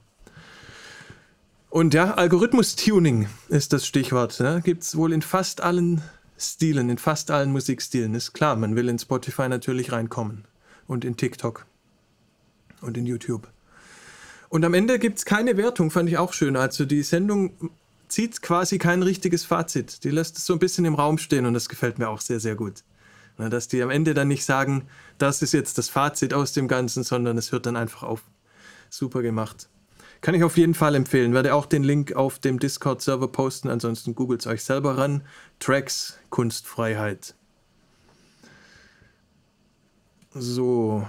Und 1.70 1.94
ja, 1.94 2.16
Algorithmus-Tuning 2.16 3.28
ist 3.50 3.72
das 3.72 3.86
Stichwort. 3.86 4.40
Ne? 4.40 4.62
Gibt 4.64 4.84
es 4.84 4.98
wohl 4.98 5.14
in 5.14 5.22
fast 5.22 5.62
allen 5.62 6.02
Stilen, 6.40 6.90
in 6.90 6.98
fast 6.98 7.30
allen 7.30 7.52
Musikstilen. 7.52 8.16
Ist 8.16 8.34
klar, 8.34 8.56
man 8.56 8.76
will 8.76 8.90
in 8.90 8.98
Spotify 8.98 9.48
natürlich 9.48 9.92
reinkommen. 9.92 10.46
Und 10.88 11.06
in 11.06 11.18
TikTok. 11.18 11.66
Und 12.82 12.98
in 12.98 13.06
YouTube. 13.06 13.48
Und 14.50 14.66
am 14.66 14.74
Ende 14.74 14.98
gibt 14.98 15.20
es 15.20 15.26
keine 15.26 15.58
Wertung, 15.58 15.92
fand 15.92 16.10
ich 16.10 16.18
auch 16.18 16.34
schön. 16.34 16.56
Also 16.56 16.86
die 16.86 17.04
Sendung 17.04 17.52
zieht 18.08 18.42
quasi 18.42 18.78
kein 18.78 19.04
richtiges 19.04 19.46
Fazit. 19.46 20.04
Die 20.04 20.10
lässt 20.10 20.38
es 20.38 20.46
so 20.46 20.54
ein 20.54 20.60
bisschen 20.60 20.86
im 20.86 20.96
Raum 20.96 21.18
stehen 21.18 21.46
und 21.46 21.54
das 21.54 21.70
gefällt 21.70 22.00
mir 22.00 22.10
auch 22.10 22.22
sehr, 22.22 22.40
sehr 22.40 22.56
gut. 22.56 22.84
dass 23.38 23.68
die 23.68 23.84
am 23.84 23.90
Ende 23.90 24.14
dann 24.14 24.28
nicht 24.28 24.46
sagen, 24.46 24.88
das 25.18 25.42
ist 25.42 25.54
jetzt 25.54 25.78
das 25.78 25.90
Fazit 25.90 26.34
aus 26.34 26.54
dem 26.54 26.68
Ganzen, 26.68 27.04
sondern 27.04 27.38
es 27.38 27.52
hört 27.52 27.66
dann 27.66 27.76
einfach 27.76 28.04
auf. 28.04 28.24
Super 28.90 29.22
gemacht. 29.22 29.70
Kann 30.22 30.34
ich 30.34 30.44
auf 30.44 30.58
jeden 30.58 30.74
Fall 30.74 30.96
empfehlen. 30.96 31.34
Werde 31.34 31.54
auch 31.54 31.66
den 31.66 31.84
Link 31.84 32.14
auf 32.14 32.40
dem 32.40 32.60
Discord-Server 32.60 33.28
posten, 33.28 33.70
ansonsten 33.70 34.16
googelt 34.16 34.42
es 34.42 34.48
euch 34.48 34.64
selber 34.64 34.98
ran. 34.98 35.22
Tracks, 35.60 36.18
Kunstfreiheit. 36.30 37.36
So. 40.34 41.08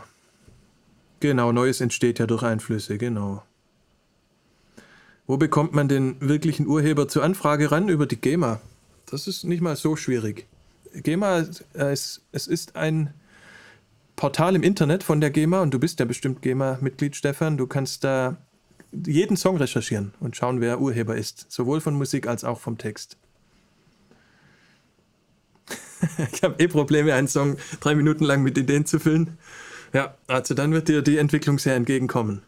Genau, 1.21 1.53
Neues 1.53 1.81
entsteht 1.81 2.19
ja 2.19 2.27
durch 2.27 2.43
Einflüsse, 2.43 2.99
genau. 2.99 3.43
Wo 5.29 5.37
bekommt 5.37 5.75
man 5.75 5.89
den 5.89 6.17
wirklichen 6.21 6.67
Urheber 6.67 7.07
zur 7.07 7.23
Anfrage 7.23 7.71
ran? 7.71 7.91
Über 7.91 8.07
die 8.07 8.17
GEMA. 8.17 8.61
Das 9.05 9.29
ist 9.29 9.45
nicht 9.45 9.61
mal 9.61 9.77
so 9.77 9.95
schwierig. 9.95 10.47
GEMA, 10.95 11.41
äh, 11.75 11.93
es, 11.93 12.23
es 12.33 12.47
ist 12.47 12.77
ein 12.77 13.13
Portal 14.17 14.57
im 14.57 14.63
Internet 14.63 15.03
von 15.03 15.21
der 15.21 15.29
GEMA 15.29 15.61
und 15.61 15.73
du 15.73 15.79
bist 15.79 16.01
ja 16.01 16.07
bestimmt 16.07 16.41
GEMA-Mitglied, 16.41 17.15
Stefan. 17.15 17.59
Du 17.59 17.67
kannst 17.67 18.05
da 18.05 18.39
jeden 18.91 19.37
Song 19.37 19.59
recherchieren 19.59 20.15
und 20.19 20.35
schauen, 20.35 20.63
wer 20.63 20.81
Urheber 20.81 21.15
ist. 21.15 21.45
Sowohl 21.51 21.83
von 21.83 21.95
Musik 21.95 22.27
als 22.27 22.43
auch 22.43 22.59
vom 22.59 22.79
Text. 22.79 23.19
ich 26.33 26.43
habe 26.43 26.55
eh 26.59 26.69
Probleme, 26.69 27.13
einen 27.13 27.29
Song 27.29 27.59
drei 27.81 27.95
Minuten 27.95 28.25
lang 28.25 28.43
mit 28.43 28.57
Ideen 28.57 28.87
zu 28.87 28.99
füllen. 28.99 29.37
Ja, 29.93 30.15
also 30.27 30.55
dann 30.55 30.73
wird 30.73 30.89
dir 30.89 31.03
die 31.03 31.19
Entwicklung 31.19 31.59
sehr 31.59 31.75
entgegenkommen. 31.75 32.41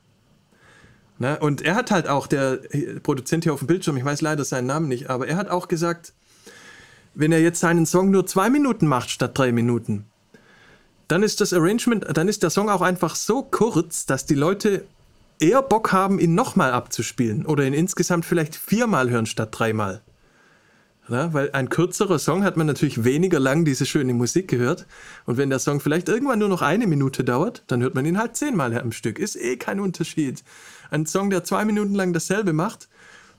Ne? 1.20 1.38
Und 1.38 1.60
er 1.60 1.74
hat 1.74 1.90
halt 1.90 2.08
auch, 2.08 2.26
der 2.26 2.60
Produzent 3.02 3.44
hier 3.44 3.52
auf 3.52 3.58
dem 3.60 3.66
Bildschirm, 3.66 3.96
ich 3.98 4.04
weiß 4.04 4.22
leider 4.22 4.42
seinen 4.42 4.66
Namen 4.66 4.88
nicht, 4.88 5.10
aber 5.10 5.28
er 5.28 5.36
hat 5.36 5.50
auch 5.50 5.68
gesagt, 5.68 6.14
wenn 7.14 7.30
er 7.30 7.42
jetzt 7.42 7.60
seinen 7.60 7.84
Song 7.84 8.10
nur 8.10 8.26
zwei 8.26 8.48
Minuten 8.48 8.86
macht 8.86 9.10
statt 9.10 9.36
drei 9.36 9.52
Minuten, 9.52 10.06
dann 11.08 11.22
ist 11.22 11.42
das 11.42 11.52
Arrangement, 11.52 12.06
dann 12.16 12.26
ist 12.26 12.42
der 12.42 12.48
Song 12.48 12.70
auch 12.70 12.80
einfach 12.80 13.16
so 13.16 13.42
kurz, 13.42 14.06
dass 14.06 14.24
die 14.24 14.34
Leute 14.34 14.86
eher 15.40 15.60
Bock 15.60 15.92
haben, 15.92 16.18
ihn 16.18 16.34
nochmal 16.34 16.72
abzuspielen 16.72 17.44
oder 17.44 17.64
ihn 17.64 17.74
insgesamt 17.74 18.24
vielleicht 18.24 18.56
viermal 18.56 19.10
hören 19.10 19.26
statt 19.26 19.50
dreimal. 19.52 20.00
Ja, 21.10 21.34
weil 21.34 21.50
ein 21.52 21.68
kürzerer 21.68 22.20
Song 22.20 22.44
hat 22.44 22.56
man 22.56 22.68
natürlich 22.68 23.02
weniger 23.04 23.40
lang 23.40 23.64
diese 23.64 23.84
schöne 23.84 24.14
Musik 24.14 24.46
gehört. 24.46 24.86
Und 25.26 25.38
wenn 25.38 25.50
der 25.50 25.58
Song 25.58 25.80
vielleicht 25.80 26.08
irgendwann 26.08 26.38
nur 26.38 26.48
noch 26.48 26.62
eine 26.62 26.86
Minute 26.86 27.24
dauert, 27.24 27.64
dann 27.66 27.82
hört 27.82 27.96
man 27.96 28.06
ihn 28.06 28.16
halt 28.16 28.36
zehnmal 28.36 28.78
am 28.78 28.92
Stück. 28.92 29.18
Ist 29.18 29.34
eh 29.34 29.56
kein 29.56 29.80
Unterschied. 29.80 30.44
Ein 30.90 31.06
Song, 31.06 31.30
der 31.30 31.44
zwei 31.44 31.64
Minuten 31.64 31.94
lang 31.94 32.12
dasselbe 32.12 32.52
macht, 32.52 32.88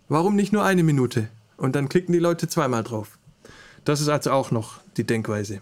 warum 0.07 0.36
nicht 0.36 0.53
nur 0.53 0.64
eine 0.64 0.84
Minute? 0.84 1.28
Und 1.57 1.76
dann 1.76 1.90
klicken 1.90 2.14
die 2.14 2.19
Leute 2.19 2.48
zweimal 2.48 2.84
drauf. 2.84 3.19
Das 3.84 3.99
ist 3.99 4.10
also 4.10 4.32
auch 4.32 4.52
noch 4.52 4.80
die 4.98 5.03
Denkweise. 5.03 5.61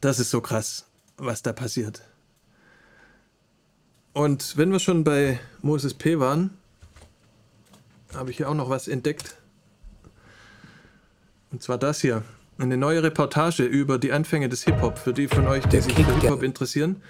Das 0.00 0.20
ist 0.20 0.30
so 0.30 0.40
krass, 0.40 0.86
was 1.16 1.42
da 1.42 1.52
passiert. 1.52 2.02
Und 4.12 4.56
wenn 4.56 4.70
wir 4.70 4.78
schon 4.78 5.04
bei 5.04 5.38
Moses 5.62 5.94
P. 5.94 6.18
waren, 6.18 6.50
habe 8.14 8.30
ich 8.30 8.36
hier 8.36 8.48
auch 8.48 8.54
noch 8.54 8.70
was 8.70 8.88
entdeckt. 8.88 9.36
Und 11.50 11.62
zwar 11.62 11.78
das 11.78 12.00
hier. 12.00 12.22
Eine 12.58 12.76
neue 12.76 13.02
Reportage 13.02 13.64
über 13.64 13.98
die 13.98 14.12
Anfänge 14.12 14.48
des 14.48 14.64
Hip-Hop, 14.64 14.98
für 14.98 15.12
die 15.12 15.28
von 15.28 15.46
euch, 15.46 15.64
die 15.66 15.80
sich 15.80 15.94
für 15.94 16.20
Hip-Hop 16.20 16.42
interessieren. 16.42 17.02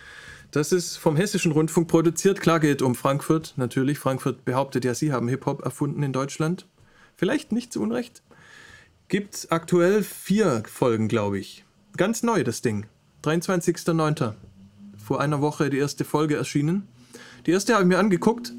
Das 0.51 0.73
ist 0.73 0.97
vom 0.97 1.17
Hessischen 1.17 1.53
Rundfunk 1.53 1.89
produziert. 1.89 2.41
Klar 2.41 2.61
geht 2.61 2.81
um 2.81 2.95
Frankfurt, 2.95 3.55
natürlich. 3.57 3.99
Frankfurt 3.99 4.45
behauptet 4.45 4.85
ja, 4.85 4.95
sie 4.95 5.13
haben 5.13 5.29
Hip-Hop 5.29 5.63
erfunden 5.63 6.03
in 6.03 6.13
Deutschland. 6.13 6.67
Vielleicht 7.17 7.53
nicht 7.53 7.73
zu 7.73 7.83
Unrecht. 7.83 8.23
Gibt 9.09 9.49
aktuell 9.51 10.03
vier 10.03 10.63
Folgen, 10.67 11.09
glaube 11.09 11.39
ich. 11.39 11.65
Ganz 11.97 12.23
neu 12.23 12.45
das 12.45 12.63
Ding. 12.63 12.87
23.09. 13.25 14.35
Vor 14.97 15.21
einer 15.21 15.41
Woche 15.41 15.69
die 15.69 15.79
erste 15.79 16.05
Folge 16.05 16.37
erschienen. 16.37 16.89
Die 17.47 17.51
erste 17.51 17.75
habe 17.75 17.83
ich 17.83 17.89
mir 17.89 17.99
angeguckt. 17.99 18.53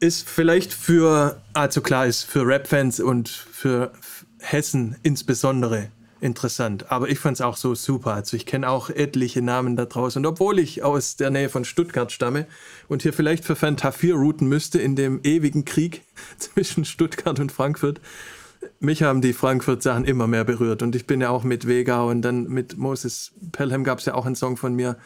Ist 0.00 0.28
vielleicht 0.28 0.72
für, 0.72 1.42
also 1.52 1.80
klar 1.80 2.06
ist 2.06 2.24
für 2.24 2.46
Rap-Fans 2.46 3.00
und 3.00 3.28
für 3.28 3.92
Hessen 4.38 4.96
insbesondere 5.02 5.88
interessant. 6.24 6.90
Aber 6.90 7.08
ich 7.08 7.18
fand 7.18 7.36
es 7.36 7.40
auch 7.42 7.56
so 7.56 7.74
super. 7.74 8.14
Also 8.14 8.36
ich 8.36 8.46
kenne 8.46 8.68
auch 8.68 8.88
etliche 8.88 9.42
Namen 9.42 9.76
da 9.76 9.84
draußen. 9.84 10.18
Und 10.18 10.26
obwohl 10.26 10.58
ich 10.58 10.82
aus 10.82 11.16
der 11.16 11.30
Nähe 11.30 11.50
von 11.50 11.64
Stuttgart 11.64 12.10
stamme 12.10 12.46
und 12.88 13.02
hier 13.02 13.12
vielleicht 13.12 13.44
für 13.44 13.54
Fantafir 13.54 14.14
routen 14.14 14.48
müsste 14.48 14.80
in 14.80 14.96
dem 14.96 15.20
ewigen 15.22 15.64
Krieg 15.64 16.02
zwischen 16.38 16.84
Stuttgart 16.84 17.38
und 17.38 17.52
Frankfurt, 17.52 18.00
mich 18.80 19.02
haben 19.02 19.20
die 19.20 19.34
Frankfurt-Sachen 19.34 20.06
immer 20.06 20.26
mehr 20.26 20.44
berührt. 20.44 20.82
Und 20.82 20.96
ich 20.96 21.06
bin 21.06 21.20
ja 21.20 21.28
auch 21.28 21.44
mit 21.44 21.68
Vega 21.68 22.02
und 22.02 22.22
dann 22.22 22.44
mit 22.48 22.78
Moses 22.78 23.32
Pelham 23.52 23.84
gab 23.84 23.98
es 23.98 24.06
ja 24.06 24.14
auch 24.14 24.24
einen 24.24 24.36
Song 24.36 24.56
von 24.56 24.74
mir. 24.74 24.96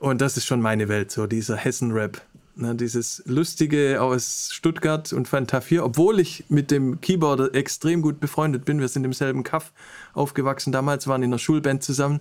Und 0.00 0.22
das 0.22 0.38
ist 0.38 0.46
schon 0.46 0.62
meine 0.62 0.88
Welt, 0.88 1.10
so 1.10 1.26
dieser 1.26 1.56
Hessen-Rap. 1.56 2.22
Ne, 2.56 2.74
dieses 2.74 3.22
Lustige 3.26 4.02
aus 4.02 4.50
Stuttgart 4.52 5.12
und 5.12 5.28
Fantafir, 5.28 5.84
obwohl 5.84 6.18
ich 6.18 6.44
mit 6.48 6.70
dem 6.70 7.00
Keyboarder 7.00 7.54
extrem 7.54 8.02
gut 8.02 8.20
befreundet 8.20 8.64
bin. 8.64 8.80
Wir 8.80 8.88
sind 8.88 9.04
im 9.04 9.12
selben 9.12 9.44
Kaff 9.44 9.72
aufgewachsen 10.14 10.72
damals, 10.72 11.06
waren 11.06 11.22
in 11.22 11.30
der 11.30 11.38
Schulband 11.38 11.82
zusammen. 11.82 12.20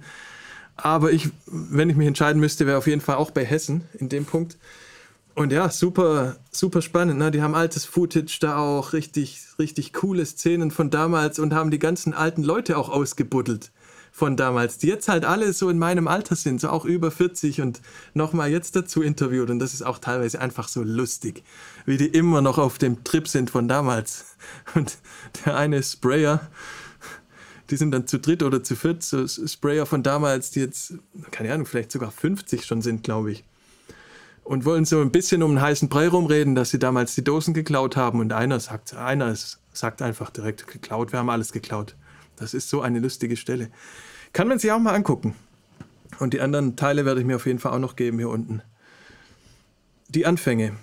Aber 0.78 1.12
ich, 1.12 1.30
wenn 1.48 1.90
ich 1.90 1.98
mich 1.98 2.08
entscheiden 2.08 2.40
müsste, 2.40 2.68
wäre 2.68 2.78
auf 2.78 2.88
jeden 2.88 3.02
Fall 3.02 3.16
auch 3.16 3.32
bei 3.32 3.44
Hessen 3.44 3.84
in 3.98 4.08
dem 4.08 4.26
Punkt. 4.26 4.58
Und 5.36 5.52
ja, 5.52 5.70
super, 5.70 6.38
super 6.52 6.82
spannend. 6.82 7.18
Ne? 7.18 7.32
Die 7.32 7.42
haben 7.42 7.56
altes 7.56 7.86
Footage 7.86 8.38
da 8.40 8.58
auch, 8.58 8.94
richtig, 8.94 9.42
richtig 9.58 9.94
coole 9.94 10.26
Szenen 10.26 10.72
von 10.72 10.90
damals 10.90 11.40
und 11.40 11.54
haben 11.54 11.72
die 11.72 11.80
ganzen 11.80 12.14
alten 12.14 12.44
Leute 12.44 12.78
auch 12.78 12.90
ausgebuddelt 12.90 13.72
von 14.20 14.36
damals, 14.38 14.78
die 14.78 14.88
jetzt 14.88 15.08
halt 15.08 15.26
alle 15.26 15.54
so 15.54 15.70
in 15.70 15.80
meinem 15.80 16.08
Alter 16.08 16.36
sind, 16.36 16.60
so 16.62 16.70
auch 16.70 16.86
über 16.86 17.10
40 17.10 17.62
und 17.62 17.82
nochmal 18.14 18.52
jetzt 18.52 18.76
dazu 18.76 19.02
interviewt. 19.02 19.50
Und 19.50 19.60
das 19.60 19.74
ist 19.74 19.82
auch 19.82 19.98
teilweise 19.98 20.42
einfach 20.42 20.68
so 20.68 20.84
lustig, 20.84 21.44
wie 21.86 21.98
die 21.98 22.08
immer 22.08 22.42
noch 22.42 22.58
auf 22.58 22.78
dem 22.78 23.04
Trip 23.04 23.28
sind 23.28 23.50
von 23.50 23.68
damals. 23.68 24.36
Und 24.76 24.98
der 25.46 25.56
eine 25.56 25.82
Sprayer, 25.82 26.42
die 27.70 27.78
sind 27.78 27.92
dann 27.92 28.08
zu 28.08 28.20
dritt 28.20 28.44
oder 28.44 28.62
zu 28.62 28.76
viert, 28.76 29.04
so 29.04 29.26
Sprayer 29.28 29.86
von 29.86 30.04
damals, 30.04 30.52
die 30.52 30.60
jetzt, 30.60 30.96
keine 31.32 31.54
Ahnung, 31.54 31.66
vielleicht 31.66 31.92
sogar 31.92 32.12
50 32.12 32.66
schon 32.66 32.82
sind, 32.82 33.04
glaube 33.04 33.32
ich 33.32 33.44
und 34.44 34.66
wollen 34.66 34.84
so 34.84 35.00
ein 35.00 35.12
bisschen 35.12 35.44
um 35.44 35.52
einen 35.52 35.62
heißen 35.62 35.90
Brei 35.90 36.08
rumreden, 36.08 36.56
dass 36.56 36.72
sie 36.72 36.80
damals 36.80 37.14
die 37.14 37.24
Dosen 37.24 37.54
geklaut 37.54 37.96
haben. 37.96 38.20
Und 38.20 38.34
einer 38.34 38.60
sagt, 38.60 38.96
einer 38.96 39.36
sagt 39.74 40.02
einfach 40.02 40.32
direkt 40.32 40.66
geklaut, 40.66 41.12
wir 41.12 41.20
haben 41.20 41.30
alles 41.30 41.52
geklaut. 41.52 41.96
Das 42.36 42.56
ist 42.56 42.68
so 42.68 42.82
eine 42.82 43.00
lustige 43.00 43.38
Stelle. 43.38 43.70
Kann 44.34 44.48
man 44.48 44.60
sich 44.60 44.72
auch 44.72 44.80
mal 44.80 44.94
angucken. 44.94 45.36
Und 46.20 46.34
die 46.34 46.42
anderen 46.42 46.76
Teile 46.76 47.06
werde 47.06 47.22
ich 47.22 47.26
mir 47.26 47.38
auf 47.38 47.46
jeden 47.46 47.60
Fall 47.60 47.74
auch 47.74 47.80
noch 47.80 47.96
geben 47.96 48.18
hier 48.18 48.30
unten. 48.30 48.62
Die 50.10 50.26
Anfänge. 50.26 50.76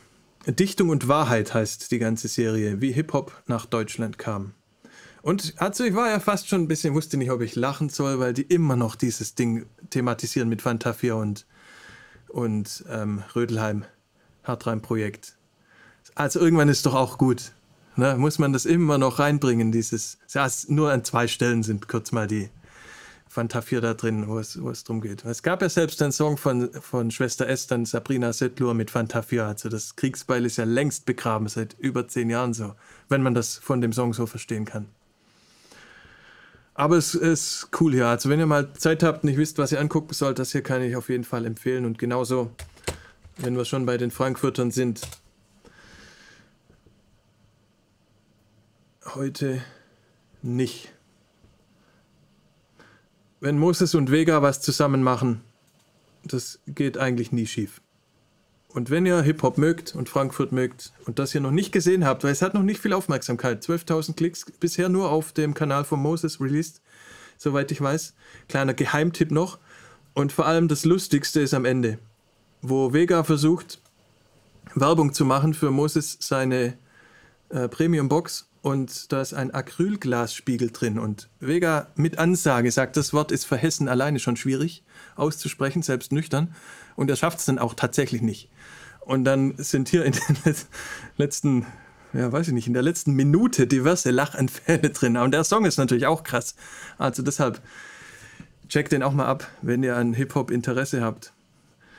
Dichtung 0.46 0.88
und 0.90 1.08
Wahrheit 1.08 1.54
heißt 1.54 1.90
die 1.90 1.98
ganze 1.98 2.28
Serie, 2.28 2.80
wie 2.80 2.92
Hip-Hop 2.92 3.42
nach 3.46 3.66
Deutschland 3.66 4.18
kam. 4.18 4.52
Und 5.22 5.54
also 5.56 5.82
ich 5.82 5.94
war 5.94 6.08
ja 6.08 6.20
fast 6.20 6.48
schon 6.48 6.62
ein 6.62 6.68
bisschen, 6.68 6.94
wusste 6.94 7.16
nicht, 7.16 7.32
ob 7.32 7.40
ich 7.40 7.56
lachen 7.56 7.88
soll, 7.88 8.20
weil 8.20 8.32
die 8.32 8.42
immer 8.42 8.76
noch 8.76 8.94
dieses 8.94 9.34
Ding 9.34 9.66
thematisieren 9.90 10.48
mit 10.48 10.62
Fantafia 10.62 11.14
und 11.14 11.46
und 12.28 12.84
ähm, 12.90 13.22
Rödelheim, 13.34 13.84
Hartreim-Projekt. 14.44 15.36
Also 16.14 16.40
irgendwann 16.40 16.68
ist 16.68 16.86
doch 16.86 16.94
auch 16.94 17.18
gut. 17.18 17.52
Ne? 17.96 18.16
Muss 18.18 18.38
man 18.38 18.52
das 18.52 18.66
immer 18.66 18.98
noch 18.98 19.18
reinbringen, 19.18 19.72
dieses, 19.72 20.18
ja, 20.28 20.46
nur 20.68 20.92
an 20.92 21.02
zwei 21.02 21.28
Stellen 21.28 21.62
sind 21.62 21.88
kurz 21.88 22.12
mal 22.12 22.26
die 22.26 22.50
Fantafir 23.36 23.82
da 23.82 23.92
drin, 23.92 24.28
wo 24.28 24.38
es, 24.38 24.62
wo 24.62 24.70
es 24.70 24.82
drum 24.82 25.02
geht. 25.02 25.22
Es 25.26 25.42
gab 25.42 25.60
ja 25.60 25.68
selbst 25.68 26.00
einen 26.00 26.10
Song 26.10 26.38
von, 26.38 26.72
von 26.72 27.10
Schwester 27.10 27.46
Esther, 27.46 27.84
Sabrina 27.84 28.32
Settlur 28.32 28.72
mit 28.72 28.90
Fantafir. 28.90 29.44
Also 29.44 29.68
das 29.68 29.94
Kriegsbeil 29.94 30.46
ist 30.46 30.56
ja 30.56 30.64
längst 30.64 31.04
begraben, 31.04 31.46
seit 31.46 31.78
über 31.78 32.08
zehn 32.08 32.30
Jahren 32.30 32.54
so, 32.54 32.74
wenn 33.10 33.20
man 33.20 33.34
das 33.34 33.58
von 33.58 33.82
dem 33.82 33.92
Song 33.92 34.14
so 34.14 34.24
verstehen 34.24 34.64
kann. 34.64 34.86
Aber 36.72 36.96
es 36.96 37.14
ist 37.14 37.68
cool 37.78 37.92
hier. 37.92 38.06
Also 38.06 38.30
wenn 38.30 38.40
ihr 38.40 38.46
mal 38.46 38.72
Zeit 38.72 39.02
habt 39.02 39.22
und 39.22 39.28
nicht 39.28 39.38
wisst, 39.38 39.58
was 39.58 39.70
ihr 39.70 39.80
angucken 39.80 40.14
sollt, 40.14 40.38
das 40.38 40.52
hier 40.52 40.62
kann 40.62 40.80
ich 40.80 40.96
auf 40.96 41.10
jeden 41.10 41.24
Fall 41.24 41.44
empfehlen. 41.44 41.84
Und 41.84 41.98
genauso, 41.98 42.50
wenn 43.36 43.54
wir 43.54 43.66
schon 43.66 43.84
bei 43.84 43.98
den 43.98 44.10
Frankfurtern 44.10 44.70
sind, 44.70 45.02
heute 49.14 49.60
nicht. 50.40 50.95
Wenn 53.38 53.58
Moses 53.58 53.94
und 53.94 54.10
Vega 54.10 54.40
was 54.40 54.62
zusammen 54.62 55.02
machen, 55.02 55.42
das 56.24 56.58
geht 56.66 56.96
eigentlich 56.96 57.32
nie 57.32 57.46
schief. 57.46 57.82
Und 58.68 58.88
wenn 58.88 59.04
ihr 59.04 59.20
Hip-Hop 59.20 59.58
mögt 59.58 59.94
und 59.94 60.08
Frankfurt 60.08 60.52
mögt 60.52 60.92
und 61.04 61.18
das 61.18 61.32
hier 61.32 61.42
noch 61.42 61.50
nicht 61.50 61.70
gesehen 61.70 62.06
habt, 62.06 62.24
weil 62.24 62.32
es 62.32 62.40
hat 62.40 62.54
noch 62.54 62.62
nicht 62.62 62.80
viel 62.80 62.94
Aufmerksamkeit, 62.94 63.62
12.000 63.62 64.16
Klicks 64.16 64.46
bisher 64.58 64.88
nur 64.88 65.10
auf 65.10 65.32
dem 65.32 65.52
Kanal 65.52 65.84
von 65.84 66.00
Moses 66.00 66.40
released, 66.40 66.80
soweit 67.36 67.70
ich 67.70 67.80
weiß. 67.80 68.14
Kleiner 68.48 68.72
Geheimtipp 68.72 69.30
noch. 69.30 69.58
Und 70.14 70.32
vor 70.32 70.46
allem 70.46 70.66
das 70.68 70.86
Lustigste 70.86 71.40
ist 71.40 71.52
am 71.52 71.66
Ende, 71.66 71.98
wo 72.62 72.94
Vega 72.94 73.22
versucht, 73.22 73.80
Werbung 74.74 75.12
zu 75.12 75.26
machen 75.26 75.52
für 75.52 75.70
Moses 75.70 76.16
seine 76.20 76.78
äh, 77.50 77.68
Premium-Box 77.68 78.48
und 78.66 79.12
da 79.12 79.20
ist 79.20 79.32
ein 79.32 79.54
Acrylglasspiegel 79.54 80.72
drin 80.72 80.98
und 80.98 81.28
Vega 81.38 81.86
mit 81.94 82.18
Ansage 82.18 82.72
sagt, 82.72 82.96
das 82.96 83.12
Wort 83.12 83.30
ist 83.30 83.44
für 83.44 83.56
Hessen 83.56 83.86
alleine 83.86 84.18
schon 84.18 84.34
schwierig 84.34 84.82
auszusprechen, 85.14 85.82
selbst 85.82 86.10
nüchtern 86.10 86.52
und 86.96 87.08
er 87.08 87.14
schafft 87.14 87.38
es 87.38 87.44
dann 87.44 87.60
auch 87.60 87.74
tatsächlich 87.74 88.22
nicht. 88.22 88.50
Und 89.02 89.22
dann 89.22 89.54
sind 89.56 89.88
hier 89.88 90.04
in 90.04 90.14
den 90.14 90.56
letzten, 91.16 91.64
ja, 92.12 92.32
weiß 92.32 92.48
ich 92.48 92.54
nicht, 92.54 92.66
in 92.66 92.72
der 92.72 92.82
letzten 92.82 93.12
Minute 93.12 93.68
diverse 93.68 94.10
Lachanfälle 94.10 94.90
drin. 94.90 95.16
Und 95.16 95.30
der 95.30 95.44
Song 95.44 95.64
ist 95.64 95.76
natürlich 95.76 96.06
auch 96.06 96.24
krass. 96.24 96.56
Also 96.98 97.22
deshalb 97.22 97.60
checkt 98.68 98.90
den 98.90 99.04
auch 99.04 99.12
mal 99.12 99.26
ab, 99.26 99.46
wenn 99.62 99.84
ihr 99.84 99.94
an 99.94 100.12
Hip-Hop 100.12 100.50
Interesse 100.50 101.02
habt. 101.02 101.32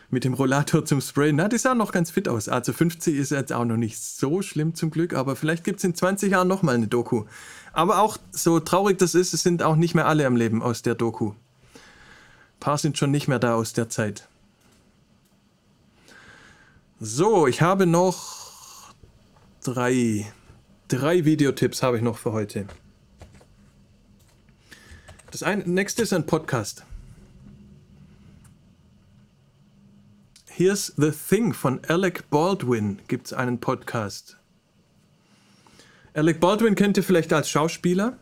Mit 0.10 0.24
dem 0.24 0.34
Rollator 0.34 0.86
zum 0.86 1.02
Sprayen. 1.02 1.36
Na, 1.36 1.50
die 1.50 1.58
sah 1.58 1.76
noch 1.76 1.92
ganz 1.92 2.12
fit 2.12 2.30
aus. 2.30 2.48
Also 2.48 2.72
50 2.72 3.16
ist 3.16 3.32
jetzt 3.32 3.52
auch 3.52 3.66
noch 3.66 3.76
nicht 3.76 4.00
so 4.00 4.42
schlimm 4.42 4.74
zum 4.74 4.90
Glück, 4.90 5.14
aber 5.14 5.36
vielleicht 5.36 5.66
gibt 5.66 5.80
es 5.80 5.84
in 5.84 5.96
20 5.96 6.32
Jahren 6.32 6.48
nochmal 6.48 6.76
eine 6.76 6.88
Doku. 6.88 7.26
Aber 7.74 8.00
auch 8.00 8.18
so 8.32 8.62
traurig 8.62 8.98
das 9.00 9.16
ist, 9.16 9.34
es 9.34 9.44
sind 9.44 9.64
auch 9.64 9.76
nicht 9.76 9.96
mehr 9.96 10.08
alle 10.08 10.26
am 10.26 10.38
Leben 10.38 10.64
aus 10.64 10.82
der 10.82 10.96
Doku. 10.96 11.32
Ein 11.32 12.60
paar 12.62 12.78
sind 12.78 12.98
schon 12.98 13.12
nicht 13.12 13.28
mehr 13.28 13.40
da 13.40 13.56
aus 13.56 13.74
der 13.74 13.90
Zeit. 13.90 14.30
So, 17.00 17.46
ich 17.46 17.62
habe 17.62 17.86
noch 17.86 18.94
drei, 19.64 20.26
drei 20.88 21.26
Videotipps 21.26 21.84
habe 21.84 21.98
ich 21.98 22.04
noch 22.04 22.18
für 22.18 22.32
heute. 22.32 22.66
Das 25.32 25.44
eine, 25.44 25.64
nächste 25.66 26.04
ist 26.04 26.14
ein 26.14 26.26
Podcast. 26.26 26.86
Here's 30.60 30.92
the 30.98 31.12
Thing 31.12 31.54
von 31.54 31.82
Alec 31.88 32.32
Baldwin 32.32 32.98
gibt 33.08 33.28
es 33.28 33.34
einen 33.34 33.60
Podcast. 33.60 34.38
Alec 36.16 36.40
Baldwin 36.40 36.74
kennt 36.74 36.98
ihr 36.98 37.04
vielleicht 37.04 37.32
als 37.32 37.48
Schauspieler. 37.48 38.18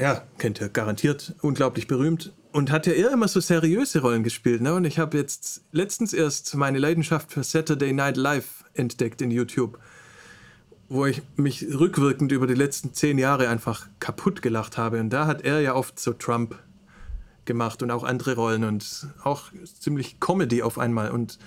Ja, 0.00 0.22
kennt 0.38 0.60
ihr 0.60 0.68
garantiert, 0.68 1.34
unglaublich 1.42 1.88
berühmt 1.88 2.32
und 2.52 2.70
hat 2.70 2.86
ja 2.86 2.92
eher 2.92 3.10
immer 3.10 3.26
so 3.26 3.40
seriöse 3.40 4.00
Rollen 4.00 4.22
gespielt. 4.22 4.62
Ne? 4.62 4.74
Und 4.74 4.84
ich 4.84 5.00
habe 5.00 5.18
jetzt 5.18 5.62
letztens 5.72 6.12
erst 6.12 6.54
meine 6.54 6.78
Leidenschaft 6.78 7.32
für 7.32 7.42
Saturday 7.42 7.92
Night 7.92 8.16
Live 8.16 8.64
entdeckt 8.74 9.20
in 9.22 9.32
YouTube, 9.32 9.80
wo 10.88 11.06
ich 11.06 11.20
mich 11.34 11.66
rückwirkend 11.68 12.30
über 12.30 12.46
die 12.46 12.54
letzten 12.54 12.94
zehn 12.94 13.18
Jahre 13.18 13.48
einfach 13.48 13.88
kaputt 13.98 14.40
gelacht 14.40 14.78
habe. 14.78 15.00
Und 15.00 15.10
da 15.10 15.26
hat 15.26 15.42
er 15.42 15.62
ja 15.62 15.74
oft 15.74 15.98
so 15.98 16.12
Trump 16.12 16.56
gemacht 17.44 17.82
und 17.82 17.90
auch 17.90 18.04
andere 18.04 18.34
Rollen 18.34 18.64
und 18.64 19.08
auch 19.22 19.44
ziemlich 19.80 20.20
Comedy 20.20 20.62
auf 20.62 20.78
einmal. 20.78 21.10
Und 21.10 21.38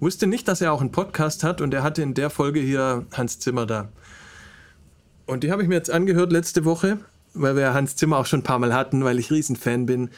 wusste 0.00 0.26
nicht, 0.26 0.48
dass 0.48 0.60
er 0.60 0.72
auch 0.72 0.80
einen 0.80 0.92
Podcast 0.92 1.44
hat 1.44 1.60
und 1.60 1.72
er 1.74 1.82
hatte 1.82 2.02
in 2.02 2.14
der 2.14 2.30
Folge 2.30 2.60
hier 2.60 3.06
Hans 3.12 3.38
Zimmer 3.38 3.66
da. 3.66 3.88
Und 5.26 5.44
die 5.44 5.50
habe 5.50 5.62
ich 5.62 5.68
mir 5.68 5.76
jetzt 5.76 5.90
angehört 5.90 6.32
letzte 6.32 6.64
Woche, 6.64 6.98
weil 7.32 7.56
wir 7.56 7.74
Hans 7.74 7.96
Zimmer 7.96 8.18
auch 8.18 8.26
schon 8.26 8.40
ein 8.40 8.44
paar 8.44 8.58
Mal 8.58 8.74
hatten, 8.74 9.04
weil 9.04 9.18
ich 9.18 9.30
Riesenfan 9.30 9.86
bin 9.86 10.10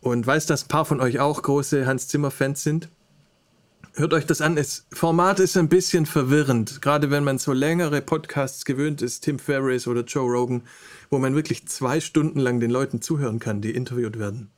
und 0.00 0.26
weiß, 0.26 0.46
dass 0.46 0.64
ein 0.64 0.68
paar 0.68 0.84
von 0.84 1.00
euch 1.00 1.20
auch 1.20 1.42
große 1.42 1.86
Hans 1.86 2.08
Zimmer-Fans 2.08 2.62
sind. 2.62 2.88
Hört 3.94 4.14
euch 4.14 4.26
das 4.26 4.40
an. 4.40 4.56
Das 4.56 4.86
Format 4.90 5.38
ist 5.38 5.56
ein 5.56 5.68
bisschen 5.68 6.06
verwirrend, 6.06 6.80
gerade 6.80 7.10
wenn 7.10 7.24
man 7.24 7.38
so 7.38 7.52
längere 7.52 8.00
Podcasts 8.00 8.64
gewöhnt 8.64 9.02
ist, 9.02 9.20
Tim 9.20 9.38
Ferriss 9.38 9.86
oder 9.86 10.02
Joe 10.02 10.30
Rogan, 10.30 10.62
wo 11.10 11.18
man 11.18 11.34
wirklich 11.34 11.68
zwei 11.68 12.00
Stunden 12.00 12.38
lang 12.38 12.58
den 12.58 12.70
Leuten 12.70 13.02
zuhören 13.02 13.38
kann, 13.38 13.60
die 13.60 13.70
interviewt 13.70 14.18
werden. 14.18 14.50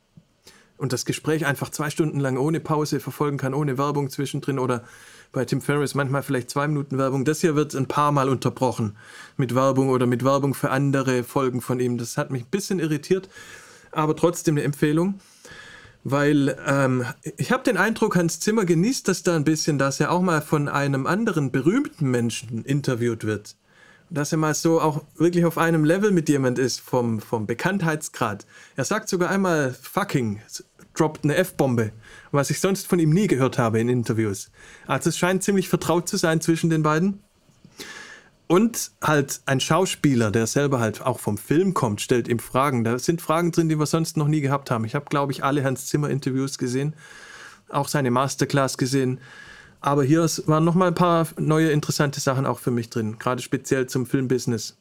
Und 0.77 0.93
das 0.93 1.05
Gespräch 1.05 1.45
einfach 1.45 1.69
zwei 1.69 1.89
Stunden 1.89 2.19
lang 2.19 2.37
ohne 2.37 2.59
Pause 2.59 2.99
verfolgen 2.99 3.37
kann, 3.37 3.53
ohne 3.53 3.77
Werbung 3.77 4.09
zwischendrin 4.09 4.59
oder 4.59 4.83
bei 5.31 5.45
Tim 5.45 5.61
Ferriss 5.61 5.95
manchmal 5.95 6.23
vielleicht 6.23 6.49
zwei 6.49 6.67
Minuten 6.67 6.97
Werbung. 6.97 7.25
Das 7.25 7.41
hier 7.41 7.55
wird 7.55 7.73
ein 7.75 7.87
paar 7.87 8.11
Mal 8.11 8.29
unterbrochen 8.29 8.95
mit 9.37 9.55
Werbung 9.55 9.89
oder 9.89 10.05
mit 10.05 10.23
Werbung 10.23 10.53
für 10.53 10.71
andere 10.71 11.23
Folgen 11.23 11.61
von 11.61 11.79
ihm. 11.79 11.97
Das 11.97 12.17
hat 12.17 12.31
mich 12.31 12.43
ein 12.43 12.49
bisschen 12.49 12.79
irritiert, 12.79 13.29
aber 13.91 14.15
trotzdem 14.15 14.55
eine 14.55 14.63
Empfehlung 14.63 15.19
weil 16.05 16.55
ähm, 16.67 17.03
ich 17.35 17.51
habe 17.51 17.63
den 17.63 17.77
Eindruck, 17.77 18.15
Hans 18.15 18.39
Zimmer 18.39 18.63
genießt 18.63 19.07
das 19.07 19.23
da 19.23 19.35
ein 19.35 19.43
bisschen, 19.43 19.79
dass 19.79 19.99
er 19.99 20.11
auch 20.11 20.21
mal 20.21 20.39
von 20.39 20.69
einem 20.69 21.07
anderen 21.07 21.51
berühmten 21.51 22.11
Menschen 22.11 22.63
interviewt 22.63 23.25
wird. 23.25 23.55
Dass 24.09 24.31
er 24.31 24.37
mal 24.37 24.53
so 24.53 24.79
auch 24.79 25.03
wirklich 25.17 25.45
auf 25.45 25.57
einem 25.57 25.83
Level 25.83 26.11
mit 26.11 26.29
jemand 26.29 26.59
ist 26.59 26.79
vom, 26.79 27.19
vom 27.19 27.47
Bekanntheitsgrad. 27.47 28.45
Er 28.75 28.85
sagt 28.85 29.09
sogar 29.09 29.29
einmal 29.29 29.73
fucking, 29.73 30.41
droppt 30.93 31.23
eine 31.23 31.35
F-Bombe, 31.35 31.91
was 32.31 32.49
ich 32.49 32.59
sonst 32.59 32.87
von 32.87 32.99
ihm 32.99 33.09
nie 33.09 33.27
gehört 33.27 33.57
habe 33.57 33.79
in 33.79 33.89
Interviews. 33.89 34.51
Also 34.87 35.09
es 35.09 35.17
scheint 35.17 35.43
ziemlich 35.43 35.69
vertraut 35.69 36.07
zu 36.07 36.17
sein 36.17 36.41
zwischen 36.41 36.69
den 36.69 36.83
beiden. 36.83 37.21
Und 38.47 38.91
halt 39.01 39.41
ein 39.47 39.59
Schauspieler, 39.59 40.29
der 40.29 40.45
selber 40.45 40.79
halt 40.79 41.01
auch 41.01 41.19
vom 41.19 41.37
Film 41.37 41.73
kommt, 41.73 42.01
stellt 42.01 42.27
ihm 42.27 42.37
Fragen. 42.37 42.83
Da 42.83 42.99
sind 42.99 43.21
Fragen 43.21 43.51
drin, 43.51 43.69
die 43.69 43.79
wir 43.79 43.87
sonst 43.87 44.17
noch 44.17 44.27
nie 44.27 44.41
gehabt 44.41 44.69
haben. 44.69 44.85
Ich 44.85 44.93
habe, 44.93 45.05
glaube 45.05 45.31
ich, 45.31 45.43
alle 45.43 45.63
Hans 45.63 45.87
Zimmer 45.87 46.11
Interviews 46.11 46.59
gesehen, 46.59 46.93
auch 47.69 47.87
seine 47.87 48.11
Masterclass 48.11 48.77
gesehen. 48.77 49.19
Aber 49.85 50.03
hier 50.03 50.21
waren 50.47 50.65
noch 50.65 50.73
mal 50.73 50.87
ein 50.87 50.95
paar 50.95 51.27
neue 51.37 51.69
interessante 51.69 52.19
Sachen 52.19 52.47
auch 52.47 52.57
für 52.57 52.71
mich 52.71 52.89
drin, 52.89 53.19
gerade 53.19 53.43
speziell 53.43 53.85
zum 53.85 54.07
Filmbusiness. 54.07 54.75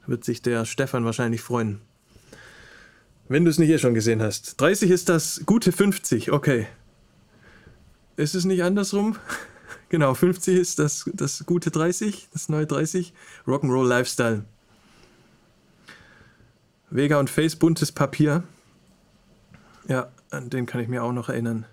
Da 0.00 0.08
wird 0.08 0.24
sich 0.24 0.42
der 0.42 0.64
Stefan 0.64 1.04
wahrscheinlich 1.04 1.40
freuen. 1.40 1.80
Wenn 3.28 3.44
du 3.44 3.52
es 3.52 3.60
nicht 3.60 3.70
eh 3.70 3.78
schon 3.78 3.94
gesehen 3.94 4.20
hast. 4.20 4.60
30 4.60 4.90
ist 4.90 5.08
das 5.08 5.42
gute 5.46 5.70
50, 5.70 6.32
okay. 6.32 6.66
Ist 8.16 8.34
es 8.34 8.44
nicht 8.44 8.64
andersrum? 8.64 9.16
Genau, 9.90 10.14
50 10.14 10.58
ist 10.58 10.78
das, 10.78 11.04
das 11.12 11.44
gute 11.44 11.70
30, 11.70 12.30
das 12.32 12.48
neue 12.48 12.66
30. 12.66 13.12
Rock'n'Roll 13.46 13.86
Lifestyle. 13.86 14.42
Vega 16.88 17.20
und 17.20 17.28
Face, 17.28 17.56
buntes 17.56 17.92
Papier. 17.92 18.42
Ja, 19.86 20.08
an 20.30 20.48
den 20.48 20.64
kann 20.64 20.80
ich 20.80 20.88
mir 20.88 21.04
auch 21.04 21.12
noch 21.12 21.28
erinnern. 21.28 21.66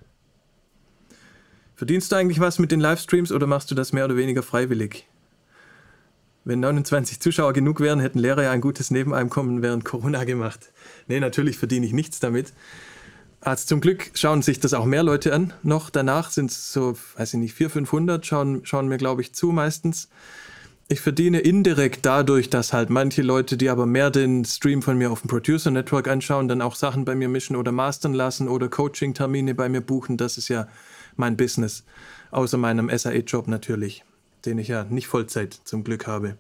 Verdienst 1.80 2.12
du 2.12 2.18
eigentlich 2.18 2.42
was 2.42 2.60
mit 2.60 2.74
den 2.74 2.82
Livestreams 2.82 3.32
oder 3.32 3.48
machst 3.48 3.72
du 3.72 3.76
das 3.76 3.94
mehr 3.94 4.04
oder 4.04 4.18
weniger 4.18 4.44
freiwillig? 4.44 5.08
Wenn 6.44 6.60
29 6.60 7.22
Zuschauer 7.22 7.54
genug 7.54 7.80
wären, 7.80 8.02
hätten 8.02 8.20
Lehrer 8.20 8.44
ja 8.44 8.52
ein 8.52 8.60
gutes 8.60 8.92
Nebeneinkommen 8.92 9.62
während 9.62 9.86
Corona 9.86 10.26
gemacht. 10.26 10.74
Nee, 11.08 11.22
natürlich 11.22 11.58
verdiene 11.58 11.86
ich 11.86 11.94
nichts 11.94 12.20
damit. 12.20 12.52
Also 13.40 13.66
zum 13.66 13.80
Glück 13.80 14.12
schauen 14.14 14.42
sich 14.42 14.60
das 14.60 14.74
auch 14.74 14.84
mehr 14.84 15.04
Leute 15.04 15.34
an. 15.34 15.54
Noch 15.64 15.90
danach 15.90 16.32
sind 16.32 16.52
es 16.52 16.74
so, 16.74 16.98
weiß 17.16 17.36
ich 17.36 17.40
nicht, 17.40 17.54
400, 17.54 17.72
500 17.88 18.26
schauen, 18.26 18.60
schauen 18.66 18.90
mir, 18.90 18.98
glaube 18.98 19.22
ich, 19.22 19.34
zu 19.34 19.54
meistens. 19.54 20.10
Ich 20.90 21.00
verdiene 21.00 21.40
indirekt 21.40 22.06
dadurch, 22.06 22.50
dass 22.50 22.74
halt 22.74 22.90
manche 22.90 23.22
Leute, 23.22 23.56
die 23.56 23.70
aber 23.70 23.86
mehr 23.86 24.10
den 24.10 24.44
Stream 24.44 24.82
von 24.82 24.98
mir 24.98 25.12
auf 25.12 25.22
dem 25.22 25.30
Producer 25.30 25.72
Network 25.72 26.10
anschauen, 26.10 26.50
dann 26.50 26.62
auch 26.62 26.76
Sachen 26.76 27.06
bei 27.06 27.16
mir 27.16 27.30
mischen 27.30 27.56
oder 27.56 27.72
mastern 27.72 28.14
lassen 28.14 28.50
oder 28.50 28.68
Coaching-Termine 28.68 29.56
bei 29.56 29.70
mir 29.70 29.80
buchen. 29.80 30.18
Das 30.18 30.38
ist 30.38 30.50
ja 30.50 30.68
mein 31.20 31.38
Business. 31.38 31.84
Außer 32.32 32.58
meinem 32.58 32.90
SAE-Job 32.96 33.48
natürlich, 33.48 34.04
den 34.46 34.58
ich 34.58 34.70
ja 34.70 34.86
nicht 34.86 35.08
Vollzeit 35.08 35.54
zum 35.64 35.84
Glück 35.84 36.08
habe. 36.08 36.38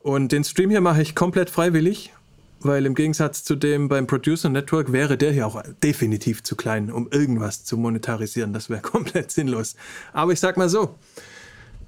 Und 0.00 0.32
den 0.32 0.44
Stream 0.44 0.70
hier 0.70 0.80
mache 0.80 1.02
ich 1.02 1.14
komplett 1.14 1.50
freiwillig 1.50 2.12
weil 2.60 2.86
im 2.86 2.94
Gegensatz 2.94 3.44
zu 3.44 3.54
dem 3.54 3.88
beim 3.88 4.06
Producer 4.06 4.48
Network 4.48 4.92
wäre 4.92 5.16
der 5.16 5.32
hier 5.32 5.46
auch 5.46 5.62
definitiv 5.82 6.42
zu 6.42 6.56
klein, 6.56 6.90
um 6.90 7.08
irgendwas 7.10 7.64
zu 7.64 7.76
monetarisieren. 7.76 8.52
Das 8.52 8.70
wäre 8.70 8.80
komplett 8.82 9.30
sinnlos. 9.30 9.76
Aber 10.12 10.32
ich 10.32 10.40
sag 10.40 10.56
mal 10.56 10.68
so: 10.68 10.96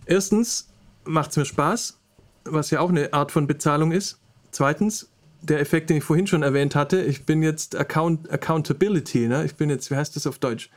Erstens 0.06 0.68
macht 1.04 1.30
es 1.30 1.36
mir 1.36 1.44
Spaß, 1.44 1.98
was 2.44 2.70
ja 2.70 2.80
auch 2.80 2.90
eine 2.90 3.12
Art 3.12 3.32
von 3.32 3.46
Bezahlung 3.46 3.92
ist. 3.92 4.18
Zweitens, 4.50 5.08
der 5.42 5.60
Effekt, 5.60 5.90
den 5.90 5.98
ich 5.98 6.04
vorhin 6.04 6.26
schon 6.26 6.42
erwähnt 6.42 6.74
hatte, 6.74 7.02
ich 7.02 7.24
bin 7.24 7.42
jetzt 7.42 7.76
Account 7.76 8.30
Accountability, 8.30 9.28
ne? 9.28 9.44
ich 9.44 9.54
bin 9.54 9.70
jetzt, 9.70 9.90
wie 9.90 9.96
heißt 9.96 10.16
das 10.16 10.26
auf 10.26 10.38
Deutsch? 10.38 10.70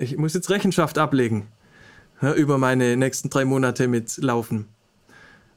Ich 0.00 0.16
muss 0.16 0.32
jetzt 0.34 0.48
Rechenschaft 0.48 0.96
ablegen 0.96 1.48
ne, 2.20 2.32
über 2.34 2.56
meine 2.56 2.96
nächsten 2.96 3.30
drei 3.30 3.44
Monate 3.44 3.88
mit 3.88 4.16
Laufen. 4.18 4.66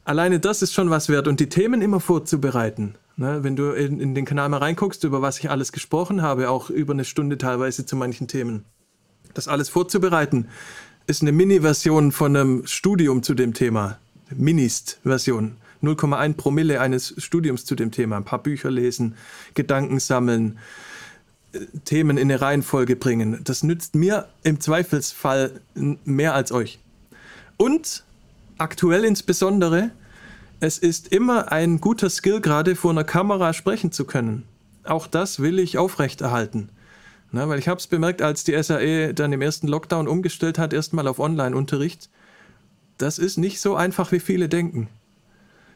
Alleine 0.03 0.39
das 0.39 0.63
ist 0.63 0.73
schon 0.73 0.89
was 0.89 1.09
wert 1.09 1.27
und 1.27 1.39
die 1.39 1.47
Themen 1.47 1.81
immer 1.84 1.99
vorzubereiten. 1.99 2.95
Ne, 3.18 3.43
wenn 3.43 3.55
du 3.55 3.72
in, 3.72 3.99
in, 3.99 4.15
den 4.15 4.26
Kanal 4.26 4.49
mal 4.49 4.57
reinguckst, 4.57 5.03
über 5.03 5.22
was 5.22 5.38
ich 5.38 5.51
alles 5.51 5.72
gesprochen 5.72 6.23
habe, 6.23 6.49
auch 6.49 6.72
über 6.72 6.93
eine 6.93 7.05
Stunde 7.05 7.38
teilweise 7.38 7.85
zu 7.85 7.95
manchen 7.95 8.27
Themen, 8.27 8.65
das 9.35 9.47
alles 9.47 9.69
vorzubereiten, 9.69 10.47
ist 11.05 11.22
eine 11.22 11.31
Mini-Version 11.31 12.11
von 12.11 12.35
einem 12.35 12.65
Studium 12.65 13.22
zu 13.22 13.35
dem 13.35 13.53
Thema. 13.53 13.99
Minist-Version. 14.35 15.57
0,1 15.84 16.34
Promille 16.34 16.80
eines 16.81 17.13
Studiums 17.18 17.65
zu 17.65 17.76
dem 17.76 17.91
Thema. 17.91 18.18
Ein 18.18 18.26
paar 18.26 18.41
Bücher 18.41 18.72
lesen, 18.72 19.15
Gedanken 19.53 19.99
sammeln, 19.99 20.57
Themen 21.86 22.18
in 22.18 22.32
eine 22.32 22.41
Reihenfolge 22.41 22.95
bringen. 22.95 23.41
Das 23.44 23.64
nützt 23.64 23.95
mir 23.95 24.28
im 24.44 24.60
Zweifelsfall 24.60 25.61
mehr 25.76 26.34
als 26.34 26.52
euch. 26.52 26.80
Und 27.57 28.03
aktuell 28.57 29.06
insbesondere 29.06 29.91
es 30.64 30.78
ist 30.78 31.07
immer 31.07 31.52
ein 31.52 31.82
guter 31.82 32.11
Skill, 32.11 32.40
gerade 32.40 32.76
vor 32.76 32.91
einer 32.91 33.03
Kamera 33.03 33.52
sprechen 33.52 33.91
zu 33.91 34.06
können. 34.06 34.44
Auch 34.84 35.07
das 35.07 35.40
will 35.40 35.57
ich 35.57 35.80
aufrechterhalten. 35.80 36.69
Na, 37.32 37.49
weil 37.49 37.57
ich 37.57 37.68
habe 37.68 37.80
es 37.80 37.88
bemerkt, 37.88 38.22
als 38.22 38.44
die 38.44 38.61
SAE 38.61 39.15
dann 39.15 39.34
im 39.34 39.41
ersten 39.41 39.68
Lockdown 39.68 40.07
umgestellt 40.07 40.60
hat, 40.60 40.72
erstmal 40.72 41.07
auf 41.07 41.18
Online-Unterricht. 41.18 42.11
Das 42.99 43.18
ist 43.18 43.38
nicht 43.38 43.60
so 43.60 43.76
einfach, 43.76 44.11
wie 44.11 44.19
viele 44.19 44.49
denken. 44.49 44.88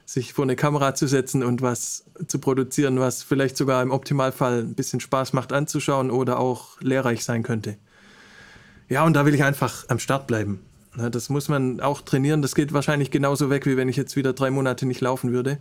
Sich 0.06 0.34
vor 0.34 0.45
eine 0.45 0.56
Kamera 0.56 0.94
zu 0.94 1.07
setzen 1.07 1.44
und 1.44 1.61
was 1.61 2.06
zu 2.27 2.40
produzieren, 2.40 2.99
was 2.99 3.23
vielleicht 3.23 3.57
sogar 3.57 3.82
im 3.82 3.91
Optimalfall 3.91 4.60
ein 4.60 4.76
bisschen 4.76 4.99
Spaß 4.99 5.34
macht 5.34 5.52
anzuschauen 5.52 6.11
oder 6.11 6.40
auch 6.40 6.80
lehrreich 6.80 7.23
sein 7.23 7.41
könnte. 7.41 7.77
Ja, 8.88 9.03
und 9.03 9.14
da 9.14 9.26
will 9.26 9.34
ich 9.34 9.44
einfach 9.44 9.86
am 9.90 9.98
Start 9.99 10.27
bleiben. 10.27 10.61
Das 10.95 11.30
muss 11.30 11.49
man 11.49 11.82
auch 11.82 12.02
trainieren. 12.02 12.41
Das 12.41 12.56
geht 12.56 12.72
wahrscheinlich 12.72 13.11
genauso 13.11 13.49
weg, 13.49 13.65
wie 13.65 13.77
wenn 13.77 13.90
ich 13.90 13.98
jetzt 13.98 14.15
wieder 14.15 14.34
drei 14.34 14.52
Monate 14.52 14.86
nicht 14.86 15.02
laufen 15.02 15.34
würde. 15.34 15.57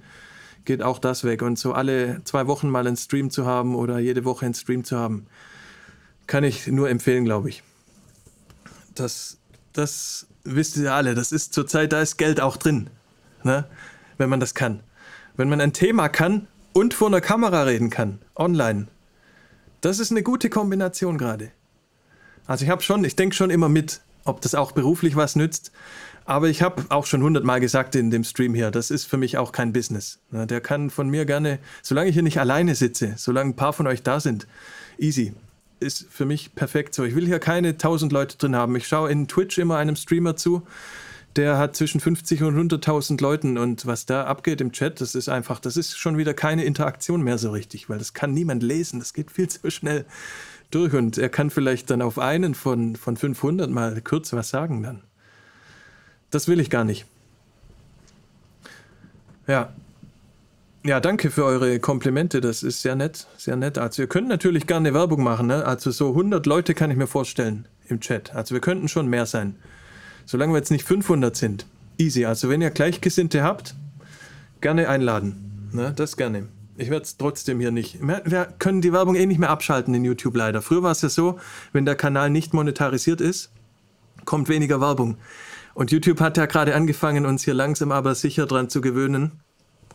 Geht 0.65 0.83
auch 0.83 0.99
das 0.99 1.25
weg. 1.25 1.43
Und 1.43 1.59
so 1.59 1.73
alle 1.73 2.23
zwei 2.25 2.47
Wochen 2.47 2.69
mal 2.69 2.87
einen 2.87 2.97
Stream 2.97 3.31
zu 3.31 3.47
haben 3.47 3.75
oder 3.75 3.99
jede 3.99 4.25
Woche 4.25 4.45
einen 4.45 4.55
Stream 4.55 4.85
zu 4.85 4.97
haben, 4.97 5.27
kann 6.27 6.45
ich 6.45 6.67
nur 6.67 6.89
empfehlen, 6.89 7.25
glaube 7.25 7.49
ich. 7.49 7.63
Das, 8.95 9.39
das 9.73 10.27
wisst 10.45 10.77
ihr 10.77 10.93
alle. 10.93 11.15
Das 11.15 11.33
ist 11.33 11.53
zurzeit, 11.53 11.93
da 11.93 12.01
ist 12.01 12.17
Geld 12.17 12.41
auch 12.41 12.57
drin, 12.57 12.89
ne? 13.43 13.65
Wenn 14.19 14.31
man 14.31 14.41
das 14.41 14.55
kann. 14.55 14.81
Wenn 15.37 15.49
man 15.49 15.61
ein 15.61 15.73
Thema 15.73 16.09
kann 16.09 16.47
und 16.73 16.95
vor 16.95 17.09
einer 17.09 17.21
Kamera 17.21 17.63
reden 17.63 17.91
kann, 17.91 18.21
online. 18.37 18.89
Das 19.81 19.99
ist 19.99 20.11
eine 20.11 20.23
gute 20.23 20.51
Kombination 20.51 21.19
gerade. 21.19 21.51
Also 22.47 22.65
ich 22.65 22.71
habe 22.71 22.83
schon, 22.83 23.05
ich 23.05 23.17
denke 23.17 23.35
schon 23.35 23.51
immer 23.51 23.69
mit, 23.69 24.01
ob 24.25 24.41
das 24.41 24.55
auch 24.55 24.73
beruflich 24.73 25.17
was 25.17 25.37
nützt. 25.37 25.73
Aber 26.27 26.49
ich 26.49 26.63
habe 26.63 26.85
auch 26.89 27.05
schon 27.05 27.23
hundertmal 27.23 27.61
gesagt 27.61 27.95
in 27.95 28.11
dem 28.11 28.25
Stream 28.25 28.55
hier, 28.55 28.71
das 28.71 28.91
ist 28.91 29.05
für 29.05 29.19
mich 29.19 29.37
auch 29.37 29.53
kein 29.53 29.75
Business. 29.75 30.21
Der 30.31 30.63
kann 30.63 30.89
von 30.89 31.11
mir 31.11 31.27
gerne, 31.27 31.59
solange 31.83 32.09
ich 32.09 32.15
hier 32.15 32.23
nicht 32.23 32.41
alleine 32.41 32.75
sitze, 32.75 33.15
solange 33.19 33.51
ein 33.51 33.57
paar 33.57 33.75
von 33.75 33.87
euch 33.87 34.03
da 34.03 34.21
sind, 34.21 34.47
easy. 34.99 35.35
Ist 35.81 36.07
für 36.11 36.25
mich 36.25 36.55
perfekt 36.55 36.95
so. 36.95 37.05
Ich 37.05 37.15
will 37.15 37.27
hier 37.27 37.41
keine 37.41 37.77
tausend 37.77 38.11
Leute 38.11 38.39
drin 38.39 38.57
haben. 38.57 38.75
Ich 38.77 38.89
schaue 38.89 39.11
in 39.11 39.29
Twitch 39.29 39.59
immer 39.59 39.77
einem 39.77 39.97
Streamer 39.97 40.35
zu, 40.35 40.63
der 41.37 41.59
hat 41.59 41.75
zwischen 41.75 42.01
50 42.01 42.43
und 42.45 42.57
100.000 42.57 43.21
Leuten 43.21 43.59
und 43.59 43.87
was 43.87 44.07
da 44.07 44.25
abgeht 44.25 44.61
im 44.61 44.73
Chat, 44.73 45.01
das 45.01 45.15
ist 45.15 45.29
einfach, 45.29 45.59
das 45.59 45.77
ist 45.77 45.99
schon 45.99 46.17
wieder 46.17 46.33
keine 46.33 46.65
Interaktion 46.65 47.23
mehr 47.23 47.39
so 47.39 47.51
richtig, 47.51 47.89
weil 47.89 47.99
das 47.99 48.15
kann 48.15 48.33
niemand 48.33 48.63
lesen, 48.63 49.01
das 49.01 49.13
geht 49.13 49.31
viel 49.31 49.49
zu 49.49 49.71
schnell 49.71 50.05
durch 50.71 50.95
und 50.95 51.19
er 51.19 51.29
kann 51.29 51.51
vielleicht 51.51 51.91
dann 51.91 52.03
auf 52.03 52.19
einen 52.19 52.55
von, 52.55 52.97
von 52.97 53.17
500 53.17 53.71
mal 53.71 54.01
kurz 54.01 54.33
was 54.33 54.49
sagen 54.49 54.83
dann. 54.83 55.03
Das 56.31 56.49
will 56.49 56.61
ich 56.61 56.71
gar 56.71 56.85
nicht. 56.85 57.07
Ja. 59.47 59.73
Ja, 60.85 61.01
danke 61.01 61.31
für 61.31 61.45
eure 61.45 61.79
Komplimente, 61.81 62.43
das 62.43 62.63
ist 62.63 62.83
sehr 62.83 62.95
nett, 62.95 63.27
sehr 63.39 63.57
nett. 63.57 63.79
Also 63.79 64.03
ihr 64.03 64.09
könnt 64.09 64.29
natürlich 64.29 64.67
gerne 64.67 64.93
Werbung 64.93 65.23
machen, 65.23 65.47
ne? 65.47 65.65
Also 65.65 65.91
so 65.91 66.11
100 66.11 66.45
Leute 66.45 66.75
kann 66.75 66.91
ich 66.91 66.97
mir 66.99 67.07
vorstellen 67.07 67.67
im 67.89 68.01
Chat. 68.01 68.35
Also 68.35 68.55
wir 68.55 68.61
könnten 68.61 68.89
schon 68.89 69.07
mehr 69.07 69.25
sein. 69.25 69.57
Solange 70.27 70.53
wir 70.53 70.59
jetzt 70.59 70.71
nicht 70.71 70.85
500 70.85 71.37
sind. 71.37 71.67
Easy. 71.99 72.25
Also 72.25 72.49
wenn 72.49 72.61
ihr 72.61 72.71
Gleichgesinnte 72.71 73.43
habt, 73.43 73.75
gerne 74.61 74.89
einladen. 74.89 75.71
Ne? 75.73 75.93
Das 75.95 76.17
gerne. 76.17 76.49
Ich 76.77 76.91
werde 76.91 77.05
es 77.05 77.17
trotzdem 77.17 77.61
hier 77.61 77.71
nicht. 77.71 78.01
Wir 78.01 78.47
können 78.59 78.81
die 78.81 78.93
Werbung 78.93 79.15
eh 79.15 79.27
nicht 79.27 79.39
mehr 79.39 79.51
abschalten 79.51 79.95
in 79.95 80.05
YouTube 80.05 80.37
leider. 80.37 80.61
Früher 80.61 80.83
war 80.83 80.91
es 80.91 81.03
ja 81.03 81.09
so, 81.09 81.39
wenn 81.73 81.85
der 81.85 81.95
Kanal 81.95 82.31
nicht 82.31 82.53
monetarisiert 82.53 83.21
ist, 83.21 83.53
kommt 84.25 84.49
weniger 84.49 84.81
Werbung. 84.81 85.19
Und 85.75 85.93
YouTube 85.93 86.21
hat 86.21 86.37
ja 86.37 86.47
gerade 86.47 86.75
angefangen, 86.75 87.27
uns 87.27 87.45
hier 87.45 87.55
langsam 87.55 87.93
aber 87.93 88.15
sicher 88.15 88.47
dran 88.47 88.69
zu 88.71 88.81
gewöhnen, 88.81 89.41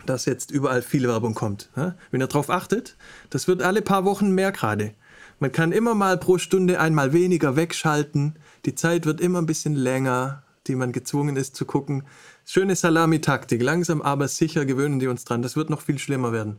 dass 0.06 0.26
jetzt 0.26 0.52
überall 0.52 0.82
viel 0.82 1.08
Werbung 1.08 1.34
kommt. 1.34 1.70
Wenn 2.12 2.22
ihr 2.22 2.28
darauf 2.28 2.50
achtet, 2.50 2.96
das 3.30 3.48
wird 3.48 3.62
alle 3.62 3.82
paar 3.82 4.06
Wochen 4.06 4.32
mehr 4.32 4.52
gerade. 4.54 4.94
Man 5.40 5.52
kann 5.52 5.72
immer 5.72 5.96
mal 5.96 6.18
pro 6.18 6.38
Stunde 6.38 6.80
einmal 6.80 7.14
weniger 7.14 7.56
wegschalten. 7.56 8.36
Die 8.66 8.76
Zeit 8.76 9.06
wird 9.06 9.22
immer 9.22 9.40
ein 9.40 9.46
bisschen 9.46 9.76
länger, 9.76 10.44
die 10.68 10.76
man 10.76 10.92
gezwungen 10.92 11.36
ist 11.36 11.56
zu 11.56 11.66
gucken. 11.66 12.04
Schöne 12.46 12.76
Salami-Taktik. 12.76 13.62
Langsam 13.62 14.02
aber 14.02 14.28
sicher 14.28 14.66
gewöhnen 14.66 15.00
die 15.00 15.08
uns 15.08 15.26
dran. 15.26 15.42
Das 15.42 15.56
wird 15.56 15.70
noch 15.70 15.82
viel 15.82 16.00
schlimmer 16.00 16.32
werden. 16.32 16.58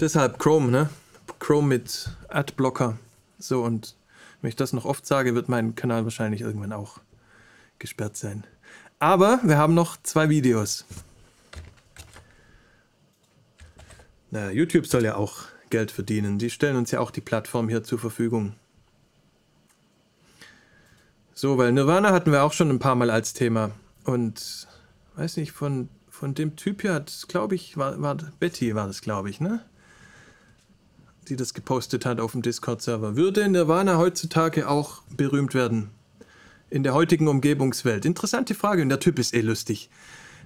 Deshalb 0.00 0.38
Chrome, 0.38 0.70
ne? 0.70 0.90
Chrome 1.40 1.68
mit 1.68 2.10
Adblocker. 2.28 2.98
So, 3.38 3.62
und 3.62 3.96
wenn 4.40 4.48
ich 4.48 4.56
das 4.56 4.72
noch 4.72 4.84
oft 4.84 5.06
sage, 5.06 5.34
wird 5.34 5.48
mein 5.48 5.74
Kanal 5.74 6.04
wahrscheinlich 6.04 6.40
irgendwann 6.40 6.72
auch 6.72 7.00
gesperrt 7.78 8.16
sein. 8.16 8.44
Aber 8.98 9.40
wir 9.42 9.58
haben 9.58 9.74
noch 9.74 9.96
zwei 10.02 10.28
Videos. 10.28 10.84
Na, 14.30 14.50
YouTube 14.50 14.86
soll 14.86 15.04
ja 15.04 15.16
auch 15.16 15.44
Geld 15.70 15.90
verdienen. 15.90 16.38
Die 16.38 16.50
stellen 16.50 16.76
uns 16.76 16.90
ja 16.90 17.00
auch 17.00 17.10
die 17.10 17.20
Plattform 17.20 17.68
hier 17.68 17.82
zur 17.82 17.98
Verfügung. 17.98 18.54
So, 21.40 21.56
weil 21.56 21.70
Nirvana 21.70 22.10
hatten 22.10 22.32
wir 22.32 22.42
auch 22.42 22.52
schon 22.52 22.68
ein 22.68 22.80
paar 22.80 22.96
Mal 22.96 23.10
als 23.10 23.32
Thema. 23.32 23.70
Und 24.02 24.66
weiß 25.14 25.36
nicht, 25.36 25.52
von, 25.52 25.88
von 26.10 26.34
dem 26.34 26.56
Typ 26.56 26.82
hier 26.82 26.92
hat, 26.92 27.26
glaube 27.28 27.54
ich, 27.54 27.76
war, 27.76 28.02
war 28.02 28.16
Betty 28.40 28.74
war 28.74 28.88
das, 28.88 29.02
glaube 29.02 29.30
ich, 29.30 29.40
ne? 29.40 29.64
Die 31.28 31.36
das 31.36 31.54
gepostet 31.54 32.04
hat 32.06 32.18
auf 32.18 32.32
dem 32.32 32.42
Discord-Server. 32.42 33.14
Würde 33.14 33.48
Nirvana 33.48 33.98
heutzutage 33.98 34.68
auch 34.68 35.02
berühmt 35.16 35.54
werden? 35.54 35.90
In 36.70 36.82
der 36.82 36.92
heutigen 36.92 37.28
Umgebungswelt? 37.28 38.04
Interessante 38.04 38.56
Frage 38.56 38.82
und 38.82 38.88
der 38.88 38.98
Typ 38.98 39.20
ist 39.20 39.32
eh 39.32 39.40
lustig. 39.40 39.90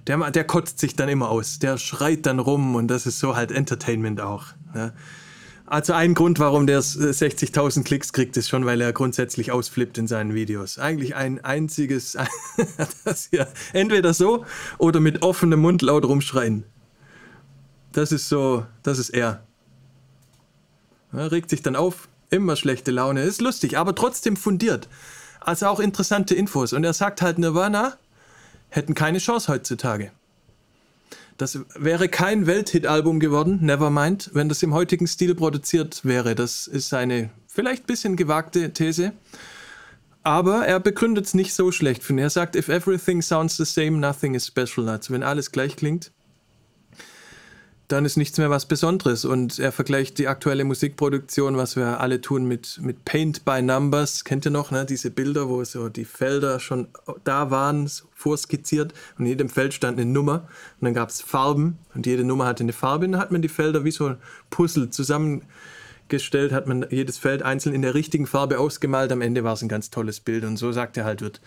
Der, 0.05 0.29
der 0.29 0.43
kotzt 0.43 0.77
sich 0.77 0.95
dann 0.95 1.09
immer 1.09 1.29
aus. 1.29 1.57
Der 1.57 1.79
schreit 1.79 2.27
dann 2.27 2.37
rum 2.37 2.75
und 2.75 2.87
das 2.87 3.07
ist 3.07 3.17
so 3.17 3.35
halt 3.35 3.51
Entertainment 3.51 4.21
auch. 4.21 4.45
Ne? 4.75 4.93
Also 5.73 5.93
ein 5.93 6.13
Grund, 6.13 6.37
warum 6.37 6.67
der 6.67 6.83
60.000 6.83 7.79
äh, 7.79 7.83
Klicks 7.83 8.13
kriegt, 8.13 8.37
ist 8.37 8.47
schon, 8.47 8.63
weil 8.63 8.79
er 8.79 8.93
grundsätzlich 8.93 9.51
ausflippt 9.51 9.97
in 9.97 10.05
seinen 10.07 10.35
Videos. 10.35 10.77
Eigentlich 10.77 11.15
ein 11.15 11.43
einziges, 11.43 12.15
das 13.05 13.29
hier, 13.31 13.47
entweder 13.73 14.13
so 14.13 14.45
oder 14.77 14.99
mit 14.99 15.23
offenem 15.23 15.61
Mund 15.61 15.81
laut 15.81 16.05
rumschreien. 16.05 16.63
Das 17.91 18.11
ist 18.11 18.29
so, 18.29 18.67
das 18.83 18.99
ist 18.99 19.09
er. 19.09 19.41
Er 21.11 21.31
regt 21.31 21.49
sich 21.49 21.63
dann 21.63 21.75
auf, 21.75 22.07
immer 22.29 22.55
schlechte 22.55 22.91
Laune, 22.91 23.23
ist 23.23 23.41
lustig, 23.41 23.75
aber 23.75 23.95
trotzdem 23.95 24.37
fundiert. 24.37 24.87
Also 25.39 25.65
auch 25.65 25.79
interessante 25.79 26.35
Infos. 26.35 26.73
Und 26.73 26.83
er 26.83 26.93
sagt 26.93 27.23
halt, 27.23 27.39
Nirvana 27.39 27.97
hätten 28.69 28.93
keine 28.93 29.17
Chance 29.17 29.51
heutzutage. 29.51 30.11
Das 31.37 31.59
wäre 31.75 32.09
kein 32.09 32.45
Welthit-Album 32.45 33.19
geworden, 33.19 33.59
Nevermind, 33.61 34.31
wenn 34.33 34.49
das 34.49 34.63
im 34.63 34.73
heutigen 34.73 35.07
Stil 35.07 35.35
produziert 35.35 36.05
wäre. 36.05 36.35
Das 36.35 36.67
ist 36.67 36.93
eine 36.93 37.29
vielleicht 37.47 37.83
ein 37.83 37.87
bisschen 37.87 38.15
gewagte 38.15 38.71
These. 38.71 39.13
Aber 40.23 40.65
er 40.65 40.79
begründet 40.79 41.25
es 41.25 41.33
nicht 41.33 41.53
so 41.53 41.71
schlecht. 41.73 42.09
Er 42.09 42.29
sagt, 42.29 42.55
if 42.55 42.69
everything 42.69 43.21
sounds 43.21 43.57
the 43.57 43.65
same, 43.65 43.97
nothing 43.97 44.35
is 44.35 44.47
special. 44.47 44.87
Also 44.87 45.13
wenn 45.13 45.21
alles 45.21 45.51
gleich 45.51 45.75
klingt, 45.75 46.12
dann 47.87 48.05
ist 48.05 48.17
nichts 48.17 48.37
mehr 48.37 48.49
was 48.49 48.65
Besonderes. 48.65 49.25
Und 49.25 49.59
er 49.59 49.71
vergleicht 49.71 50.17
die 50.17 50.27
aktuelle 50.27 50.63
Musikproduktion, 50.63 51.57
was 51.57 51.75
wir 51.75 51.99
alle 51.99 52.21
tun, 52.21 52.45
mit, 52.45 52.79
mit 52.81 53.05
Paint 53.05 53.45
by 53.45 53.61
Numbers. 53.61 54.23
Kennt 54.23 54.45
ihr 54.45 54.51
noch, 54.51 54.71
ne? 54.71 54.85
diese 54.85 55.11
Bilder, 55.11 55.49
wo 55.49 55.63
so 55.63 55.89
die 55.89 56.05
Felder 56.05 56.59
schon 56.59 56.87
da 57.23 57.51
waren, 57.51 57.87
so 57.87 58.05
vorskizziert 58.15 58.93
und 59.17 59.25
in 59.25 59.31
jedem 59.31 59.49
Feld 59.49 59.73
stand 59.73 59.99
eine 59.99 60.09
Nummer. 60.09 60.47
Und 60.79 60.85
dann 60.85 60.93
gab 60.93 61.09
es 61.09 61.21
Farben 61.21 61.77
und 61.93 62.05
jede 62.05 62.23
Nummer 62.23 62.45
hatte 62.45 62.63
eine 62.63 62.73
Farbe. 62.73 63.05
Und 63.05 63.13
dann 63.13 63.21
hat 63.21 63.31
man 63.31 63.41
die 63.41 63.49
Felder 63.49 63.83
wie 63.83 63.91
so 63.91 64.07
ein 64.07 64.17
Puzzle 64.49 64.89
zusammengestellt, 64.89 66.53
hat 66.53 66.67
man 66.67 66.85
jedes 66.89 67.17
Feld 67.17 67.43
einzeln 67.43 67.75
in 67.75 67.81
der 67.81 67.95
richtigen 67.95 68.27
Farbe 68.27 68.59
ausgemalt. 68.59 69.11
Am 69.11 69.21
Ende 69.21 69.43
war 69.43 69.53
es 69.53 69.61
ein 69.61 69.69
ganz 69.69 69.89
tolles 69.89 70.21
Bild. 70.21 70.45
Und 70.45 70.55
so 70.55 70.71
sagt 70.71 70.95
er 70.95 71.03
halt, 71.03 71.21
wird 71.21 71.41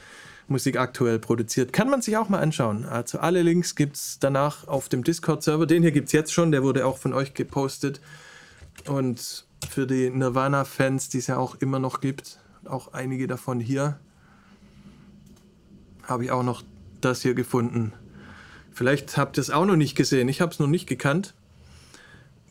Musik 0.49 0.79
aktuell 0.79 1.19
produziert. 1.19 1.73
Kann 1.73 1.91
man 1.91 2.03
sich 2.03 2.17
auch 2.17 2.29
mal 2.29 2.39
anschauen. 2.39 2.85
Also 2.85 3.19
alle 3.19 3.43
Links 3.43 3.75
gibt 3.75 3.97
es 3.97 4.19
danach 4.21 4.69
auf 4.69 4.89
dem 4.89 5.03
Discord-Server. 5.03 5.67
Den 5.67 5.83
hier 5.83 5.93
gibt 5.93 6.07
es 6.07 6.13
jetzt 6.13 6.33
schon, 6.33 6.53
der 6.53 6.63
wurde 6.63 6.87
auch 6.87 6.99
von 6.99 7.13
euch 7.13 7.35
gepostet. 7.35 8.01
Und 8.87 9.47
für 9.69 9.87
die 9.87 10.11
Nirvana-Fans, 10.11 11.09
die 11.09 11.19
es 11.19 11.27
ja 11.27 11.37
auch 11.37 11.57
immer 11.57 11.79
noch 11.79 12.01
gibt, 12.01 12.39
auch 12.65 12.93
einige 12.93 13.27
davon 13.27 13.59
hier, 13.59 13.99
habe 16.05 16.25
ich 16.25 16.31
auch 16.31 16.45
noch 16.45 16.63
das 17.01 17.23
hier 17.23 17.35
gefunden. 17.35 17.93
Vielleicht 18.73 19.17
habt 19.17 19.39
ihr 19.39 19.41
es 19.41 19.51
auch 19.51 19.65
noch 19.65 19.77
nicht 19.77 19.97
gesehen. 19.97 20.29
Ich 20.29 20.41
habe 20.41 20.53
es 20.53 20.59
noch 20.59 20.67
nicht 20.69 20.87
gekannt 20.87 21.35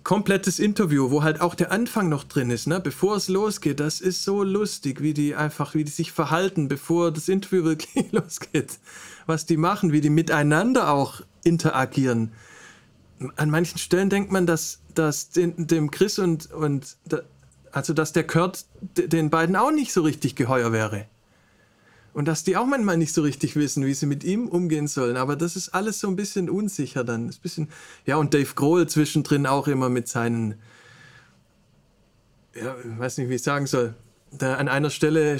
komplettes 0.05 0.59
Interview, 0.59 1.09
wo 1.09 1.23
halt 1.23 1.41
auch 1.41 1.55
der 1.55 1.71
Anfang 1.71 2.07
noch 2.07 2.23
drin 2.23 2.51
ist, 2.51 2.67
ne? 2.67 2.79
bevor 2.79 3.17
es 3.17 3.27
losgeht. 3.27 3.81
Das 3.81 3.99
ist 3.99 4.23
so 4.23 4.43
lustig, 4.43 5.01
wie 5.01 5.13
die 5.13 5.35
einfach, 5.35 5.73
wie 5.73 5.83
die 5.83 5.91
sich 5.91 6.13
verhalten, 6.13 6.69
bevor 6.69 7.11
das 7.11 7.27
Interview 7.27 7.63
wirklich 7.65 8.11
losgeht. 8.13 8.79
Was 9.25 9.45
die 9.45 9.57
machen, 9.57 9.91
wie 9.91 10.01
die 10.01 10.11
miteinander 10.11 10.91
auch 10.91 11.21
interagieren. 11.43 12.31
An 13.35 13.49
manchen 13.49 13.79
Stellen 13.79 14.09
denkt 14.09 14.31
man, 14.31 14.45
dass, 14.45 14.79
dass 14.93 15.31
den, 15.31 15.67
dem 15.67 15.89
Chris 15.89 16.19
und, 16.19 16.51
und 16.51 16.97
also 17.71 17.93
dass 17.93 18.13
der 18.13 18.27
Kurt 18.27 18.65
den 18.81 19.29
beiden 19.29 19.55
auch 19.55 19.71
nicht 19.71 19.91
so 19.91 20.03
richtig 20.03 20.35
geheuer 20.35 20.71
wäre. 20.71 21.07
Und 22.15 22.29
dass 22.29 22.45
die 22.45 22.55
auch 22.55 22.65
manchmal 22.65 22.95
nicht 22.95 23.13
so 23.13 23.23
richtig 23.23 23.57
wissen, 23.57 23.85
wie 23.85 23.93
sie 23.93 24.05
mit 24.05 24.23
ihm 24.23 24.47
umgehen 24.47 24.87
sollen. 24.87 25.17
Aber 25.17 25.35
das 25.35 25.57
ist 25.57 25.73
alles 25.73 25.99
so 25.99 26.07
ein 26.07 26.15
bisschen 26.15 26.49
unsicher 26.49 27.03
dann. 27.03 27.27
Ist 27.27 27.41
bisschen, 27.41 27.67
ja, 28.05 28.15
und 28.15 28.33
Dave 28.33 28.53
Grohl 28.55 28.87
zwischendrin 28.87 29.45
auch 29.45 29.67
immer 29.67 29.89
mit 29.89 30.07
seinen, 30.07 30.55
ja, 32.53 32.73
ich 32.81 32.97
weiß 32.97 33.17
nicht, 33.17 33.27
wie 33.27 33.35
ich 33.35 33.43
sagen 33.43 33.67
soll. 33.67 33.95
Da 34.31 34.55
an 34.55 34.69
einer 34.69 34.91
Stelle 34.91 35.37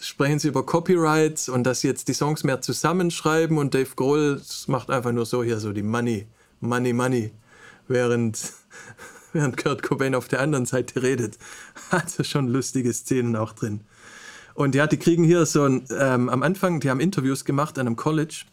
sprechen 0.00 0.40
sie 0.40 0.48
über 0.48 0.66
Copyrights 0.66 1.48
und 1.48 1.62
dass 1.62 1.82
sie 1.82 1.86
jetzt 1.86 2.08
die 2.08 2.12
Songs 2.12 2.42
mehr 2.42 2.60
zusammenschreiben 2.60 3.56
und 3.56 3.74
Dave 3.74 3.94
Grohl 3.94 4.42
macht 4.66 4.90
einfach 4.90 5.12
nur 5.12 5.26
so 5.26 5.44
hier 5.44 5.60
so 5.60 5.72
die 5.72 5.84
Money, 5.84 6.26
Money, 6.58 6.92
Money, 6.92 7.30
während, 7.86 8.52
während 9.32 9.56
Kurt 9.58 9.84
Cobain 9.84 10.16
auf 10.16 10.26
der 10.26 10.40
anderen 10.40 10.66
Seite 10.66 11.04
redet. 11.04 11.38
Also 11.90 12.24
schon 12.24 12.48
lustige 12.48 12.92
Szenen 12.92 13.36
auch 13.36 13.52
drin. 13.52 13.82
Und 14.56 14.74
ja, 14.74 14.86
die 14.86 14.96
kriegen 14.96 15.22
hier 15.22 15.44
so 15.44 15.64
ein, 15.64 15.84
ähm, 15.90 16.30
am 16.30 16.42
Anfang, 16.42 16.80
die 16.80 16.88
haben 16.88 16.98
Interviews 16.98 17.44
gemacht 17.44 17.78
an 17.78 17.86
einem 17.86 17.96
College 17.96 18.46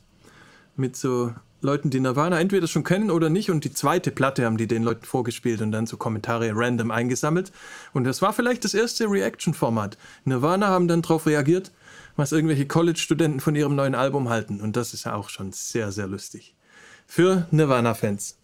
mit 0.76 0.98
so 0.98 1.34
Leuten, 1.62 1.90
die 1.90 2.02
Nirvana 2.02 2.42
entweder 2.42 2.68
schon 2.68 2.84
kennen 2.84 3.10
oder 3.10 3.30
nicht. 3.30 3.50
Und 3.50 3.64
die 3.64 3.72
zweite 3.72 4.12
Platte 4.12 4.44
haben 4.44 4.58
die 4.58 4.68
den 4.68 4.84
Leuten 4.84 5.06
vorgespielt 5.06 5.62
und 5.62 5.72
dann 5.72 5.88
so 5.88 5.96
Kommentare 5.96 6.52
random 6.54 6.92
eingesammelt. 6.92 7.54
Und 7.94 8.04
das 8.04 8.22
war 8.22 8.34
vielleicht 8.34 8.66
das 8.66 8.74
erste 8.74 9.10
Reaction-Format. 9.10 9.98
Nirvana 10.26 10.68
haben 10.68 10.90
dann 10.90 11.02
darauf 11.02 11.26
reagiert, 11.26 11.72
was 12.18 12.34
irgendwelche 12.34 12.68
College-Studenten 12.68 13.40
von 13.40 13.56
ihrem 13.56 13.76
neuen 13.76 13.96
Album 13.96 14.28
halten. 14.28 14.60
Und 14.60 14.76
das 14.76 14.94
ist 14.94 15.06
ja 15.06 15.16
auch 15.16 15.30
schon 15.30 15.54
sehr, 15.54 15.94
sehr 15.94 16.08
lustig. 16.08 16.54
Für 17.08 17.48
Nirvana-Fans. 17.52 18.43